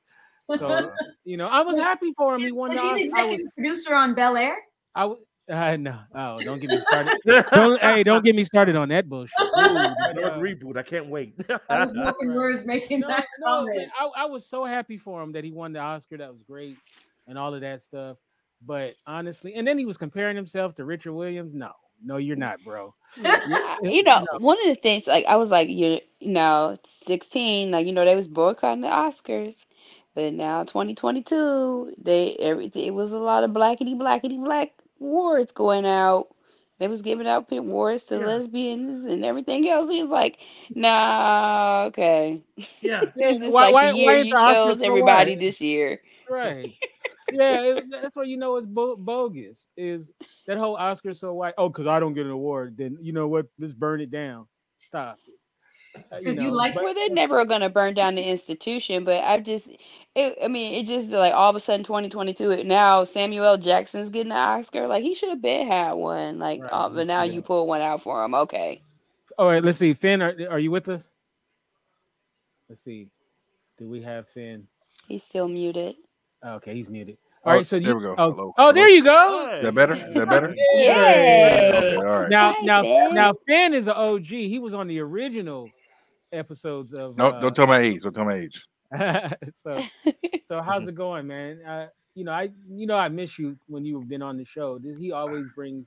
So 0.58 0.92
you 1.24 1.36
know, 1.36 1.48
I 1.48 1.62
was 1.62 1.76
happy 1.78 2.12
for 2.16 2.34
him. 2.34 2.40
He 2.40 2.52
won 2.52 2.70
Is 2.72 2.76
the 2.76 2.82
he 2.82 2.88
the 2.88 2.92
Oscar. 2.92 3.04
Was. 3.04 3.04
executive 3.34 3.46
producer 3.54 3.94
on 3.94 4.14
Bel 4.14 4.36
Air? 4.36 4.56
I 4.94 5.04
was. 5.04 5.18
Uh, 5.50 5.76
no. 5.76 5.98
Oh, 6.14 6.38
don't 6.38 6.60
get 6.60 6.70
me 6.70 6.80
started. 6.80 7.12
Don't. 7.52 7.80
Hey, 7.80 8.04
don't 8.04 8.24
get 8.24 8.36
me 8.36 8.44
started 8.44 8.76
on 8.76 8.88
that 8.90 9.08
bullshit. 9.08 9.32
Ooh, 9.40 9.46
But, 9.56 10.14
the 10.14 10.34
uh, 10.34 10.38
reboot. 10.38 10.76
I 10.76 10.82
can't 10.84 11.06
wait. 11.08 11.34
I 11.68 11.84
was 11.84 11.94
marking 11.96 12.34
words 12.34 12.64
making 12.64 13.00
no, 13.00 13.08
that 13.08 13.26
no, 13.40 13.46
comment. 13.46 13.90
but 13.98 14.04
I, 14.18 14.22
I 14.22 14.26
was 14.26 14.46
so 14.48 14.64
happy 14.64 14.96
for 14.96 15.20
him 15.20 15.32
that 15.32 15.42
he 15.42 15.50
won 15.50 15.72
the 15.72 15.80
Oscar. 15.80 16.18
That 16.18 16.30
was 16.30 16.42
great, 16.48 16.76
and 17.30 17.38
all 17.38 17.54
of 17.54 17.62
that 17.62 17.82
stuff. 17.82 18.18
But 18.66 18.96
honestly, 19.06 19.54
and 19.54 19.66
then 19.66 19.78
he 19.78 19.86
was 19.86 19.96
comparing 19.96 20.36
himself 20.36 20.74
to 20.76 20.84
Richard 20.84 21.14
Williams. 21.14 21.54
No, 21.54 21.72
No, 22.04 22.18
you're 22.18 22.36
not, 22.36 22.62
bro. 22.64 22.94
You 23.82 24.02
know, 24.04 24.26
one 24.38 24.58
of 24.60 24.68
the 24.68 24.80
things 24.80 25.06
like 25.06 25.24
I 25.26 25.36
was 25.36 25.50
like, 25.50 25.68
you, 25.70 26.00
you 26.20 26.32
know, 26.32 26.76
16, 27.06 27.70
like 27.70 27.86
you 27.86 27.92
know, 27.92 28.04
they 28.04 28.16
was 28.16 28.28
boycotting 28.28 28.82
the 28.82 28.88
Oscars, 28.88 29.66
but 30.14 30.32
now 30.34 30.64
2022, 30.64 31.94
they 32.02 32.36
everything 32.40 32.86
it 32.86 32.94
was 32.94 33.12
a 33.12 33.18
lot 33.18 33.44
of 33.44 33.50
blackity 33.52 33.96
blackity 33.96 34.42
black 34.42 34.72
awards 35.00 35.52
going 35.52 35.86
out. 35.86 36.28
They 36.78 36.88
was 36.88 37.02
giving 37.02 37.26
out 37.28 37.48
pink 37.48 37.60
awards 37.60 38.04
to 38.04 38.18
Yeah. 38.18 38.26
lesbians 38.26 39.04
and 39.06 39.24
everything 39.24 39.68
else. 39.68 39.90
He's 39.90 40.08
like, 40.08 40.38
nah, 40.74 41.84
okay. 41.88 42.42
Yeah. 42.80 43.04
Yeah, 43.14 43.32
This 43.32 43.42
is 43.42 43.52
why- 43.52 43.62
like 43.62 43.74
why- 43.74 43.92
the 43.92 43.96
year 43.98 44.06
why 44.06 44.16
ain't 44.16 44.28
you 44.28 44.34
the 44.34 44.36
Oscars 44.36 44.64
chose 44.66 44.80
so 44.80 44.86
everybody 44.86 45.32
white? 45.32 45.40
this 45.40 45.60
year. 45.60 46.00
Right. 46.30 46.74
yeah, 47.32 47.62
it, 47.62 47.84
that's 47.90 48.16
what 48.16 48.28
you 48.28 48.36
know 48.36 48.56
is 48.56 48.66
bo- 48.66 48.96
bogus. 48.96 49.66
Is 49.76 50.08
that 50.46 50.56
whole 50.58 50.76
Oscar 50.76 51.12
so 51.12 51.34
white? 51.34 51.54
Oh, 51.58 51.68
because 51.68 51.86
I 51.86 51.98
don't 52.00 52.14
get 52.14 52.24
an 52.26 52.32
award, 52.32 52.76
then 52.78 52.96
you 53.00 53.12
know 53.12 53.26
what? 53.28 53.46
Let's 53.58 53.72
burn 53.72 54.00
it 54.00 54.10
down. 54.10 54.46
Stop. 54.78 55.18
Uh, 56.12 56.20
'Cause 56.24 56.40
you 56.40 56.52
like- 56.52 56.74
but- 56.74 56.84
Well, 56.84 56.94
they're 56.94 57.10
never 57.10 57.44
gonna 57.44 57.68
burn 57.68 57.94
down 57.94 58.14
the 58.14 58.22
institution, 58.22 59.02
but 59.04 59.24
I 59.24 59.40
just, 59.40 59.66
it, 60.14 60.38
I 60.42 60.46
mean, 60.46 60.74
it 60.74 60.86
just 60.86 61.08
like 61.08 61.34
all 61.34 61.50
of 61.50 61.56
a 61.56 61.60
sudden 61.60 61.82
2022. 61.84 62.50
It, 62.52 62.66
now 62.66 63.02
Samuel 63.02 63.44
L. 63.44 63.58
Jackson's 63.58 64.08
getting 64.08 64.30
an 64.30 64.38
Oscar. 64.38 64.86
Like 64.86 65.02
he 65.02 65.14
should 65.16 65.30
have 65.30 65.42
been 65.42 65.66
had 65.66 65.92
one. 65.94 66.38
Like, 66.38 66.62
Right, 66.62 66.70
uh, 66.72 66.88
but 66.90 67.08
now 67.08 67.24
yeah. 67.24 67.32
you 67.32 67.42
pull 67.42 67.66
one 67.66 67.80
out 67.80 68.02
for 68.04 68.24
him. 68.24 68.34
Okay. 68.34 68.82
All 69.36 69.48
right, 69.48 69.64
let's 69.64 69.78
see. 69.78 69.94
Finn, 69.94 70.22
are, 70.22 70.34
are 70.48 70.58
you 70.60 70.70
with 70.70 70.88
us? 70.88 71.02
Let's 72.68 72.84
see. 72.84 73.08
Do 73.78 73.88
we 73.88 74.00
have 74.02 74.28
Finn? 74.28 74.68
He's 75.08 75.24
still 75.24 75.48
muted. 75.48 75.96
Okay, 76.44 76.74
he's 76.74 76.88
muted. 76.88 77.16
Oh, 77.44 77.50
All 77.50 77.56
right, 77.56 77.66
so 77.66 77.78
there 77.78 77.88
you, 77.90 77.96
we 77.96 78.02
go. 78.02 78.14
Oh, 78.18 78.32
Hello, 78.32 78.54
oh, 78.58 78.72
there 78.72 78.88
you 78.88 79.02
go. 79.02 79.50
Is 79.58 79.64
that 79.64 79.74
better? 79.74 79.94
Is 79.94 80.14
that 80.14 80.28
better? 80.28 80.54
Yay! 80.74 81.70
Okay, 81.74 81.96
all 81.96 82.04
right. 82.04 82.30
Now, 82.30 82.52
Hi, 82.54 82.64
now, 82.66 82.82
now, 83.12 83.34
Finn 83.48 83.72
is 83.74 83.86
an 83.86 83.94
OG. 83.94 84.26
He 84.26 84.58
was 84.58 84.74
on 84.74 84.86
the 84.88 85.00
original 85.00 85.70
episodes 86.32 86.92
of. 86.92 87.16
No, 87.16 87.28
uh, 87.28 87.40
don't 87.40 87.56
tell 87.56 87.66
my 87.66 87.78
age. 87.78 88.02
Don't 88.02 88.12
tell 88.14 88.24
my 88.26 88.34
age. 88.36 88.62
so, 89.56 89.82
so 90.48 90.60
how's 90.62 90.86
it 90.86 90.94
going, 90.94 91.26
man? 91.26 91.60
Uh, 91.66 91.86
you 92.14 92.24
know, 92.24 92.32
I, 92.32 92.50
you 92.68 92.86
know, 92.86 92.96
I 92.96 93.08
miss 93.08 93.38
you 93.38 93.56
when 93.68 93.84
you've 93.84 94.08
been 94.08 94.22
on 94.22 94.36
the 94.36 94.44
show. 94.44 94.78
This- 94.78 94.98
He 94.98 95.12
always 95.12 95.46
brings 95.54 95.86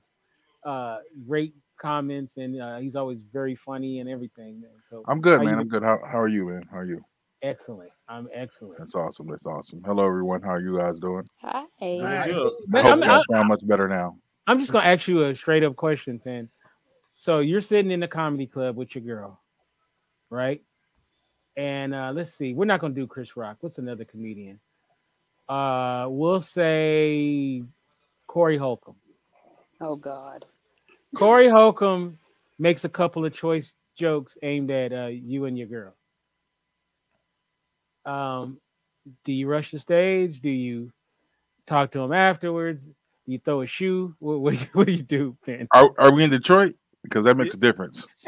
uh, 0.64 0.98
great 1.28 1.54
comments, 1.80 2.36
and 2.36 2.60
uh, 2.60 2.78
he's 2.78 2.96
always 2.96 3.20
very 3.32 3.54
funny 3.54 4.00
and 4.00 4.08
everything. 4.08 4.60
Man. 4.60 4.70
So 4.90 5.02
I'm 5.06 5.20
good, 5.20 5.40
man. 5.42 5.54
you- 5.54 5.60
I'm 5.60 5.68
good. 5.68 5.82
How, 5.82 6.00
how 6.10 6.18
are 6.20 6.28
you, 6.28 6.46
man? 6.48 6.62
How 6.70 6.78
are 6.78 6.86
you? 6.86 7.04
Excellent. 7.44 7.90
I'm 8.08 8.28
excellent. 8.32 8.78
That's 8.78 8.94
awesome. 8.94 9.28
That's 9.28 9.46
awesome. 9.46 9.82
Hello, 9.84 10.04
everyone. 10.06 10.42
How 10.42 10.50
are 10.50 10.60
you 10.60 10.78
guys 10.78 10.98
doing? 10.98 11.28
Hi. 11.42 11.64
Hi. 11.80 12.30
Good. 12.32 12.52
I 12.74 12.82
hope 12.82 12.92
I'm, 12.92 13.02
you 13.02 13.10
I'm, 13.10 13.22
sound 13.30 13.48
much 13.48 13.66
better 13.66 13.86
now. 13.86 14.16
I'm 14.46 14.58
just 14.58 14.72
gonna 14.72 14.86
ask 14.86 15.06
you 15.06 15.24
a 15.24 15.36
straight 15.36 15.62
up 15.62 15.76
question, 15.76 16.18
Finn. 16.18 16.48
So 17.18 17.38
you're 17.38 17.60
sitting 17.60 17.90
in 17.90 18.00
the 18.00 18.08
comedy 18.08 18.46
club 18.46 18.76
with 18.76 18.94
your 18.94 19.04
girl, 19.04 19.40
right? 20.30 20.62
And 21.56 21.94
uh, 21.94 22.12
let's 22.14 22.34
see, 22.34 22.54
we're 22.54 22.64
not 22.64 22.80
gonna 22.80 22.94
do 22.94 23.06
Chris 23.06 23.36
Rock. 23.36 23.58
What's 23.60 23.78
another 23.78 24.04
comedian? 24.04 24.58
Uh, 25.48 26.06
we'll 26.08 26.40
say 26.40 27.62
Corey 28.26 28.56
Holcomb. 28.56 28.96
Oh 29.80 29.96
God. 29.96 30.44
Corey 31.14 31.48
Holcomb 31.48 32.18
makes 32.58 32.84
a 32.84 32.88
couple 32.88 33.24
of 33.24 33.32
choice 33.32 33.74
jokes 33.96 34.36
aimed 34.42 34.70
at 34.70 34.92
uh, 34.92 35.06
you 35.06 35.44
and 35.44 35.56
your 35.56 35.68
girl. 35.68 35.94
Um, 38.06 38.58
do 39.24 39.32
you 39.32 39.48
rush 39.48 39.70
the 39.70 39.78
stage? 39.78 40.40
Do 40.40 40.48
you 40.50 40.90
talk 41.66 41.90
to 41.92 42.00
him 42.00 42.12
afterwards? 42.12 42.84
Do 42.84 42.92
you 43.32 43.38
throw 43.38 43.62
a 43.62 43.66
shoe? 43.66 44.14
What, 44.18 44.40
what, 44.40 44.54
do 44.54 44.60
you- 44.62 44.68
what 44.72 44.86
do 44.86 44.92
you 44.92 45.02
do, 45.02 45.36
Finn? 45.44 45.66
Are, 45.72 45.90
are 45.98 46.12
we 46.12 46.24
in 46.24 46.30
Detroit? 46.30 46.74
Because 47.02 47.24
that 47.24 47.36
makes 47.36 47.54
a 47.54 47.58
difference. 47.58 48.06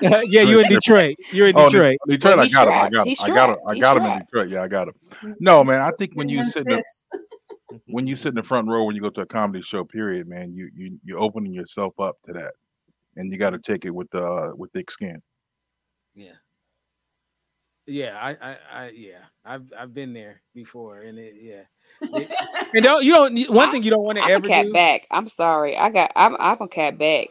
yeah, 0.00 0.22
you're 0.22 0.62
in 0.64 0.68
Detroit. 0.70 1.16
You're 1.32 1.48
in 1.48 1.54
Oh, 1.56 1.68
De- 1.68 1.72
Detroit. 1.76 1.98
Detroit, 2.08 2.38
I 2.38 2.48
got 2.48 2.68
him. 2.68 2.74
I 2.74 2.88
got 2.88 3.06
him. 3.06 3.16
I 3.20 3.28
got 3.28 3.50
him. 3.50 3.56
I 3.68 3.78
got 3.78 3.96
him 3.98 4.04
in. 4.06 4.18
Detroit. 4.20 4.48
Yeah, 4.48 4.62
I 4.62 4.68
got 4.68 4.88
him. 4.88 5.36
No, 5.38 5.62
man. 5.62 5.82
I 5.82 5.90
think 5.98 6.12
when 6.14 6.28
you 6.30 6.42
sit 6.46 6.66
in 6.66 6.76
the 6.78 7.80
when 7.88 8.06
you 8.06 8.16
sit 8.16 8.30
in 8.30 8.34
the 8.36 8.42
front 8.42 8.68
row 8.68 8.84
when 8.84 8.96
you 8.96 9.02
go 9.02 9.10
to 9.10 9.20
a 9.20 9.26
comedy 9.26 9.62
show, 9.62 9.84
period, 9.84 10.26
man, 10.28 10.54
you 10.54 10.70
you 10.74 10.98
you're 11.04 11.18
opening 11.20 11.52
yourself 11.52 11.92
up 12.00 12.16
to 12.26 12.32
that, 12.32 12.54
and 13.16 13.30
you 13.30 13.36
got 13.38 13.50
to 13.50 13.58
take 13.58 13.84
it 13.84 13.90
with 13.94 14.12
uh 14.14 14.52
with 14.56 14.72
thick 14.72 14.90
skin. 14.90 15.20
Yeah. 16.14 16.32
Yeah, 17.86 18.16
I, 18.20 18.30
I, 18.30 18.56
I, 18.72 18.90
yeah, 18.90 19.18
I've, 19.44 19.72
I've 19.76 19.94
been 19.94 20.12
there 20.12 20.42
before, 20.54 21.00
and 21.02 21.18
it, 21.18 21.34
yeah, 21.40 21.62
It- 22.12 22.30
and 22.74 22.84
don't 22.84 23.02
you 23.04 23.12
don't 23.12 23.36
one 23.54 23.70
thing 23.70 23.82
you 23.82 23.90
don't 23.90 24.04
want 24.04 24.18
to 24.18 24.24
ever 24.24 24.48
cat 24.48 24.66
do. 24.66 24.72
back. 24.72 25.06
I'm 25.10 25.28
sorry. 25.28 25.76
I 25.76 25.90
got. 25.90 26.12
I'm. 26.14 26.36
I'm 26.38 26.60
a 26.60 26.68
cat 26.68 26.98
back. 26.98 27.28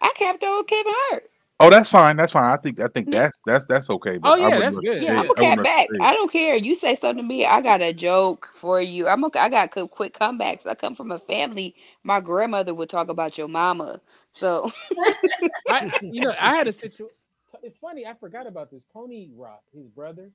I 0.00 0.12
capped 0.16 0.42
on 0.42 0.64
Kevin 0.64 0.92
Hart. 0.94 1.30
Oh, 1.60 1.70
that's 1.70 1.88
fine. 1.88 2.16
That's 2.16 2.32
fine. 2.32 2.52
I 2.52 2.56
think 2.56 2.80
I 2.80 2.88
think 2.88 3.08
mm. 3.08 3.12
that's 3.12 3.40
that's 3.46 3.66
that's 3.66 3.88
okay. 3.88 4.18
Oh, 4.24 4.34
I 4.34 4.48
yeah, 4.48 4.56
wouldn't 4.56 4.60
that's 4.60 4.78
good. 4.78 5.00
the 5.00 5.04
Yeah. 5.04 5.20
I'm 5.20 5.30
a 5.30 5.34
I 5.36 5.42
cat 5.42 5.58
wouldn't 5.58 5.64
back. 5.64 5.88
the 5.88 5.98
I 6.00 6.12
don't 6.12 6.32
care. 6.32 6.56
You 6.56 6.74
say 6.74 6.96
something 6.96 7.18
to 7.18 7.22
me, 7.22 7.46
I 7.46 7.60
got 7.62 7.80
a 7.80 7.92
joke 7.92 8.48
for 8.54 8.80
you. 8.80 9.06
I'm 9.06 9.24
okay. 9.26 9.38
I 9.38 9.48
got 9.48 9.70
quick, 9.70 9.90
quick 9.90 10.18
comebacks. 10.18 10.66
I 10.66 10.74
come 10.74 10.96
from 10.96 11.12
a 11.12 11.18
family. 11.20 11.74
My 12.02 12.20
grandmother 12.20 12.74
would 12.74 12.90
talk 12.90 13.08
about 13.08 13.38
your 13.38 13.48
mama. 13.48 14.00
So 14.32 14.72
I, 15.68 15.86
you 16.00 16.20
know, 16.22 16.34
I 16.40 16.56
had 16.56 16.68
a 16.68 16.72
situation. 16.72 17.14
It's 17.64 17.76
funny, 17.76 18.04
I 18.06 18.12
forgot 18.12 18.46
about 18.46 18.70
this. 18.70 18.84
Tony 18.92 19.30
Rock, 19.34 19.62
his 19.74 19.86
brother, 19.86 20.30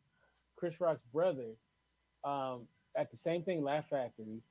Chris 0.56 0.82
Rock's 0.82 1.06
brother, 1.14 1.52
um, 2.24 2.62
at 2.96 3.12
the 3.12 3.18
same 3.18 3.44
thing, 3.44 3.64
Laugh 3.64 3.86
Factory. 3.88 4.42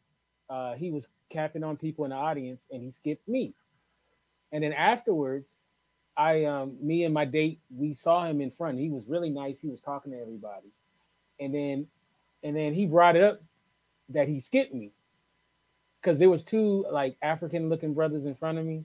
Uh, 0.48 0.74
he 0.74 0.92
was 0.92 1.08
capping 1.28 1.64
on 1.64 1.76
people 1.76 2.04
in 2.04 2.12
the 2.12 2.16
audience, 2.16 2.62
and 2.70 2.80
he 2.80 2.92
skipped 2.92 3.26
me. 3.28 3.52
And 4.52 4.62
then 4.62 4.72
afterwards, 4.72 5.54
I, 6.16 6.44
um, 6.44 6.76
me 6.80 7.02
and 7.02 7.12
my 7.12 7.24
date, 7.24 7.58
we 7.76 7.94
saw 7.94 8.24
him 8.24 8.40
in 8.40 8.52
front. 8.52 8.78
He 8.78 8.90
was 8.90 9.08
really 9.08 9.30
nice. 9.30 9.58
He 9.58 9.68
was 9.68 9.82
talking 9.82 10.12
to 10.12 10.20
everybody, 10.20 10.68
and 11.40 11.52
then, 11.52 11.88
and 12.44 12.56
then 12.56 12.74
he 12.74 12.86
brought 12.86 13.16
it 13.16 13.24
up 13.24 13.42
that 14.10 14.28
he 14.28 14.38
skipped 14.38 14.72
me 14.72 14.92
because 16.00 16.20
there 16.20 16.30
was 16.30 16.44
two 16.44 16.86
like 16.92 17.16
African-looking 17.22 17.94
brothers 17.94 18.24
in 18.24 18.36
front 18.36 18.58
of 18.58 18.64
me 18.64 18.84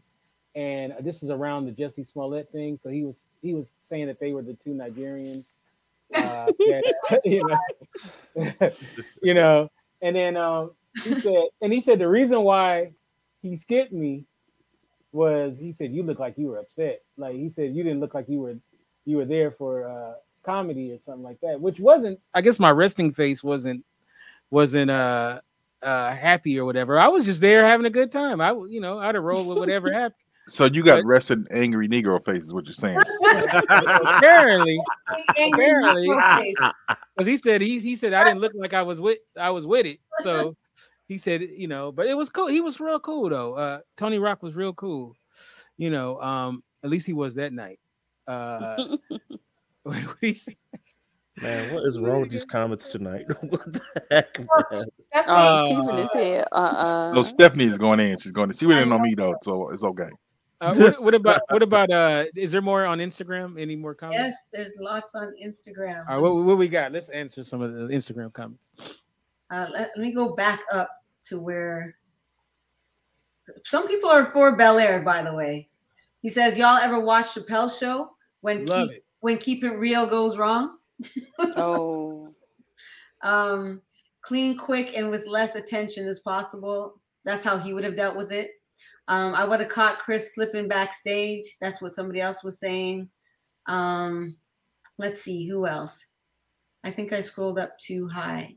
and 0.56 0.94
this 1.02 1.22
was 1.22 1.30
around 1.30 1.66
the 1.66 1.72
Jussie 1.72 2.08
Smollett 2.08 2.52
thing. 2.52 2.78
So 2.82 2.90
he 2.90 3.04
was 3.04 3.24
he 3.42 3.54
was 3.54 3.74
saying 3.82 4.08
that 4.08 4.20
they 4.20 4.34
were 4.34 4.42
the 4.42 4.54
two 4.54 4.72
Nigerians, 4.72 5.46
uh, 6.16 6.46
that, 6.58 7.22
you 7.26 7.46
know, 7.48 8.72
you 9.22 9.34
know. 9.34 9.70
And 10.02 10.16
then 10.16 10.38
um, 10.38 10.72
he 11.04 11.16
said, 11.16 11.46
and 11.62 11.72
he 11.72 11.80
said 11.80 12.00
the 12.00 12.08
reason 12.08 12.42
why 12.42 12.92
he 13.42 13.56
skipped 13.58 13.94
me 13.94 14.26
was 15.12 15.56
he 15.60 15.72
said 15.72 15.94
you 15.94 16.04
look 16.04 16.20
like 16.20 16.38
you 16.38 16.48
were 16.48 16.60
upset. 16.60 17.02
Like 17.18 17.36
he 17.36 17.50
said 17.50 17.76
you 17.76 17.84
didn't 17.84 18.00
look 18.00 18.14
like 18.14 18.28
you 18.28 18.40
were 18.40 18.56
you 19.06 19.18
were 19.18 19.26
there 19.26 19.52
for 19.52 19.88
uh, 19.88 20.14
comedy 20.44 20.92
or 20.92 21.00
something 21.00 21.24
like 21.24 21.40
that, 21.42 21.60
which 21.60 21.80
wasn't. 21.80 22.20
I 22.34 22.42
guess 22.42 22.60
my 22.60 22.72
resting 22.72 23.14
face 23.14 23.44
wasn't 23.44 23.84
wasn't 24.52 24.92
uh 24.92 25.42
uh 25.82 26.14
happy 26.14 26.60
or 26.60 26.66
whatever. 26.66 27.00
I 27.00 27.08
was 27.08 27.26
just 27.26 27.42
there 27.42 27.66
having 27.66 27.86
a 27.86 27.92
good 27.92 28.12
time. 28.12 28.42
I 28.42 28.52
you 28.52 28.82
know 28.82 29.00
I'd 29.00 29.16
have 29.16 29.24
rolled 29.24 29.48
with 29.48 29.58
whatever 29.58 29.92
happened. 29.92 30.23
So 30.48 30.66
you 30.66 30.84
got 30.84 30.98
But- 30.98 31.06
resting 31.06 31.46
angry 31.52 31.88
Negro 31.88 32.24
face 32.24 32.44
is 32.44 32.54
what 32.54 32.66
you're 32.66 32.74
saying. 32.74 33.00
apparently, 33.30 34.78
Apparently. 35.38 36.10
Because 37.16 37.28
he 37.28 37.38
said 37.38 37.62
he 37.62 37.80
he 37.80 37.96
said 37.96 38.14
I 38.14 38.24
didn't 38.24 38.42
look 38.42 38.54
like 38.56 38.74
I 38.74 38.82
was 38.82 39.00
with 39.00 39.20
I 39.40 39.50
was 39.52 39.66
with 39.66 39.86
it. 39.86 40.00
So 40.22 40.56
he 41.08 41.18
said 41.18 41.42
you 41.42 41.68
know, 41.68 41.92
but 41.92 42.08
it 42.08 42.16
was 42.16 42.30
cool. 42.30 42.48
He 42.48 42.62
was 42.62 42.80
real 42.80 43.00
cool 43.00 43.30
though. 43.30 43.54
Uh, 43.54 43.80
Tony 43.98 44.20
Rock 44.20 44.44
was 44.44 44.56
real 44.56 44.74
cool. 44.74 45.16
You 45.78 45.90
know, 45.90 46.20
um, 46.22 46.64
at 46.84 46.90
least 46.90 47.08
he 47.08 47.14
was 47.14 47.36
that 47.36 47.54
night. 47.54 47.80
Uh, 48.28 48.98
what 49.84 49.98
he 50.22 50.34
said- 50.34 50.56
Man, 51.42 51.74
what 51.74 51.84
is 51.88 52.00
wrong 52.00 52.22
with 52.22 52.30
these 52.30 52.46
comments 52.46 52.92
tonight? 52.92 53.26
what 53.50 53.74
the 53.74 53.82
heck? 54.12 54.38
man? 54.72 54.86
That's 55.12 55.28
oh, 55.28 55.34
Uh, 55.34 55.68
keeping 55.68 55.98
his 55.98 56.10
head. 56.14 56.46
Uh 56.52 56.56
uh 56.56 57.14
So 57.16 57.24
Stephanie 57.24 57.66
is 57.66 57.80
going 57.80 58.00
in. 58.00 58.20
She's 58.20 58.32
going. 58.32 58.52
In. 58.52 58.56
She 58.56 58.68
went 58.68 58.82
in 58.82 58.92
on 58.92 59.02
me 59.02 59.16
though, 59.16 59.36
so 59.42 59.70
it's 59.70 59.84
okay. 59.84 60.10
Uh, 60.64 60.76
what, 60.76 61.02
what 61.04 61.14
about 61.16 61.42
what 61.50 61.64
about 61.64 61.92
uh? 61.92 62.26
Is 62.36 62.52
there 62.52 62.62
more 62.62 62.86
on 62.86 63.00
Instagram? 63.00 63.60
Any 63.60 63.76
more 63.76 63.94
comments? 63.94 64.20
yes, 64.20 64.36
there's 64.52 64.72
lots 64.80 65.14
on 65.16 65.34
Instagram. 65.44 66.08
All 66.08 66.16
right, 66.16 66.22
what, 66.22 66.36
what 66.46 66.58
we 66.58 66.68
got? 66.68 66.92
Let's 66.92 67.10
answer 67.10 67.44
some 67.44 67.62
of 67.62 67.74
the 67.74 67.88
Instagram 67.88 68.32
comments. 68.34 68.72
Uh, 69.52 69.68
let, 69.72 69.92
let 69.96 70.00
me 70.00 70.14
go 70.14 70.36
back 70.36 70.62
up 70.72 70.90
to 71.26 71.40
where 71.40 71.96
some 73.64 73.88
people 73.88 74.10
are 74.10 74.26
for 74.28 74.56
Bel 74.56 74.80
Air, 74.80 75.02
by 75.02 75.22
the 75.22 75.34
way. 75.34 75.70
He 76.22 76.30
says, 76.30 76.58
Y'all 76.58 76.78
ever 76.78 77.04
watch 77.04 77.36
Chappelle 77.36 77.78
show 77.78 78.12
when 78.42 78.66
Love 78.66 78.88
keep, 78.88 78.98
it. 78.98 79.06
when 79.20 79.38
keep 79.38 79.64
it 79.64 79.78
real 79.78 80.06
goes 80.06 80.38
wrong? 80.38 80.78
Oh. 81.58 82.34
Um, 83.22 83.82
clean, 84.22 84.58
quick, 84.58 84.98
and 84.98 85.10
with 85.10 85.28
less 85.28 85.56
attention 85.56 86.08
as 86.08 86.20
possible. 86.20 87.00
That's 87.26 87.46
how 87.46 87.58
he 87.58 87.74
would 87.74 87.84
have 87.84 87.96
dealt 87.96 88.18
with 88.18 88.32
it. 88.32 88.52
Um, 89.08 89.36
I 89.36 89.44
would 89.46 89.60
have 89.60 89.70
caught 89.70 90.00
Chris 90.00 90.34
slipping 90.34 90.68
backstage. 90.68 91.44
That's 91.60 91.82
what 91.82 91.96
somebody 91.96 92.22
else 92.22 92.44
was 92.44 92.60
saying. 92.60 93.10
Um, 93.68 94.36
let's 94.98 95.22
see, 95.22 95.48
who 95.48 95.68
else? 95.68 96.06
I 96.84 96.92
think 96.92 97.12
I 97.14 97.22
scrolled 97.22 97.60
up 97.60 97.78
too 97.80 98.08
high. 98.08 98.56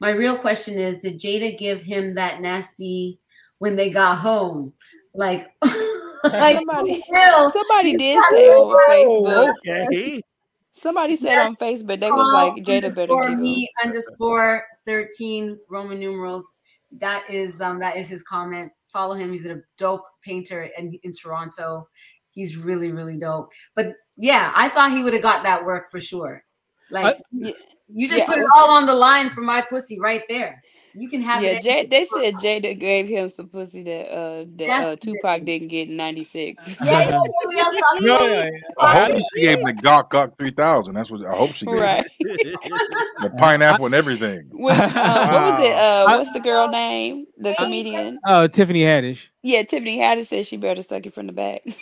My 0.00 0.10
real 0.10 0.36
question 0.38 0.78
is 0.78 0.98
Did 1.00 1.20
Jada 1.20 1.56
give 1.58 1.82
him 1.82 2.14
that 2.14 2.40
nasty 2.40 3.18
when 3.58 3.76
they 3.76 3.90
got 3.90 4.16
home? 4.18 4.72
Like, 5.14 5.50
like, 6.24 6.56
Somebody- 6.56 7.02
Will, 7.08 7.50
Somebody 7.52 7.96
did 7.96 8.18
say 8.30 8.48
on 8.48 8.76
Facebook. 8.88 9.54
okay. 9.66 10.20
Somebody 10.82 11.16
said 11.16 11.24
Yes. 11.26 11.48
on 11.48 11.56
Facebook 11.56 12.00
they 12.00 12.10
was 12.10 12.20
Paul 12.32 12.54
like 12.54 12.64
Jada 12.64 12.96
better 12.96 13.12
underscore 13.12 13.28
get 13.28 13.38
me 13.38 13.70
underscore 13.84 14.64
thirteen 14.86 15.56
Roman 15.68 16.00
numerals. 16.00 16.44
That 16.98 17.24
is 17.30 17.60
um 17.60 17.78
that 17.80 17.96
is 17.96 18.08
his 18.08 18.22
comment. 18.24 18.72
Follow 18.92 19.14
him. 19.14 19.32
He's 19.32 19.46
a 19.46 19.60
dope 19.78 20.04
painter 20.22 20.70
in, 20.78 20.98
in 21.02 21.12
Toronto. 21.12 21.88
He's 22.30 22.56
really 22.56 22.92
really 22.92 23.16
dope. 23.18 23.50
But 23.74 23.94
yeah, 24.16 24.52
I 24.54 24.68
thought 24.68 24.92
he 24.92 25.02
would 25.02 25.14
have 25.14 25.22
got 25.22 25.42
that 25.44 25.64
work 25.64 25.90
for 25.90 26.00
sure. 26.00 26.44
Like 26.90 27.16
Yeah. 27.32 27.52
you 27.88 28.08
just 28.08 28.20
Yeah, 28.20 28.26
put 28.26 28.38
it 28.38 28.46
all 28.54 28.70
on 28.70 28.86
the 28.86 28.94
line 28.94 29.30
for 29.30 29.40
my 29.40 29.62
pussy 29.62 29.98
right 29.98 30.22
there. 30.28 30.62
You 30.94 31.08
can 31.08 31.22
have 31.22 31.42
Yeah, 31.42 31.50
it. 31.52 31.62
Jay, 31.62 31.86
they 31.86 32.04
said 32.04 32.34
Jada 32.34 32.78
gave 32.78 33.08
him 33.08 33.28
some 33.28 33.48
pussy 33.48 33.82
that 33.84 34.10
uh 34.12 34.44
that 34.56 34.68
uh, 34.68 34.96
Definitely. 34.96 35.12
Tupac 35.14 35.44
didn't 35.44 35.68
get 35.68 35.88
in 35.88 35.96
'96. 35.96 36.62
Yeah, 36.82 37.00
yeah, 37.00 37.08
yeah, 37.10 37.70
we 37.98 38.06
No, 38.06 38.16
about 38.16 38.28
yeah. 38.28 38.50
I 38.78 39.06
hope 39.06 39.22
she 39.34 39.40
gave 39.42 39.58
him 39.58 39.64
the 39.66 39.72
Gawk 39.72 40.10
Gawk 40.10 40.36
3000. 40.38 40.94
That's 40.94 41.10
what 41.10 41.24
I 41.26 41.34
hope 41.34 41.54
she 41.54 41.66
gave 41.66 41.74
him. 41.76 41.80
right. 41.80 42.06
The 43.20 43.30
pineapple 43.38 43.86
and 43.86 43.94
everything. 43.94 44.48
What, 44.52 44.78
uh, 44.78 45.28
what 45.28 45.58
was 45.58 45.66
it? 45.66 45.72
Uh, 45.72 46.04
I- 46.08 46.16
what's 46.18 46.32
the 46.32 46.40
girl 46.40 46.68
name? 46.68 47.26
The 47.38 47.54
comedian? 47.54 48.18
Oh, 48.26 48.46
Tiffany 48.46 48.80
Haddish. 48.82 49.28
Yeah, 49.42 49.62
Tiffany 49.62 49.98
Haddish 49.98 50.28
said 50.28 50.46
she 50.46 50.56
better 50.56 50.82
suck 50.82 51.06
it 51.06 51.14
from 51.14 51.26
the 51.26 51.32
back. 51.32 51.62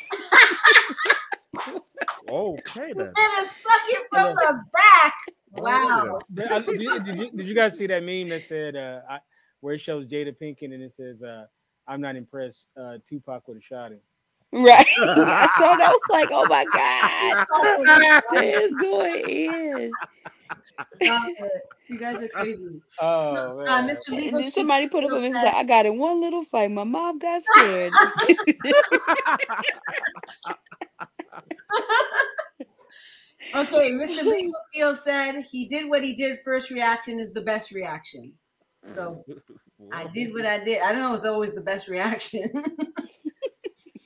Okay 2.29 2.93
then. 2.95 3.13
Better 3.13 3.45
suck 3.47 3.83
it 3.89 4.07
from 4.11 4.35
the 4.37 4.63
back. 4.73 5.15
Wow. 5.53 6.21
Did, 6.33 6.49
did 6.67 6.81
you, 6.81 7.31
did, 7.31 7.47
you, 7.47 7.55
guys 7.55 7.77
see 7.77 7.87
that 7.89 8.03
meme 8.05 8.29
that 8.29 8.45
said 8.45 8.77
uh, 8.77 9.01
I, 9.09 9.19
where 9.61 9.75
it 9.75 9.81
shows 9.81 10.07
Jada 10.07 10.35
Pinkett 10.41 10.73
and 10.73 10.83
it 10.83 10.95
says 10.95 11.23
uh, 11.23 11.47
I'm 11.89 12.01
not 12.01 12.17
impressed. 12.17 12.69
Uh, 12.81 12.99
Tupac 13.09 13.47
would 13.49 13.57
have 13.57 13.65
shot 13.65 13.93
him. 13.93 14.01
Right. 14.53 14.87
I 14.99 15.49
saw 15.59 15.77
that. 15.77 15.89
I 15.89 15.93
was 15.93 16.01
like, 16.09 16.29
oh 16.33 16.45
my 16.49 16.65
god, 16.73 17.47
this 18.41 18.73
going 18.81 19.29
in. 19.29 19.93
Stop 20.75 21.29
it. 21.29 21.63
You 21.89 21.99
guys 21.99 22.23
are 22.23 22.29
crazy. 22.29 22.83
Oh, 23.01 23.35
So, 23.35 23.61
uh, 23.61 23.65
man. 23.65 23.89
Mr. 23.89 24.13
And 24.13 24.37
then 24.37 24.51
somebody 24.51 24.89
put 24.89 25.05
up 25.05 25.11
a 25.11 25.15
Legal 25.15 25.31
meme 25.33 25.55
I 25.55 25.65
got 25.65 25.87
in 25.87 25.99
one 25.99 26.21
little 26.21 26.45
fight. 26.45 26.71
My 26.71 26.85
mom 26.85 27.19
got 27.19 27.43
scared. 27.55 27.93
Okay, 33.55 33.93
Mr. 33.93 34.23
Legal 34.25 34.53
Shield 34.75 34.99
said 35.05 35.43
he 35.51 35.67
did 35.67 35.89
what 35.89 36.03
he 36.03 36.15
did. 36.15 36.39
First 36.45 36.71
reaction 36.71 37.19
is 37.19 37.33
the 37.33 37.41
best 37.43 37.73
reaction. 37.73 38.33
So 38.95 39.25
I 39.93 40.07
did 40.09 40.33
what 40.33 40.47
I 40.47 40.63
did. 40.65 40.83
I 40.83 40.93
don't 40.93 41.01
know. 41.01 41.15
It's 41.15 41.27
always 41.27 41.53
the 41.55 41.61
best 41.61 41.89
reaction. 41.89 42.51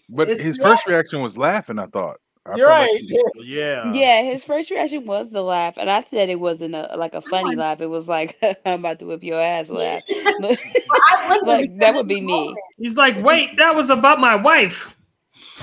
But 0.08 0.30
It's 0.30 0.44
his 0.44 0.58
not- 0.58 0.68
first 0.76 0.86
reaction 0.86 1.22
was 1.22 1.36
laughing, 1.36 1.78
I 1.80 1.86
thought. 1.86 2.18
I 2.46 2.54
You're 2.56 2.68
felt 2.68 2.80
like 2.82 2.90
right. 2.92 3.22
Yeah. 3.44 3.92
yeah, 3.92 4.22
his 4.22 4.44
first 4.44 4.70
reaction 4.70 5.06
was 5.06 5.30
the 5.30 5.42
laugh, 5.42 5.74
and 5.78 5.90
I 5.90 6.04
said 6.10 6.28
it 6.28 6.38
wasn't 6.38 6.74
a 6.76 6.94
like 6.96 7.14
a 7.14 7.20
funny 7.22 7.54
on. 7.54 7.56
laugh. 7.56 7.80
It 7.80 7.86
was 7.86 8.06
like 8.06 8.36
I'm 8.66 8.80
about 8.80 8.98
to 9.00 9.06
whip 9.06 9.24
your 9.24 9.40
ass 9.42 9.70
laugh. 9.70 10.02
But 10.40 10.58
I 10.92 11.26
wouldn't 11.42 11.46
Like, 11.48 11.78
that 11.78 11.94
would 11.96 12.06
be 12.06 12.20
me. 12.20 12.54
He's 12.78 12.96
like, 12.96 13.20
wait, 13.24 13.56
that 13.56 13.74
was 13.74 13.90
about 13.90 14.20
my 14.20 14.36
wife. 14.36 14.94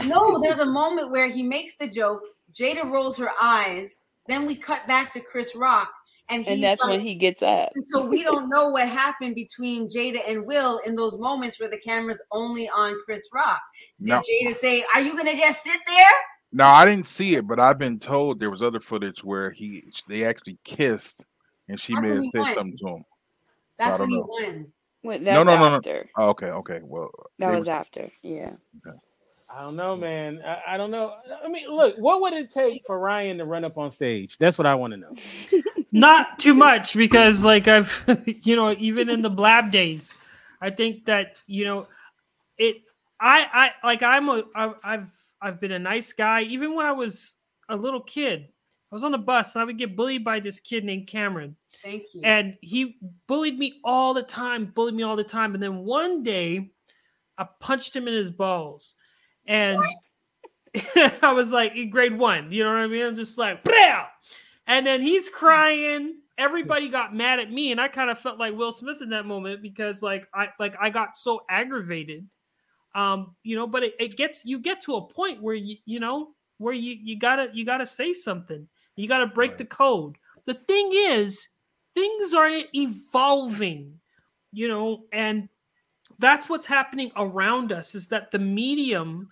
No, 0.03 0.41
there's 0.41 0.59
a 0.59 0.65
moment 0.65 1.11
where 1.11 1.29
he 1.29 1.43
makes 1.43 1.77
the 1.77 1.87
joke. 1.87 2.21
Jada 2.53 2.83
rolls 2.83 3.17
her 3.17 3.29
eyes. 3.41 3.99
Then 4.27 4.45
we 4.45 4.55
cut 4.55 4.87
back 4.87 5.11
to 5.13 5.19
Chris 5.19 5.55
Rock, 5.55 5.91
and 6.29 6.43
he's 6.43 6.53
and 6.55 6.63
that's 6.63 6.81
like, 6.81 6.91
when 6.91 7.01
he 7.01 7.15
gets 7.15 7.41
up. 7.41 7.71
And 7.75 7.85
so 7.85 8.05
we 8.05 8.23
don't 8.23 8.49
know 8.49 8.69
what 8.69 8.87
happened 8.87 9.35
between 9.35 9.89
Jada 9.89 10.19
and 10.27 10.45
Will 10.45 10.79
in 10.85 10.95
those 10.95 11.17
moments 11.17 11.59
where 11.59 11.69
the 11.69 11.79
camera's 11.79 12.21
only 12.31 12.69
on 12.69 12.97
Chris 13.03 13.27
Rock. 13.33 13.61
Did 13.99 14.09
No. 14.09 14.19
Jada 14.21 14.53
say, 14.55 14.85
"Are 14.93 15.01
you 15.01 15.17
gonna 15.17 15.35
just 15.35 15.63
sit 15.63 15.79
there?" 15.87 16.11
No, 16.53 16.65
I 16.65 16.85
didn't 16.85 17.07
see 17.07 17.35
it, 17.35 17.47
but 17.47 17.59
I've 17.59 17.77
been 17.77 17.97
told 17.97 18.39
there 18.39 18.49
was 18.49 18.61
other 18.61 18.81
footage 18.81 19.23
where 19.23 19.51
he 19.51 19.83
they 20.07 20.25
actually 20.25 20.57
kissed 20.63 21.25
and 21.69 21.79
she 21.79 21.93
That's 21.93 22.03
may 22.03 22.09
have 22.09 22.23
said 22.25 22.39
won. 22.39 22.53
something 22.53 22.77
to 22.77 22.87
him. 22.87 23.05
That's 23.77 23.97
don't 23.97 24.09
when 24.09 24.09
he 24.09 24.15
know. 24.17 24.25
won. 24.27 24.73
Wait, 25.03 25.21
No, 25.21 25.43
that's 25.43 25.45
no, 25.45 25.57
no, 25.57 25.79
no. 25.79 26.03
Oh, 26.17 26.29
okay, 26.29 26.51
okay. 26.51 26.79
Well, 26.83 27.09
That 27.39 27.51
they 27.51 27.55
was 27.55 27.67
after. 27.67 28.11
Yeah. 28.21 28.51
I 29.53 29.61
don't 29.61 29.75
know, 29.75 29.95
man. 29.95 30.41
I, 30.45 30.75
I 30.75 30.77
don't 30.77 30.91
know. 30.91 31.15
I 31.43 31.47
mean, 31.47 31.69
look, 31.69 31.95
what 31.97 32.21
would 32.21 32.33
it 32.33 32.49
take 32.49 32.85
for 32.85 32.99
Ryan 32.99 33.37
to 33.39 33.45
run 33.45 33.63
up 33.63 33.77
on 33.77 33.91
stage? 33.91 34.37
That's 34.37 34.57
what 34.57 34.65
I 34.65 34.75
want 34.75 34.93
to 34.93 34.97
know. 34.97 35.13
Not 35.91 36.39
too 36.39 36.53
much 36.53 36.93
because, 36.93 37.43
like, 37.43 37.67
I've, 37.67 38.03
you 38.43 38.55
know, 38.55 38.71
even 38.77 39.09
in 39.09 39.21
the 39.21 39.29
blab 39.29 39.71
days, 39.71 40.13
I 40.61 40.69
think 40.69 41.05
that 41.05 41.35
you 41.47 41.65
know, 41.65 41.87
it. 42.57 42.77
I, 43.19 43.71
I 43.83 43.87
like, 43.87 44.01
I'm 44.01 44.29
a, 44.29 44.43
I, 44.55 44.73
I've, 44.83 45.07
I've 45.41 45.59
been 45.59 45.71
a 45.71 45.79
nice 45.79 46.11
guy. 46.13 46.41
Even 46.41 46.73
when 46.73 46.85
I 46.85 46.91
was 46.91 47.35
a 47.69 47.75
little 47.75 48.01
kid, 48.01 48.47
I 48.91 48.95
was 48.95 49.03
on 49.03 49.11
the 49.11 49.19
bus 49.19 49.53
and 49.53 49.61
I 49.61 49.65
would 49.65 49.77
get 49.77 49.95
bullied 49.95 50.23
by 50.23 50.39
this 50.39 50.59
kid 50.59 50.83
named 50.83 51.07
Cameron. 51.07 51.55
Thank 51.83 52.03
you. 52.13 52.21
and 52.23 52.57
he 52.61 52.97
bullied 53.27 53.57
me 53.57 53.79
all 53.83 54.13
the 54.13 54.23
time, 54.23 54.65
bullied 54.65 54.93
me 54.93 55.03
all 55.03 55.15
the 55.15 55.23
time. 55.23 55.53
And 55.53 55.63
then 55.63 55.79
one 55.79 56.23
day, 56.23 56.71
I 57.37 57.47
punched 57.59 57.95
him 57.95 58.07
in 58.07 58.13
his 58.13 58.29
balls, 58.29 58.93
and 59.45 59.81
I 61.21 61.33
was 61.33 61.51
like 61.51 61.75
in 61.75 61.89
grade 61.89 62.17
one. 62.17 62.51
You 62.51 62.63
know 62.63 62.71
what 62.71 62.79
I 62.79 62.87
mean? 62.87 63.05
I'm 63.05 63.15
just 63.15 63.37
like, 63.37 63.65
and 64.67 64.85
then 64.85 65.01
he's 65.01 65.29
crying. 65.29 66.15
Everybody 66.37 66.89
got 66.89 67.13
mad 67.13 67.39
at 67.39 67.51
me, 67.51 67.71
and 67.71 67.79
I 67.79 67.87
kind 67.87 68.09
of 68.09 68.17
felt 68.17 68.39
like 68.39 68.55
Will 68.55 68.71
Smith 68.71 69.01
in 69.01 69.09
that 69.09 69.25
moment 69.25 69.61
because, 69.61 70.01
like, 70.01 70.27
I 70.33 70.49
like 70.59 70.75
I 70.79 70.89
got 70.89 71.17
so 71.17 71.41
aggravated. 71.49 72.27
Um, 72.95 73.35
you 73.43 73.55
know, 73.55 73.67
but 73.67 73.83
it, 73.83 73.95
it 73.99 74.17
gets 74.17 74.45
you 74.45 74.59
get 74.59 74.81
to 74.81 74.95
a 74.95 75.07
point 75.07 75.41
where 75.41 75.55
you 75.55 75.77
you 75.85 75.99
know 75.99 76.29
where 76.57 76.73
you 76.73 76.97
you 77.01 77.17
gotta 77.17 77.49
you 77.53 77.65
gotta 77.65 77.85
say 77.85 78.13
something. 78.13 78.67
You 78.95 79.07
gotta 79.07 79.27
break 79.27 79.51
Right. 79.51 79.57
the 79.59 79.65
code. 79.65 80.17
The 80.45 80.53
thing 80.53 80.91
is, 80.93 81.47
things 81.93 82.33
are 82.33 82.49
evolving, 82.73 83.99
you 84.51 84.67
know, 84.67 85.05
and 85.11 85.49
that's 86.19 86.49
what's 86.49 86.65
happening 86.65 87.11
around 87.15 87.71
us 87.71 87.95
is 87.95 88.07
that 88.07 88.31
the 88.31 88.39
medium 88.39 89.29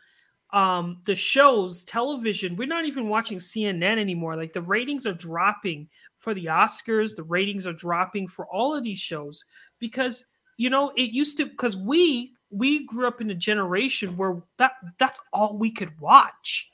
um 0.51 0.99
the 1.06 1.15
shows 1.15 1.84
television 1.84 2.56
we're 2.56 2.68
not 2.68 2.85
even 2.85 3.07
watching 3.07 3.38
cnn 3.38 3.84
anymore. 3.84 4.35
Like 4.35 4.53
the 4.53 4.61
ratings 4.64 5.06
are 5.06 5.14
dropping 5.14 5.89
for 6.18 6.34
the 6.34 6.45
oscars. 6.45 7.15
The 7.15 7.23
ratings 7.23 7.68
are 7.68 7.73
dropping 7.73 8.27
for 8.27 8.47
all 8.47 8.76
of 8.76 8.84
these 8.84 8.97
shows 8.97 9.45
because 9.80 10.26
you 10.57 10.69
know 10.69 10.91
it 10.95 11.11
used 11.11 11.38
to 11.38 11.45
because 11.45 11.77
we 11.77 12.34
we 12.49 12.85
grew 12.88 13.07
up 13.07 13.22
in 13.22 13.30
a 13.30 13.35
generation 13.35 14.18
where 14.18 14.41
that 14.57 14.73
that's 14.97 15.22
all 15.31 15.57
we 15.57 15.72
could 15.72 15.99
watch 15.99 16.69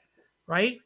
right? 0.48 0.77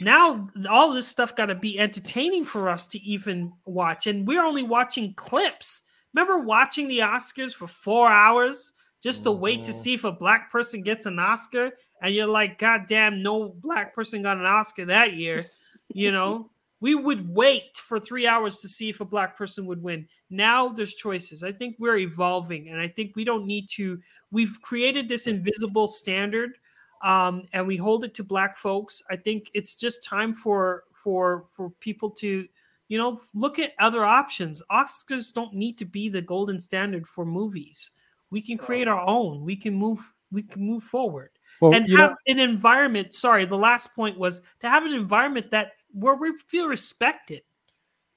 Now 0.00 0.48
all 0.70 0.92
this 0.92 1.08
stuff 1.08 1.34
got 1.34 1.46
to 1.46 1.54
be 1.54 1.78
entertaining 1.78 2.44
for 2.44 2.68
us 2.68 2.86
to 2.88 3.00
even 3.00 3.52
watch 3.64 4.06
and 4.06 4.26
we're 4.26 4.44
only 4.44 4.62
watching 4.62 5.14
clips 5.14 5.82
remember 6.14 6.38
watching 6.38 6.88
the 6.88 7.00
oscars 7.00 7.54
for 7.54 7.66
four 7.66 8.08
hours 8.08 8.72
just 9.02 9.24
to 9.24 9.32
wait 9.32 9.64
to 9.64 9.72
Mhm. 9.72 9.74
see 9.74 9.94
if 9.94 10.04
a 10.04 10.12
black 10.12 10.50
person 10.50 10.82
gets 10.82 11.06
an 11.06 11.18
oscar? 11.18 11.72
And 12.02 12.14
you're 12.14 12.26
like 12.28 12.58
god 12.58 12.86
damn 12.88 13.22
no 13.22 13.48
black 13.50 13.94
person 13.94 14.22
got 14.22 14.38
an 14.38 14.46
oscar 14.46 14.84
that 14.86 15.14
year 15.14 15.50
you 15.92 16.12
know? 16.12 16.50
We 16.80 16.94
would 16.94 17.28
wait 17.34 17.76
for 17.76 17.98
three 17.98 18.26
hours 18.26 18.60
to 18.60 18.68
see 18.68 18.88
if 18.88 19.00
a 19.00 19.04
black 19.04 19.36
person 19.36 19.66
would 19.66 19.82
win. 19.82 20.06
Now 20.30 20.68
there's 20.68 20.94
choices. 20.94 21.42
I 21.42 21.50
think 21.50 21.74
we're 21.80 21.96
evolving 21.98 22.68
and 22.68 22.80
i 22.80 22.86
think 22.88 23.16
we 23.16 23.24
don't 23.24 23.46
need 23.46 23.68
to 23.70 24.00
we've 24.30 24.60
created 24.62 25.08
this 25.08 25.26
invisible 25.26 25.88
standard 25.88 26.58
um, 27.02 27.44
and 27.52 27.66
we 27.66 27.76
hold 27.76 28.04
it 28.04 28.14
to 28.14 28.24
black 28.24 28.56
folks. 28.56 29.02
I 29.10 29.16
think 29.16 29.50
it's 29.54 29.76
just 29.76 30.02
time 30.04 30.34
for 30.34 30.84
for 30.92 31.46
for 31.52 31.70
people 31.80 32.10
to 32.10 32.46
you 32.88 32.98
know 32.98 33.20
look 33.34 33.58
at 33.58 33.72
other 33.78 34.04
options. 34.04 34.62
Oscars 34.70 35.32
don't 35.32 35.54
need 35.54 35.78
to 35.78 35.84
be 35.84 36.08
the 36.08 36.22
golden 36.22 36.58
standard 36.60 37.06
for 37.06 37.24
movies. 37.24 37.92
We 38.30 38.42
can 38.42 38.58
create 38.58 38.88
our 38.88 39.00
own. 39.00 39.44
We 39.44 39.56
can 39.56 39.74
move 39.74 40.00
we 40.30 40.42
can 40.42 40.62
move 40.62 40.82
forward. 40.82 41.30
Well, 41.60 41.74
and 41.74 41.88
have 41.90 42.10
know, 42.10 42.16
an 42.26 42.38
environment 42.38 43.14
sorry 43.14 43.44
the 43.44 43.58
last 43.58 43.94
point 43.94 44.18
was 44.18 44.40
to 44.60 44.68
have 44.68 44.84
an 44.84 44.94
environment 44.94 45.50
that 45.50 45.72
where 45.92 46.14
we 46.14 46.32
feel 46.48 46.66
respected. 46.66 47.42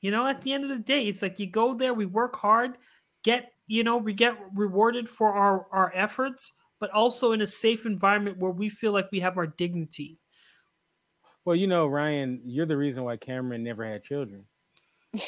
You 0.02 0.12
know 0.12 0.28
at 0.28 0.42
the 0.42 0.54
end 0.54 0.64
of 0.64 0.70
the 0.70 0.78
day 0.78 1.08
it's 1.08 1.22
like 1.22 1.40
you 1.40 1.48
go 1.48 1.74
there 1.76 1.94
we 1.94 2.08
work 2.08 2.36
hard 2.36 2.78
get 3.24 3.52
you 3.68 3.84
know 3.84 3.98
we 3.98 4.14
get 4.14 4.36
rewarded 4.56 5.08
for 5.08 5.32
our 5.32 5.68
our 5.72 5.92
efforts 5.94 6.54
but 6.82 6.90
also 6.90 7.32
in 7.32 7.42
a 7.42 7.48
safe 7.48 7.86
environment 7.86 8.40
where 8.40 8.52
we 8.52 8.68
feel 8.68 8.92
like 8.92 9.08
we 9.12 9.20
have 9.20 9.38
our 9.38 9.46
dignity. 9.46 10.18
Well, 11.46 11.56
you 11.56 11.68
know, 11.68 11.86
Ryan, 11.86 12.42
you're 12.44 12.66
the 12.66 12.76
reason 12.76 13.04
why 13.04 13.18
Cameron 13.18 13.64
never 13.64 13.86
had 13.86 14.04
children. 14.04 14.46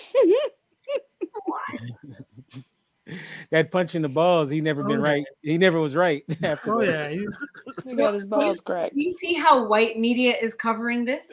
That 3.52 3.70
punch 3.70 3.96
in 3.96 4.02
the 4.02 4.08
balls, 4.10 4.50
he 4.50 4.62
never 4.62 4.82
been 4.82 5.02
Oh, 5.02 5.04
yeah. 5.06 5.12
right. 5.12 5.26
He 5.42 5.58
never 5.58 5.78
was 5.80 5.94
right. 5.94 6.24
after 6.44 6.72
oh 6.74 6.80
that. 6.86 7.12
yeah 7.14 7.20
he's- 7.20 7.38
he 7.84 7.96
got 7.96 8.14
his 8.14 8.24
balls 8.26 8.62
cracked. 8.62 8.94
You 8.96 9.12
see 9.12 9.34
how 9.34 9.68
white 9.68 10.00
media 10.00 10.36
is 10.42 10.54
covering 10.56 11.04
this? 11.04 11.30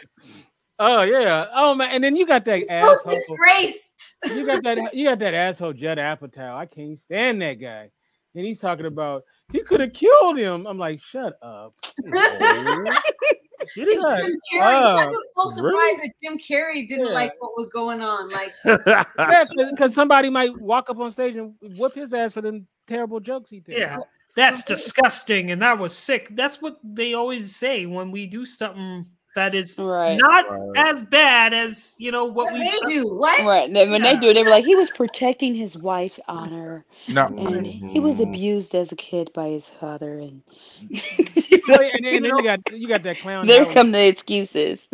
Oh 0.80 1.02
yeah. 1.02 1.46
Oh 1.54 1.76
man. 1.76 1.90
And 1.92 2.02
then 2.02 2.16
you 2.16 2.26
got 2.26 2.44
that 2.46 2.62
So 2.62 2.66
asshole. 2.68 3.14
disgraced. 3.14 4.14
you 4.26 4.44
got 4.46 4.64
that. 4.64 4.92
You 4.94 5.04
got 5.08 5.20
that 5.20 5.34
asshole 5.34 5.72
Judd 5.74 5.98
Apatow. 5.98 6.54
I 6.56 6.66
can't 6.66 6.98
stand 6.98 7.40
that 7.42 7.54
guy. 7.54 7.90
And 8.34 8.44
he's 8.44 8.58
talking 8.60 8.86
about 8.86 9.22
he 9.52 9.60
could 9.62 9.80
have 9.80 9.92
killed 9.92 10.38
him. 10.38 10.66
I'm 10.66 10.78
like, 10.78 11.00
shut 11.00 11.34
up. 11.42 11.74
It's 11.98 13.74
Shut 13.74 14.22
Jim 14.24 14.36
Carrey. 14.52 14.62
I 14.62 15.04
up. 15.04 15.10
was 15.10 15.28
so 15.36 15.50
surprised 15.56 15.62
Really? 15.74 15.96
that 15.96 16.12
Jim 16.22 16.38
Carrey 16.38 16.88
didn't 16.88 17.06
Yeah. 17.08 17.12
like 17.12 17.32
what 17.40 17.52
was 17.56 17.68
going 17.68 18.00
on. 18.02 18.28
Like, 18.28 18.50
Yeah, 19.18 19.44
because 19.70 19.92
somebody 19.94 20.30
might 20.30 20.58
walk 20.58 20.88
up 20.88 20.98
on 20.98 21.10
stage 21.10 21.36
and 21.36 21.54
whoop 21.76 21.94
his 21.94 22.12
ass 22.12 22.32
for 22.32 22.40
them 22.40 22.66
terrible 22.86 23.20
jokes 23.20 23.50
he 23.50 23.60
did. 23.60 23.78
Yeah. 23.78 23.98
That's 24.36 24.64
disgusting 24.64 25.50
and 25.50 25.60
that 25.62 25.78
was 25.78 25.96
sick. 25.96 26.28
That's 26.34 26.62
what 26.62 26.78
they 26.82 27.14
always 27.14 27.54
say 27.54 27.84
when 27.86 28.10
we 28.10 28.26
do 28.26 28.46
something 28.46 29.06
that 29.34 29.54
is 29.54 29.78
Right. 29.78 30.18
not 30.18 30.46
Right. 30.50 30.88
as 30.88 31.02
bad 31.02 31.54
as 31.54 31.94
you 31.98 32.10
know 32.12 32.24
what 32.24 32.46
what 32.46 32.52
we 32.54 32.60
they 32.60 32.78
do? 32.86 33.08
What? 33.08 33.44
Right. 33.44 33.66
and 33.66 33.76
then 33.76 33.90
When 33.90 34.02
they 34.02 34.14
do 34.16 34.28
it, 34.28 34.34
they 34.34 34.42
were 34.42 34.50
like, 34.50 34.64
he 34.64 34.74
was 34.74 34.90
protecting 34.90 35.54
his 35.54 35.76
wife's 35.76 36.20
honor, 36.28 36.84
No, 37.08 37.26
and 37.26 37.66
he 37.66 38.00
was 38.00 38.20
abused 38.20 38.74
as 38.74 38.92
a 38.92 38.96
kid 38.96 39.30
by 39.34 39.48
his 39.48 39.66
father, 39.80 40.18
and 40.18 40.42
yeah, 40.90 41.00
and, 41.12 41.62
then, 42.04 42.14
and 42.16 42.24
then 42.24 42.36
you 42.36 42.42
got 42.44 42.60
you 42.72 42.88
got 42.88 43.02
that 43.04 43.20
clown. 43.20 43.46
there 43.46 43.60
Howard, 43.64 43.74
come 43.74 43.92
the 43.92 44.06
excuses. 44.06 44.88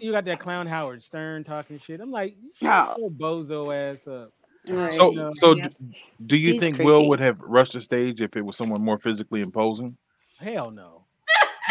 you 0.00 0.12
got 0.12 0.24
that 0.26 0.38
clown 0.40 0.66
Howard 0.66 1.02
Stern 1.02 1.44
talking 1.44 1.78
shit. 1.78 2.00
I'm 2.00 2.10
like, 2.10 2.36
you 2.60 2.68
Oh. 2.70 3.10
bozo 3.10 3.74
ass 3.74 4.06
up. 4.06 4.32
Right. 4.68 4.92
So, 4.92 5.12
Yeah. 5.12 5.30
so 5.34 5.54
Yep. 5.54 5.72
d- 5.80 5.94
do 6.26 6.36
you 6.36 6.52
He's 6.52 6.60
think 6.60 6.78
Will 6.78 7.08
would 7.08 7.20
have 7.20 7.40
rushed 7.40 7.72
the 7.72 7.80
stage 7.80 8.20
if 8.20 8.36
it 8.36 8.44
was 8.44 8.56
someone 8.56 8.82
more 8.84 8.98
physically 8.98 9.40
imposing? 9.40 9.96
Hell 10.38 10.70
no. 10.70 10.99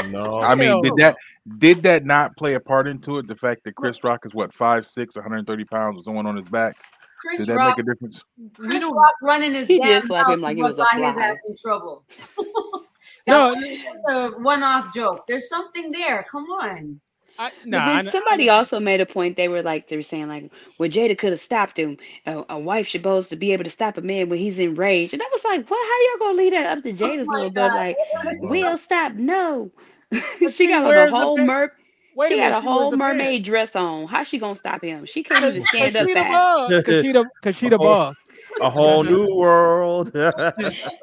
No. 0.07 0.41
I 0.41 0.55
mean, 0.55 0.81
did 0.81 0.95
that 0.97 1.15
did 1.57 1.83
that 1.83 2.05
not 2.05 2.35
play 2.37 2.53
a 2.53 2.59
part 2.59 2.87
into 2.87 3.17
it? 3.17 3.27
The 3.27 3.35
fact 3.35 3.63
that 3.63 3.75
Chris 3.75 4.03
Rock 4.03 4.25
is 4.25 4.33
what 4.33 4.53
five 4.53 4.85
six, 4.85 5.15
130 5.15 5.65
pounds 5.65 5.95
with 5.97 6.05
someone 6.05 6.25
on 6.25 6.35
his 6.35 6.47
back. 6.49 6.75
Chris 7.19 7.39
Did 7.41 7.47
that 7.49 7.55
Rock, 7.55 7.77
make 7.77 7.85
a 7.85 7.89
difference? 7.89 8.23
Chris 8.57 8.83
Rock 8.83 9.13
running 9.21 9.53
his 9.53 9.67
He 9.67 9.77
did 9.77 9.83
damn 9.87 10.07
slap 10.07 10.29
him 10.29 10.39
like 10.41 10.55
he 10.55 10.63
was 10.63 10.75
a 10.75 10.77
got 10.77 10.93
his 10.93 11.15
fly. 11.15 11.23
ass 11.25 11.37
in 11.47 11.55
trouble. 11.55 12.05
No, 13.27 13.53
that 13.53 13.77
was 13.85 14.35
a 14.35 14.39
one-off 14.41 14.93
joke. 14.93 15.27
There's 15.27 15.49
something 15.49 15.91
there. 15.91 16.25
Come 16.31 16.45
on. 16.45 16.99
I, 17.39 17.51
But 17.69 17.69
nah, 17.69 17.85
I, 17.85 18.01
then 18.01 18.03
know- 18.03 18.11
somebody 18.11 18.49
also 18.49 18.79
made 18.79 19.01
a 19.01 19.05
point. 19.07 19.37
They 19.37 19.47
were 19.47 19.63
like, 19.63 19.87
they 19.87 19.95
were 19.97 20.03
saying 20.03 20.27
like, 20.27 20.51
well, 20.77 20.89
Jada 20.89 21.17
could 21.17 21.31
have 21.31 21.41
stopped 21.41 21.77
him. 21.79 21.97
A, 22.27 22.43
a 22.49 22.59
wife 22.59 22.87
should 22.87 23.01
supposed 23.01 23.29
to 23.29 23.37
be 23.37 23.53
able 23.53 23.65
to 23.65 23.71
stop 23.71 23.97
a 23.97 24.01
man 24.01 24.29
when 24.29 24.39
he's 24.39 24.59
enraged. 24.59 25.13
And 25.13 25.21
I 25.23 25.29
was 25.33 25.43
like, 25.45 25.69
what? 25.69 25.79
How 25.87 26.01
y'all 26.27 26.27
gonna 26.27 26.37
leave 26.43 26.53
that 26.53 26.77
up 26.77 26.83
to 26.83 26.93
oh 27.01 27.17
Jada's 27.17 27.29
Oh 27.29 27.31
little 27.31 27.51
butt? 27.51 27.73
God. 27.73 27.73
Like, 27.73 27.97
we'll 28.39 28.77
stop? 28.77 29.13
No. 29.13 29.71
She 30.49 30.49
she 30.49 30.67
got 30.67 30.85
on 30.85 30.97
a 30.97 31.05
whole 31.07 31.37
pa- 31.37 31.43
mer. 31.45 31.73
wait 32.15 32.29
She 32.29 32.35
minute, 32.35 32.51
got 32.51 32.51
a 32.53 32.61
whole 32.61 32.87
the 32.89 32.97
pants. 32.97 32.97
mermaid 32.97 33.43
dress 33.43 33.75
on. 33.75 34.07
How 34.07 34.23
she 34.23 34.39
gonna 34.39 34.55
stop 34.55 34.83
him? 34.83 35.05
She 35.05 35.23
couldn't 35.23 35.45
even 35.45 35.61
stand 35.63 35.97
up 35.97 36.07
she 36.07 36.13
the 36.13 36.23
fast. 36.23 36.25
boss. 36.25 36.75
Cause 36.83 36.97
she 36.97 37.11
the 37.11 37.25
cause 37.41 37.55
she 37.55 37.69
the 37.69 37.77
Oh. 37.79 37.79
boss. 37.79 38.15
A 38.61 38.69
whole 38.69 39.03
new 39.03 39.33
world. 39.35 40.11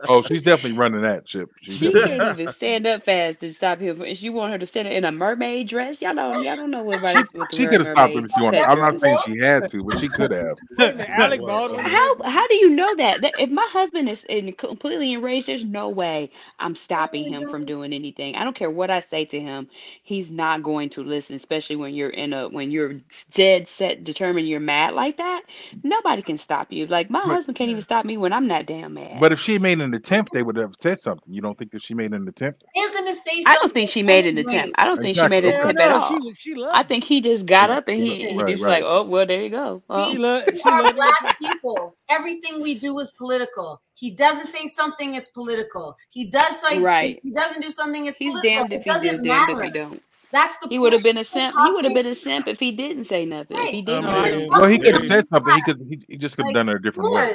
Oh, 0.09 0.23
she's 0.23 0.43
definitely 0.45 0.79
running 0.79 1.03
that 1.03 1.29
ship. 1.29 1.51
She's 1.63 1.79
She 1.79 1.87
definitely- 1.93 2.19
can't 2.19 2.41
even 2.41 2.53
stand 2.55 2.87
up 2.87 3.05
fast 3.05 3.41
to 3.41 3.53
stop 3.53 3.81
him. 3.81 4.01
And 4.03 4.21
you 4.23 4.33
want 4.33 4.53
her 4.53 4.59
to 4.59 4.67
stand 4.67 4.87
in 4.87 5.05
a 5.05 5.11
mermaid 5.11 5.69
dress? 5.69 6.01
Y'all 6.01 6.15
don't, 6.15 6.45
y'all 6.45 6.55
don't 6.55 6.71
know 6.71 6.85
what 6.85 6.99
about 7.01 7.27
what 7.35 7.53
she 7.53 7.67
could 7.67 7.81
have 7.81 7.87
stopped 7.87 8.13
him 8.15 8.25
if 8.25 8.31
she 8.37 8.43
wanted. 8.43 8.61
I'm 8.63 8.79
not 8.79 9.01
saying 9.01 9.19
she 9.27 9.39
had 9.39 9.69
to, 9.73 9.83
but 9.83 9.99
she 9.99 10.09
could 10.09 10.31
have. 10.31 10.57
Wait 10.79 10.91
a 10.91 10.97
minute, 10.97 11.09
Alec 11.19 11.41
Baldwin. 11.41 11.85
How 11.85 12.23
how 12.23 12.47
do 12.47 12.55
you 12.55 12.71
know 12.71 12.95
that? 12.97 13.21
That 13.23 13.35
If 13.41 13.51
my 13.51 13.67
husband 13.71 14.09
is 14.09 14.23
in 14.29 14.53
completely 14.53 15.13
enraged, 15.15 15.49
there's 15.49 15.65
no 15.65 15.89
way 15.89 16.31
I'm 16.61 16.77
stopping 16.77 17.25
him 17.25 17.49
from 17.51 17.65
doing 17.65 17.93
anything. 17.93 18.37
I 18.37 18.45
don't 18.45 18.55
care 18.57 18.71
what 18.71 18.91
I 18.91 19.01
say 19.01 19.25
to 19.27 19.41
him. 19.41 19.69
He's 20.05 20.31
not 20.31 20.63
going 20.63 20.91
to 20.91 21.03
listen, 21.03 21.35
especially 21.35 21.77
when 21.77 21.95
you're 21.95 22.11
in 22.11 22.33
a 22.33 22.49
when 22.49 22.71
you're 22.71 22.95
dead 23.33 23.69
set 23.69 24.05
determined 24.05 24.49
you're 24.49 24.61
mad 24.61 24.95
like 24.95 25.17
that. 25.17 25.43
Nobody 25.83 26.23
can 26.23 26.39
stop 26.39 26.71
you. 26.73 26.87
Like 26.87 27.11
my 27.11 27.23
But- 27.25 27.33
husband 27.35 27.46
can't 27.55 27.71
even 27.71 27.83
stop 27.83 28.05
me 28.07 28.17
when 28.19 28.33
I'm 28.33 28.47
not 28.49 28.67
damn 28.67 28.95
mad. 28.95 29.21
But 29.21 29.33
if 29.33 29.41
she 29.41 29.59
made 29.59 29.81
an 29.81 29.95
attempt, 29.95 30.33
they 30.33 30.43
would 30.43 30.57
have 30.57 30.75
said 30.81 30.99
something. 30.99 31.33
You 31.33 31.43
don't 31.43 31.59
think 31.59 31.73
that 31.73 31.83
she 31.83 31.95
made 31.95 32.15
an 32.15 32.29
attempt? 32.29 32.65
They're 32.75 32.93
gonna 32.93 33.15
say 33.15 33.43
something. 33.43 33.47
I 33.47 33.57
don't 33.57 33.73
think 33.75 33.91
she 33.91 34.03
made 34.03 34.27
an 34.27 34.39
attempt. 34.39 34.75
I 34.79 34.85
don't 34.85 35.01
think 35.03 35.17
she 35.17 35.29
made 35.29 35.45
an 35.45 35.51
Exactly. 35.51 35.57
attempt 35.57 35.81
Hell 35.81 35.83
at 35.83 35.91
all. 35.93 36.01
she 36.01 36.33
she 36.35 36.55
loved. 36.55 36.75
I 36.75 36.85
think 36.85 37.05
he 37.05 37.21
just 37.21 37.47
got 37.47 37.71
Yeah, 37.71 37.79
up 37.79 37.89
and 37.89 37.99
he, 37.99 38.27
he 38.27 38.45
right, 38.45 38.45
just 38.45 38.67
right. 38.67 38.81
like, 38.81 38.85
oh 38.87 39.05
well, 39.05 39.27
there 39.27 39.43
you 39.43 39.51
go. 39.51 39.83
Oh. 39.91 40.07
she 40.07 40.19
loved. 40.19 40.51
We 40.53 40.61
She 40.61 40.71
are 40.71 40.85
loved. 40.85 40.95
black 40.95 41.15
people. 41.41 41.97
Everything 42.11 42.63
we 42.63 42.79
do 42.79 42.99
is 43.01 43.13
political. 43.13 43.83
He 43.95 44.13
doesn't 44.13 44.49
say 44.49 44.69
something, 44.69 45.15
it's 45.15 45.31
political. 45.31 45.97
He 46.11 46.31
does 46.31 46.61
say 46.61 46.81
Right. 46.81 47.23
he 47.23 47.33
doesn't 47.35 47.63
do 47.63 47.71
something, 47.71 48.07
it's 48.07 48.19
He's 48.19 48.37
political. 48.37 48.41
damned 48.41 48.73
It 48.73 48.85
if 48.85 48.85
he 48.85 48.95
doesn't 48.95 49.23
damned 49.23 49.51
if 49.51 49.59
matter. 49.59 49.61
he 49.61 49.71
don't. 49.71 50.03
That's 50.33 50.57
the 50.59 50.69
He 50.69 50.79
would 50.79 50.93
have 50.93 51.03
been 51.03 51.19
a 51.19 51.25
simp. 51.25 51.55
He 51.65 51.71
would 51.73 51.85
have 51.85 51.95
been 51.95 52.07
a 52.07 52.15
simp 52.15 52.49
if 52.49 52.59
he 52.59 52.73
didn't 52.73 53.05
say 53.05 53.25
nothing. 53.25 53.57
If 53.59 53.71
he 53.71 53.83
didn't 53.83 54.05
Um, 54.07 54.11
do 54.11 54.17
I 54.17 54.31
mean, 54.37 54.49
Well, 54.51 54.67
he 54.69 54.79
could 54.79 54.95
have 54.95 55.05
said 55.05 55.27
something. 55.29 55.55
He 55.55 55.63
could. 55.63 55.81
He, 55.89 56.03
he 56.09 56.17
just 56.17 56.37
could 56.37 56.47
have 56.47 56.55
done 56.55 56.69
it 56.69 56.77
a 56.77 56.79
different 56.79 57.13
way. 57.13 57.35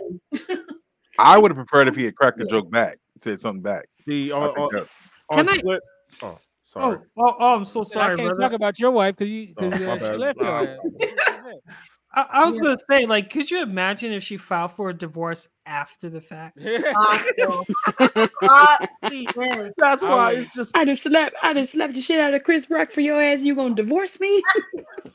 I 1.17 1.37
would 1.37 1.51
have 1.51 1.57
preferred 1.65 1.87
if 1.87 1.95
he 1.95 2.03
had 2.05 2.15
cracked 2.15 2.37
the 2.37 2.45
joke 2.45 2.69
back, 2.69 2.97
said 3.19 3.39
something 3.39 3.61
back. 3.61 3.85
See, 4.05 4.31
I 4.31 4.35
on, 4.37 4.45
think 4.47 4.57
on, 4.59 4.69
that- 4.73 4.87
on 5.29 5.37
Can 5.37 5.49
I- 5.49 5.57
Twitter. 5.61 5.81
Oh, 6.23 6.39
sorry. 6.63 6.97
Oh, 7.17 7.23
oh, 7.23 7.35
oh, 7.39 7.55
I'm 7.55 7.65
so 7.65 7.83
sorry. 7.83 8.13
I 8.13 8.15
can't 8.17 8.27
brother. 8.27 8.41
talk 8.41 8.53
about 8.53 8.79
your 8.79 8.91
wife 8.91 9.15
because 9.15 9.29
you 9.29 9.53
Oh, 9.57 9.69
because 9.69 10.01
my 10.01 10.07
uh, 10.07 10.11
she 10.13 10.17
left 10.17 10.39
your. 10.39 10.77
I, 12.13 12.25
I 12.29 12.43
was 12.45 12.57
Yeah. 12.57 12.63
gonna 12.63 12.77
say, 12.89 13.05
like, 13.05 13.29
could 13.29 13.49
you 13.49 13.61
imagine 13.61 14.11
if 14.11 14.23
she 14.23 14.35
filed 14.35 14.73
for 14.73 14.89
a 14.89 14.93
divorce 14.93 15.47
after 15.65 16.09
the 16.09 16.21
fact? 16.21 16.57
Stop, 16.61 17.65
Stop. 18.43 18.89
That's 19.77 20.03
why 20.03 20.33
it's 20.33 20.53
just. 20.53 20.75
I 20.75 20.85
just 20.85 21.03
slapped 21.03 21.35
I 21.41 21.53
just 21.53 21.73
slapped 21.73 21.93
the 21.93 22.01
shit 22.01 22.19
out 22.19 22.33
of 22.33 22.43
Chris 22.43 22.69
Rock 22.69 22.91
for 22.91 23.01
your 23.01 23.21
ass. 23.21 23.41
You 23.41 23.55
gonna 23.55 23.75
divorce 23.75 24.19
me? 24.19 24.41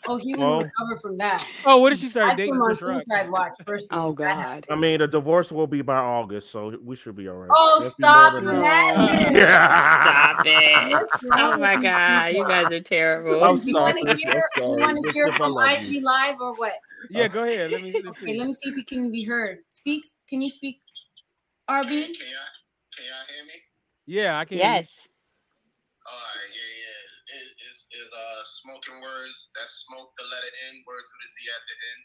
Oh, 0.08 0.16
he 0.16 0.34
Well- 0.34 0.58
wouldn't 0.58 0.72
recover 0.78 0.98
from 1.00 1.18
that. 1.18 1.46
oh, 1.64 1.78
what 1.80 1.90
did 1.90 1.98
she 1.98 2.08
start 2.08 2.26
I 2.28 2.30
put 2.32 2.36
dating? 2.38 2.54
on 2.54 2.76
Chris 2.76 2.80
suicide 2.80 3.30
watch 3.30 3.52
first. 3.64 3.88
Oh 3.90 4.12
God. 4.12 4.64
I 4.70 4.76
mean, 4.76 5.00
the 5.00 5.08
divorce 5.08 5.50
will 5.50 5.66
be 5.66 5.82
by 5.82 5.96
August, 5.98 6.50
so 6.50 6.76
we 6.84 6.94
should 6.96 7.16
be 7.16 7.28
all 7.28 7.36
right. 7.36 7.50
Oh, 7.54 7.78
Let's 7.80 7.94
stop 7.94 8.34
than 8.34 8.44
the 8.44 8.52
that. 8.52 8.96
madness. 8.96 9.32
Yeah. 9.32 10.32
Stop 10.32 10.46
it. 10.46 11.30
Oh 11.32 11.56
my 11.58 11.82
God, 11.82 12.26
you 12.34 12.44
guys 12.46 12.70
are 12.70 12.80
terrible. 12.80 13.42
I'm 13.44 13.56
Do 13.56 13.62
you 13.70 13.74
want 13.80 13.96
to 13.98 14.04
sorry. 14.06 14.16
hear? 14.22 14.42
You 14.56 14.62
want 14.62 15.04
to 15.04 15.12
hear 15.12 15.32
from 15.36 15.56
IG. 15.58 16.02
Live 16.02 16.36
or 16.40 16.54
what? 16.54 16.72
Yeah, 17.10 17.28
go 17.28 17.42
ahead. 17.44 17.70
Let 17.72 17.82
me 17.82 17.92
let's 18.04 18.18
Okay, 18.18 18.32
see. 18.32 18.38
let 18.38 18.46
me 18.48 18.52
see 18.54 18.70
if 18.70 18.76
you 18.76 18.84
can 18.84 19.10
be 19.10 19.22
heard. 19.22 19.58
Speak. 19.66 20.04
Can 20.28 20.42
you 20.42 20.50
speak? 20.50 20.82
RB. 21.70 21.86
Can 21.86 22.30
y'all, 22.30 22.52
can 22.94 23.04
y'all 23.06 23.26
hear 23.30 23.44
me? 23.46 23.58
Yeah, 24.06 24.38
I 24.38 24.44
can. 24.44 24.58
Yes. 24.58 24.90
All 26.06 26.14
right, 26.14 26.50
yeah, 26.50 26.72
yeah. 26.82 27.38
It, 27.42 27.46
it's, 27.66 27.80
it's 27.90 28.10
uh, 28.10 28.42
smoking 28.62 28.98
words. 29.02 29.50
That's 29.58 29.86
smoke 29.86 30.10
the 30.18 30.26
letter 30.26 30.52
N, 30.70 30.82
words 30.86 31.10
with 31.10 31.26
a 31.26 31.30
Z 31.30 31.36
at 31.50 31.62
the 31.66 31.76
end. 31.78 32.02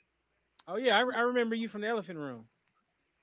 Oh 0.69 0.77
yeah, 0.81 0.93
I, 0.97 1.01
I 1.17 1.23
remember 1.25 1.53
you 1.53 1.69
from 1.69 1.81
the 1.81 1.89
Elephant 1.89 2.17
Room. 2.17 2.45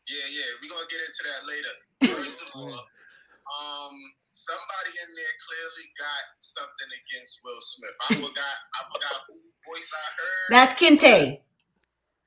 Yeah, 0.07 0.27
yeah. 0.31 0.49
We're 0.62 0.70
going 0.70 0.87
to 0.87 0.91
get 0.91 1.03
into 1.03 1.23
that 1.27 1.41
later. 1.47 1.75
First 2.15 2.43
of 2.43 2.49
all, 2.55 2.75
um, 2.75 3.95
somebody 4.35 4.93
in 4.99 5.11
there 5.15 5.35
clearly 5.47 5.87
got 5.99 6.25
something 6.43 6.91
against 7.07 7.39
Will 7.47 7.62
Smith. 7.62 7.95
I 8.03 8.09
forgot, 8.19 8.57
I 8.75 8.81
forgot 8.95 9.16
who 9.31 9.39
voice 9.66 9.91
I 9.95 10.07
heard. 10.19 10.49
That's 10.55 10.75
Kinte. 10.75 11.39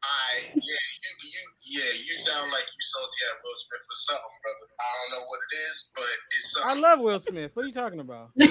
I 0.03 0.49
yeah, 0.55 0.57
you, 0.57 1.11
you 1.21 1.79
yeah, 1.79 1.93
you 1.93 2.13
sound 2.13 2.51
like 2.51 2.63
you 2.65 2.81
salty 2.81 3.21
at 3.29 3.37
Will 3.43 3.53
Smith 3.55 3.81
for 3.87 3.93
something, 3.93 4.37
brother. 4.41 4.65
I 4.79 4.83
don't 4.97 5.11
know 5.19 5.25
what 5.27 5.39
it 5.45 5.53
is, 5.57 5.89
but 5.93 6.03
it's 6.31 6.51
something. 6.53 6.83
I 6.83 6.89
love 6.89 6.99
Will 6.99 7.19
Smith. 7.19 7.51
What 7.53 7.63
are 7.63 7.67
you 7.67 7.73
talking 7.73 7.99
about, 7.99 8.31
Let's 8.35 8.49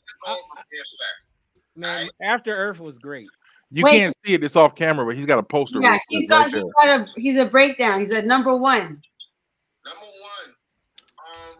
just 0.00 0.16
go 0.24 0.32
over 0.32 0.56
bare 0.56 0.88
facts. 0.98 1.30
man? 1.76 2.08
After 2.22 2.54
Earth 2.54 2.80
was 2.80 2.96
great. 2.98 3.28
You 3.70 3.82
Wait. 3.84 3.92
can't 3.98 4.14
see 4.24 4.34
it. 4.34 4.44
It's 4.44 4.56
off 4.56 4.74
camera, 4.74 5.04
but 5.04 5.16
he's 5.16 5.26
got 5.26 5.38
a 5.38 5.42
poster. 5.42 5.80
yeah, 5.82 5.92
with 5.92 6.00
it 6.00 6.02
he's 6.08 6.30
right 6.30 6.50
got 6.50 6.54
he's 6.54 6.72
got 6.78 6.88
a 7.00 7.06
he's 7.20 7.38
a 7.38 7.46
breakdown. 7.46 8.00
He's 8.00 8.12
at 8.12 8.24
number 8.24 8.56
one. 8.56 9.02
Number 9.84 10.10
one, 10.22 10.48
um, 11.20 11.58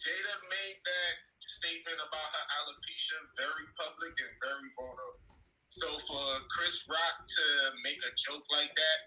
Jada 0.00 0.34
made 0.50 0.78
that 0.82 1.14
statement 1.38 1.98
about 2.02 2.26
her 2.26 2.44
alopecia 2.58 3.18
very 3.36 3.66
public 3.76 4.14
and 4.18 4.32
very 4.42 4.66
vulnerable. 4.74 5.36
So 5.78 5.86
for 6.10 6.26
Chris 6.50 6.82
Rock 6.90 7.16
to 7.22 7.46
make 7.86 8.02
a 8.02 8.12
joke 8.18 8.42
like 8.50 8.74
that 8.74 8.98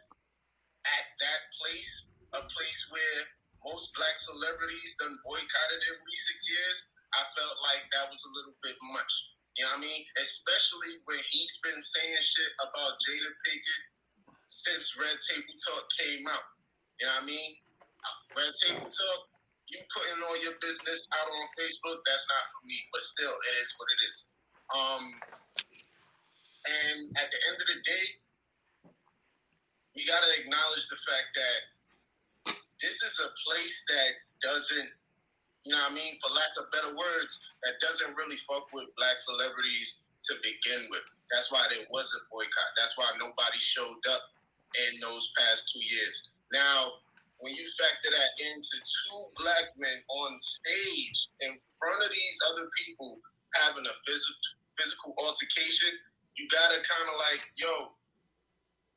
at 0.87 1.05
that 1.19 1.41
place, 1.59 1.93
a 2.31 2.41
place 2.47 2.79
where 2.87 3.19
most 3.67 3.91
black 3.99 4.15
celebrities 4.15 4.95
done 4.95 5.11
boycotted 5.27 5.81
in 5.83 5.95
recent 5.99 6.39
years, 6.47 6.77
I 7.11 7.27
felt 7.35 7.57
like 7.67 7.83
that 7.91 8.07
was 8.07 8.23
a 8.23 8.31
little 8.39 8.55
bit 8.63 8.79
much. 8.95 9.13
You 9.59 9.67
know 9.67 9.75
what 9.75 9.83
I 9.83 9.87
mean? 9.91 10.01
Especially 10.15 10.95
when 11.11 11.19
he's 11.27 11.59
been 11.59 11.75
saying 11.75 12.23
shit 12.23 12.51
about 12.63 12.95
Jada 13.03 13.31
Pinkett 13.43 13.83
since 14.47 14.95
Red 14.95 15.17
Table 15.27 15.55
Talk 15.67 15.83
came 15.99 16.23
out. 16.31 16.45
You 17.03 17.11
know 17.11 17.19
what 17.19 17.27
I 17.27 17.31
mean? 17.35 17.51
Red 18.31 18.53
Table 18.63 18.87
Talk, 18.87 19.21
you 19.67 19.75
putting 19.91 20.23
all 20.23 20.39
your 20.39 20.55
business 20.63 21.03
out 21.19 21.27
on 21.27 21.45
Facebook, 21.59 21.99
that's 22.07 22.25
not 22.31 22.43
for 22.47 22.63
me. 22.63 22.79
But 22.95 23.03
still, 23.03 23.35
it 23.51 23.53
is 23.59 23.69
what 23.75 23.87
it 23.91 23.99
is. 24.07 24.17
Um, 24.71 25.03
and 26.65 26.97
at 27.17 27.27
the 27.29 27.39
end 27.49 27.57
of 27.57 27.67
the 27.73 27.79
day, 27.81 28.05
we 29.95 30.05
got 30.07 30.21
to 30.23 30.31
acknowledge 30.39 30.87
the 30.87 30.99
fact 31.03 31.29
that 31.35 31.61
this 32.79 32.97
is 33.01 33.15
a 33.21 33.29
place 33.45 33.77
that 33.89 34.11
doesn't, 34.41 34.89
you 35.65 35.73
know 35.73 35.81
what 35.85 35.93
I 35.93 35.97
mean, 35.97 36.17
for 36.21 36.33
lack 36.33 36.53
of 36.57 36.71
better 36.73 36.93
words, 36.95 37.37
that 37.65 37.77
doesn't 37.81 38.17
really 38.17 38.39
fuck 38.49 38.65
with 38.73 38.89
black 38.97 39.17
celebrities 39.21 40.01
to 40.29 40.33
begin 40.41 40.81
with. 40.89 41.05
That's 41.29 41.51
why 41.53 41.65
there 41.69 41.85
was 41.93 42.09
a 42.17 42.21
boycott. 42.33 42.71
That's 42.75 42.97
why 42.97 43.09
nobody 43.17 43.59
showed 43.61 44.01
up 44.09 44.33
in 44.73 44.91
those 45.01 45.31
past 45.37 45.71
two 45.73 45.83
years. 45.83 46.29
Now, 46.51 47.01
when 47.39 47.57
you 47.57 47.65
factor 47.73 48.11
that 48.13 48.31
into 48.37 48.75
two 48.77 49.21
black 49.41 49.73
men 49.77 49.97
on 50.09 50.31
stage 50.39 51.29
in 51.41 51.57
front 51.79 51.99
of 52.03 52.09
these 52.09 52.37
other 52.53 52.69
people 52.77 53.17
having 53.57 53.85
a 53.85 53.95
physical 54.05 54.37
physical 54.79 55.13
altercation, 55.17 55.93
you 56.37 56.47
gotta 56.47 56.79
kind 56.83 57.07
of 57.11 57.15
like, 57.31 57.43
yo, 57.55 57.91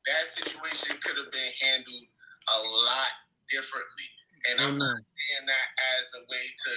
that 0.07 0.25
situation 0.37 0.95
could 1.01 1.17
have 1.17 1.31
been 1.31 1.53
handled 1.61 2.05
a 2.53 2.59
lot 2.85 3.13
differently. 3.49 4.07
And 4.45 4.61
I'm 4.61 4.77
not 4.77 4.97
saying 5.01 5.45
that 5.49 5.67
as 5.97 6.05
a 6.13 6.21
way 6.29 6.45
to 6.45 6.73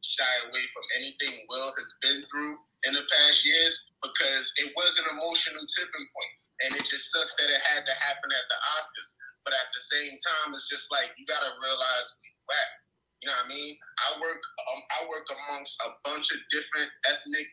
shy 0.00 0.34
away 0.48 0.64
from 0.72 0.84
anything 0.96 1.36
Will 1.52 1.68
has 1.68 1.90
been 2.00 2.24
through 2.32 2.56
in 2.88 2.96
the 2.96 3.04
past 3.04 3.44
years 3.44 3.92
because 4.00 4.48
it 4.56 4.72
was 4.72 4.96
an 5.04 5.12
emotional 5.12 5.64
tipping 5.68 6.08
point. 6.08 6.34
And 6.64 6.70
it 6.80 6.84
just 6.88 7.12
sucks 7.12 7.36
that 7.36 7.52
it 7.52 7.60
had 7.76 7.84
to 7.84 7.94
happen 8.08 8.30
at 8.32 8.46
the 8.48 8.58
Oscars. 8.76 9.10
But 9.44 9.52
at 9.52 9.68
the 9.72 9.84
same 9.84 10.16
time, 10.16 10.56
it's 10.56 10.68
just 10.68 10.88
like 10.88 11.12
you 11.20 11.28
gotta 11.28 11.52
realize 11.60 12.06
we 12.24 12.28
whack. 12.48 12.70
You 13.20 13.28
know 13.28 13.36
what 13.36 13.48
I 13.48 13.52
mean? 13.52 13.72
I 13.76 14.08
work 14.20 14.40
um, 14.40 14.80
I 14.96 14.98
work 15.08 15.28
amongst 15.28 15.76
a 15.84 15.92
bunch 16.04 16.32
of 16.32 16.40
different 16.48 16.88
ethnic 17.08 17.48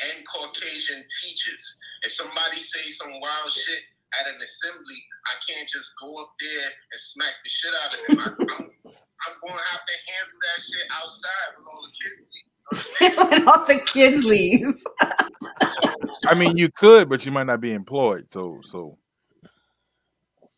and 0.00 0.26
Caucasian 0.26 1.04
teachers. 1.22 1.64
If 2.02 2.12
somebody 2.12 2.58
say 2.58 2.88
some 2.88 3.12
wild 3.20 3.50
shit 3.50 3.82
at 4.20 4.26
an 4.28 4.40
assembly, 4.40 5.00
I 5.26 5.34
can't 5.48 5.68
just 5.68 5.90
go 6.00 6.14
up 6.22 6.32
there 6.40 6.68
and 6.92 7.00
smack 7.00 7.34
the 7.44 7.50
shit 7.50 7.72
out 7.84 7.94
of 7.94 8.00
them. 8.08 8.18
I, 8.20 8.28
I'm, 8.30 8.66
I'm 8.88 9.34
going 9.42 9.58
to 9.58 9.68
have 9.70 9.84
to 9.86 9.96
handle 10.10 10.38
that 10.42 10.58
shit 10.64 10.86
outside 10.90 11.48
when 11.56 11.64
all 11.68 11.82
the 11.86 11.92
kids 12.00 12.28
leave. 12.32 12.48
You 13.00 13.16
know 13.16 13.24
what 13.24 13.34
I'm 13.34 13.44
when 13.44 13.48
all 13.48 13.66
the 13.66 13.80
kids 13.80 14.24
leave. 14.24 14.82
I 16.26 16.34
mean, 16.34 16.56
you 16.56 16.70
could, 16.70 17.08
but 17.08 17.26
you 17.26 17.32
might 17.32 17.46
not 17.46 17.60
be 17.60 17.72
employed. 17.72 18.30
So, 18.30 18.60
so 18.66 18.98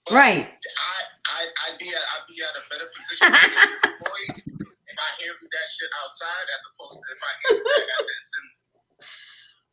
But 0.06 0.14
Right. 0.14 0.48
I, 0.48 0.96
I, 1.28 1.40
I'd 1.68 1.78
be 1.78 1.88
at, 1.88 1.94
I'd 2.14 2.26
be 2.28 2.36
at 2.42 2.54
a 2.56 2.64
better 2.70 2.88
position 2.94 3.26
to 3.32 3.32
be 3.32 3.88
employed 3.88 4.42
if 4.86 4.96
I 4.98 5.08
handled 5.24 5.50
that 5.52 5.68
shit 5.74 5.90
outside 6.04 6.46
as 6.54 6.62
opposed 6.72 7.00
to 7.00 7.08
if 7.12 7.22
I 7.22 7.32
handled 7.48 7.66
that 7.66 7.88
at 7.88 8.04
the 8.06 8.14
assembly. 8.20 8.53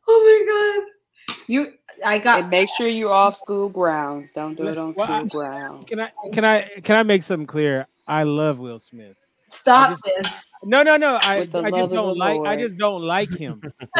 Oh 0.08 0.20
my 0.24 0.84
god. 0.84 1.36
You 1.46 1.72
I 2.04 2.18
got 2.18 2.40
And 2.42 2.50
make 2.50 2.68
sure 2.76 2.88
you're 2.88 3.12
off 3.12 3.36
school 3.36 3.68
grounds. 3.68 4.30
Don't 4.34 4.56
do 4.56 4.66
it 4.68 4.78
on 4.78 4.92
Well, 4.96 5.10
I- 5.10 5.26
school 5.26 5.46
grounds. 5.46 5.84
Can 5.88 6.00
I 6.00 6.10
can 6.32 6.44
I 6.44 6.62
can 6.82 6.96
I 6.96 7.02
make 7.02 7.22
something 7.22 7.46
clear? 7.46 7.86
I 8.08 8.22
love 8.24 8.58
Will 8.58 8.78
Smith. 8.78 9.16
stop 9.50 9.90
just- 9.90 10.04
this. 10.04 10.46
No, 10.64 10.82
no, 10.82 10.96
no. 10.96 11.18
I, 11.22 11.48
I 11.54 11.70
just 11.70 11.92
don't 11.92 12.16
like. 12.16 12.40
I 12.46 12.56
just 12.56 12.76
don't 12.78 13.02
like 13.02 13.30
him. 13.36 13.60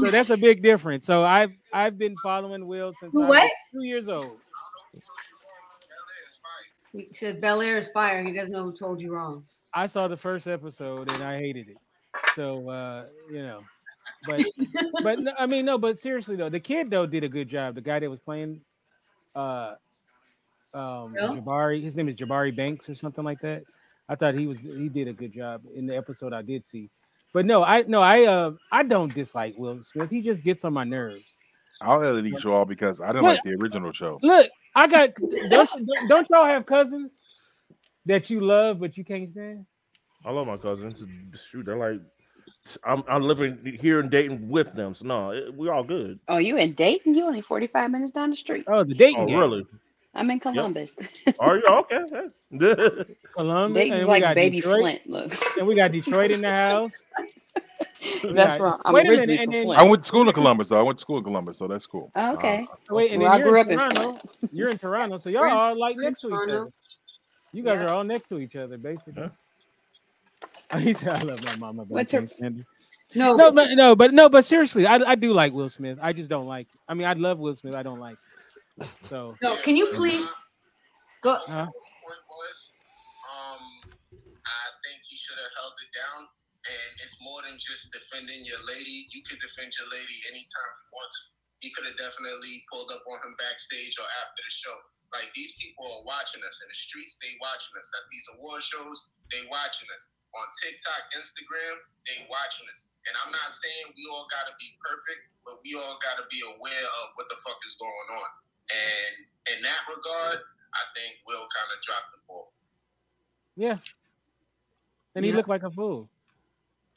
so 0.00 0.10
that's 0.10 0.30
a 0.30 0.36
big 0.36 0.62
difference. 0.62 1.04
So 1.06 1.24
I've 1.24 1.50
I've 1.72 1.98
been 1.98 2.14
following 2.22 2.66
Will 2.66 2.92
since 3.00 3.12
Who 3.12 3.24
I 3.24 3.28
was 3.28 3.38
what? 3.38 3.52
two 3.72 3.82
years 3.84 4.08
old. 4.08 4.38
he 6.92 7.08
said 7.12 7.40
Bel 7.40 7.60
Air 7.60 7.78
is 7.78 7.88
fire. 7.92 8.22
He 8.22 8.32
doesn't 8.32 8.52
know 8.52 8.64
who 8.64 8.72
told 8.72 9.00
you 9.00 9.12
wrong. 9.14 9.44
I 9.74 9.86
saw 9.86 10.08
the 10.08 10.16
first 10.16 10.46
episode 10.46 11.10
and 11.12 11.22
I 11.22 11.38
hated 11.38 11.68
it. 11.68 11.76
So 12.34 12.68
uh, 12.68 13.04
you 13.30 13.42
know, 13.42 13.60
but 14.26 14.44
but 15.02 15.18
no, 15.20 15.32
I 15.38 15.46
mean 15.46 15.64
no, 15.64 15.78
but 15.78 15.98
seriously 15.98 16.36
though, 16.36 16.48
the 16.48 16.60
kid 16.60 16.90
though 16.90 17.06
did 17.06 17.24
a 17.24 17.28
good 17.28 17.48
job. 17.48 17.74
The 17.74 17.80
guy 17.80 17.98
that 17.98 18.10
was 18.10 18.20
playing, 18.20 18.60
uh, 19.34 19.74
um, 20.74 21.14
Will? 21.14 21.36
Jabari, 21.36 21.82
his 21.82 21.96
name 21.96 22.08
is 22.08 22.16
Jabari 22.16 22.54
Banks 22.54 22.88
or 22.88 22.94
something 22.94 23.24
like 23.24 23.40
that. 23.40 23.62
I 24.08 24.14
thought 24.14 24.34
he 24.34 24.46
was 24.46 24.58
he 24.58 24.88
did 24.88 25.08
a 25.08 25.12
good 25.12 25.32
job 25.32 25.62
in 25.74 25.86
the 25.86 25.96
episode 25.96 26.32
I 26.32 26.42
did 26.42 26.66
see. 26.66 26.90
But 27.32 27.44
no, 27.44 27.62
I 27.62 27.82
no, 27.82 28.02
I 28.02 28.24
uh 28.24 28.52
I 28.70 28.82
don't 28.82 29.12
dislike 29.12 29.54
Will 29.56 29.82
Smith. 29.82 30.10
He 30.10 30.22
just 30.22 30.44
gets 30.44 30.64
on 30.64 30.72
my 30.72 30.84
nerves. 30.84 31.36
I'll 31.80 32.02
elite 32.02 32.42
you 32.42 32.52
all 32.52 32.64
because 32.64 33.00
I 33.00 33.08
didn't 33.08 33.24
What? 33.24 33.34
like 33.36 33.42
the 33.42 33.56
original 33.60 33.92
show. 33.92 34.18
Look, 34.22 34.48
I 34.74 34.86
got 34.86 35.10
don't, 35.50 35.68
don't 36.08 36.26
y'all 36.30 36.46
have 36.46 36.64
cousins 36.64 37.12
that 38.06 38.30
you 38.30 38.40
love 38.40 38.80
but 38.80 38.96
you 38.96 39.04
can't 39.04 39.28
stand? 39.28 39.66
I 40.26 40.32
love 40.32 40.46
my 40.48 40.56
cousins. 40.56 41.02
Shoot, 41.48 41.66
they're 41.66 41.76
like, 41.76 42.00
I'm, 42.84 43.04
I'm 43.08 43.22
living 43.22 43.78
here 43.80 44.00
in 44.00 44.08
Dayton 44.08 44.48
with 44.48 44.72
them. 44.74 44.92
So 44.94 45.06
no, 45.06 45.30
it, 45.30 45.54
we're 45.54 45.72
all 45.72 45.84
good. 45.84 46.18
Oh, 46.28 46.38
you 46.38 46.56
in 46.56 46.72
Dayton? 46.74 47.14
You 47.14 47.24
only 47.24 47.40
45 47.40 47.90
minutes 47.92 48.12
down 48.12 48.30
the 48.30 48.36
street. 48.36 48.64
Oh, 48.66 48.82
the 48.82 48.94
Dayton 48.94 49.22
Oh, 49.22 49.26
gang. 49.26 49.38
really? 49.38 49.66
I'm 50.14 50.30
in 50.30 50.40
Columbus. 50.40 50.90
Are 51.38 51.58
you 51.58 51.62
oh, 51.68 51.84
okay? 51.90 52.04
Columbus, 53.36 53.74
Dayton's 53.74 53.98
and 54.00 54.08
like 54.08 54.34
baby 54.34 54.56
Detroit, 54.56 54.80
Flint. 54.80 55.00
Look, 55.06 55.58
and 55.58 55.66
we 55.66 55.76
got 55.76 55.92
Detroit 55.92 56.32
in 56.32 56.40
the 56.40 56.50
house. 56.50 56.92
that's 58.22 58.34
that's 58.34 58.60
wrong. 58.60 58.80
I'm 58.84 58.94
Wait 58.94 59.06
a 59.06 59.10
minute, 59.10 59.40
and 59.40 59.52
then- 59.52 59.70
I 59.70 59.82
went 59.82 60.02
to 60.02 60.08
school 60.08 60.26
in 60.26 60.32
Columbus. 60.34 60.70
Though. 60.70 60.80
I 60.80 60.82
went 60.82 60.98
to 60.98 61.02
school 61.02 61.18
in 61.18 61.24
Columbus, 61.24 61.58
so 61.58 61.68
that's 61.68 61.86
cool. 61.86 62.10
Oh, 62.16 62.34
okay. 62.34 62.66
Uh, 62.90 62.94
wait, 62.94 63.12
and 63.12 63.22
Well, 63.22 63.32
then 63.32 63.40
I 63.42 63.44
you're 63.44 63.56
in 63.58 63.66
up 63.66 63.70
in 63.70 63.78
Toronto. 63.78 64.18
You're 64.50 64.68
in 64.70 64.78
Toronto, 64.78 65.18
so 65.18 65.28
y'all 65.28 65.42
We're 65.42 65.74
like 65.74 65.96
next 65.98 66.22
to 66.22 66.28
each 66.28 66.48
other. 66.48 66.72
You 67.52 67.62
guys 67.62 67.78
Yeah. 67.80 67.86
are 67.86 67.92
all 67.92 68.04
next 68.04 68.28
to 68.30 68.38
each 68.38 68.56
other, 68.56 68.78
basically. 68.78 69.22
Yeah. 69.22 69.28
He 70.78 70.94
said, 70.94 71.08
"I 71.08 71.22
love 71.22 71.42
my 71.44 71.56
mama, 71.56 71.84
but 71.84 71.94
I 71.94 71.98
What's 72.00 72.12
her- 72.12 72.18
can't 72.18 72.30
stand 72.30 72.58
her." 72.58 72.66
No, 73.14 73.36
No, 73.36 73.52
but 73.52 73.70
no, 73.72 73.94
but 73.94 74.12
no, 74.12 74.28
but 74.28 74.44
seriously, 74.44 74.84
I, 74.86 74.96
I 74.96 75.14
do 75.14 75.32
like 75.32 75.52
Will 75.52 75.68
Smith. 75.70 75.98
I 76.02 76.12
just 76.12 76.28
don't 76.28 76.46
like. 76.46 76.66
I 76.88 76.94
mean, 76.94 77.06
I 77.06 77.12
love 77.14 77.38
Will 77.38 77.54
Smith. 77.54 77.74
I 77.74 77.82
don't 77.84 78.00
like. 78.00 78.18
it. 78.80 78.90
So 79.02 79.36
no. 79.42 79.56
Can 79.62 79.76
you 79.76 79.86
please 79.94 80.26
go? 81.22 81.38
Huh? 81.46 81.70
point 81.70 82.22
was, 82.26 82.58
um, 83.30 83.62
I 84.42 84.64
think 84.82 85.06
he 85.06 85.14
should 85.16 85.38
have 85.38 85.54
held 85.54 85.74
it 85.78 85.90
down. 85.94 86.20
And 86.66 86.90
it's 87.06 87.14
more 87.22 87.46
than 87.46 87.54
just 87.62 87.94
defending 87.94 88.42
your 88.42 88.58
lady. 88.66 89.06
You 89.14 89.22
could 89.22 89.38
defend 89.38 89.70
your 89.78 89.86
lady 89.86 90.18
anytime 90.34 90.70
you 90.82 90.86
want 90.90 91.10
to. 91.14 91.22
He 91.62 91.70
could 91.70 91.86
have 91.86 91.94
definitely 91.94 92.58
pulled 92.74 92.90
up 92.90 93.06
on 93.06 93.22
him 93.22 93.38
backstage 93.38 93.94
or 94.02 94.08
after 94.26 94.42
the 94.42 94.50
show. 94.50 94.74
Like 95.14 95.30
these 95.38 95.54
people 95.62 95.86
are 95.86 96.02
watching 96.02 96.42
us 96.42 96.58
in 96.58 96.66
the 96.66 96.74
streets. 96.74 97.22
They 97.22 97.38
watching 97.38 97.74
us 97.78 97.86
at 97.94 98.04
these 98.10 98.26
award 98.34 98.66
shows. 98.66 98.98
They 99.30 99.46
watching 99.46 99.86
us 99.94 100.02
on 100.40 100.46
TikTok, 100.62 101.02
Instagram. 101.16 101.76
They 102.06 102.22
watching 102.30 102.66
us. 102.70 102.88
And 103.08 103.14
I'm 103.24 103.32
not 103.32 103.50
saying 103.50 103.94
we 103.96 104.04
all 104.10 104.26
got 104.30 104.46
to 104.50 104.54
be 104.58 104.68
perfect, 104.78 105.22
but 105.44 105.58
we 105.64 105.74
all 105.74 105.98
got 106.02 106.20
to 106.22 106.26
be 106.30 106.40
aware 106.44 106.86
of 107.02 107.06
what 107.18 107.26
the 107.28 107.38
fuck 107.42 107.58
is 107.66 107.74
going 107.78 108.08
on. 108.14 108.30
And 108.70 109.14
in 109.56 109.58
that 109.62 109.82
regard, 109.88 110.38
I 110.74 110.82
think 110.94 111.18
Will 111.26 111.46
kind 111.50 111.70
of 111.70 111.78
dropped 111.82 112.10
the 112.12 112.20
ball. 112.26 112.52
yeah, 113.56 113.78
and 115.14 115.24
he 115.24 115.32
looked 115.32 115.48
like 115.48 115.62
a 115.62 115.70
fool. 115.70 116.08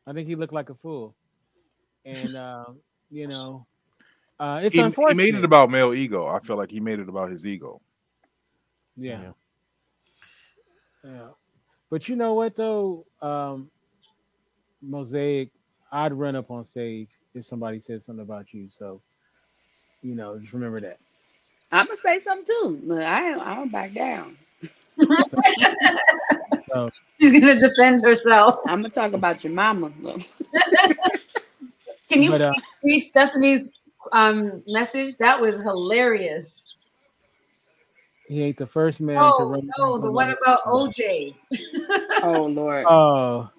I 0.06 0.14
think 0.14 0.28
he 0.28 0.36
looked 0.36 0.54
like 0.54 0.70
a 0.70 0.76
fool, 0.76 1.16
and 2.06 2.36
um, 2.36 2.80
you 3.12 3.28
know, 3.28 3.68
uh, 4.40 4.62
it's 4.64 4.74
He, 4.74 4.82
he 4.82 5.14
made 5.14 5.36
it 5.36 5.46
about 5.46 5.70
male 5.70 5.94
ego. 5.94 6.28
I 6.28 6.40
feel 6.40 6.58
like 6.58 6.72
he 6.72 6.80
made 6.80 7.00
it 7.00 7.08
about 7.08 7.30
his 7.32 7.46
ego. 7.46 7.82
Yeah. 8.98 9.32
Yeah. 11.04 11.30
But 11.90 12.08
you 12.08 12.16
know 12.16 12.34
what 12.34 12.56
though? 12.56 13.06
Um 13.22 13.70
Mosaic, 14.82 15.50
I'd 15.92 16.14
run 16.14 16.36
up 16.36 16.52
on 16.52 16.64
stage 16.64 17.10
if 17.34 17.46
somebody 17.46 17.80
said 17.80 18.04
something 18.04 18.24
about 18.24 18.54
you. 18.54 18.68
So, 18.70 19.02
you 20.02 20.16
know, 20.16 20.38
just 20.40 20.54
remember 20.54 20.80
that. 20.82 21.00
I'm 21.72 21.86
gonna 21.86 22.00
say 22.00 22.22
something 22.24 22.46
too. 22.46 22.82
Look, 22.86 23.04
I 23.04 23.34
I 23.34 23.56
don't 23.56 23.72
back 23.72 23.94
down. 23.94 24.38
So 26.72 26.90
She's 27.20 27.32
gonna 27.40 27.60
defend 27.60 28.02
herself. 28.04 28.60
I'm 28.68 28.82
gonna 28.82 28.90
talk 28.94 29.14
about 29.14 29.44
your 29.44 29.54
mama. 29.54 29.92
Can 32.10 32.24
you 32.24 32.32
But, 32.32 32.42
uh, 32.42 32.54
read 32.84 33.04
Stephanie's 33.04 33.72
um, 34.14 34.64
message? 34.68 35.18
That 35.18 35.40
was 35.42 35.62
hilarious. 35.62 36.76
He 38.30 38.44
ain't 38.44 38.58
the 38.58 38.66
first 38.68 39.02
man 39.02 39.18
to 39.20 39.22
Oh 39.24 39.50
run 39.50 39.70
no, 39.78 39.98
the 40.00 40.08
on 40.08 40.14
one 40.14 40.30
about 40.42 40.64
OJ. 40.64 41.36
Oh 42.24 42.46
Lord. 42.46 42.86
Oh. 42.88 43.50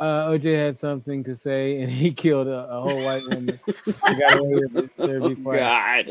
Uh, 0.00 0.28
OJ 0.30 0.56
had 0.56 0.76
something 0.76 1.22
to 1.22 1.36
say, 1.36 1.80
and 1.80 1.88
he 1.90 2.10
killed 2.12 2.48
a, 2.48 2.68
a 2.68 2.80
whole 2.80 3.04
white 3.04 3.22
woman. 3.28 3.60
Got 3.86 4.36
away 4.38 4.56
with 4.72 4.76
it. 4.76 4.96
Better 4.96 5.20
be 5.20 5.36
Oh. 5.46 5.52
God. 5.52 6.08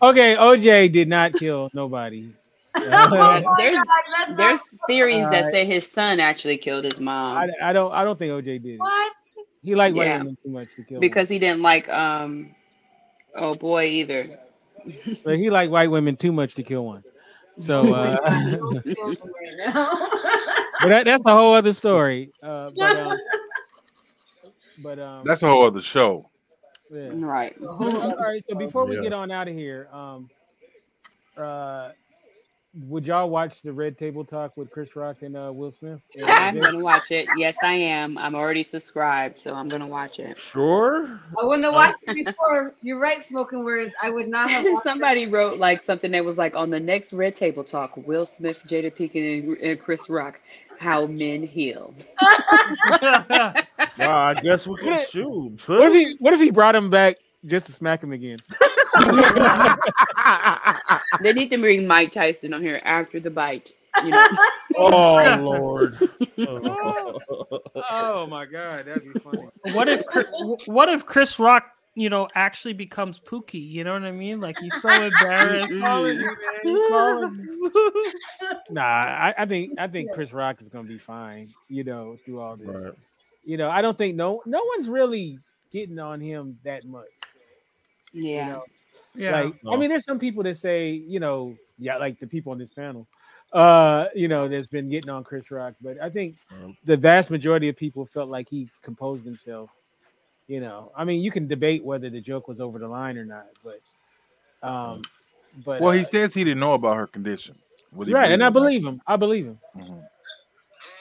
Okay, 0.00 0.34
OJ 0.36 0.90
did 0.92 1.08
not 1.08 1.34
kill 1.34 1.68
nobody. 1.74 2.30
oh 2.76 3.54
There's- 3.58 3.74
God, 3.74 3.86
let's 4.10 4.28
not- 4.30 4.36
There's 4.38 4.60
theories 4.86 5.28
that 5.28 5.50
say 5.50 5.66
his 5.66 5.86
son 5.86 6.20
actually 6.20 6.56
killed 6.56 6.84
his 6.84 6.98
mom 7.00 7.36
I, 7.36 7.50
I 7.70 7.72
don't. 7.74 7.92
I 7.92 8.02
don't 8.04 8.18
think 8.18 8.32
OJ 8.32 8.62
did 8.62 8.66
it. 8.66 8.78
what? 8.80 9.12
He 9.62 9.74
liked 9.74 9.94
white 9.94 10.06
Yeah. 10.06 10.18
women 10.18 10.38
too 10.42 10.50
much 10.50 10.68
to 10.76 10.82
kill. 10.84 11.00
because 11.00 11.28
he 11.28 11.38
didn't 11.38 11.60
like 11.60 11.88
um 11.90 12.54
oh 13.36 13.54
boy 13.54 13.86
either. 13.88 14.38
one. 15.04 15.16
but 15.24 15.38
he 15.38 15.50
liked 15.50 15.70
white 15.72 15.90
women 15.90 16.16
too 16.16 16.32
much 16.32 16.54
to 16.54 16.62
kill 16.62 16.84
one. 16.86 17.04
So, 17.58 17.92
uh, 17.94 18.16
Don't 18.16 18.82
kill 18.84 19.08
him 19.10 19.16
right 19.22 19.56
now. 19.58 20.08
but 20.80 20.88
that, 20.88 21.04
that's 21.04 21.22
a 21.26 21.32
whole 21.34 21.54
other 21.54 21.72
story. 21.72 22.32
Uh, 22.42 22.70
but, 22.76 22.96
um, 22.96 23.18
but 24.78 24.98
um, 24.98 25.24
That's 25.26 25.42
a 25.42 25.48
whole 25.48 25.66
other 25.66 25.82
show. 25.82 26.30
yeah. 26.90 27.10
Right. 27.12 27.54
All 27.62 28.16
right. 28.16 28.42
So 28.48 28.56
before 28.56 28.86
we 28.86 28.96
Yeah. 28.96 29.02
get 29.02 29.12
on 29.12 29.30
out 29.30 29.48
of 29.48 29.54
here, 29.54 29.88
um, 29.92 30.30
uh, 31.36 31.90
would 32.74 33.04
y'all 33.06 33.28
watch 33.28 33.60
the 33.62 33.72
Red 33.72 33.98
Table 33.98 34.24
Talk 34.24 34.56
with 34.56 34.70
Chris 34.70 34.96
Rock 34.96 35.22
and 35.22 35.36
uh, 35.36 35.50
Will 35.52 35.70
Smith? 35.70 36.00
I'm 36.26 36.58
gonna 36.58 36.80
watch 36.80 37.10
it. 37.10 37.28
Yes, 37.36 37.54
I 37.62 37.74
am. 37.74 38.16
I'm 38.16 38.34
already 38.34 38.62
subscribed, 38.62 39.38
so 39.38 39.54
I'm 39.54 39.68
gonna 39.68 39.86
watch 39.86 40.18
it. 40.18 40.38
Sure. 40.38 41.20
I 41.40 41.44
wouldn't 41.44 41.64
have 41.64 41.74
watched 41.74 41.98
it 42.06 42.24
before. 42.24 42.74
You're 42.80 42.98
right, 42.98 43.22
smoking 43.22 43.62
words. 43.64 43.92
I 44.02 44.10
would 44.10 44.28
not 44.28 44.50
have. 44.50 44.64
watched 44.72 44.84
Somebody 44.84 45.26
wrote 45.26 45.58
like 45.58 45.84
something 45.84 46.10
that 46.12 46.24
was 46.24 46.38
like 46.38 46.54
on 46.54 46.70
the 46.70 46.80
next 46.80 47.12
Red 47.12 47.36
Table 47.36 47.62
Talk: 47.64 47.96
Will 47.96 48.24
Smith, 48.26 48.58
Jada 48.66 48.90
Pinkett, 48.94 49.44
and, 49.44 49.56
and 49.58 49.80
Chris 49.80 50.08
Rock. 50.08 50.40
How 50.78 51.06
men 51.06 51.42
heal. 51.46 51.94
Wow, 53.98 54.18
I 54.28 54.34
guess 54.40 54.66
we 54.66 54.76
can 54.76 54.86
What 54.92 55.02
if- 55.02 55.10
shoot. 55.10 55.68
What 55.68 55.82
if 55.88 55.92
he 55.92 56.16
What 56.18 56.32
if 56.34 56.40
he 56.40 56.50
brought 56.50 56.74
him 56.74 56.88
back 56.90 57.16
just 57.46 57.66
to 57.66 57.72
smack 57.72 58.02
him 58.02 58.12
again? 58.12 58.38
They 61.20 61.32
need 61.32 61.50
to 61.50 61.58
bring 61.58 61.86
Mike 61.86 62.12
Tyson 62.12 62.52
on 62.54 62.62
here 62.62 62.80
after 62.84 63.20
the 63.20 63.30
bite. 63.30 63.72
You 64.04 64.10
know, 64.10 64.28
oh 64.76 65.38
Lord. 65.40 65.98
Oh 67.90 68.26
my 68.26 68.46
God, 68.46 68.84
that'd 68.86 69.02
be 69.02 69.18
funny. 69.20 69.48
what 69.72 69.88
if 69.88 70.02
what 70.66 70.88
if 70.88 71.04
Chris 71.04 71.38
Rock, 71.38 71.64
you 71.94 72.08
know, 72.08 72.28
actually 72.34 72.72
becomes 72.74 73.18
Pookie? 73.18 73.66
You 73.66 73.84
know 73.84 73.92
what 73.92 74.04
I 74.04 74.12
mean? 74.12 74.40
Like 74.40 74.58
he's 74.58 74.80
so 74.80 74.88
embarrassed. 75.06 75.70
nah, 78.70 78.82
I, 78.82 79.34
I 79.38 79.46
think 79.46 79.78
I 79.78 79.88
think 79.88 80.12
Chris 80.12 80.32
Rock 80.32 80.62
is 80.62 80.68
gonna 80.68 80.88
be 80.88 80.98
fine. 80.98 81.52
You 81.68 81.84
know, 81.84 82.16
through 82.24 82.40
all 82.40 82.56
this. 82.56 82.68
Right. 82.68 82.94
You 83.44 83.56
know, 83.56 83.68
I 83.70 83.82
don't 83.82 83.98
think 83.98 84.16
no 84.16 84.42
no 84.46 84.62
one's 84.76 84.88
really 84.88 85.38
getting 85.72 85.98
on 85.98 86.20
him 86.20 86.58
that 86.64 86.84
much. 86.84 87.06
You 88.12 88.30
yeah. 88.30 88.48
know, 88.48 88.64
yeah. 89.14 89.40
like 89.42 89.54
I 89.68 89.76
mean, 89.76 89.88
there's 89.90 90.04
some 90.04 90.18
people 90.18 90.42
that 90.44 90.56
say, 90.56 90.90
you 90.90 91.20
know, 91.20 91.56
yeah, 91.78 91.96
like 91.96 92.18
the 92.20 92.26
people 92.26 92.52
on 92.52 92.58
this 92.58 92.70
panel, 92.70 93.06
uh, 93.52 94.06
you 94.14 94.28
know, 94.28 94.48
that's 94.48 94.68
been 94.68 94.88
getting 94.88 95.10
on 95.10 95.24
Chris 95.24 95.50
Rock, 95.50 95.74
but 95.82 96.00
I 96.00 96.08
think 96.10 96.36
Um, 96.50 96.76
the 96.84 96.96
vast 96.96 97.30
majority 97.30 97.68
of 97.68 97.76
people 97.76 98.06
felt 98.06 98.28
like 98.28 98.48
he 98.48 98.68
composed 98.82 99.24
himself. 99.24 99.70
You 100.48 100.60
know, 100.60 100.92
I 100.96 101.04
mean, 101.04 101.22
you 101.22 101.30
can 101.30 101.46
debate 101.46 101.84
whether 101.84 102.10
the 102.10 102.20
joke 102.20 102.48
was 102.48 102.60
over 102.60 102.78
the 102.78 102.88
line 102.88 103.16
or 103.16 103.24
not, 103.24 103.46
but, 103.62 103.80
um, 104.66 105.02
but 105.64 105.80
Well, 105.80 105.90
uh, 105.90 105.94
he 105.94 106.04
says 106.04 106.34
he 106.34 106.44
didn't 106.44 106.60
know 106.60 106.74
about 106.74 106.96
her 106.96 107.06
condition. 107.06 107.56
Would 107.92 108.08
he 108.08 108.14
right, 108.14 108.30
and 108.30 108.42
I 108.42 108.46
it 108.46 108.48
or 108.48 108.50
not? 108.50 108.52
believe 108.54 108.84
him. 108.84 109.02
I 109.06 109.16
believe 109.16 109.46
him. 109.46 109.58
Mhm. 109.76 110.02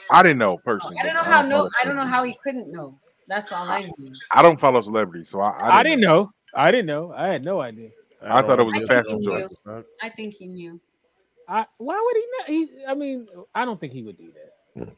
I 0.09 0.23
didn't 0.23 0.39
know 0.39 0.57
personally. 0.57 0.97
I 0.99 1.03
don't 1.03 1.15
know 1.15 1.23
how 1.23 1.41
no. 1.41 1.69
I 1.81 1.85
don't 1.85 1.95
know 1.95 2.05
how 2.05 2.23
he 2.23 2.37
couldn't 2.43 2.71
know. 2.71 2.97
That's 3.27 3.51
all 3.53 3.67
I 3.67 3.83
know. 3.83 4.11
I 4.33 4.41
don't 4.41 4.59
follow 4.59 4.81
celebrities, 4.81 5.29
so 5.29 5.39
I, 5.39 5.79
I 5.79 5.83
didn't, 5.83 6.01
know. 6.01 6.31
I 6.53 6.69
didn't 6.69 6.87
know. 6.87 7.13
I 7.15 7.27
had 7.29 7.45
no 7.45 7.61
idea. 7.61 7.91
I 8.23 8.41
thought 8.41 8.59
it 8.59 8.63
was 8.63 8.73
I 8.75 8.77
a 8.77 8.87
think 8.87 8.87
fashion 8.87 9.23
choice. 9.23 9.83
I 10.01 10.09
think 10.09 10.35
he 10.35 10.47
knew. 10.47 10.79
I 11.47 11.65
why 11.77 11.99
would 12.03 12.15
he 12.15 12.25
not? 12.37 12.47
He, 12.79 12.85
I 12.85 12.93
mean, 12.93 13.27
I 13.55 13.65
don't 13.65 13.79
think 13.79 13.93
he 13.93 14.03
would 14.03 14.17
do 14.17 14.31
that. 14.75 14.95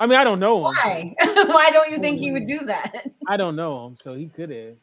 I 0.00 0.06
mean, 0.06 0.18
I 0.18 0.24
don't 0.24 0.40
know 0.40 0.58
him. 0.68 0.74
Why? 0.74 1.14
Why 1.20 1.70
don't 1.72 1.90
you 1.90 1.98
think 1.98 2.18
he 2.20 2.30
would 2.32 2.46
do 2.46 2.64
that? 2.66 3.06
I 3.28 3.36
don't 3.36 3.56
know 3.56 3.86
him, 3.86 3.96
so 3.96 4.14
he 4.14 4.26
could 4.28 4.50
have. 4.50 4.74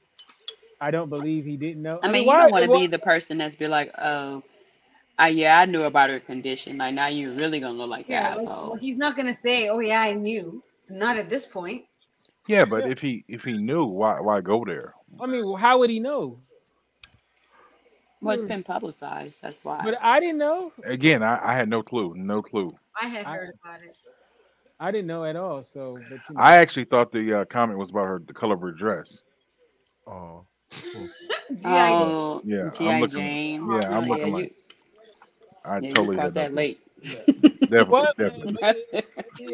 I 0.81 0.91
don't 0.91 1.09
believe 1.09 1.45
he 1.45 1.55
didn't 1.57 1.81
know. 1.81 1.99
I 2.03 2.11
mean, 2.11 2.23
you 2.23 2.27
why- 2.27 2.41
don't 2.41 2.51
want 2.51 2.65
to 2.65 2.71
be 2.79 2.87
the 2.87 2.99
person 2.99 3.37
that's 3.37 3.55
be 3.55 3.67
like, 3.67 3.91
oh, 3.97 4.43
uh, 5.21 5.25
yeah, 5.25 5.59
I 5.59 5.65
knew 5.65 5.83
about 5.83 6.09
her 6.09 6.19
condition. 6.19 6.77
Like 6.77 6.93
now 6.93 7.07
you're 7.07 7.33
really 7.33 7.59
gonna 7.61 7.73
look 7.73 7.89
like 7.89 8.07
Yeah, 8.09 8.29
that 8.31 8.37
like, 8.37 8.47
asshole. 8.49 8.67
well, 8.71 8.75
he's 8.75 8.97
not 8.97 9.15
gonna 9.15 9.33
say, 9.33 9.69
"Oh 9.69 9.79
yeah, 9.79 10.01
I 10.01 10.13
knew." 10.13 10.61
Not 10.89 11.17
at 11.17 11.29
this 11.29 11.45
point. 11.45 11.85
Yeah, 12.47 12.65
but 12.65 12.85
if 12.85 12.99
he 13.01 13.23
if 13.27 13.43
he 13.43 13.57
knew, 13.57 13.85
why 13.85 14.19
why 14.19 14.41
go 14.41 14.63
there? 14.65 14.93
I 15.19 15.25
mean, 15.25 15.57
how 15.57 15.79
would 15.79 15.89
he 15.89 15.99
know? 15.99 16.39
Well, 18.25 18.39
it's 18.39 18.47
been 18.47 18.63
publicized. 18.63 19.35
That's 19.41 19.55
why. 19.63 19.81
But 19.83 19.97
I 20.01 20.19
didn't 20.19 20.37
know. 20.37 20.71
Again, 20.83 21.23
I, 21.23 21.39
I 21.51 21.53
had 21.55 21.69
no 21.69 21.81
clue, 21.83 22.13
no 22.15 22.41
clue. 22.41 22.75
I 23.01 23.07
had 23.07 23.25
I- 23.25 23.35
heard 23.35 23.53
about 23.63 23.81
it. 23.81 23.95
I 24.77 24.91
didn't 24.91 25.07
know 25.07 25.23
at 25.23 25.37
all. 25.37 25.63
So, 25.63 25.87
but, 25.95 26.11
you 26.11 26.17
know. 26.31 26.35
I 26.35 26.57
actually 26.57 26.83
thought 26.83 27.09
the 27.11 27.41
uh, 27.41 27.45
comment 27.45 27.79
was 27.79 27.91
about 27.91 28.05
her 28.07 28.21
the 28.25 28.33
color 28.33 28.55
of 28.55 28.61
her 28.61 28.71
dress. 28.73 29.21
Oh. 30.05 30.45
G.I. 30.69 31.89
Oh, 31.93 32.41
Yeah, 32.43 32.71
I'm 32.81 32.99
looking- 32.99 33.15
Jane. 33.17 33.67
yeah, 33.71 33.75
I'm 33.97 34.03
yeah, 34.03 34.09
looking 34.09 34.27
you, 34.27 34.33
like- 34.33 34.53
I 35.63 35.79
yeah, 35.79 35.89
totally 35.91 36.15
you 36.17 36.21
caught 36.21 36.33
that 36.33 36.53
late. 36.53 36.79
Definitely, 37.05 37.85
What? 37.85 38.17
definitely. 38.17 38.57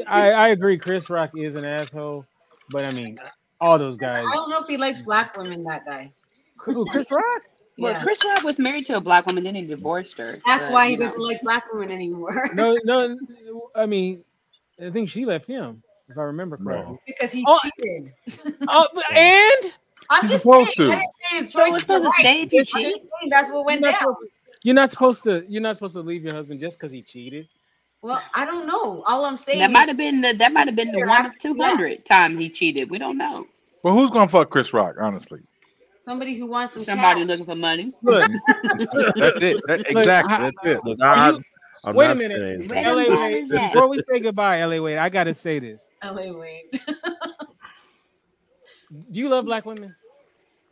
I, 0.08 0.32
I 0.32 0.48
agree. 0.50 0.78
Chris 0.78 1.10
Rock 1.10 1.32
is 1.36 1.56
an 1.56 1.66
asshole, 1.66 2.26
but 2.70 2.84
I 2.84 2.92
mean, 2.92 3.18
all 3.62 3.78
those 3.78 3.96
guys. 3.98 4.26
I 4.28 4.34
don't 4.34 4.50
know 4.50 4.60
if 4.60 4.68
he 4.68 4.78
likes 4.78 5.02
black 5.02 5.38
women. 5.38 5.64
That 5.66 5.86
guy. 5.86 6.12
Chris 6.58 6.76
Rock? 7.12 7.42
Well, 7.78 7.94
Yeah. 7.94 8.04
Chris 8.04 8.20
Rock 8.26 8.44
was 8.44 8.60
married 8.60 8.86
to 8.88 8.98
a 8.98 9.02
black 9.02 9.26
woman, 9.28 9.44
then 9.44 9.56
he 9.56 9.62
divorced 9.64 10.18
her. 10.18 10.40
That's 10.46 10.66
but, 10.68 10.74
why 10.74 10.86
he 10.88 10.92
you 10.94 10.98
doesn't 11.00 11.20
like 11.20 11.42
black 11.42 11.72
women 11.74 11.92
anymore. 11.92 12.50
No, 12.54 12.78
no. 12.84 13.18
I 13.76 13.86
mean, 13.86 14.24
I 14.86 14.90
think 14.90 15.10
she 15.10 15.26
left 15.26 15.48
him, 15.48 15.82
if 16.10 16.18
I 16.18 16.24
remember 16.24 16.58
correctly. 16.58 16.98
because 17.08 17.32
he 17.32 17.46
Oh. 17.48 17.60
cheated. 17.64 18.14
Oh, 18.68 18.88
but- 18.94 19.06
and 19.16 19.74
I'm 20.10 20.22
He's 20.24 20.32
just 20.32 20.44
saying. 20.44 20.66
to. 20.76 20.84
I 20.84 20.96
didn't 20.96 21.02
say 21.20 21.38
his 21.38 21.52
So 21.52 21.60
choice 21.66 21.74
it's 21.76 21.82
supposed 21.84 22.06
to 22.06 22.12
stay 22.20 22.42
if 22.42 22.54
you 22.54 22.60
I'm 22.60 22.66
cheat. 22.66 22.88
just 22.94 23.02
saying 23.20 23.30
that's 23.30 23.50
what 23.50 23.58
you're 23.58 23.66
went 23.66 23.82
not, 23.82 23.92
down. 23.92 24.00
supposed 24.00 24.20
to, 24.22 24.28
you're 24.64 24.76
not 24.76 24.90
supposed 24.92 25.24
to. 25.24 25.46
You're 25.48 25.62
not 25.62 25.76
supposed 25.78 25.94
to 25.96 26.02
leave 26.02 26.24
your 26.24 26.34
husband 26.34 26.60
just 26.60 26.78
because 26.80 26.92
he 26.92 27.02
cheated. 27.02 27.48
Well, 28.02 28.22
I 28.34 28.46
don't 28.46 28.66
know. 28.66 29.04
All 29.06 29.26
I'm 29.26 29.38
saying 29.38 29.60
That 29.60 29.70
is 29.70 29.74
might 29.74 29.88
have 29.88 29.98
been 29.98 30.22
the 30.22 30.34
that 30.34 30.52
might 30.52 30.68
have 30.68 30.76
been 30.76 30.92
the 30.92 30.98
You're 30.98 31.08
one 31.08 31.20
of 31.20 31.26
absolutely 31.28 31.64
two 31.64 31.70
hundred 31.70 32.06
time 32.06 32.38
he 32.38 32.50
cheated. 32.50 32.90
We 32.90 32.98
don't 32.98 33.18
know. 33.18 33.46
Well, 33.84 33.94
who's 33.94 34.10
gonna 34.10 34.28
fuck 34.28 34.50
Chris 34.50 34.74
Rock? 34.74 34.96
Honestly, 35.00 35.40
somebody 36.06 36.36
who 36.36 36.48
wants 36.48 36.74
some 36.74 36.84
Somebody 36.84 37.22
cash. 37.22 37.28
looking 37.30 37.46
for 37.46 37.56
money. 37.56 37.94
Look, 38.02 38.30
that's 38.64 39.44
it. 39.44 39.62
That- 39.68 39.84
exactly, 39.90 40.38
that's 40.38 40.58
it. 40.78 40.86
Look, 40.86 41.02
I, 41.02 41.32
you- 41.32 41.42
I'm 41.84 41.96
wait 41.96 42.12
a 42.12 42.16
minute. 42.16 42.70
saying 42.70 42.86
LA 42.86 43.10
Wade, 43.10 43.50
before 43.50 43.88
we 43.88 44.00
say 44.10 44.20
goodbye, 44.20 44.64
LA 44.64 44.80
Wade, 44.82 44.98
I 45.00 45.10
gotta 45.10 45.34
say 45.34 45.60
this. 45.60 45.82
LA 46.04 46.32
Wade. 46.32 46.66
Do 48.92 49.20
you 49.20 49.30
love 49.30 49.46
black 49.46 49.66
women? 49.66 49.96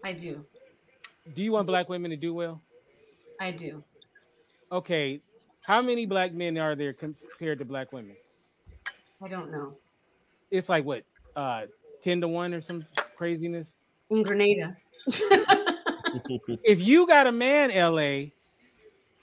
I 0.04 0.14
do. 0.14 0.46
Do 1.34 1.42
you 1.42 1.52
want 1.54 1.68
black 1.68 1.90
women 1.90 2.12
to 2.12 2.18
do 2.18 2.34
well? 2.34 2.62
I 3.40 3.52
do. 3.52 3.84
Okay, 4.72 5.22
how 5.64 5.82
many 5.82 6.06
black 6.06 6.34
men 6.34 6.58
are 6.58 6.76
there 6.76 6.94
compared 6.94 7.60
to 7.60 7.66
black 7.66 7.92
women? 7.92 8.16
I 9.24 9.28
don't 9.28 9.52
know. 9.52 9.78
It's 10.52 10.70
like 10.70 10.86
what, 10.86 11.04
uh, 11.36 11.64
ten 12.04 12.22
to 12.22 12.28
one 12.28 12.54
or 12.54 12.62
some 12.62 12.86
craziness. 13.18 13.74
In 14.12 14.22
Grenada. 14.24 14.78
If 16.64 16.80
you 16.80 17.08
got 17.08 17.28
a 17.28 17.32
man, 17.32 17.70
LA, 17.70 18.32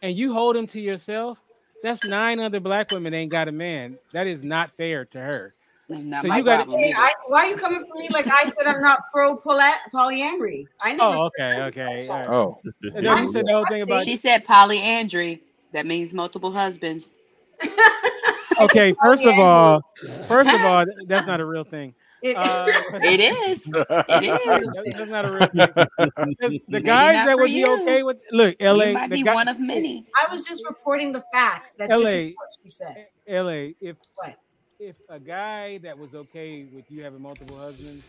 and 0.03 0.17
you 0.17 0.33
hold 0.33 0.57
him 0.57 0.67
to 0.69 0.81
yourself, 0.81 1.39
that's 1.83 2.05
nine 2.05 2.41
other 2.41 2.61
black 2.61 2.91
women 2.91 3.15
ain't 3.15 3.31
got 3.31 3.49
a 3.49 3.53
man. 3.53 3.99
That 4.13 4.27
is 4.27 4.43
not 4.43 4.71
fair 4.77 5.05
to 5.07 5.19
her. 5.19 5.55
Not 5.89 6.23
So 6.23 6.29
you 6.29 6.43
gotta 6.43 6.65
problem 6.65 6.81
Hey, 6.81 6.91
either. 6.91 7.01
I, 7.01 7.13
why 7.29 7.45
are 7.45 7.51
you 7.51 7.57
coming 7.57 7.81
for 7.81 7.99
me 7.99 8.09
like 8.11 8.27
I 8.27 8.45
said 8.45 8.67
I'm 8.67 8.81
not 8.81 9.01
pro 9.13 9.37
poly- 9.37 9.61
polyamory? 9.95 10.67
I 10.81 10.93
oh, 10.93 10.97
never 10.97 11.17
Oh, 11.17 11.25
okay, 11.27 11.61
okay. 11.63 12.09
all 12.09 12.17
right. 12.17 12.29
Oh, 12.29 12.61
And 12.95 13.07
you 13.07 13.29
said 13.31 13.45
the 13.47 13.53
whole 13.53 13.67
thing 13.67 13.83
about 13.83 14.05
She 14.05 14.17
said 14.17 14.45
polyandry. 14.45 15.43
That 15.73 15.87
means 15.87 16.13
multiple 16.13 16.51
husbands. 16.53 17.13
okay. 18.61 18.95
First 19.05 19.25
of 19.25 19.39
all, 19.39 19.83
first 20.27 20.53
of 20.53 20.65
all, 20.65 20.85
that's 21.07 21.27
not 21.27 21.41
a 21.41 21.45
real 21.45 21.65
thing. 21.65 21.95
It- 22.31 22.37
Uh, 22.37 22.67
It 23.03 23.21
is. 23.21 23.63
It 23.63 23.69
is. 23.71 24.69
that- 24.75 24.95
that's 24.97 25.11
not 25.11 25.25
a 25.25 25.33
real 25.33 25.47
thing. 25.47 26.37
The- 26.41 26.61
The 26.69 26.81
guys 26.81 27.27
that 27.27 27.35
for 27.37 27.43
would 27.43 27.47
be 27.53 27.65
okay 27.65 28.03
with 28.03 28.19
look, 28.33 28.57
LA, 28.61 28.85
you 28.85 28.93
might 28.95 29.11
the 29.11 29.17
be 29.17 29.23
guy, 29.23 29.35
one 29.35 29.49
of 29.49 29.59
many. 29.61 30.07
I 30.17 30.33
was 30.33 30.45
just 30.45 30.67
reporting 30.67 31.13
the 31.13 31.23
facts 31.33 31.73
that 31.79 31.89
this 31.89 32.03
LA. 32.05 32.11
is 32.11 32.35
what 32.37 32.49
she 32.63 32.69
said. 32.69 33.07
LA, 33.29 33.73
if 33.81 33.97
What? 34.15 34.37
if 34.79 34.97
a 35.09 35.19
guy 35.19 35.79
that 35.79 35.97
was 35.99 36.15
okay 36.15 36.65
with 36.73 36.85
you 36.91 37.03
having 37.03 37.23
multiple 37.23 37.57
husbands, 37.59 38.05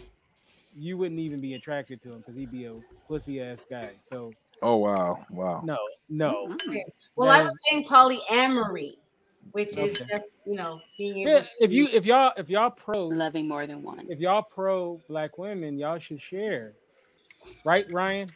you 0.75 0.97
wouldn't 0.97 1.19
even 1.19 1.39
be 1.39 1.53
attracted 1.55 2.01
to 2.03 2.11
him 2.13 2.19
because 2.19 2.35
he'd 2.37 2.51
be 2.51 2.65
a 2.65 2.73
pussy 3.07 3.41
ass 3.41 3.59
guy. 3.69 3.91
So 4.11 4.31
oh 4.61 4.75
wow, 4.77 5.25
wow. 5.31 5.61
no, 5.63 5.77
no. 6.09 6.47
Mm. 6.67 6.77
Well, 7.15 7.29
I 7.29 7.41
was 7.41 7.53
saying 7.69 7.85
polyamory, 7.85 8.97
which 9.53 9.77
is 9.77 9.97
just 10.09 10.41
you 10.45 10.55
know 10.55 10.81
being 10.97 11.17
able 11.19 11.31
Yeah, 11.31 11.39
to. 11.41 11.65
if 11.65 11.71
you 11.73 11.87
if 11.93 12.05
y'all 12.05 12.33
if 12.37 12.49
y'all 12.49 12.71
pro 12.71 13.07
Loving 13.09 13.47
more 13.47 13.67
than 13.67 13.83
one. 13.83 14.07
if 14.09 14.19
y'all 14.19 14.43
pro 14.43 15.01
black 15.09 15.37
women, 15.37 15.77
y'all 15.79 15.99
should 15.99 16.21
share. 16.21 16.75
Right, 17.65 17.85
Ryan? 17.91 18.33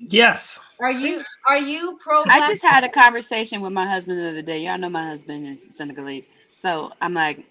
Yes. 0.00 0.60
are 0.80 0.92
you 0.92 1.22
are 1.48 1.58
you 1.58 1.98
pro 2.02 2.24
I 2.28 2.40
just 2.40 2.62
had 2.62 2.84
a 2.84 2.88
conversation 2.90 3.60
with 3.62 3.72
my 3.72 3.86
husband 3.88 4.18
the 4.18 4.30
other 4.30 4.42
day. 4.42 4.60
Y'all 4.60 4.78
know 4.78 4.90
my 4.90 5.08
husband 5.10 5.46
is 5.48 5.76
Senegalese. 5.78 6.24
So 6.62 6.92
I'm 7.00 7.14
like, 7.14 7.44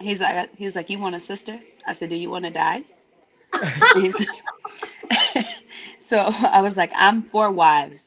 he's 0.00 0.20
like, 0.20 0.50
he's 0.56 0.76
like, 0.76 0.90
you 0.90 0.98
want 0.98 1.16
a 1.16 1.20
sister? 1.20 1.58
I 1.86 1.94
said, 1.94 2.10
do 2.10 2.16
you 2.16 2.30
want 2.30 2.44
to 2.46 2.50
die? 2.52 2.84
He's- 3.94 4.16
so 6.06 6.18
I 6.18 6.62
was 6.62 6.76
like, 6.76 6.92
I'm 6.94 7.22
four 7.24 7.50
wives. 7.52 8.02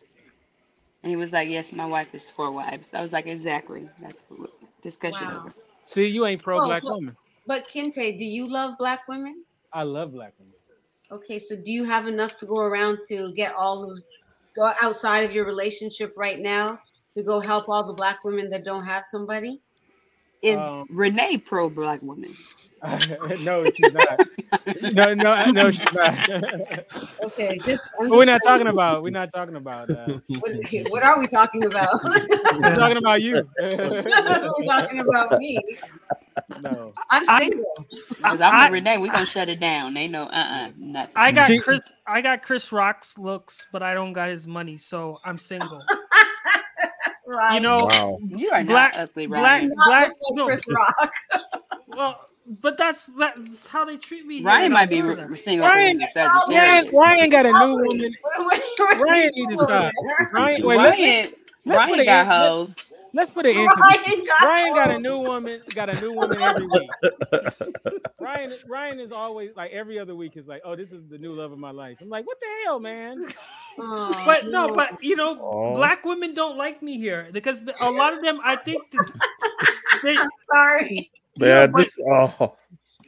And 1.04 1.10
he 1.10 1.16
was 1.18 1.32
like, 1.34 1.50
yes, 1.50 1.72
my 1.74 1.86
wife 1.86 2.08
is 2.14 2.30
four 2.30 2.52
wives. 2.52 2.94
I 2.94 3.02
was 3.02 3.12
like, 3.14 3.26
exactly. 3.28 3.90
That's 4.02 4.18
what- 4.30 4.52
discussion 4.82 5.28
Wow. 5.28 5.40
over. 5.42 5.54
See, 5.86 6.08
you 6.08 6.26
ain't 6.26 6.42
pro 6.42 6.62
Oh, 6.62 6.66
black 6.66 6.84
look. 6.84 6.96
woman. 6.96 7.18
But 7.46 7.68
Kente, 7.68 8.18
do 8.18 8.24
you 8.26 8.48
love 8.48 8.78
black 8.80 9.08
women? 9.10 9.44
I 9.74 9.84
love 9.84 10.14
black 10.14 10.34
women. 10.40 10.54
Okay, 11.12 11.38
so 11.40 11.56
do 11.56 11.72
you 11.72 11.84
have 11.84 12.08
enough 12.08 12.38
to 12.38 12.46
go 12.46 12.58
around 12.60 13.00
to 13.10 13.34
get 13.34 13.54
all 13.54 13.92
of 13.92 14.00
go 14.56 14.72
outside 14.82 15.20
of 15.26 15.32
your 15.34 15.46
relationship 15.46 16.14
right 16.16 16.40
now 16.40 16.80
to 17.16 17.24
go 17.24 17.40
help 17.40 17.68
all 17.70 17.86
the 17.86 17.94
black 17.94 18.24
women 18.24 18.50
that 18.50 18.64
don't 18.64 18.86
have 18.86 19.04
somebody? 19.04 19.62
Is 20.42 20.58
Um, 20.60 20.88
Renee 20.90 21.38
pro 21.38 21.70
black 21.70 22.02
woman? 22.02 22.36
no, 23.44 23.66
she's 23.74 23.94
not. 23.94 24.20
No, 24.94 25.14
no, 25.14 25.52
no, 25.52 25.72
she's 25.72 25.94
not. 25.94 26.30
Okay, 27.24 27.58
just 27.58 27.84
But 27.98 28.10
we're 28.10 28.26
just 28.26 28.28
not 28.28 28.42
talking 28.46 28.68
about. 28.68 29.04
We're 29.04 29.10
not 29.12 29.32
talking 29.34 29.56
about. 29.56 29.90
Uh, 29.90 30.20
What, 30.28 30.52
what 30.90 31.04
are 31.04 31.20
we 31.20 31.28
talking 31.28 31.64
about? 31.64 31.90
we're 32.04 32.76
talking 32.76 32.98
about 32.98 33.22
you. 33.22 33.48
we're 33.60 34.64
talking 34.66 35.00
about 35.00 35.40
me. 35.40 35.60
no. 36.62 36.94
I'm 37.10 37.26
single. 37.40 37.86
Because 37.90 38.42
I'm 38.42 38.54
I- 38.54 38.66
with 38.66 38.74
Renee, 38.74 38.98
we're 38.98 39.12
gonna 39.12 39.26
shut 39.26 39.48
it 39.50 39.60
down. 39.60 39.94
They 39.94 40.08
know, 40.08 40.24
uh, 40.24 40.28
uh 40.68 40.70
nothing. 40.78 41.14
I 41.16 41.32
got 41.32 41.48
She- 41.48 41.60
Chris. 41.60 41.82
I 42.06 42.22
got 42.22 42.44
Chris 42.44 42.72
Rock's 42.72 43.18
looks, 43.18 43.66
but 43.72 43.82
I 43.82 43.94
don't 43.94 44.14
got 44.14 44.30
his 44.30 44.46
money, 44.48 44.76
so 44.78 45.16
I'm 45.26 45.38
single. 45.38 45.82
right. 47.26 47.56
You 47.56 47.62
know, 47.62 47.88
Wow. 47.90 48.20
you 48.28 48.50
are 48.52 48.64
black- 48.64 48.94
not 48.96 49.04
ugly, 49.04 49.28
black- 49.28 49.44
Ryan. 49.44 49.70
not 49.76 49.88
black- 49.88 50.10
look 50.22 50.36
no. 50.36 50.46
Chris 50.48 50.64
Rock. 50.68 51.12
well, 51.88 52.28
but 52.62 52.78
that's 52.78 53.08
that's 53.18 53.68
how 53.68 53.86
they 53.86 53.98
treat 53.98 54.26
me. 54.26 54.42
Ryan 54.42 54.66
in 54.68 54.72
might 54.74 54.90
be 54.90 55.02
re- 55.02 55.38
single 55.38 55.68
Ryan- 55.68 55.98
because 55.98 56.14
he's 56.14 56.56
Ryan, 56.56 56.90
Ryan 56.94 57.30
got 57.30 57.46
a 57.46 57.52
new 57.52 57.78
woman. 57.78 58.16
Ryan 59.00 59.32
need 59.36 59.50
to 59.50 59.56
stop. 59.56 59.94
Ryan, 60.32 60.66
wait, 60.68 60.78
let's, 60.78 61.00
Ryan, 61.00 61.34
let's 61.66 61.92
Ryan 61.92 62.06
got 62.06 62.28
hoes. 62.28 62.76
let's 63.14 63.32
put 63.32 63.46
it 63.46 63.56
into 63.56 63.74
Ryan 63.76 64.26
got, 64.26 64.44
Ryan 64.44 64.76
got 64.76 64.92
a 64.92 65.00
new 65.00 65.20
woman. 65.20 65.62
Got 65.74 65.98
a 65.98 66.02
new 66.02 66.14
woman 66.16 66.42
every 66.42 66.66
week. 66.68 66.90
Ryan, 68.20 68.54
Ryan 68.68 69.00
is 69.00 69.12
always 69.12 69.52
like 69.56 69.72
every 69.72 70.00
other 70.00 70.16
week 70.16 70.36
is 70.38 70.48
like, 70.48 70.62
oh, 70.66 70.76
this 70.76 70.92
is 70.92 71.08
the 71.10 71.18
new 71.18 71.34
love 71.34 71.52
of 71.52 71.60
my 71.60 71.72
life. 71.72 71.98
I'm 72.02 72.10
like, 72.10 72.26
what 72.26 72.40
the 72.42 72.48
hell, 72.66 72.80
man? 72.80 73.26
Oh, 73.80 74.24
But 74.26 74.48
no, 74.48 74.74
but 74.74 75.04
you 75.04 75.16
know, 75.16 75.36
Aw. 75.40 75.76
black 75.76 76.06
women 76.06 76.34
don't 76.34 76.58
like 76.58 76.82
me 76.84 76.98
here 76.98 77.30
because 77.32 77.64
the, 77.64 77.74
a 77.82 77.90
lot 77.92 78.14
of 78.14 78.22
them, 78.22 78.40
I 78.44 78.56
think, 78.56 78.82
that 78.92 79.12
they 80.04 80.18
sorry. 80.52 81.12
Man, 81.38 81.72
but- 81.72 81.80
this 81.80 82.00
oh 82.10 82.56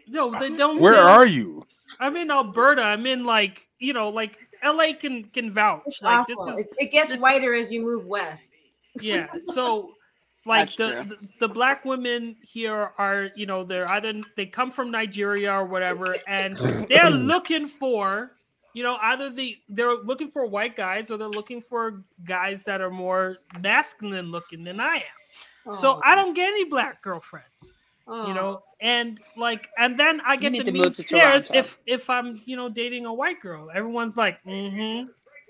no, 0.07 0.37
they 0.39 0.49
don't. 0.55 0.79
Where 0.79 0.93
they- 0.93 0.99
are 0.99 1.25
you? 1.25 1.65
I'm 1.99 2.15
in 2.17 2.29
Alberta. 2.31 2.81
I'm 2.81 3.05
in 3.05 3.23
like 3.25 3.67
you 3.79 3.93
know, 3.93 4.09
like 4.09 4.37
LA 4.63 4.93
can 4.99 5.25
can 5.25 5.51
vouch. 5.51 5.83
It's 5.85 6.01
Like 6.01 6.27
this 6.27 6.37
is 6.37 6.57
it, 6.59 6.67
it 6.77 6.91
gets 6.91 7.11
this- 7.13 7.21
whiter 7.21 7.53
as 7.53 7.71
you 7.71 7.81
move 7.83 8.05
west. 8.07 8.51
yeah. 8.99 9.27
So 9.45 9.91
like 10.45 10.75
the, 10.75 11.05
the 11.07 11.17
the 11.39 11.47
black 11.47 11.85
women 11.85 12.35
here 12.41 12.91
are 12.97 13.29
you 13.35 13.45
know 13.45 13.63
they're 13.63 13.89
either 13.91 14.13
they 14.37 14.45
come 14.45 14.71
from 14.71 14.91
Nigeria 14.91 15.51
or 15.53 15.65
whatever, 15.65 16.15
and 16.27 16.55
they're 16.89 17.09
looking 17.09 17.67
for 17.67 18.31
you 18.73 18.83
know 18.83 18.97
either 19.01 19.29
the 19.29 19.57
they're 19.69 19.95
looking 19.95 20.29
for 20.29 20.45
white 20.47 20.75
guys 20.75 21.09
or 21.09 21.17
they're 21.17 21.27
looking 21.29 21.61
for 21.61 22.03
guys 22.25 22.63
that 22.65 22.81
are 22.81 22.91
more 22.91 23.37
masculine 23.59 24.31
looking 24.31 24.63
than 24.63 24.79
I 24.79 24.95
am. 24.97 25.73
So 25.73 25.95
Oh, 25.95 26.01
I 26.03 26.13
don't 26.15 26.33
get 26.35 26.47
any 26.49 26.65
black 26.65 27.01
girlfriends. 27.01 27.71
Oh. 28.07 28.27
you 28.27 28.33
know 28.35 28.61
and 28.81 29.19
like 29.35 29.67
and 29.79 29.97
then 29.97 30.21
i 30.23 30.35
get 30.35 30.51
the 30.51 30.63
to 30.63 30.71
mean 30.71 30.83
move 30.83 30.95
to 30.95 31.01
stares 31.01 31.49
if 31.51 31.79
if 31.87 32.07
i'm 32.07 32.39
you 32.45 32.55
know 32.55 32.69
dating 32.69 33.07
a 33.07 33.13
white 33.13 33.41
girl 33.41 33.71
everyone's 33.73 34.15
like 34.15 34.43
mm-hmm 34.43 35.09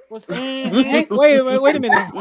What's 0.09 0.27
Hang, 0.29 1.07
wait, 1.09 1.09
wait, 1.09 1.59
wait 1.61 1.75
a 1.75 1.79
minute. 1.79 2.13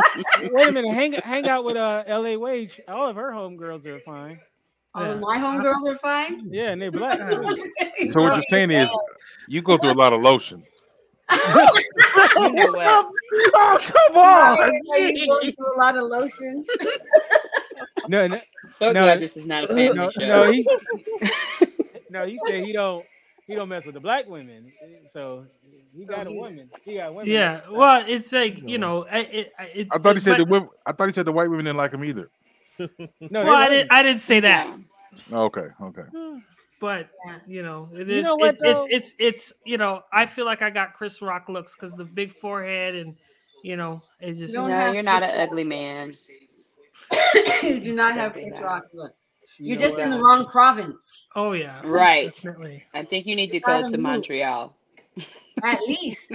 Wait 0.53 0.69
a 0.69 0.73
minute. 0.73 0.95
Hang 0.95 1.13
hang 1.13 1.49
out 1.49 1.65
with 1.65 1.77
uh 1.77 2.05
LA 2.09 2.35
Wade. 2.37 2.73
All 2.89 3.09
of 3.09 3.17
her 3.17 3.31
homegirls 3.31 3.85
are 3.87 4.01
fine. 4.01 4.41
All 4.95 5.03
Yeah. 5.07 5.15
my 5.15 5.37
homegirls 5.37 5.87
are 5.91 5.99
fine. 5.99 6.49
Yeah, 6.51 6.71
and 6.71 6.81
they're 6.81 6.91
black. 6.91 7.19
So 8.13 8.23
what 8.23 8.35
you're 8.35 8.43
saying 8.49 8.71
is 8.71 8.91
you 9.49 9.63
go 9.63 9.77
through 9.77 9.93
a 9.93 9.95
lot 9.95 10.13
of 10.13 10.23
lotion. 10.23 10.65
You 12.37 12.53
know 12.53 13.11
oh 13.55 13.79
come 13.81 14.15
Why 14.15 14.57
on. 14.61 14.61
are 14.61 14.99
you 14.99 15.27
going 15.27 15.53
through 15.53 15.77
a 15.77 15.79
lot 15.79 15.97
of 15.97 16.05
lotion? 16.05 16.65
no, 18.09 18.27
no, 18.27 18.39
So 18.79 18.87
No, 18.93 19.05
glad 19.05 19.21
this 19.21 19.37
is 19.37 19.47
not 19.47 19.65
a 19.65 19.69
family 19.69 19.93
no, 19.95 20.11
show. 20.11 20.21
no, 20.27 20.51
he 20.51 20.67
no, 22.11 22.27
he 22.27 22.39
said 22.47 22.65
he 22.65 22.73
don't 22.73 23.05
he 23.47 23.55
don't 23.55 23.69
mess 23.69 23.85
with 23.85 23.95
the 23.95 24.01
black 24.01 24.29
women. 24.29 24.73
So 25.11 25.47
he 25.97 26.05
got 26.05 26.27
a 26.27 26.33
woman. 26.33 26.71
He 26.85 26.95
got 26.97 27.15
women. 27.15 27.31
yeah 27.31 27.61
well 27.71 28.05
it's 28.07 28.33
like 28.33 28.59
you 28.69 28.79
know 28.79 29.07
I- 29.11 29.19
it, 29.21 29.53
it, 29.75 29.89
I 29.91 29.99
thought 29.99 30.17
he 30.17 30.21
said 30.21 30.39
but- 30.39 30.45
the 30.45 30.51
women. 30.51 30.69
I 30.87 30.93
thought 30.93 31.07
he 31.07 31.13
said 31.13 31.27
the 31.27 31.33
white 31.33 31.49
women 31.49 31.65
didn't 31.67 31.77
like 31.79 31.93
him 31.93 32.05
either. 32.05 32.31
no, 32.79 33.45
well 33.45 33.55
I 33.55 33.69
didn't, 33.69 33.93
I 33.93 34.03
didn't 34.03 34.23
say 34.23 34.41
that 34.41 34.77
oh, 35.33 35.45
Okay, 35.45 35.69
okay. 35.81 36.03
but 36.81 37.09
you 37.47 37.63
know 37.63 37.89
it 37.95 38.09
You 38.09 38.23
know 38.23 38.35
what, 38.35 38.57
it, 38.57 38.61
it's 38.63 38.87
it's 38.91 39.15
it's 39.21 39.53
you 39.65 39.79
know 39.79 40.03
i 40.13 40.27
feel 40.27 40.45
like 40.45 40.61
i 40.61 40.71
got 40.71 40.93
chris 40.93 41.23
rock 41.23 41.49
looks 41.49 41.75
because 41.77 41.95
the 41.95 42.05
big 42.05 42.33
forehead 42.35 42.97
and 42.97 43.15
you 43.63 43.77
know 43.77 44.03
it's 44.21 44.41
just 44.41 44.53
don't 44.55 44.69
No, 44.69 44.93
you're 44.93 45.05
not 45.05 45.23
an 45.23 45.29
Chris 45.29 45.39
Rock. 45.39 45.49
ugly 45.51 45.65
man. 45.65 46.15
you 47.63 47.81
do 47.81 47.93
not 47.93 48.15
have 48.15 48.35
Don't 48.35 48.43
Chris. 48.51 48.61
Rock 48.63 48.85
looks. 48.93 49.33
You 49.59 49.71
You're 49.71 49.79
just 49.81 49.97
what? 49.97 50.05
in 50.05 50.11
the 50.11 50.19
wrong 50.19 50.47
province. 50.47 51.27
oh 51.37 51.53
yeah 51.53 51.81
Right. 51.85 52.33
definitely 52.35 52.85
I 52.93 53.05
think 53.05 53.27
you 53.27 53.37
need 53.37 53.51
to 53.53 53.61
go 53.61 53.89
to. 53.89 53.99
Montreal. 53.99 54.75
At 55.63 55.81
least 55.83 56.33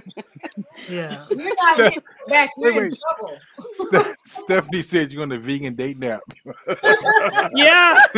yeah 0.87 1.25
you're 1.31 1.53
not 1.55 1.79
in 1.93 2.01
back. 2.27 2.49
You're 2.57 2.73
Wait, 2.73 2.77
in 2.77 2.83
wait. 2.89 2.99
trouble. 3.17 3.37
Ste- 3.73 4.15
Stephanie 4.25 4.81
said 4.81 5.11
you're 5.11 5.23
on 5.23 5.29
the 5.29 5.37
vegan 5.37 5.75
date 5.75 5.97
nap. 5.99 6.21
yeah 7.55 7.99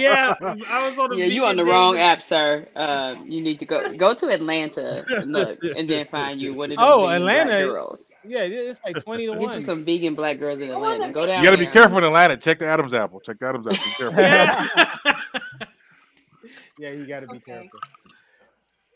yeah 0.00 0.34
i 0.68 0.84
was 0.84 0.98
on 0.98 1.12
a 1.12 1.16
Yeah, 1.16 1.26
you 1.26 1.44
on 1.46 1.56
the 1.56 1.62
vegan 1.62 1.74
wrong 1.74 1.94
dating- 1.94 2.08
app, 2.08 2.22
sir. 2.22 2.66
Uh, 2.74 3.14
you 3.24 3.40
need 3.40 3.58
to 3.60 3.64
go 3.66 3.94
go 3.96 4.12
to 4.12 4.28
Atlanta, 4.28 5.04
look, 5.24 5.56
and 5.76 5.88
then 5.88 6.06
find 6.08 6.36
you 6.40 6.52
one 6.54 6.72
of 6.72 6.78
them 6.78 6.84
Oh, 6.86 7.06
Atlanta. 7.08 7.60
girls. 7.66 8.08
Yeah, 8.26 8.40
it's 8.42 8.80
like 8.84 9.02
twenty 9.04 9.26
to 9.26 9.32
Get 9.32 9.40
you 9.40 9.46
one. 9.48 9.64
some 9.64 9.84
vegan 9.84 10.14
black 10.14 10.38
girls 10.38 10.58
in 10.58 10.70
Atlanta. 10.70 11.10
Go 11.12 11.26
down. 11.26 11.42
You 11.42 11.50
got 11.50 11.56
to 11.58 11.64
be 11.64 11.70
careful 11.70 11.98
in 11.98 12.04
Atlanta. 12.04 12.36
Check 12.36 12.58
the 12.58 12.66
Adam's 12.66 12.92
apple. 12.92 13.20
Check 13.20 13.38
the 13.38 13.46
Adam's 13.46 13.66
apple. 13.68 13.78
Be 13.84 13.92
careful. 13.96 14.20
yeah 14.20 14.66
Yeah, 16.78 16.90
you 16.90 17.06
got 17.06 17.20
to 17.20 17.26
be 17.28 17.36
Okay. 17.36 17.52
careful. 17.52 17.80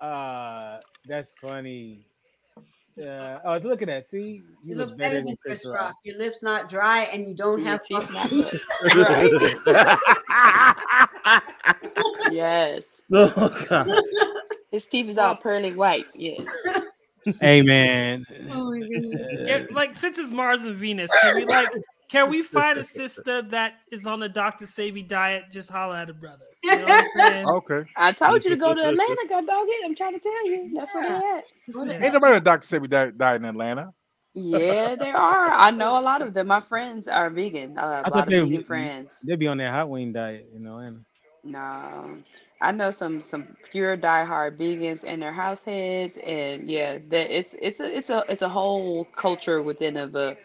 Uh, 0.03 0.81
that's 1.07 1.33
funny. 1.41 2.07
Uh, 3.01 3.39
oh, 3.45 3.59
looking 3.63 3.89
at. 3.89 4.09
See, 4.09 4.43
You 4.63 4.75
look 4.75 4.99
better 4.99 5.23
than 5.23 5.37
Chris 5.37 5.67
Rock. 5.67 5.95
Your 6.05 6.19
lips 6.19 6.43
not 6.43 6.69
dry, 6.69 7.05
and 7.05 7.27
you 7.27 7.35
don't 7.35 7.63
have 7.63 7.83
teeth 7.85 8.13
not 8.13 8.29
puffy. 8.29 8.59
Yes, 12.31 12.85
oh, 13.13 13.67
God. 13.69 13.89
his 14.71 14.85
teeth 14.85 15.09
is 15.09 15.19
all 15.19 15.37
pearly 15.37 15.73
white. 15.73 16.07
Yeah. 16.15 16.45
Hey 17.41 17.63
man, 17.63 18.27
Oh, 18.51 18.71
my 18.71 18.81
goodness. 18.81 19.41
Yeah, 19.47 19.67
like 19.71 19.95
since 19.95 20.19
it's 20.19 20.33
Mars 20.33 20.65
and 20.65 20.77
Venus, 20.77 21.11
can 21.21 21.37
we 21.37 21.45
like 21.45 21.69
can 22.11 22.31
we 22.31 22.43
find 22.43 22.79
a 22.79 22.85
sister 22.85 23.43
that 23.43 23.75
is 23.91 24.07
on 24.07 24.21
the 24.21 24.29
Dr. 24.29 24.67
Sebi 24.67 25.07
diet? 25.07 25.45
Just 25.51 25.71
holler 25.71 25.97
at 25.97 26.11
a 26.11 26.15
brother. 26.15 26.45
You 26.71 26.81
know 26.81 26.91
what 26.95 27.01
I'm 27.01 27.09
saying? 27.17 27.47
Okay. 27.51 27.85
I 27.97 28.13
told 28.13 28.45
you 28.45 28.51
to 28.51 28.57
go 28.57 28.75
to 28.75 28.81
Atlanta, 28.89 29.27
God 29.29 29.47
dog 29.47 29.67
it. 29.69 29.85
I'm 29.85 29.95
trying 29.95 30.15
to 30.15 30.21
tell 30.21 30.47
you. 30.49 30.71
That's 30.75 30.95
where 30.95 31.05
they 31.05 31.17
at. 31.39 31.45
What 31.73 31.89
Ain't 32.01 32.15
nobody 32.15 32.37
a 32.37 32.41
doctor 32.41 32.67
said 32.67 32.83
we 32.83 32.89
died, 32.89 33.19
died 33.19 33.37
in 33.41 33.47
Atlanta. 33.47 33.93
Yeah, 34.35 34.95
there 34.97 35.17
are. 35.17 35.51
I 35.51 35.71
know 35.71 35.99
a 35.99 36.03
lot 36.03 36.23
of 36.23 36.35
them. 36.35 36.49
My 36.49 36.61
friends 36.61 37.09
are 37.09 37.31
vegan. 37.31 37.79
Uh, 37.79 38.05
I 38.05 38.09
a 38.09 38.11
thought 38.11 38.27
lot 38.27 38.29
of 38.29 38.35
they 38.35 38.41
were 38.41 38.51
vegan 38.51 38.65
friends. 38.65 39.11
They'd 39.23 39.39
be 39.39 39.49
on 39.49 39.59
their 39.59 39.73
hot 39.73 39.91
wing 39.91 40.13
diet, 40.13 40.49
you 40.53 40.61
know. 40.61 40.79
No, 41.45 42.19
I 42.61 42.73
know 42.73 42.91
some 42.91 43.23
some 43.23 43.57
pure 43.71 43.97
diehard 43.97 44.57
vegans 44.59 45.05
and 45.07 45.23
their 45.23 45.33
house 45.33 45.63
heads, 45.63 46.15
and 46.25 46.69
yeah, 46.71 46.99
that 47.11 47.37
it's 47.37 47.55
it's 47.61 47.81
a 47.81 47.97
it's 47.99 48.11
a 48.11 48.25
it's 48.29 48.43
a 48.43 48.49
whole 48.49 49.05
culture 49.17 49.63
within 49.63 49.97
of 49.97 50.15
a 50.17 50.37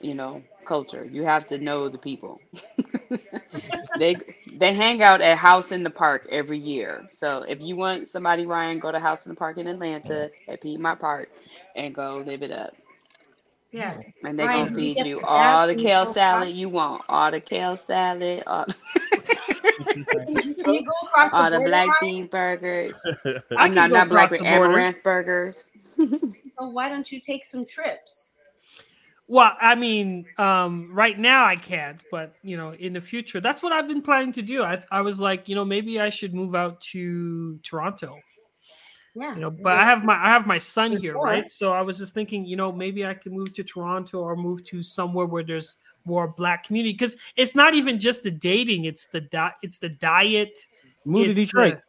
you 0.00 0.14
know 0.14 0.42
culture. 0.66 1.04
You 1.04 1.24
have 1.24 1.46
to 1.48 1.58
know 1.58 1.88
the 1.88 1.98
people. 1.98 2.40
they 3.98 4.16
they 4.54 4.74
hang 4.74 5.02
out 5.02 5.20
at 5.20 5.36
House 5.38 5.72
in 5.72 5.82
the 5.82 5.90
Park 5.90 6.26
every 6.30 6.58
year. 6.58 7.08
So 7.18 7.44
if 7.48 7.60
you 7.60 7.76
want 7.76 8.08
somebody, 8.08 8.46
Ryan, 8.46 8.78
go 8.78 8.92
to 8.92 9.00
House 9.00 9.24
in 9.26 9.30
the 9.30 9.36
Park 9.36 9.58
in 9.58 9.66
Atlanta 9.66 10.30
at 10.48 10.60
Piedmont 10.60 11.00
Park 11.00 11.28
and 11.76 11.94
go 11.94 12.22
live 12.24 12.42
it 12.42 12.50
up. 12.50 12.74
Yeah. 13.72 14.00
And 14.24 14.38
they're 14.38 14.46
gonna 14.46 14.70
do 14.70 14.80
you 14.80 14.94
feed 14.94 15.06
you 15.06 15.20
all 15.20 15.66
the 15.66 15.74
kale 15.74 16.12
salad 16.12 16.48
across? 16.48 16.54
you 16.54 16.68
want, 16.68 17.02
all 17.08 17.30
the 17.30 17.40
kale 17.40 17.76
salad, 17.76 18.42
all, 18.46 18.66
Can 19.86 20.74
you 20.74 20.84
go 20.84 20.92
across 21.04 21.30
the 21.30 21.36
all 21.36 21.50
the 21.50 21.60
black 21.60 21.88
bean 22.00 22.26
burgers. 22.26 22.92
I 23.24 23.40
I'm 23.56 23.74
not 23.74 23.90
not 23.90 24.08
black 24.08 24.30
bean 24.30 24.44
amaranth 24.44 25.02
burgers. 25.02 25.66
So 25.96 26.68
why 26.68 26.88
don't 26.88 27.10
you 27.10 27.20
take 27.20 27.44
some 27.44 27.64
trips? 27.64 28.28
Well, 29.30 29.56
I 29.60 29.76
mean, 29.76 30.26
um, 30.38 30.90
right 30.92 31.16
now 31.16 31.44
I 31.44 31.54
can't, 31.54 32.02
but 32.10 32.34
you 32.42 32.56
know, 32.56 32.74
in 32.74 32.94
the 32.94 33.00
future, 33.00 33.40
that's 33.40 33.62
what 33.62 33.72
I've 33.72 33.86
been 33.86 34.02
planning 34.02 34.32
to 34.32 34.42
do. 34.42 34.64
I, 34.64 34.82
I 34.90 35.02
was 35.02 35.20
like, 35.20 35.48
you 35.48 35.54
know, 35.54 35.64
maybe 35.64 36.00
I 36.00 36.08
should 36.08 36.34
move 36.34 36.56
out 36.56 36.80
to 36.92 37.56
Toronto. 37.62 38.18
Yeah. 39.14 39.36
You 39.36 39.42
know, 39.42 39.50
but 39.52 39.78
I 39.78 39.84
have 39.84 40.02
my 40.02 40.14
I 40.14 40.30
have 40.30 40.48
my 40.48 40.58
son 40.58 40.96
here, 40.96 41.14
right? 41.14 41.48
So 41.48 41.72
I 41.72 41.80
was 41.82 41.98
just 41.98 42.12
thinking, 42.12 42.44
you 42.44 42.56
know, 42.56 42.72
maybe 42.72 43.06
I 43.06 43.14
can 43.14 43.32
move 43.32 43.52
to 43.52 43.62
Toronto 43.62 44.18
or 44.18 44.34
move 44.34 44.64
to 44.64 44.82
somewhere 44.82 45.26
where 45.26 45.44
there's 45.44 45.76
more 46.04 46.26
black 46.26 46.64
community 46.64 46.92
because 46.94 47.16
it's 47.36 47.54
not 47.54 47.74
even 47.74 48.00
just 48.00 48.24
the 48.24 48.32
dating; 48.32 48.84
it's 48.84 49.06
the 49.06 49.20
di- 49.20 49.54
it's 49.62 49.78
the 49.78 49.90
diet. 49.90 50.58
move 51.04 51.28
to 51.28 51.34
Detroit. 51.34 51.76
the- 51.76 51.82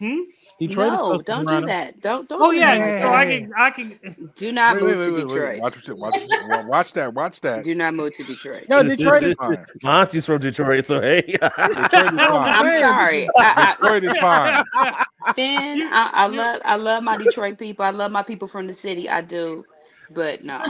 Hmm? 0.00 0.22
Detroit 0.58 0.92
no, 0.92 0.98
close 0.98 1.22
don't 1.22 1.42
do 1.42 1.46
Toronto. 1.46 1.66
that. 1.68 2.00
Don't 2.00 2.28
don't. 2.28 2.42
Oh 2.42 2.50
do 2.50 2.56
yeah, 2.56 3.00
so 3.00 3.08
I 3.12 3.26
can 3.26 3.52
I 3.56 3.70
can. 3.70 4.30
Do 4.34 4.50
not 4.50 4.74
Wait, 4.74 4.82
move 4.82 4.90
wait, 4.98 5.04
to 5.06 5.12
wait, 5.12 5.12
wait, 5.12 5.24
wait. 5.26 5.28
Detroit. 5.32 5.60
Watch, 5.60 5.88
it, 5.88 5.96
watch, 5.96 6.66
watch 6.66 6.92
that. 6.94 7.14
Watch 7.14 7.40
that. 7.42 7.64
Do 7.64 7.74
not 7.76 7.94
move 7.94 8.12
to 8.16 8.24
Detroit. 8.24 8.64
No, 8.68 8.82
Detroit 8.82 9.22
is 9.22 9.34
fine. 9.34 9.64
My 9.84 10.00
auntie's 10.00 10.26
from 10.26 10.40
Detroit, 10.40 10.84
so 10.84 11.00
hey. 11.00 11.20
Detroit 11.26 11.52
is 11.52 11.58
I'm 11.60 12.80
sorry. 12.80 13.28
I, 13.38 13.76
Detroit 13.80 14.04
is 14.04 14.18
fine. 14.18 14.64
I, 14.74 15.04
Finn, 15.36 15.82
I, 15.92 16.10
I 16.12 16.26
love 16.26 16.60
I 16.64 16.74
love 16.74 17.04
my 17.04 17.16
Detroit 17.16 17.56
people. 17.56 17.84
I 17.84 17.90
love 17.90 18.10
my 18.10 18.24
people 18.24 18.48
from 18.48 18.66
the 18.66 18.74
city. 18.74 19.08
I 19.08 19.20
do, 19.20 19.64
but 20.10 20.44
no. 20.44 20.60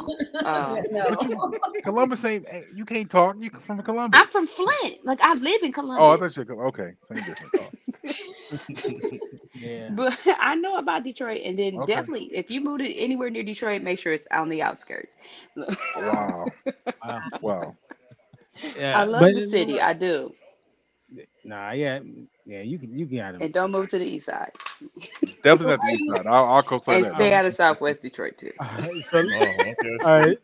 Um, 0.45 0.79
no. 0.91 1.51
Columbus 1.83 2.23
ain't. 2.27 2.47
ain't- 2.53 2.67
You 2.77 2.85
can't 2.85 3.11
talk. 3.11 3.37
You 3.41 3.49
from 3.49 3.81
Columbus. 3.83 4.21
I'm 4.21 4.29
from 4.29 4.47
Flint. 4.49 4.97
Like 5.05 5.21
I 5.23 5.33
live 5.33 5.63
in 5.63 5.73
Columbus. 5.73 5.97
Oh, 5.99 6.11
I 6.11 6.17
thought 6.19 6.37
you. 6.37 6.55
were- 6.55 6.67
Okay, 6.69 6.93
same 7.09 7.25
difference. 7.25 7.53
Oh. 7.59 7.69
Yeah. 9.55 9.91
But 9.91 10.19
I 10.41 10.55
know 10.57 10.77
about 10.77 11.05
Detroit, 11.05 11.43
and 11.45 11.59
then 11.59 11.75
Okay. 11.77 11.95
definitely, 11.95 12.31
if 12.35 12.51
you 12.51 12.61
move 12.61 12.81
it 12.81 12.93
anywhere 12.95 13.31
near 13.31 13.43
Detroit, 13.43 13.83
make 13.83 13.99
sure 13.99 14.13
it's 14.13 14.27
on 14.31 14.49
the 14.49 14.63
outskirts. 14.63 15.15
Wow. 15.57 16.47
Wow. 17.03 17.21
Wow. 17.41 17.77
Yeah, 18.77 18.99
I 19.01 19.05
love 19.05 19.21
but- 19.21 19.35
the 19.35 19.49
city, 19.49 19.81
I 19.81 19.93
do, 19.93 20.33
Nah, 21.45 21.73
yeah, 21.73 22.01
yeah. 22.47 22.63
You 22.63 22.79
can 22.79 22.99
you 22.99 23.05
got 23.07 23.35
him. 23.35 23.43
and 23.43 23.53
don't 23.53 23.71
move 23.71 23.89
to 23.91 23.99
the 23.99 24.05
east 24.07 24.27
side, 24.27 24.51
Definitely 25.43 25.67
not 25.67 25.81
the 25.81 25.93
east 25.93 26.05
side. 26.11 26.27
I'll, 26.27 26.47
I'll 26.47 26.63
co-sign 26.63 26.97
and 26.97 27.05
that. 27.05 27.15
stay 27.15 27.33
out 27.35 27.45
of 27.45 27.55
Southwest 27.55 28.03
Detroit 28.03 28.39
too. 28.39 28.53
so, 29.03 29.19
Oh, 29.19 29.43
okay. 29.43 29.75
all 30.05 30.21
right. 30.21 30.37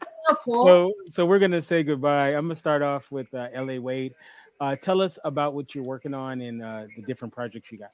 So, 0.45 0.93
so 1.09 1.27
we're 1.27 1.39
gonna 1.39 1.63
say 1.63 1.83
goodbye. 1.83 2.29
I'm 2.31 2.43
gonna 2.45 2.55
start 2.55 2.83
off 2.83 3.11
with 3.11 3.33
uh, 3.35 3.49
L.A. 3.53 3.79
Wade. 3.79 4.15
Uh, 4.61 4.77
tell 4.77 5.01
us 5.01 5.19
about 5.25 5.55
what 5.55 5.75
you're 5.75 5.83
working 5.85 6.13
on 6.13 6.41
and 6.43 6.63
uh, 6.63 6.85
the 6.95 7.03
different 7.03 7.33
projects 7.35 7.73
you 7.73 7.79
got. 7.79 7.91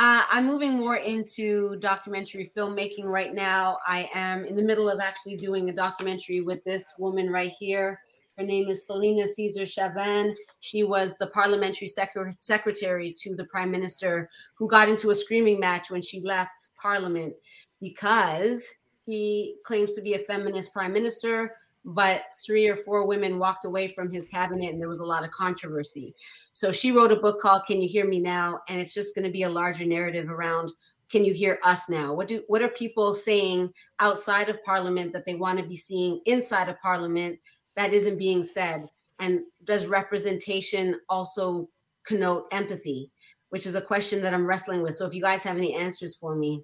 Uh, 0.00 0.22
I'm 0.30 0.46
moving 0.46 0.78
more 0.78 0.96
into 0.96 1.76
documentary 1.76 2.50
filmmaking 2.56 3.04
right 3.04 3.34
now. 3.34 3.76
I 3.86 4.08
am 4.14 4.46
in 4.46 4.56
the 4.56 4.62
middle 4.62 4.88
of 4.88 4.98
actually 4.98 5.36
doing 5.36 5.68
a 5.68 5.74
documentary 5.74 6.40
with 6.40 6.64
this 6.64 6.94
woman 6.98 7.28
right 7.28 7.50
here. 7.50 8.00
Her 8.38 8.42
name 8.42 8.70
is 8.70 8.86
Celina 8.86 9.28
Caesar-Chavannes. 9.28 10.36
She 10.60 10.84
was 10.84 11.16
the 11.20 11.26
parliamentary 11.26 11.86
secre- 11.86 12.34
secretary 12.40 13.14
to 13.18 13.36
the 13.36 13.44
prime 13.44 13.70
minister 13.70 14.30
who 14.54 14.70
got 14.70 14.88
into 14.88 15.10
a 15.10 15.14
screaming 15.14 15.60
match 15.60 15.90
when 15.90 16.00
she 16.00 16.22
left 16.22 16.68
parliament 16.80 17.34
because 17.82 18.66
he 19.04 19.56
claims 19.66 19.92
to 19.92 20.00
be 20.00 20.14
a 20.14 20.20
feminist 20.20 20.72
prime 20.72 20.94
minister, 20.94 21.56
but 21.84 22.22
three 22.44 22.68
or 22.68 22.76
four 22.76 23.06
women 23.06 23.38
walked 23.38 23.64
away 23.64 23.88
from 23.88 24.10
his 24.10 24.26
cabinet 24.26 24.70
and 24.70 24.80
there 24.80 24.88
was 24.88 25.00
a 25.00 25.04
lot 25.04 25.24
of 25.24 25.30
controversy. 25.30 26.14
So 26.52 26.72
she 26.72 26.92
wrote 26.92 27.12
a 27.12 27.16
book 27.16 27.40
called 27.40 27.62
Can 27.66 27.80
You 27.80 27.88
Hear 27.88 28.06
Me 28.06 28.20
Now? 28.20 28.60
And 28.68 28.80
it's 28.80 28.94
just 28.94 29.14
going 29.14 29.24
to 29.24 29.30
be 29.30 29.44
a 29.44 29.48
larger 29.48 29.86
narrative 29.86 30.28
around 30.28 30.72
can 31.10 31.24
you 31.24 31.34
hear 31.34 31.58
us 31.64 31.88
now? 31.88 32.14
What 32.14 32.28
do 32.28 32.42
what 32.46 32.62
are 32.62 32.68
people 32.68 33.14
saying 33.14 33.72
outside 33.98 34.48
of 34.48 34.62
parliament 34.62 35.12
that 35.12 35.26
they 35.26 35.34
want 35.34 35.58
to 35.58 35.66
be 35.66 35.76
seeing 35.76 36.20
inside 36.24 36.68
of 36.68 36.78
parliament 36.80 37.38
that 37.76 37.92
isn't 37.92 38.16
being 38.18 38.44
said? 38.44 38.86
And 39.18 39.40
does 39.64 39.86
representation 39.86 41.00
also 41.08 41.68
connote 42.06 42.46
empathy? 42.52 43.10
Which 43.48 43.66
is 43.66 43.74
a 43.74 43.80
question 43.80 44.22
that 44.22 44.32
I'm 44.32 44.46
wrestling 44.46 44.82
with. 44.82 44.94
So 44.94 45.04
if 45.04 45.12
you 45.12 45.20
guys 45.20 45.42
have 45.42 45.56
any 45.56 45.74
answers 45.74 46.14
for 46.14 46.36
me, 46.36 46.62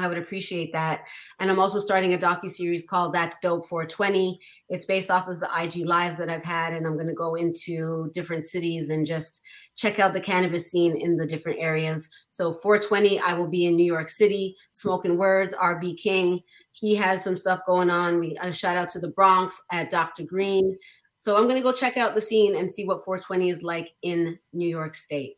I 0.00 0.08
would 0.08 0.18
appreciate 0.18 0.72
that. 0.72 1.06
And 1.38 1.50
I'm 1.50 1.58
also 1.58 1.78
starting 1.78 2.14
a 2.14 2.18
docu 2.18 2.50
series 2.50 2.84
called 2.84 3.12
That's 3.12 3.38
Dope 3.38 3.68
420. 3.68 4.40
It's 4.68 4.84
based 4.84 5.10
off 5.10 5.28
of 5.28 5.40
the 5.40 5.48
IG 5.60 5.86
lives 5.86 6.16
that 6.18 6.30
I've 6.30 6.44
had, 6.44 6.72
and 6.72 6.86
I'm 6.86 6.96
going 6.96 7.08
to 7.08 7.14
go 7.14 7.34
into 7.34 8.10
different 8.12 8.46
cities 8.46 8.90
and 8.90 9.06
just 9.06 9.42
check 9.76 9.98
out 9.98 10.12
the 10.12 10.20
cannabis 10.20 10.70
scene 10.70 10.96
in 10.96 11.16
the 11.16 11.26
different 11.26 11.60
areas. 11.60 12.08
So 12.30 12.52
420, 12.52 13.20
I 13.20 13.34
will 13.34 13.48
be 13.48 13.66
in 13.66 13.76
New 13.76 13.84
York 13.84 14.08
City. 14.08 14.56
Smoking 14.72 15.18
Words, 15.18 15.54
RB 15.54 15.96
King, 15.96 16.40
he 16.72 16.94
has 16.96 17.22
some 17.22 17.36
stuff 17.36 17.60
going 17.66 17.90
on. 17.90 18.20
We 18.20 18.36
a 18.40 18.52
shout 18.52 18.76
out 18.76 18.88
to 18.90 19.00
the 19.00 19.08
Bronx 19.08 19.62
at 19.70 19.90
Dr. 19.90 20.24
Green. 20.24 20.76
So 21.18 21.36
I'm 21.36 21.44
going 21.44 21.56
to 21.56 21.62
go 21.62 21.72
check 21.72 21.96
out 21.98 22.14
the 22.14 22.20
scene 22.20 22.56
and 22.56 22.70
see 22.70 22.86
what 22.86 23.04
420 23.04 23.50
is 23.50 23.62
like 23.62 23.90
in 24.02 24.38
New 24.52 24.68
York 24.68 24.94
State. 24.94 25.36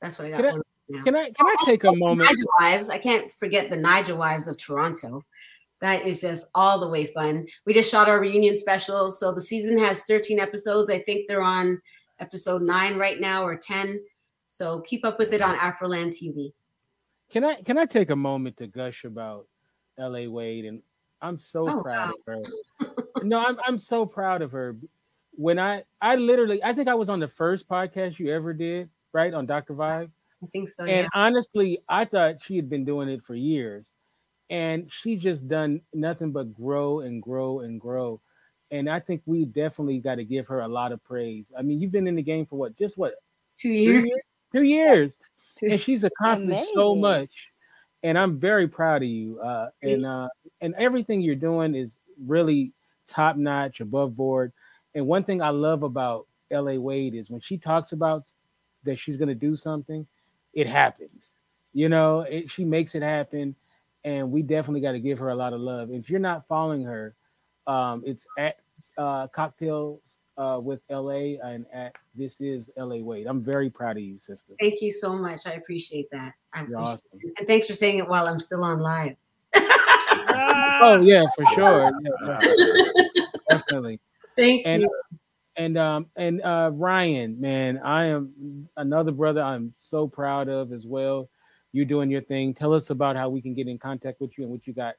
That's 0.00 0.18
what 0.18 0.28
I 0.28 0.30
got. 0.30 0.60
Can 0.90 0.98
I- 0.98 1.02
Can 1.04 1.16
I 1.16 1.30
can 1.30 1.46
I 1.46 1.54
take 1.64 1.84
a 1.84 1.92
moment? 1.92 2.28
Naija 2.30 2.44
Wives. 2.60 2.88
I 2.88 2.98
can't 2.98 3.32
forget 3.34 3.70
the 3.70 3.76
Naija 3.76 4.16
Wives 4.16 4.48
of 4.48 4.56
Toronto. 4.56 5.22
That 5.80 6.04
is 6.06 6.20
just 6.20 6.46
all 6.54 6.80
the 6.80 6.88
way 6.88 7.06
fun. 7.06 7.46
We 7.64 7.72
just 7.74 7.90
shot 7.90 8.08
our 8.08 8.18
reunion 8.18 8.56
special. 8.56 9.12
So 9.12 9.32
the 9.32 9.40
season 9.40 9.78
has 9.78 10.02
13 10.04 10.40
episodes. 10.40 10.90
I 10.90 10.98
think 11.00 11.28
they're 11.28 11.42
on 11.42 11.80
episode 12.18 12.62
nine 12.62 12.96
right 12.98 13.20
now 13.20 13.44
or 13.46 13.56
10. 13.56 14.00
So 14.48 14.80
keep 14.80 15.04
up 15.04 15.18
with 15.20 15.32
it 15.32 15.40
on 15.42 15.56
Afroland 15.58 16.08
TV. 16.08 16.52
Can 17.30 17.44
I 17.44 17.56
can 17.62 17.78
I 17.78 17.84
take 17.84 18.10
a 18.10 18.16
moment 18.16 18.56
to 18.56 18.66
gush 18.66 19.04
about 19.04 19.46
L.A. 19.98 20.26
Wade 20.26 20.64
and 20.64 20.82
I'm 21.20 21.36
so 21.38 21.68
Oh, 21.68 21.82
proud 21.82 22.10
of 22.10 22.16
her. 22.26 22.42
no, 23.22 23.38
I'm 23.44 23.58
I'm 23.66 23.78
so 23.78 24.06
proud 24.06 24.40
of 24.42 24.50
her. 24.52 24.74
When 25.32 25.58
I 25.58 25.84
I 26.00 26.16
literally 26.16 26.62
I 26.64 26.72
think 26.72 26.88
I 26.88 26.94
was 26.94 27.08
on 27.08 27.20
the 27.20 27.28
first 27.28 27.68
podcast 27.68 28.18
you 28.18 28.32
ever 28.32 28.52
did, 28.52 28.88
right 29.12 29.32
on 29.34 29.46
Dr. 29.46 29.74
Vibe. 29.74 30.10
I 30.42 30.46
think 30.46 30.68
so. 30.68 30.84
and 30.84 30.90
Yeah. 31.04 31.08
honestly, 31.14 31.80
I 31.88 32.04
thought 32.04 32.42
she 32.42 32.56
had 32.56 32.68
been 32.70 32.84
doing 32.84 33.08
it 33.08 33.24
for 33.24 33.34
years, 33.34 33.86
and 34.50 34.90
she's 34.90 35.20
just 35.20 35.46
done 35.48 35.80
nothing 35.92 36.30
but 36.32 36.54
grow 36.54 37.00
and 37.00 37.22
grow 37.22 37.60
and 37.60 37.80
grow. 37.80 38.20
And 38.70 38.88
I 38.88 39.00
think 39.00 39.22
we 39.26 39.44
definitely 39.46 39.98
got 39.98 40.16
to 40.16 40.24
give 40.24 40.46
her 40.48 40.60
a 40.60 40.68
lot 40.68 40.92
of 40.92 41.02
praise. 41.02 41.50
I 41.58 41.62
mean, 41.62 41.80
you've 41.80 41.90
been 41.92 42.06
in 42.06 42.16
the 42.16 42.22
game 42.22 42.46
for 42.46 42.56
what? 42.56 42.76
Just 42.78 42.98
what? 42.98 43.14
Two 43.56 43.70
years. 43.70 44.04
years? 44.04 44.26
Two 44.52 44.62
years, 44.62 45.16
Two- 45.58 45.66
and 45.70 45.80
she's 45.80 46.04
accomplished 46.04 46.68
so 46.74 46.94
much. 46.94 47.52
And 48.04 48.16
I'm 48.16 48.38
very 48.38 48.68
proud 48.68 49.02
of 49.02 49.08
you. 49.08 49.40
Uh, 49.40 49.70
and 49.82 50.06
uh, 50.06 50.28
and 50.60 50.74
everything 50.76 51.20
you're 51.20 51.34
doing 51.34 51.74
is 51.74 51.98
really 52.24 52.72
top 53.08 53.36
notch, 53.36 53.80
above 53.80 54.14
board. 54.16 54.52
And 54.94 55.06
one 55.06 55.24
thing 55.24 55.42
I 55.42 55.50
love 55.50 55.82
about 55.82 56.26
L.A. 56.50 56.78
Wade 56.78 57.14
is 57.14 57.28
when 57.28 57.40
she 57.40 57.58
talks 57.58 57.90
about 57.92 58.24
that 58.84 59.00
she's 59.00 59.16
going 59.16 59.28
to 59.28 59.34
do 59.34 59.56
something, 59.56 60.06
it 60.58 60.66
happens. 60.66 61.30
You 61.72 61.88
know, 61.88 62.22
it, 62.22 62.50
she 62.50 62.64
makes 62.64 62.96
it 62.96 63.02
happen, 63.02 63.54
and 64.04 64.32
we 64.32 64.42
definitely 64.42 64.80
got 64.80 64.92
to 64.92 64.98
give 64.98 65.16
her 65.20 65.28
a 65.28 65.34
lot 65.36 65.52
of 65.52 65.60
love. 65.60 65.92
If 65.92 66.10
you're 66.10 66.18
not 66.18 66.48
following 66.48 66.82
her, 66.82 67.14
um, 67.68 68.02
it's 68.04 68.26
at 68.36 68.56
uh, 68.96 69.28
Cocktails 69.28 70.00
uh, 70.36 70.58
with 70.60 70.80
LA 70.90 71.38
and 71.44 71.64
at 71.72 71.94
This 72.16 72.40
Is 72.40 72.70
LA 72.76 72.96
Wade. 72.96 73.28
I'm 73.28 73.40
very 73.40 73.70
proud 73.70 73.98
of 73.98 74.02
you, 74.02 74.18
sister. 74.18 74.54
Thank 74.58 74.82
you 74.82 74.90
so 74.90 75.16
much. 75.16 75.46
I 75.46 75.52
appreciate 75.52 76.10
that. 76.10 76.34
I 76.52 76.64
You're 76.64 76.76
appreciate 76.76 76.82
awesome. 76.82 77.20
it. 77.22 77.32
And 77.38 77.46
thanks 77.46 77.68
for 77.68 77.74
saying 77.74 77.98
it 77.98 78.08
while 78.08 78.26
I'm 78.26 78.40
still 78.40 78.64
on 78.64 78.80
live. 78.80 79.14
Oh 80.80 81.00
yeah, 81.02 81.26
for 81.34 81.44
sure. 81.46 81.90
Yeah, 82.24 82.54
definitely. 83.50 84.00
Thank 84.36 84.66
And 84.66 84.82
you. 84.82 85.17
And 85.58 85.76
um 85.76 86.06
and 86.16 86.40
uh 86.42 86.70
Ryan, 86.72 87.40
man, 87.40 87.78
I 87.78 88.06
am 88.06 88.68
another 88.76 89.10
brother 89.10 89.42
I'm 89.42 89.74
so 89.76 90.06
proud 90.06 90.48
of 90.48 90.72
as 90.72 90.86
well. 90.86 91.28
You're 91.72 91.84
doing 91.84 92.10
your 92.10 92.22
thing. 92.22 92.54
Tell 92.54 92.72
us 92.72 92.90
about 92.90 93.16
how 93.16 93.28
we 93.28 93.42
can 93.42 93.54
get 93.54 93.66
in 93.68 93.76
contact 93.78 94.20
with 94.20 94.38
you 94.38 94.44
and 94.44 94.52
what 94.52 94.66
you 94.66 94.72
got 94.72 94.94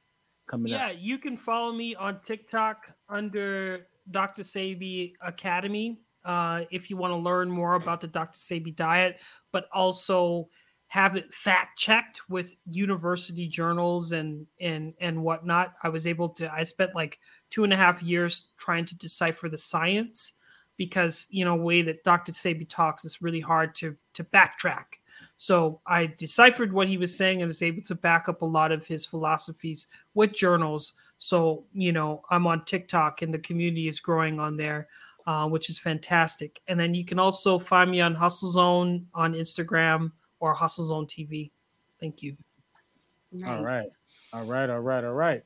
coming 0.48 0.70
Yeah, 0.70 0.86
up. 0.86 0.92
Yeah, 0.92 0.98
you 0.98 1.18
can 1.18 1.36
follow 1.38 1.72
me 1.72 1.94
on 1.94 2.20
TikTok 2.20 2.92
under 3.08 3.86
Dr. 4.10 4.42
Sebi 4.42 5.14
Academy 5.22 6.02
uh, 6.24 6.64
if 6.70 6.90
you 6.90 6.96
want 6.96 7.12
to 7.12 7.16
learn 7.16 7.50
more 7.50 7.74
about 7.74 8.00
the 8.02 8.08
Dr. 8.08 8.36
Sebi 8.38 8.74
diet, 8.74 9.18
but 9.52 9.66
also 9.72 10.50
have 10.88 11.16
it 11.16 11.32
fact 11.32 11.78
checked 11.78 12.22
with 12.28 12.56
university 12.68 13.48
journals 13.48 14.12
and 14.12 14.46
and 14.60 14.92
and 15.00 15.22
whatnot. 15.22 15.74
I 15.82 15.88
was 15.88 16.06
able 16.06 16.28
to. 16.30 16.52
I 16.52 16.64
spent 16.64 16.94
like 16.94 17.18
two 17.48 17.64
and 17.64 17.72
a 17.72 17.76
half 17.76 18.02
years 18.02 18.48
trying 18.58 18.84
to 18.86 18.96
decipher 18.96 19.48
the 19.48 19.58
science 19.58 20.34
because 20.80 21.26
you 21.28 21.44
know 21.44 21.54
way 21.54 21.82
that 21.82 22.02
Dr. 22.04 22.32
Sebi 22.32 22.66
talks 22.66 23.04
is 23.04 23.20
really 23.20 23.38
hard 23.40 23.74
to 23.74 23.94
to 24.14 24.24
backtrack. 24.24 24.86
So 25.36 25.78
I 25.86 26.06
deciphered 26.06 26.72
what 26.72 26.88
he 26.88 26.96
was 26.96 27.14
saying 27.14 27.42
and 27.42 27.48
was 27.48 27.60
able 27.60 27.82
to 27.82 27.94
back 27.94 28.30
up 28.30 28.40
a 28.40 28.46
lot 28.46 28.72
of 28.72 28.86
his 28.86 29.04
philosophies 29.04 29.88
with 30.14 30.32
journals. 30.32 30.94
So, 31.18 31.64
you 31.74 31.92
know, 31.92 32.22
I'm 32.30 32.46
on 32.46 32.64
TikTok 32.64 33.20
and 33.20 33.32
the 33.32 33.38
community 33.38 33.88
is 33.88 34.00
growing 34.00 34.40
on 34.40 34.56
there, 34.56 34.88
uh, 35.26 35.46
which 35.48 35.68
is 35.68 35.78
fantastic. 35.78 36.62
And 36.66 36.80
then 36.80 36.94
you 36.94 37.04
can 37.04 37.18
also 37.18 37.58
find 37.58 37.90
me 37.90 38.00
on 38.00 38.14
Hustle 38.14 38.50
Zone 38.50 39.06
on 39.14 39.34
Instagram 39.34 40.12
or 40.40 40.54
Hustle 40.54 40.86
Zone 40.86 41.04
TV. 41.06 41.50
Thank 42.00 42.22
you. 42.22 42.38
All 43.46 43.62
Nice. 43.62 43.64
right. 43.64 43.88
All 44.32 44.44
right, 44.46 44.70
all 44.70 44.80
right, 44.80 45.04
all 45.04 45.12
right. 45.12 45.42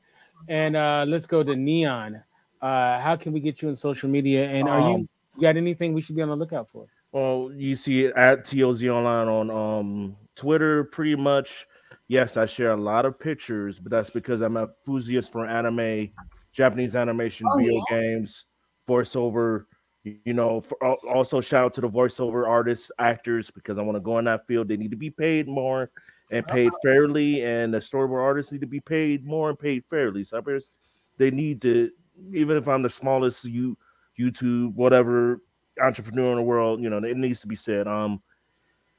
And 0.47 0.77
uh 0.77 1.03
let's 1.05 1.27
go 1.27 1.43
to 1.43 1.55
Neon. 1.55 2.23
Uh 2.61 2.99
how 3.01 3.17
can 3.17 3.33
we 3.33 3.41
get 3.41 3.61
you 3.61 3.67
on 3.67 3.75
social 3.75 4.09
media? 4.09 4.47
And 4.49 4.67
are 4.69 4.79
Um, 4.79 5.01
you 5.01 5.07
got 5.39 5.57
anything 5.57 5.93
we 5.93 6.01
should 6.01 6.15
be 6.15 6.21
on 6.21 6.29
the 6.29 6.35
lookout 6.35 6.67
for? 6.71 6.85
Well, 7.11 7.51
you 7.55 7.75
see 7.75 8.05
it 8.05 8.15
at 8.15 8.45
TOZ 8.45 8.83
Online 8.83 9.27
on 9.27 9.51
um 9.51 10.17
Twitter, 10.35 10.85
pretty 10.85 11.15
much. 11.15 11.67
Yes, 12.07 12.37
I 12.37 12.45
share 12.45 12.71
a 12.71 12.77
lot 12.77 13.05
of 13.05 13.19
pictures, 13.19 13.79
but 13.79 13.91
that's 13.91 14.09
because 14.09 14.41
I'm 14.41 14.57
a 14.57 14.63
enthusiast 14.63 15.31
for 15.31 15.45
anime, 15.45 16.09
Japanese 16.51 16.95
animation, 16.95 17.47
Oh, 17.49 17.57
video 17.57 17.81
games, 17.89 18.45
voiceover. 18.87 19.65
You 20.03 20.33
know, 20.35 20.61
for, 20.61 20.77
also 20.83 21.41
shout 21.41 21.65
out 21.65 21.73
to 21.75 21.81
the 21.81 21.89
voiceover 21.89 22.47
artists, 22.47 22.91
actors, 22.99 23.49
because 23.49 23.79
I 23.79 23.81
want 23.81 23.95
to 23.95 24.01
go 24.01 24.19
in 24.19 24.25
that 24.25 24.45
field. 24.45 24.67
They 24.67 24.77
need 24.77 24.91
to 24.91 24.97
be 24.97 25.09
paid 25.09 25.47
more, 25.47 25.89
and 26.31 26.45
paid 26.45 26.71
fairly, 26.83 27.43
and 27.43 27.73
the 27.73 27.79
storyboard 27.79 28.21
artists 28.21 28.51
need 28.51 28.61
to 28.61 28.67
be 28.67 28.79
paid 28.79 29.25
more 29.25 29.49
and 29.49 29.57
paid 29.57 29.83
fairly. 29.89 30.21
Subbers, 30.21 30.69
they 31.17 31.31
need 31.31 31.61
to, 31.63 31.89
even 32.33 32.57
if 32.57 32.67
I'm 32.67 32.81
the 32.81 32.89
smallest 32.89 33.45
you 33.45 33.77
YouTube 34.19 34.73
whatever 34.75 35.41
entrepreneur 35.81 36.31
in 36.31 36.37
the 36.37 36.43
world, 36.43 36.81
you 36.81 36.89
know, 36.89 36.97
it 36.97 37.17
needs 37.17 37.39
to 37.41 37.47
be 37.47 37.55
said. 37.55 37.87
Um, 37.87 38.21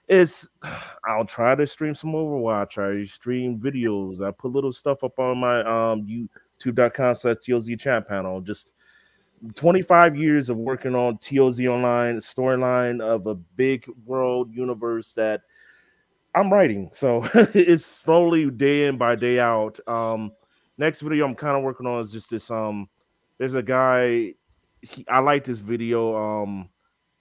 it's 0.08 0.48
I'll 1.04 1.24
try 1.24 1.54
to 1.54 1.66
stream 1.66 1.94
some 1.94 2.12
Overwatch. 2.12 2.78
I 2.78 3.04
stream 3.04 3.58
videos. 3.58 4.20
I 4.20 4.30
put 4.30 4.52
little 4.52 4.72
stuff 4.72 5.04
up 5.04 5.18
on 5.18 5.38
my 5.38 5.60
um 5.60 6.06
YouTube.com 6.06 7.14
slash 7.14 7.36
TOZ 7.46 7.70
chat 7.78 8.08
panel. 8.08 8.40
Just 8.40 8.72
25 9.54 10.16
years 10.16 10.48
of 10.48 10.56
working 10.56 10.94
on 10.94 11.18
TOZ 11.18 11.60
online 11.66 12.16
storyline 12.16 13.02
of 13.02 13.26
a 13.26 13.34
big 13.34 13.86
world 14.04 14.52
universe 14.52 15.12
that 15.12 15.42
I'm 16.34 16.52
writing. 16.52 16.88
So 16.92 17.28
it's 17.34 17.84
slowly 17.84 18.50
day 18.50 18.86
in 18.86 18.96
by 18.96 19.16
day 19.16 19.40
out. 19.40 19.78
Um 19.86 20.32
next 20.78 21.00
video 21.00 21.26
I'm 21.26 21.34
kind 21.34 21.56
of 21.56 21.62
working 21.62 21.86
on 21.86 22.00
is 22.00 22.12
just 22.12 22.30
this 22.30 22.50
um 22.50 22.88
there's 23.38 23.54
a 23.54 23.62
guy 23.62 24.34
he, 24.82 25.04
I 25.08 25.20
like 25.20 25.44
this 25.44 25.58
video 25.58 26.16
um 26.16 26.68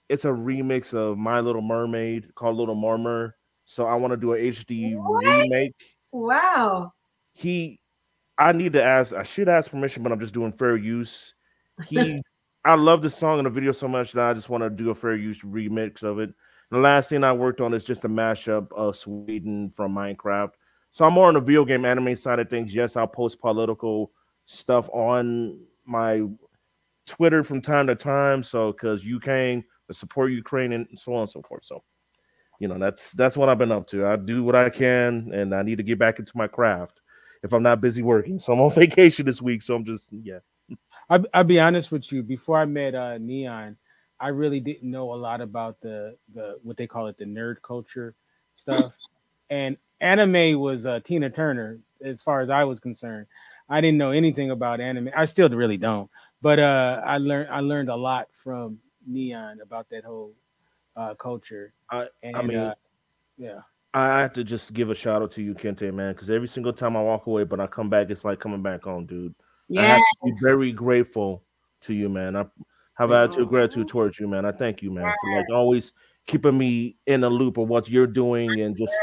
it's 0.08 0.24
a 0.24 0.28
remix 0.28 0.94
of 0.94 1.18
My 1.18 1.40
Little 1.40 1.62
Mermaid 1.62 2.34
called 2.34 2.56
Little 2.56 2.76
Mermer. 2.76 3.34
So 3.64 3.86
I 3.86 3.96
want 3.96 4.12
to 4.12 4.16
do 4.16 4.34
a 4.34 4.38
HD 4.38 4.94
What? 4.96 5.24
remake. 5.24 5.74
Wow. 6.12 6.92
He 7.32 7.80
I 8.38 8.52
need 8.52 8.74
to 8.74 8.82
ask 8.82 9.14
I 9.14 9.22
should 9.24 9.48
ask 9.48 9.70
permission, 9.70 10.02
but 10.02 10.12
I'm 10.12 10.20
just 10.20 10.34
doing 10.34 10.52
fair 10.52 10.76
use. 10.76 11.34
He 11.88 12.22
I 12.64 12.74
love 12.74 13.02
the 13.02 13.10
song 13.10 13.38
and 13.38 13.46
the 13.46 13.50
video 13.50 13.72
so 13.72 13.88
much 13.88 14.12
that 14.12 14.28
I 14.30 14.34
just 14.34 14.48
want 14.48 14.62
to 14.64 14.70
do 14.70 14.90
a 14.90 14.94
fair 14.94 15.14
use 15.14 15.40
remix 15.40 16.02
of 16.02 16.18
it. 16.18 16.34
The 16.70 16.78
last 16.78 17.10
thing 17.10 17.22
I 17.22 17.32
worked 17.32 17.60
on 17.60 17.74
is 17.74 17.84
just 17.84 18.04
a 18.04 18.08
mashup 18.08 18.72
of 18.72 18.96
Sweden 18.96 19.70
from 19.70 19.94
Minecraft. 19.94 20.50
So 20.90 21.04
I'm 21.04 21.12
more 21.12 21.28
on 21.28 21.34
the 21.34 21.40
video 21.40 21.64
game 21.64 21.84
anime 21.84 22.16
side 22.16 22.40
of 22.40 22.50
things. 22.50 22.74
Yes, 22.74 22.96
I'll 22.96 23.06
post 23.06 23.40
political 23.40 24.10
stuff 24.46 24.88
on 24.92 25.60
my 25.84 26.22
Twitter 27.06 27.42
from 27.42 27.60
time 27.60 27.86
to 27.86 27.94
time. 27.94 28.42
So 28.42 28.72
because 28.72 29.04
Ukraine, 29.04 29.64
to 29.86 29.94
support 29.94 30.32
Ukraine, 30.32 30.72
and 30.72 30.86
so 30.96 31.14
on 31.14 31.22
and 31.22 31.30
so 31.30 31.42
forth. 31.42 31.64
So, 31.64 31.82
you 32.58 32.68
know, 32.68 32.78
that's 32.78 33.12
that's 33.12 33.36
what 33.36 33.48
I've 33.48 33.58
been 33.58 33.72
up 33.72 33.86
to. 33.88 34.06
I 34.06 34.16
do 34.16 34.42
what 34.42 34.56
I 34.56 34.70
can, 34.70 35.30
and 35.32 35.54
I 35.54 35.62
need 35.62 35.78
to 35.78 35.84
get 35.84 35.98
back 35.98 36.18
into 36.18 36.36
my 36.36 36.46
craft 36.46 37.00
if 37.42 37.52
I'm 37.52 37.62
not 37.62 37.80
busy 37.80 38.02
working. 38.02 38.38
So 38.40 38.52
I'm 38.52 38.60
on 38.60 38.72
vacation 38.72 39.26
this 39.26 39.40
week. 39.40 39.62
So 39.62 39.76
I'm 39.76 39.84
just 39.84 40.12
yeah. 40.12 40.38
I, 41.08 41.20
I'll 41.32 41.44
be 41.44 41.60
honest 41.60 41.92
with 41.92 42.10
you. 42.10 42.22
Before 42.22 42.58
I 42.58 42.64
met 42.64 42.94
uh, 42.94 43.18
Neon, 43.18 43.76
I 44.18 44.28
really 44.28 44.60
didn't 44.60 44.90
know 44.90 45.14
a 45.14 45.16
lot 45.16 45.40
about 45.40 45.80
the 45.80 46.16
the 46.34 46.58
what 46.62 46.76
they 46.76 46.86
call 46.86 47.06
it 47.06 47.18
the 47.18 47.24
nerd 47.24 47.56
culture 47.62 48.14
stuff, 48.54 48.92
and 49.50 49.76
anime 50.00 50.58
was 50.58 50.86
uh, 50.86 51.00
Tina 51.04 51.30
Turner 51.30 51.78
as 52.04 52.20
far 52.20 52.40
as 52.40 52.50
I 52.50 52.64
was 52.64 52.80
concerned. 52.80 53.26
I 53.68 53.80
didn't 53.80 53.98
know 53.98 54.10
anything 54.10 54.50
about 54.50 54.80
anime. 54.80 55.10
I 55.16 55.24
still 55.24 55.48
really 55.48 55.76
don't. 55.76 56.08
But 56.46 56.60
uh, 56.60 57.02
I 57.04 57.18
learned 57.18 57.48
I 57.50 57.58
learned 57.58 57.88
a 57.88 57.96
lot 57.96 58.28
from 58.44 58.78
Neon 59.04 59.58
about 59.60 59.90
that 59.90 60.04
whole 60.04 60.32
uh, 60.94 61.12
culture. 61.16 61.74
I 61.90 62.06
And 62.22 62.36
I 62.36 62.42
mean. 62.42 62.56
uh, 62.56 62.74
yeah, 63.36 63.58
I 63.94 64.20
have 64.20 64.32
to 64.34 64.44
just 64.44 64.72
give 64.72 64.90
a 64.90 64.94
shout 64.94 65.22
out 65.22 65.32
to 65.32 65.42
you, 65.42 65.54
Kente, 65.54 65.92
man, 65.92 66.12
because 66.12 66.30
every 66.30 66.46
single 66.46 66.72
time 66.72 66.96
I 66.96 67.02
walk 67.02 67.26
away, 67.26 67.42
but 67.42 67.58
I 67.58 67.66
come 67.66 67.90
back, 67.90 68.10
it's 68.10 68.24
like 68.24 68.38
coming 68.38 68.62
back 68.62 68.84
home, 68.84 69.06
dude. 69.06 69.34
I 69.76 69.86
have 69.86 69.98
to 69.98 70.16
be 70.24 70.34
very 70.40 70.70
grateful 70.70 71.42
to 71.80 71.92
you, 71.92 72.08
man. 72.08 72.36
I 72.36 72.44
have 72.96 73.10
attitude 73.10 73.48
gratitude 73.48 73.88
towards 73.88 74.20
you, 74.20 74.28
man. 74.28 74.44
I 74.44 74.52
thank 74.52 74.82
you, 74.82 74.92
man, 74.92 75.12
for 75.20 75.36
like 75.36 75.50
always 75.52 75.94
keeping 76.28 76.56
me 76.56 76.96
in 77.06 77.22
the 77.22 77.28
loop 77.28 77.56
of 77.56 77.68
what 77.68 77.88
you're 77.88 78.06
doing 78.06 78.60
and 78.60 78.76
just 78.76 78.94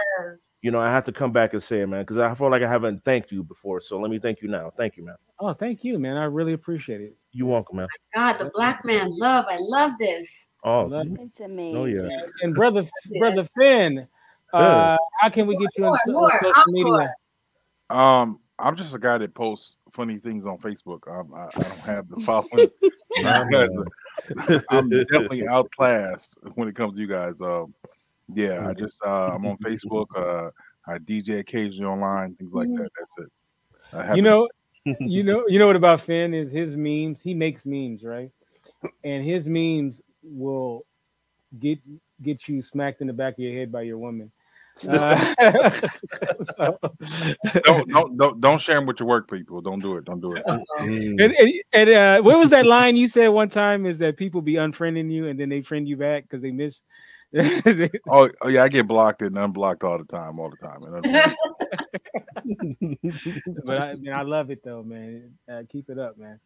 you 0.62 0.72
know, 0.72 0.80
I 0.80 0.92
have 0.92 1.04
to 1.04 1.12
come 1.12 1.34
back 1.34 1.52
and 1.52 1.62
say 1.62 1.82
it, 1.82 1.88
man, 1.88 2.04
because 2.04 2.20
I 2.20 2.34
feel 2.36 2.50
like 2.50 2.64
I 2.64 2.70
haven't 2.70 3.04
thanked 3.04 3.34
you 3.34 3.44
before. 3.44 3.82
So 3.82 4.00
let 4.00 4.10
me 4.10 4.18
thank 4.18 4.42
you 4.42 4.48
now. 4.48 4.72
Thank 4.78 4.96
you, 4.96 5.04
man. 5.04 5.18
Oh, 5.42 5.54
thank 5.54 5.84
you, 5.84 6.00
man. 6.00 6.16
I 6.16 6.24
really 6.24 6.54
appreciate 6.54 7.02
it. 7.02 7.18
You 7.36 7.48
welcome, 7.48 7.78
man. 7.78 7.88
God, 8.14 8.34
the 8.38 8.52
black 8.54 8.86
man 8.86 9.12
love. 9.18 9.46
I 9.50 9.58
love 9.60 9.94
this. 10.00 10.52
Oh, 10.64 10.84
Love 10.86 11.08
It's 11.20 11.40
amazing. 11.42 11.78
oh 11.78 11.86
yeah. 11.86 12.08
And 12.44 12.54
brother, 12.54 12.86
brother 13.20 13.48
Finn, 13.58 14.08
uh, 14.54 14.98
how 15.20 15.30
can 15.30 15.48
we 15.48 15.58
get 15.58 15.70
you 15.76 15.86
on 15.86 15.90
More, 15.90 16.00
so- 16.06 16.12
more, 16.12 16.32
social 16.32 16.48
encore. 16.56 16.74
media? 16.74 17.14
Um, 17.90 18.40
I'm 18.60 18.76
just 18.76 18.96
a 18.96 19.00
guy 19.00 19.18
that 19.18 19.34
posts 19.34 19.78
funny 19.94 20.18
things 20.18 20.46
on 20.46 20.58
Facebook. 20.60 21.08
Um, 21.12 21.34
I, 21.34 21.46
I 21.46 21.50
don't 21.50 21.96
have 21.98 22.10
the 22.10 22.20
following. 22.24 22.70
You 22.82 23.52
guys 23.52 23.70
are- 23.70 24.64
I'm 24.70 24.90
definitely 24.90 25.48
outclassed 25.48 26.38
when 26.56 26.68
it 26.68 26.76
comes 26.76 26.96
to 26.96 27.02
you 27.02 27.08
guys. 27.08 27.42
Um, 27.42 27.74
yeah, 28.30 28.68
I 28.70 28.74
just 28.74 29.00
uh, 29.04 29.32
I'm 29.34 29.46
on 29.48 29.58
Facebook. 29.64 30.06
Uh, 30.16 30.52
I 30.88 30.98
DJ 31.00 31.40
occasionally 31.40 31.86
online, 31.92 32.36
things 32.36 32.54
like 32.54 32.68
that. 32.76 32.90
That's 32.98 33.18
it. 33.18 33.28
I 33.92 33.98
You 33.98 34.04
haven't- 34.08 34.24
know, 34.24 34.50
you 34.86 35.24
know, 35.24 35.46
you 35.48 35.60
know 35.60 35.68
what 35.68 35.76
about 35.76 36.02
Finn 36.02 36.34
is 36.34 36.52
his 36.52 36.76
memes. 36.76 37.22
He 37.22 37.34
makes 37.34 37.66
memes, 37.66 38.04
right? 38.04 38.32
And 39.04 39.24
his 39.24 39.48
memes 39.48 40.02
will 40.24 40.86
get 41.60 41.80
get 42.22 42.48
you 42.48 42.62
smacked 42.62 43.02
in 43.02 43.08
the 43.08 43.14
back 43.14 43.34
of 43.34 43.40
your 43.40 43.54
head 43.54 43.72
by 43.72 43.82
your 43.82 43.98
woman. 43.98 44.32
Uh, 44.88 45.34
so- 46.56 46.80
don't 47.64 47.88
don't 47.90 48.18
don't 48.18 48.42
don't 48.42 48.62
share 48.62 48.76
them 48.76 48.86
with 48.86 49.00
your 49.00 49.08
work 49.08 49.30
people. 49.30 49.62
Don't 49.62 49.80
do 49.80 49.98
it. 49.98 50.06
Don't 50.06 50.20
do 50.20 50.36
it. 50.36 50.44
Mm. 50.46 51.24
and 51.24 51.34
and, 51.34 51.54
and 51.74 51.90
uh, 51.90 52.22
what 52.22 52.40
was 52.40 52.50
that 52.50 52.66
line 52.66 52.96
you 52.98 53.08
said 53.08 53.28
one 53.28 53.50
time? 53.50 53.86
Is 53.86 54.00
that 54.00 54.18
people 54.18 54.42
be 54.42 54.56
unfriending 54.56 55.12
you 55.12 55.28
and 55.28 55.40
then 55.40 55.50
they 55.50 55.62
friend 55.62 55.88
you 55.88 55.98
back 55.98 56.24
because 56.24 56.42
they 56.42 56.52
miss. 56.52 56.82
Oh, 58.10 58.30
oh 58.42 58.48
yeah, 58.48 58.64
I 58.64 58.70
get 58.70 58.88
blocked 58.88 59.22
and 59.22 59.38
unblocked 59.38 59.84
all 59.84 59.98
the 59.98 60.06
time, 60.06 60.40
all 60.40 60.50
the 60.50 60.58
time. 60.58 60.84
And 60.84 61.38
but 63.66 63.78
I, 63.78 63.96
man, 63.96 64.14
I 64.14 64.22
love 64.22 64.52
it 64.52 64.64
though, 64.64 64.84
man. 64.84 65.32
Uh, 65.52 65.64
keep 65.70 65.90
it 65.90 65.98
up, 65.98 66.18
man. 66.18 66.40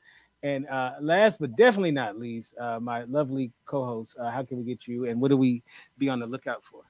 And 0.44 0.68
uh, 0.68 0.94
last 1.02 1.40
but 1.40 1.56
definitely 1.56 1.92
not 1.92 2.18
least, 2.20 2.56
uh, 2.60 2.80
my 2.80 3.04
lovely 3.04 3.52
co-host. 3.66 4.16
Uh, 4.20 4.30
how 4.30 4.44
can 4.44 4.58
we 4.60 4.64
get 4.64 4.88
you? 4.88 5.06
And 5.06 5.20
what 5.20 5.30
do 5.30 5.38
we 5.38 5.64
be 5.98 6.10
on 6.10 6.20
the 6.20 6.28
lookout 6.28 6.64
for? 6.64 6.84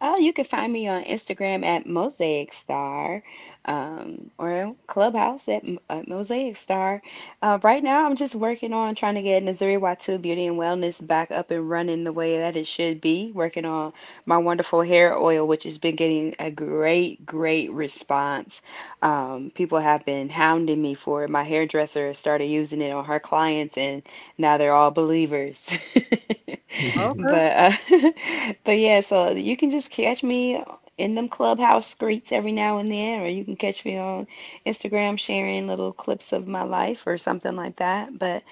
Oh, 0.00 0.16
you 0.18 0.32
can 0.32 0.44
find 0.44 0.72
me 0.72 0.88
on 0.88 1.04
Instagram 1.04 1.64
at 1.64 1.86
Mozaic 1.86 2.52
Star, 2.52 3.22
um, 3.66 4.30
or 4.38 4.74
Clubhouse 4.88 5.48
at, 5.48 5.64
at 5.90 6.08
Mozaic 6.08 6.56
Star. 6.56 7.02
Uh, 7.42 7.58
right 7.62 7.82
now, 7.82 8.06
I'm 8.06 8.16
just 8.16 8.34
working 8.34 8.72
on 8.72 8.94
trying 8.96 9.16
to 9.16 9.22
get 9.22 9.44
Mzuri 9.44 9.78
Watu 9.80 10.20
Beauty 10.22 10.46
and 10.46 10.58
Wellness 10.58 11.04
back 11.06 11.30
up 11.30 11.50
and 11.52 11.68
running 11.70 12.04
the 12.04 12.12
way 12.12 12.38
that 12.38 12.56
it 12.56 12.66
should 12.66 13.00
be. 13.00 13.32
Working 13.32 13.64
on 13.66 13.92
my 14.26 14.38
wonderful 14.38 14.82
hair 14.82 15.16
oil, 15.18 15.46
which 15.48 15.64
has 15.64 15.78
been 15.78 15.96
getting 15.96 16.34
a 16.40 16.50
great, 16.50 17.24
great 17.26 17.72
response. 17.72 18.62
Um, 19.02 19.52
people 19.54 19.80
have 19.80 20.04
been 20.04 20.30
hounding 20.30 20.82
me 20.82 20.94
for 20.94 21.24
it. 21.24 21.30
My 21.30 21.44
hairdresser 21.44 22.14
started 22.14 22.46
using 22.46 22.82
it 22.82 22.92
on 22.92 23.04
her 23.06 23.20
clients, 23.20 23.76
and 23.78 24.02
now 24.38 24.58
they're 24.58 24.74
all 24.74 24.90
believers. 24.90 25.68
okay. 26.96 27.14
But 27.14 27.56
uh, 27.56 27.72
but 28.64 28.78
yeah, 28.78 29.00
so 29.00 29.32
you 29.32 29.56
can 29.56 29.70
just 29.70 29.90
catch 29.90 30.22
me 30.22 30.62
in 31.00 31.14
them 31.16 31.28
clubhouse 31.28 31.86
streets 31.88 32.32
every 32.32 32.52
now 32.52 32.78
and 32.78 32.90
then, 32.92 33.20
or 33.22 33.26
you 33.28 33.44
can 33.44 33.56
catch 33.56 33.84
me 33.84 33.98
on 33.98 34.26
Instagram 34.66 35.18
sharing 35.18 35.66
little 35.66 35.92
clips 35.92 36.32
of 36.32 36.46
my 36.48 36.62
life 36.62 37.02
or 37.06 37.18
something 37.18 37.56
like 37.56 37.76
that. 37.76 38.18
But 38.18 38.42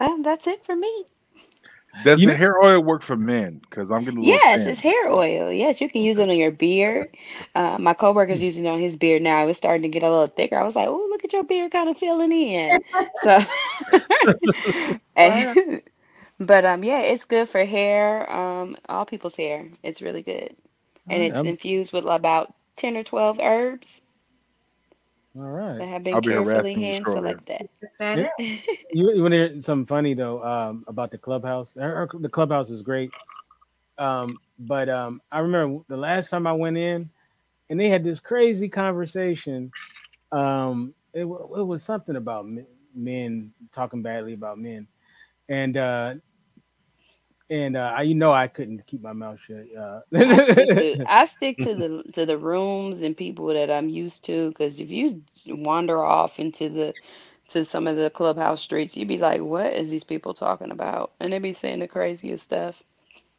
um, 0.00 0.22
that's 0.22 0.46
it 0.46 0.64
for 0.66 0.76
me. 0.76 1.06
Does 2.04 2.20
You 2.20 2.26
the 2.26 2.32
know- 2.32 2.38
hair 2.38 2.62
oil 2.62 2.82
work 2.82 3.02
for 3.02 3.16
men? 3.16 3.60
Because 3.62 3.90
I'm 3.92 4.04
getting 4.04 4.18
a 4.20 4.22
little 4.24 4.42
Yes, 4.44 4.64
tan. 4.64 4.68
it's 4.68 4.80
hair 4.80 5.08
oil. 5.10 5.52
Yes, 5.52 5.80
you 5.80 5.88
can 5.88 6.02
use 6.02 6.18
it 6.18 6.28
on 6.28 6.36
your 6.36 6.50
beard. 6.50 7.16
Uh, 7.54 7.78
my 7.78 7.94
coworker's 7.94 8.42
using 8.42 8.64
it 8.64 8.68
on 8.68 8.80
his 8.80 8.96
beard 8.96 9.22
now. 9.22 9.46
It's 9.46 9.58
starting 9.58 9.82
to 9.82 9.88
get 9.88 10.02
a 10.02 10.10
little 10.10 10.26
thicker. 10.26 10.56
I 10.58 10.64
was 10.64 10.74
like, 10.76 10.88
"Oh, 10.88 11.06
look 11.10 11.24
at 11.24 11.32
your 11.32 11.44
beard, 11.44 11.70
kind 11.72 11.88
of 11.88 11.96
filling 11.98 12.32
in." 12.32 12.80
So, 13.22 13.40
and- 15.16 15.82
but 16.40 16.64
um, 16.64 16.82
yeah, 16.82 17.00
it's 17.00 17.24
good 17.24 17.48
for 17.48 17.64
hair. 17.64 18.30
Um, 18.30 18.76
all 18.88 19.06
people's 19.06 19.36
hair. 19.36 19.68
It's 19.84 20.02
really 20.02 20.22
good, 20.22 20.56
and 21.08 21.22
it's 21.22 21.36
I'm- 21.36 21.46
infused 21.46 21.92
with 21.92 22.04
about 22.04 22.54
ten 22.76 22.96
or 22.96 23.04
twelve 23.04 23.38
herbs 23.40 24.00
All 25.36 25.42
right. 25.42 25.78
that 25.78 25.88
have 25.88 26.02
been 26.02 26.14
I'll 26.14 26.20
be 26.20 26.28
carefully 26.30 26.54
harassing 26.54 26.80
you 26.80 26.86
hand 26.86 27.04
selected. 27.06 27.68
Yeah. 28.00 28.28
You, 28.92 29.12
you 29.14 29.22
want 29.22 29.32
to 29.32 29.38
hear 29.48 29.60
something 29.60 29.86
funny 29.86 30.14
though 30.14 30.42
um, 30.44 30.84
about 30.88 31.10
the 31.10 31.18
clubhouse? 31.18 31.74
Her- 31.74 32.06
her- 32.12 32.18
The 32.18 32.28
clubhouse 32.28 32.70
is 32.70 32.82
great, 32.82 33.12
um, 33.98 34.38
but 34.58 34.88
um, 34.88 35.20
I 35.32 35.40
remember 35.40 35.82
the 35.88 35.96
last 35.96 36.30
time 36.30 36.46
I 36.46 36.52
went 36.52 36.76
in, 36.76 37.10
and 37.70 37.80
they 37.80 37.88
had 37.88 38.04
this 38.04 38.20
crazy 38.20 38.68
conversation. 38.68 39.70
Um, 40.32 40.94
it, 41.12 41.22
it 41.22 41.26
was 41.26 41.82
something 41.82 42.16
about 42.16 42.46
men, 42.46 42.66
men 42.94 43.52
talking 43.72 44.02
badly 44.02 44.32
about 44.32 44.58
men, 44.58 44.86
and 45.48 45.76
uh, 45.76 46.14
and 47.50 47.76
uh, 47.76 47.92
I, 47.96 48.02
you 48.02 48.14
know 48.14 48.32
I 48.32 48.48
couldn't 48.48 48.86
keep 48.86 49.02
my 49.02 49.12
mouth 49.12 49.38
shut. 49.46 49.64
Uh, 49.78 50.00
I 50.14 50.44
stick 50.44 50.74
to, 50.78 50.98
I 51.06 51.26
stick 51.26 51.60
to 51.60 51.74
the 51.74 52.04
to 52.14 52.26
the 52.26 52.38
rooms 52.38 53.02
and 53.02 53.16
people 53.16 53.46
that 53.48 53.70
I'm 53.70 53.88
used 53.88 54.24
to 54.26 54.48
because 54.50 54.80
if 54.80 54.90
you 54.90 55.22
wander 55.46 56.02
off 56.02 56.38
into 56.38 56.68
the 56.68 56.94
to 57.50 57.64
some 57.64 57.86
of 57.86 57.96
the 57.96 58.10
clubhouse 58.10 58.62
streets, 58.62 58.96
you'd 58.96 59.08
be 59.08 59.18
like, 59.18 59.42
"What 59.42 59.72
is 59.74 59.90
these 59.90 60.04
people 60.04 60.34
talking 60.34 60.70
about?" 60.70 61.12
And 61.20 61.32
they'd 61.32 61.40
be 61.42 61.52
saying 61.52 61.80
the 61.80 61.88
craziest 61.88 62.44
stuff. 62.44 62.82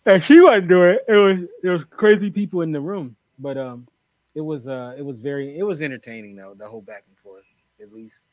and 0.06 0.24
she 0.24 0.40
wasn't 0.42 0.70
doing 0.70 0.92
it. 0.96 1.06
It 1.08 1.18
was 1.18 1.38
it 1.64 1.70
was 1.70 1.84
crazy 1.90 2.30
people 2.30 2.62
in 2.62 2.72
the 2.72 2.82
room, 2.82 3.16
but 3.40 3.58
um, 3.58 3.88
it 4.36 4.42
was 4.42 4.68
uh 4.68 4.96
it 4.98 5.04
was 5.04 5.20
very 5.20 5.58
it 5.58 5.64
was 5.64 5.82
entertaining 5.82 6.36
though 6.36 6.54
the 6.58 6.68
whole 6.68 6.82
back 6.82 7.04
and 7.08 7.18
forth 7.18 7.46
at 7.82 7.92
least. 7.92 8.24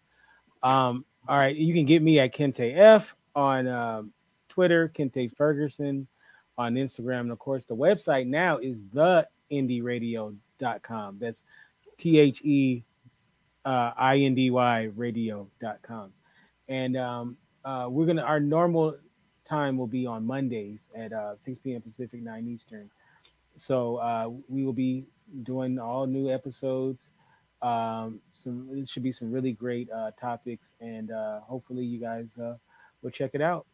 Um, 0.62 1.04
all 1.26 1.38
right, 1.38 1.56
you 1.56 1.72
can 1.74 1.86
get 1.86 2.02
me 2.02 2.18
at 2.18 2.34
Kente 2.34 2.76
F 2.76 3.14
on 3.34 3.66
um, 3.66 4.12
Twitter, 4.52 4.92
Kente 4.94 5.34
Ferguson 5.34 6.06
on 6.58 6.74
Instagram, 6.74 7.20
and 7.20 7.32
of 7.32 7.38
course 7.38 7.64
the 7.64 7.74
website 7.74 8.26
now 8.26 8.58
is 8.58 8.84
the 8.92 9.26
indyradio.com. 9.50 11.16
That's 11.18 11.42
T 11.96 12.18
H 12.18 12.42
E 12.42 12.84
uh, 13.64 13.92
I 13.96 14.18
N 14.18 14.34
D 14.34 14.50
Y 14.50 14.90
radio.com. 14.94 16.12
And 16.68 16.96
um, 16.98 17.36
uh, 17.64 17.86
we're 17.88 18.04
gonna 18.04 18.22
our 18.22 18.40
normal 18.40 18.96
time 19.48 19.78
will 19.78 19.86
be 19.86 20.06
on 20.06 20.26
Mondays 20.26 20.86
at 20.94 21.14
uh, 21.14 21.34
6 21.38 21.58
p.m. 21.64 21.80
Pacific, 21.80 22.22
9 22.22 22.46
Eastern. 22.46 22.90
So 23.56 23.96
uh, 23.96 24.30
we 24.48 24.64
will 24.64 24.72
be 24.74 25.04
doing 25.44 25.78
all 25.78 26.06
new 26.06 26.30
episodes. 26.30 27.08
Um, 27.62 28.20
some 28.34 28.68
it 28.72 28.86
should 28.86 29.02
be 29.02 29.12
some 29.12 29.32
really 29.32 29.52
great 29.52 29.90
uh, 29.90 30.10
topics, 30.20 30.72
and 30.80 31.10
uh, 31.10 31.40
hopefully 31.40 31.84
you 31.84 31.98
guys 31.98 32.36
will 33.02 33.10
check 33.10 33.30
it 33.32 33.40
out. 33.40 33.66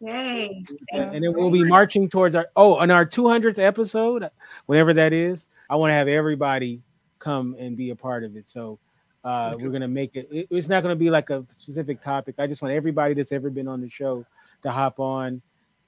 Yay. 0.00 0.64
And 0.92 1.24
then 1.24 1.32
we'll 1.34 1.50
be 1.50 1.64
marching 1.64 2.08
towards 2.08 2.34
our 2.34 2.46
oh, 2.56 2.76
on 2.76 2.90
our 2.90 3.06
200th 3.06 3.58
episode, 3.58 4.28
whenever 4.66 4.92
that 4.94 5.12
is. 5.12 5.46
I 5.70 5.76
want 5.76 5.90
to 5.90 5.94
have 5.94 6.08
everybody 6.08 6.82
come 7.18 7.56
and 7.58 7.76
be 7.76 7.90
a 7.90 7.96
part 7.96 8.22
of 8.24 8.36
it. 8.36 8.48
So 8.48 8.78
uh, 9.24 9.54
we're 9.58 9.70
gonna 9.70 9.88
make 9.88 10.14
it, 10.16 10.28
it- 10.30 10.46
It's 10.50 10.68
not 10.68 10.82
gonna 10.82 10.96
be 10.96 11.08
like 11.10 11.30
a 11.30 11.44
specific 11.52 12.02
topic. 12.02 12.34
I 12.38 12.46
just 12.46 12.60
want 12.60 12.74
everybody 12.74 13.14
that's 13.14 13.32
ever 13.32 13.48
been 13.50 13.66
on 13.68 13.80
the 13.80 13.88
show 13.88 14.26
to 14.62 14.70
hop 14.70 15.00
on. 15.00 15.40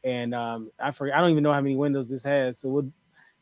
And 0.05 0.35
um, 0.35 0.71
I 0.81 0.93
forget. 0.93 1.17
I 1.17 1.21
don't 1.21 1.31
even 1.31 1.43
know 1.43 1.53
how 1.53 1.61
many 1.61 1.77
windows 1.77 2.09
this 2.09 2.23
has. 2.23 2.59
So 2.59 2.69
we'll 2.69 2.91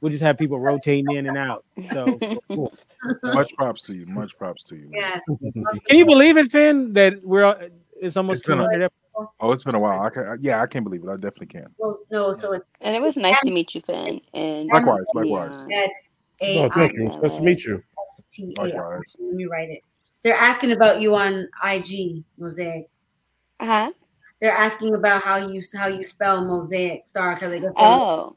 we'll 0.00 0.10
just 0.10 0.22
have 0.22 0.36
people 0.38 0.58
rotating 0.58 1.14
in 1.14 1.26
and 1.28 1.36
out. 1.38 1.64
So 1.92 2.18
cool. 2.48 2.72
Much 3.22 3.54
props 3.54 3.82
to 3.86 3.94
you. 3.96 4.06
Much 4.06 4.36
props 4.38 4.64
to 4.64 4.76
you. 4.76 4.90
Yes. 4.92 5.22
Can 5.86 5.98
you 5.98 6.06
believe 6.06 6.36
it, 6.38 6.50
Finn? 6.50 6.92
That 6.94 7.22
we're 7.24 7.44
uh, 7.44 7.68
it's 8.00 8.16
almost 8.16 8.40
It's 8.40 8.46
been 8.48 8.58
a- 8.58 8.62
200 8.62 8.84
episodes. 8.84 9.00
Oh, 9.16 9.52
it's 9.52 9.62
been 9.62 9.74
a 9.74 9.78
while. 9.78 10.00
I 10.00 10.10
can, 10.10 10.36
yeah, 10.40 10.60
I 10.60 10.66
can't 10.66 10.84
believe 10.84 11.04
it. 11.04 11.08
I 11.08 11.14
definitely 11.14 11.46
can. 11.46 11.66
Well, 11.78 11.98
no, 12.10 12.32
so 12.32 12.52
it's 12.52 12.64
And 12.80 12.96
it 12.96 13.00
was 13.00 13.16
nice 13.16 13.38
to 13.40 13.50
meet 13.50 13.74
you, 13.74 13.80
Finn. 13.80 14.20
And 14.32 14.68
Likewise, 14.68 15.04
likewise. 15.14 15.64
Yeah. 15.68 15.82
at 15.82 15.90
Oh, 16.42 16.70
thank 16.74 16.94
you. 16.94 17.06
It's 17.06 17.16
nice 17.16 17.36
to 17.36 17.42
meet 17.42 17.64
you. 17.64 17.82
T 18.32 18.54
A 18.58 18.62
R. 18.62 18.66
Likewise. 18.66 19.16
Let 19.18 19.34
me 19.34 19.44
write 19.46 19.70
it. 19.70 19.82
They're 20.22 20.36
asking 20.36 20.72
about 20.72 21.00
you 21.00 21.14
on 21.14 21.48
IG, 21.64 22.24
Mozaic. 22.38 22.88
Uh-huh. 23.60 23.92
They're 24.40 24.56
asking 24.56 24.94
about 24.94 25.22
how 25.22 25.36
you 25.36 25.62
how 25.76 25.86
you 25.86 26.02
spell 26.02 26.44
Mozaic 26.44 27.06
Star 27.06 27.34
because 27.34 27.50
they 27.50 27.60
get 27.60 27.72
Oh, 27.76 28.36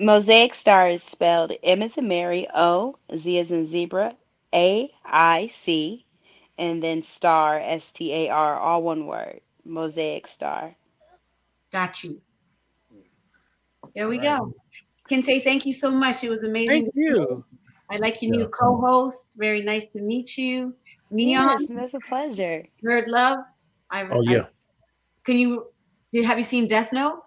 Mozaic 0.00 0.54
Star 0.54 0.88
is 0.88 1.02
spelled 1.02 1.52
M 1.62 1.82
as 1.82 1.96
in 1.96 2.08
Mary, 2.08 2.48
O, 2.54 2.98
Z 3.16 3.38
as 3.38 3.50
in 3.50 3.68
zebra, 3.68 4.16
A, 4.52 4.90
I, 5.04 5.52
C, 5.64 6.04
and 6.58 6.82
then 6.82 7.02
star, 7.02 7.60
S 7.60 7.92
T 7.92 8.12
A 8.12 8.30
R, 8.30 8.58
all 8.58 8.82
one 8.82 9.06
word. 9.06 9.40
Mozaic 9.68 10.26
Star. 10.28 10.74
got 11.72 12.02
you. 12.02 12.20
There 13.94 14.08
we 14.08 14.18
go. 14.18 14.54
Kente, 15.10 15.42
thank 15.42 15.64
you 15.66 15.72
so 15.72 15.90
much. 15.90 16.24
It 16.24 16.30
was 16.30 16.42
amazing. 16.42 16.84
Thank 16.84 16.94
you. 16.94 17.44
I 17.90 17.96
like 17.96 18.20
your 18.20 18.36
new 18.36 18.48
co-host. 18.48 19.26
Very 19.36 19.62
nice 19.62 19.86
to 19.94 20.00
meet 20.00 20.36
you. 20.36 20.74
Neon, 21.10 21.56
Yes, 21.60 21.70
that's 21.74 21.94
a 21.94 22.00
pleasure. 22.00 22.64
Nerd 22.84 23.04
Love. 23.08 23.38
I, 23.90 24.02
Oh 24.04 24.20
I- 24.26 24.30
yeah. 24.32 24.46
can 25.24 25.38
you? 25.38 25.68
Did 26.12 26.24
have 26.26 26.36
you 26.38 26.44
seen 26.44 26.68
Death 26.68 26.92
Note? 26.92 27.22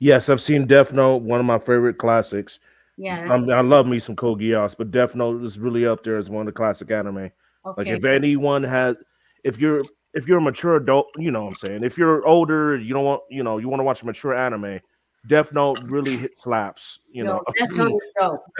Yes, 0.00 0.28
I've 0.28 0.40
seen 0.40 0.66
Death 0.66 0.92
Note, 0.92 1.22
one 1.22 1.38
of 1.40 1.46
my 1.46 1.58
favorite 1.58 1.98
classics. 1.98 2.58
Yeah. 2.96 3.32
Um, 3.32 3.48
I 3.50 3.60
love 3.60 3.86
me 3.86 3.98
some 3.98 4.16
Code 4.16 4.40
Geass, 4.40 4.76
but 4.76 4.90
Death 4.90 5.14
Note 5.14 5.42
is 5.44 5.58
really 5.58 5.86
up 5.86 6.02
there 6.02 6.16
as 6.16 6.28
one 6.30 6.42
of 6.42 6.46
the 6.46 6.52
classic 6.52 6.90
anime. 6.90 7.16
Okay. 7.18 7.32
Like 7.76 7.86
if 7.86 8.04
anyone 8.04 8.62
has, 8.64 8.96
if 9.44 9.58
you're 9.58 9.82
if 10.14 10.26
you're 10.26 10.38
a 10.38 10.42
mature 10.42 10.76
adult, 10.76 11.08
you 11.16 11.30
know 11.30 11.42
what 11.42 11.48
I'm 11.48 11.54
saying. 11.54 11.84
If 11.84 11.96
you're 11.96 12.26
older, 12.26 12.76
you 12.78 12.92
don't 12.94 13.04
want, 13.04 13.22
you 13.30 13.42
know, 13.42 13.58
you 13.58 13.68
want 13.68 13.80
to 13.80 13.84
watch 13.84 14.02
a 14.02 14.06
mature 14.06 14.34
anime. 14.34 14.80
Death 15.26 15.52
Note 15.52 15.78
really 15.84 16.16
hit 16.16 16.36
slaps. 16.36 17.00
You 17.10 17.24
Yo, 17.24 17.34
know. 17.34 17.42
Death 17.58 17.70
Note 17.72 17.92
is. 17.92 18.38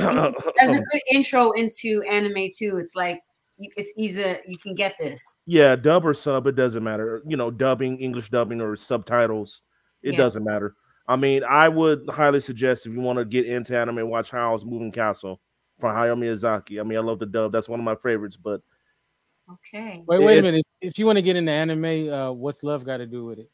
As 0.61 0.71
a 0.71 0.79
um, 0.79 0.81
good 0.93 1.03
intro 1.11 1.51
into 1.53 2.03
anime 2.09 2.51
too. 2.57 2.77
It's 2.79 2.95
like 2.95 3.21
it's 3.59 3.93
easy. 3.97 4.37
You 4.47 4.59
can 4.59 4.75
get 4.75 4.95
this. 4.99 5.21
yeah, 5.47 5.77
dub 5.77 6.07
or 6.07 6.15
sub, 6.15 6.47
it 6.47 6.57
doesn't 6.57 6.83
matter. 6.85 7.23
You 7.27 7.37
know, 7.37 7.51
dubbing, 7.51 7.99
English 7.99 8.31
dubbing, 8.31 8.61
or 8.61 8.77
subtitles, 8.77 9.63
it 10.03 10.13
Yeah. 10.13 10.19
doesn't 10.19 10.45
matter. 10.45 10.75
I 11.09 11.17
mean, 11.17 11.43
I 11.45 11.69
would 11.69 12.09
highly 12.09 12.41
suggest 12.41 12.87
if 12.87 12.93
you 12.93 13.01
want 13.01 13.19
to 13.19 13.25
get 13.25 13.47
into 13.47 13.77
anime, 13.77 14.09
watch 14.09 14.31
Howl's 14.31 14.65
Moving 14.65 14.93
Castle 14.93 15.41
from 15.79 15.95
Hayao 15.97 16.17
Miyazaki. 16.17 16.79
I 16.81 16.85
mean, 16.85 16.99
I 16.99 17.01
love 17.01 17.19
the 17.19 17.27
dub; 17.27 17.53
that's 17.53 17.69
one 17.69 17.81
of 17.81 17.85
my 17.85 17.97
favorites. 17.97 18.37
But 18.37 18.61
Okay. 19.53 20.03
Wait, 20.07 20.23
wait 20.23 20.37
It- 20.37 20.41
a 20.41 20.43
minute. 20.43 20.67
If 20.81 20.99
you 20.99 21.07
want 21.07 21.17
to 21.17 21.23
get 21.23 21.37
into 21.37 21.53
anime, 21.53 22.13
uh, 22.13 22.33
what's 22.33 22.63
love 22.63 22.85
got 22.85 22.99
to 22.99 23.07
do 23.07 23.25
with 23.25 23.39
it? 23.41 23.51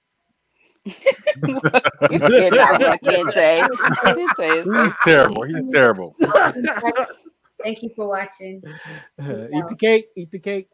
You're 2.11 2.51
not, 2.51 2.83
I 2.85 2.97
can't 2.99 3.33
say. 3.33 3.61
I 3.81 4.33
say 4.37 4.63
He's 4.63 4.95
terrible. 5.05 5.43
He's 5.43 5.71
terrible. 5.71 6.15
Thank 7.63 7.83
you 7.83 7.91
for 7.97 8.07
watching. 8.09 8.63
eat 9.21 9.65
the 9.69 9.77
cake. 9.79 10.07
Eat 10.17 10.31
the 10.31 10.39
cake. 10.39 10.69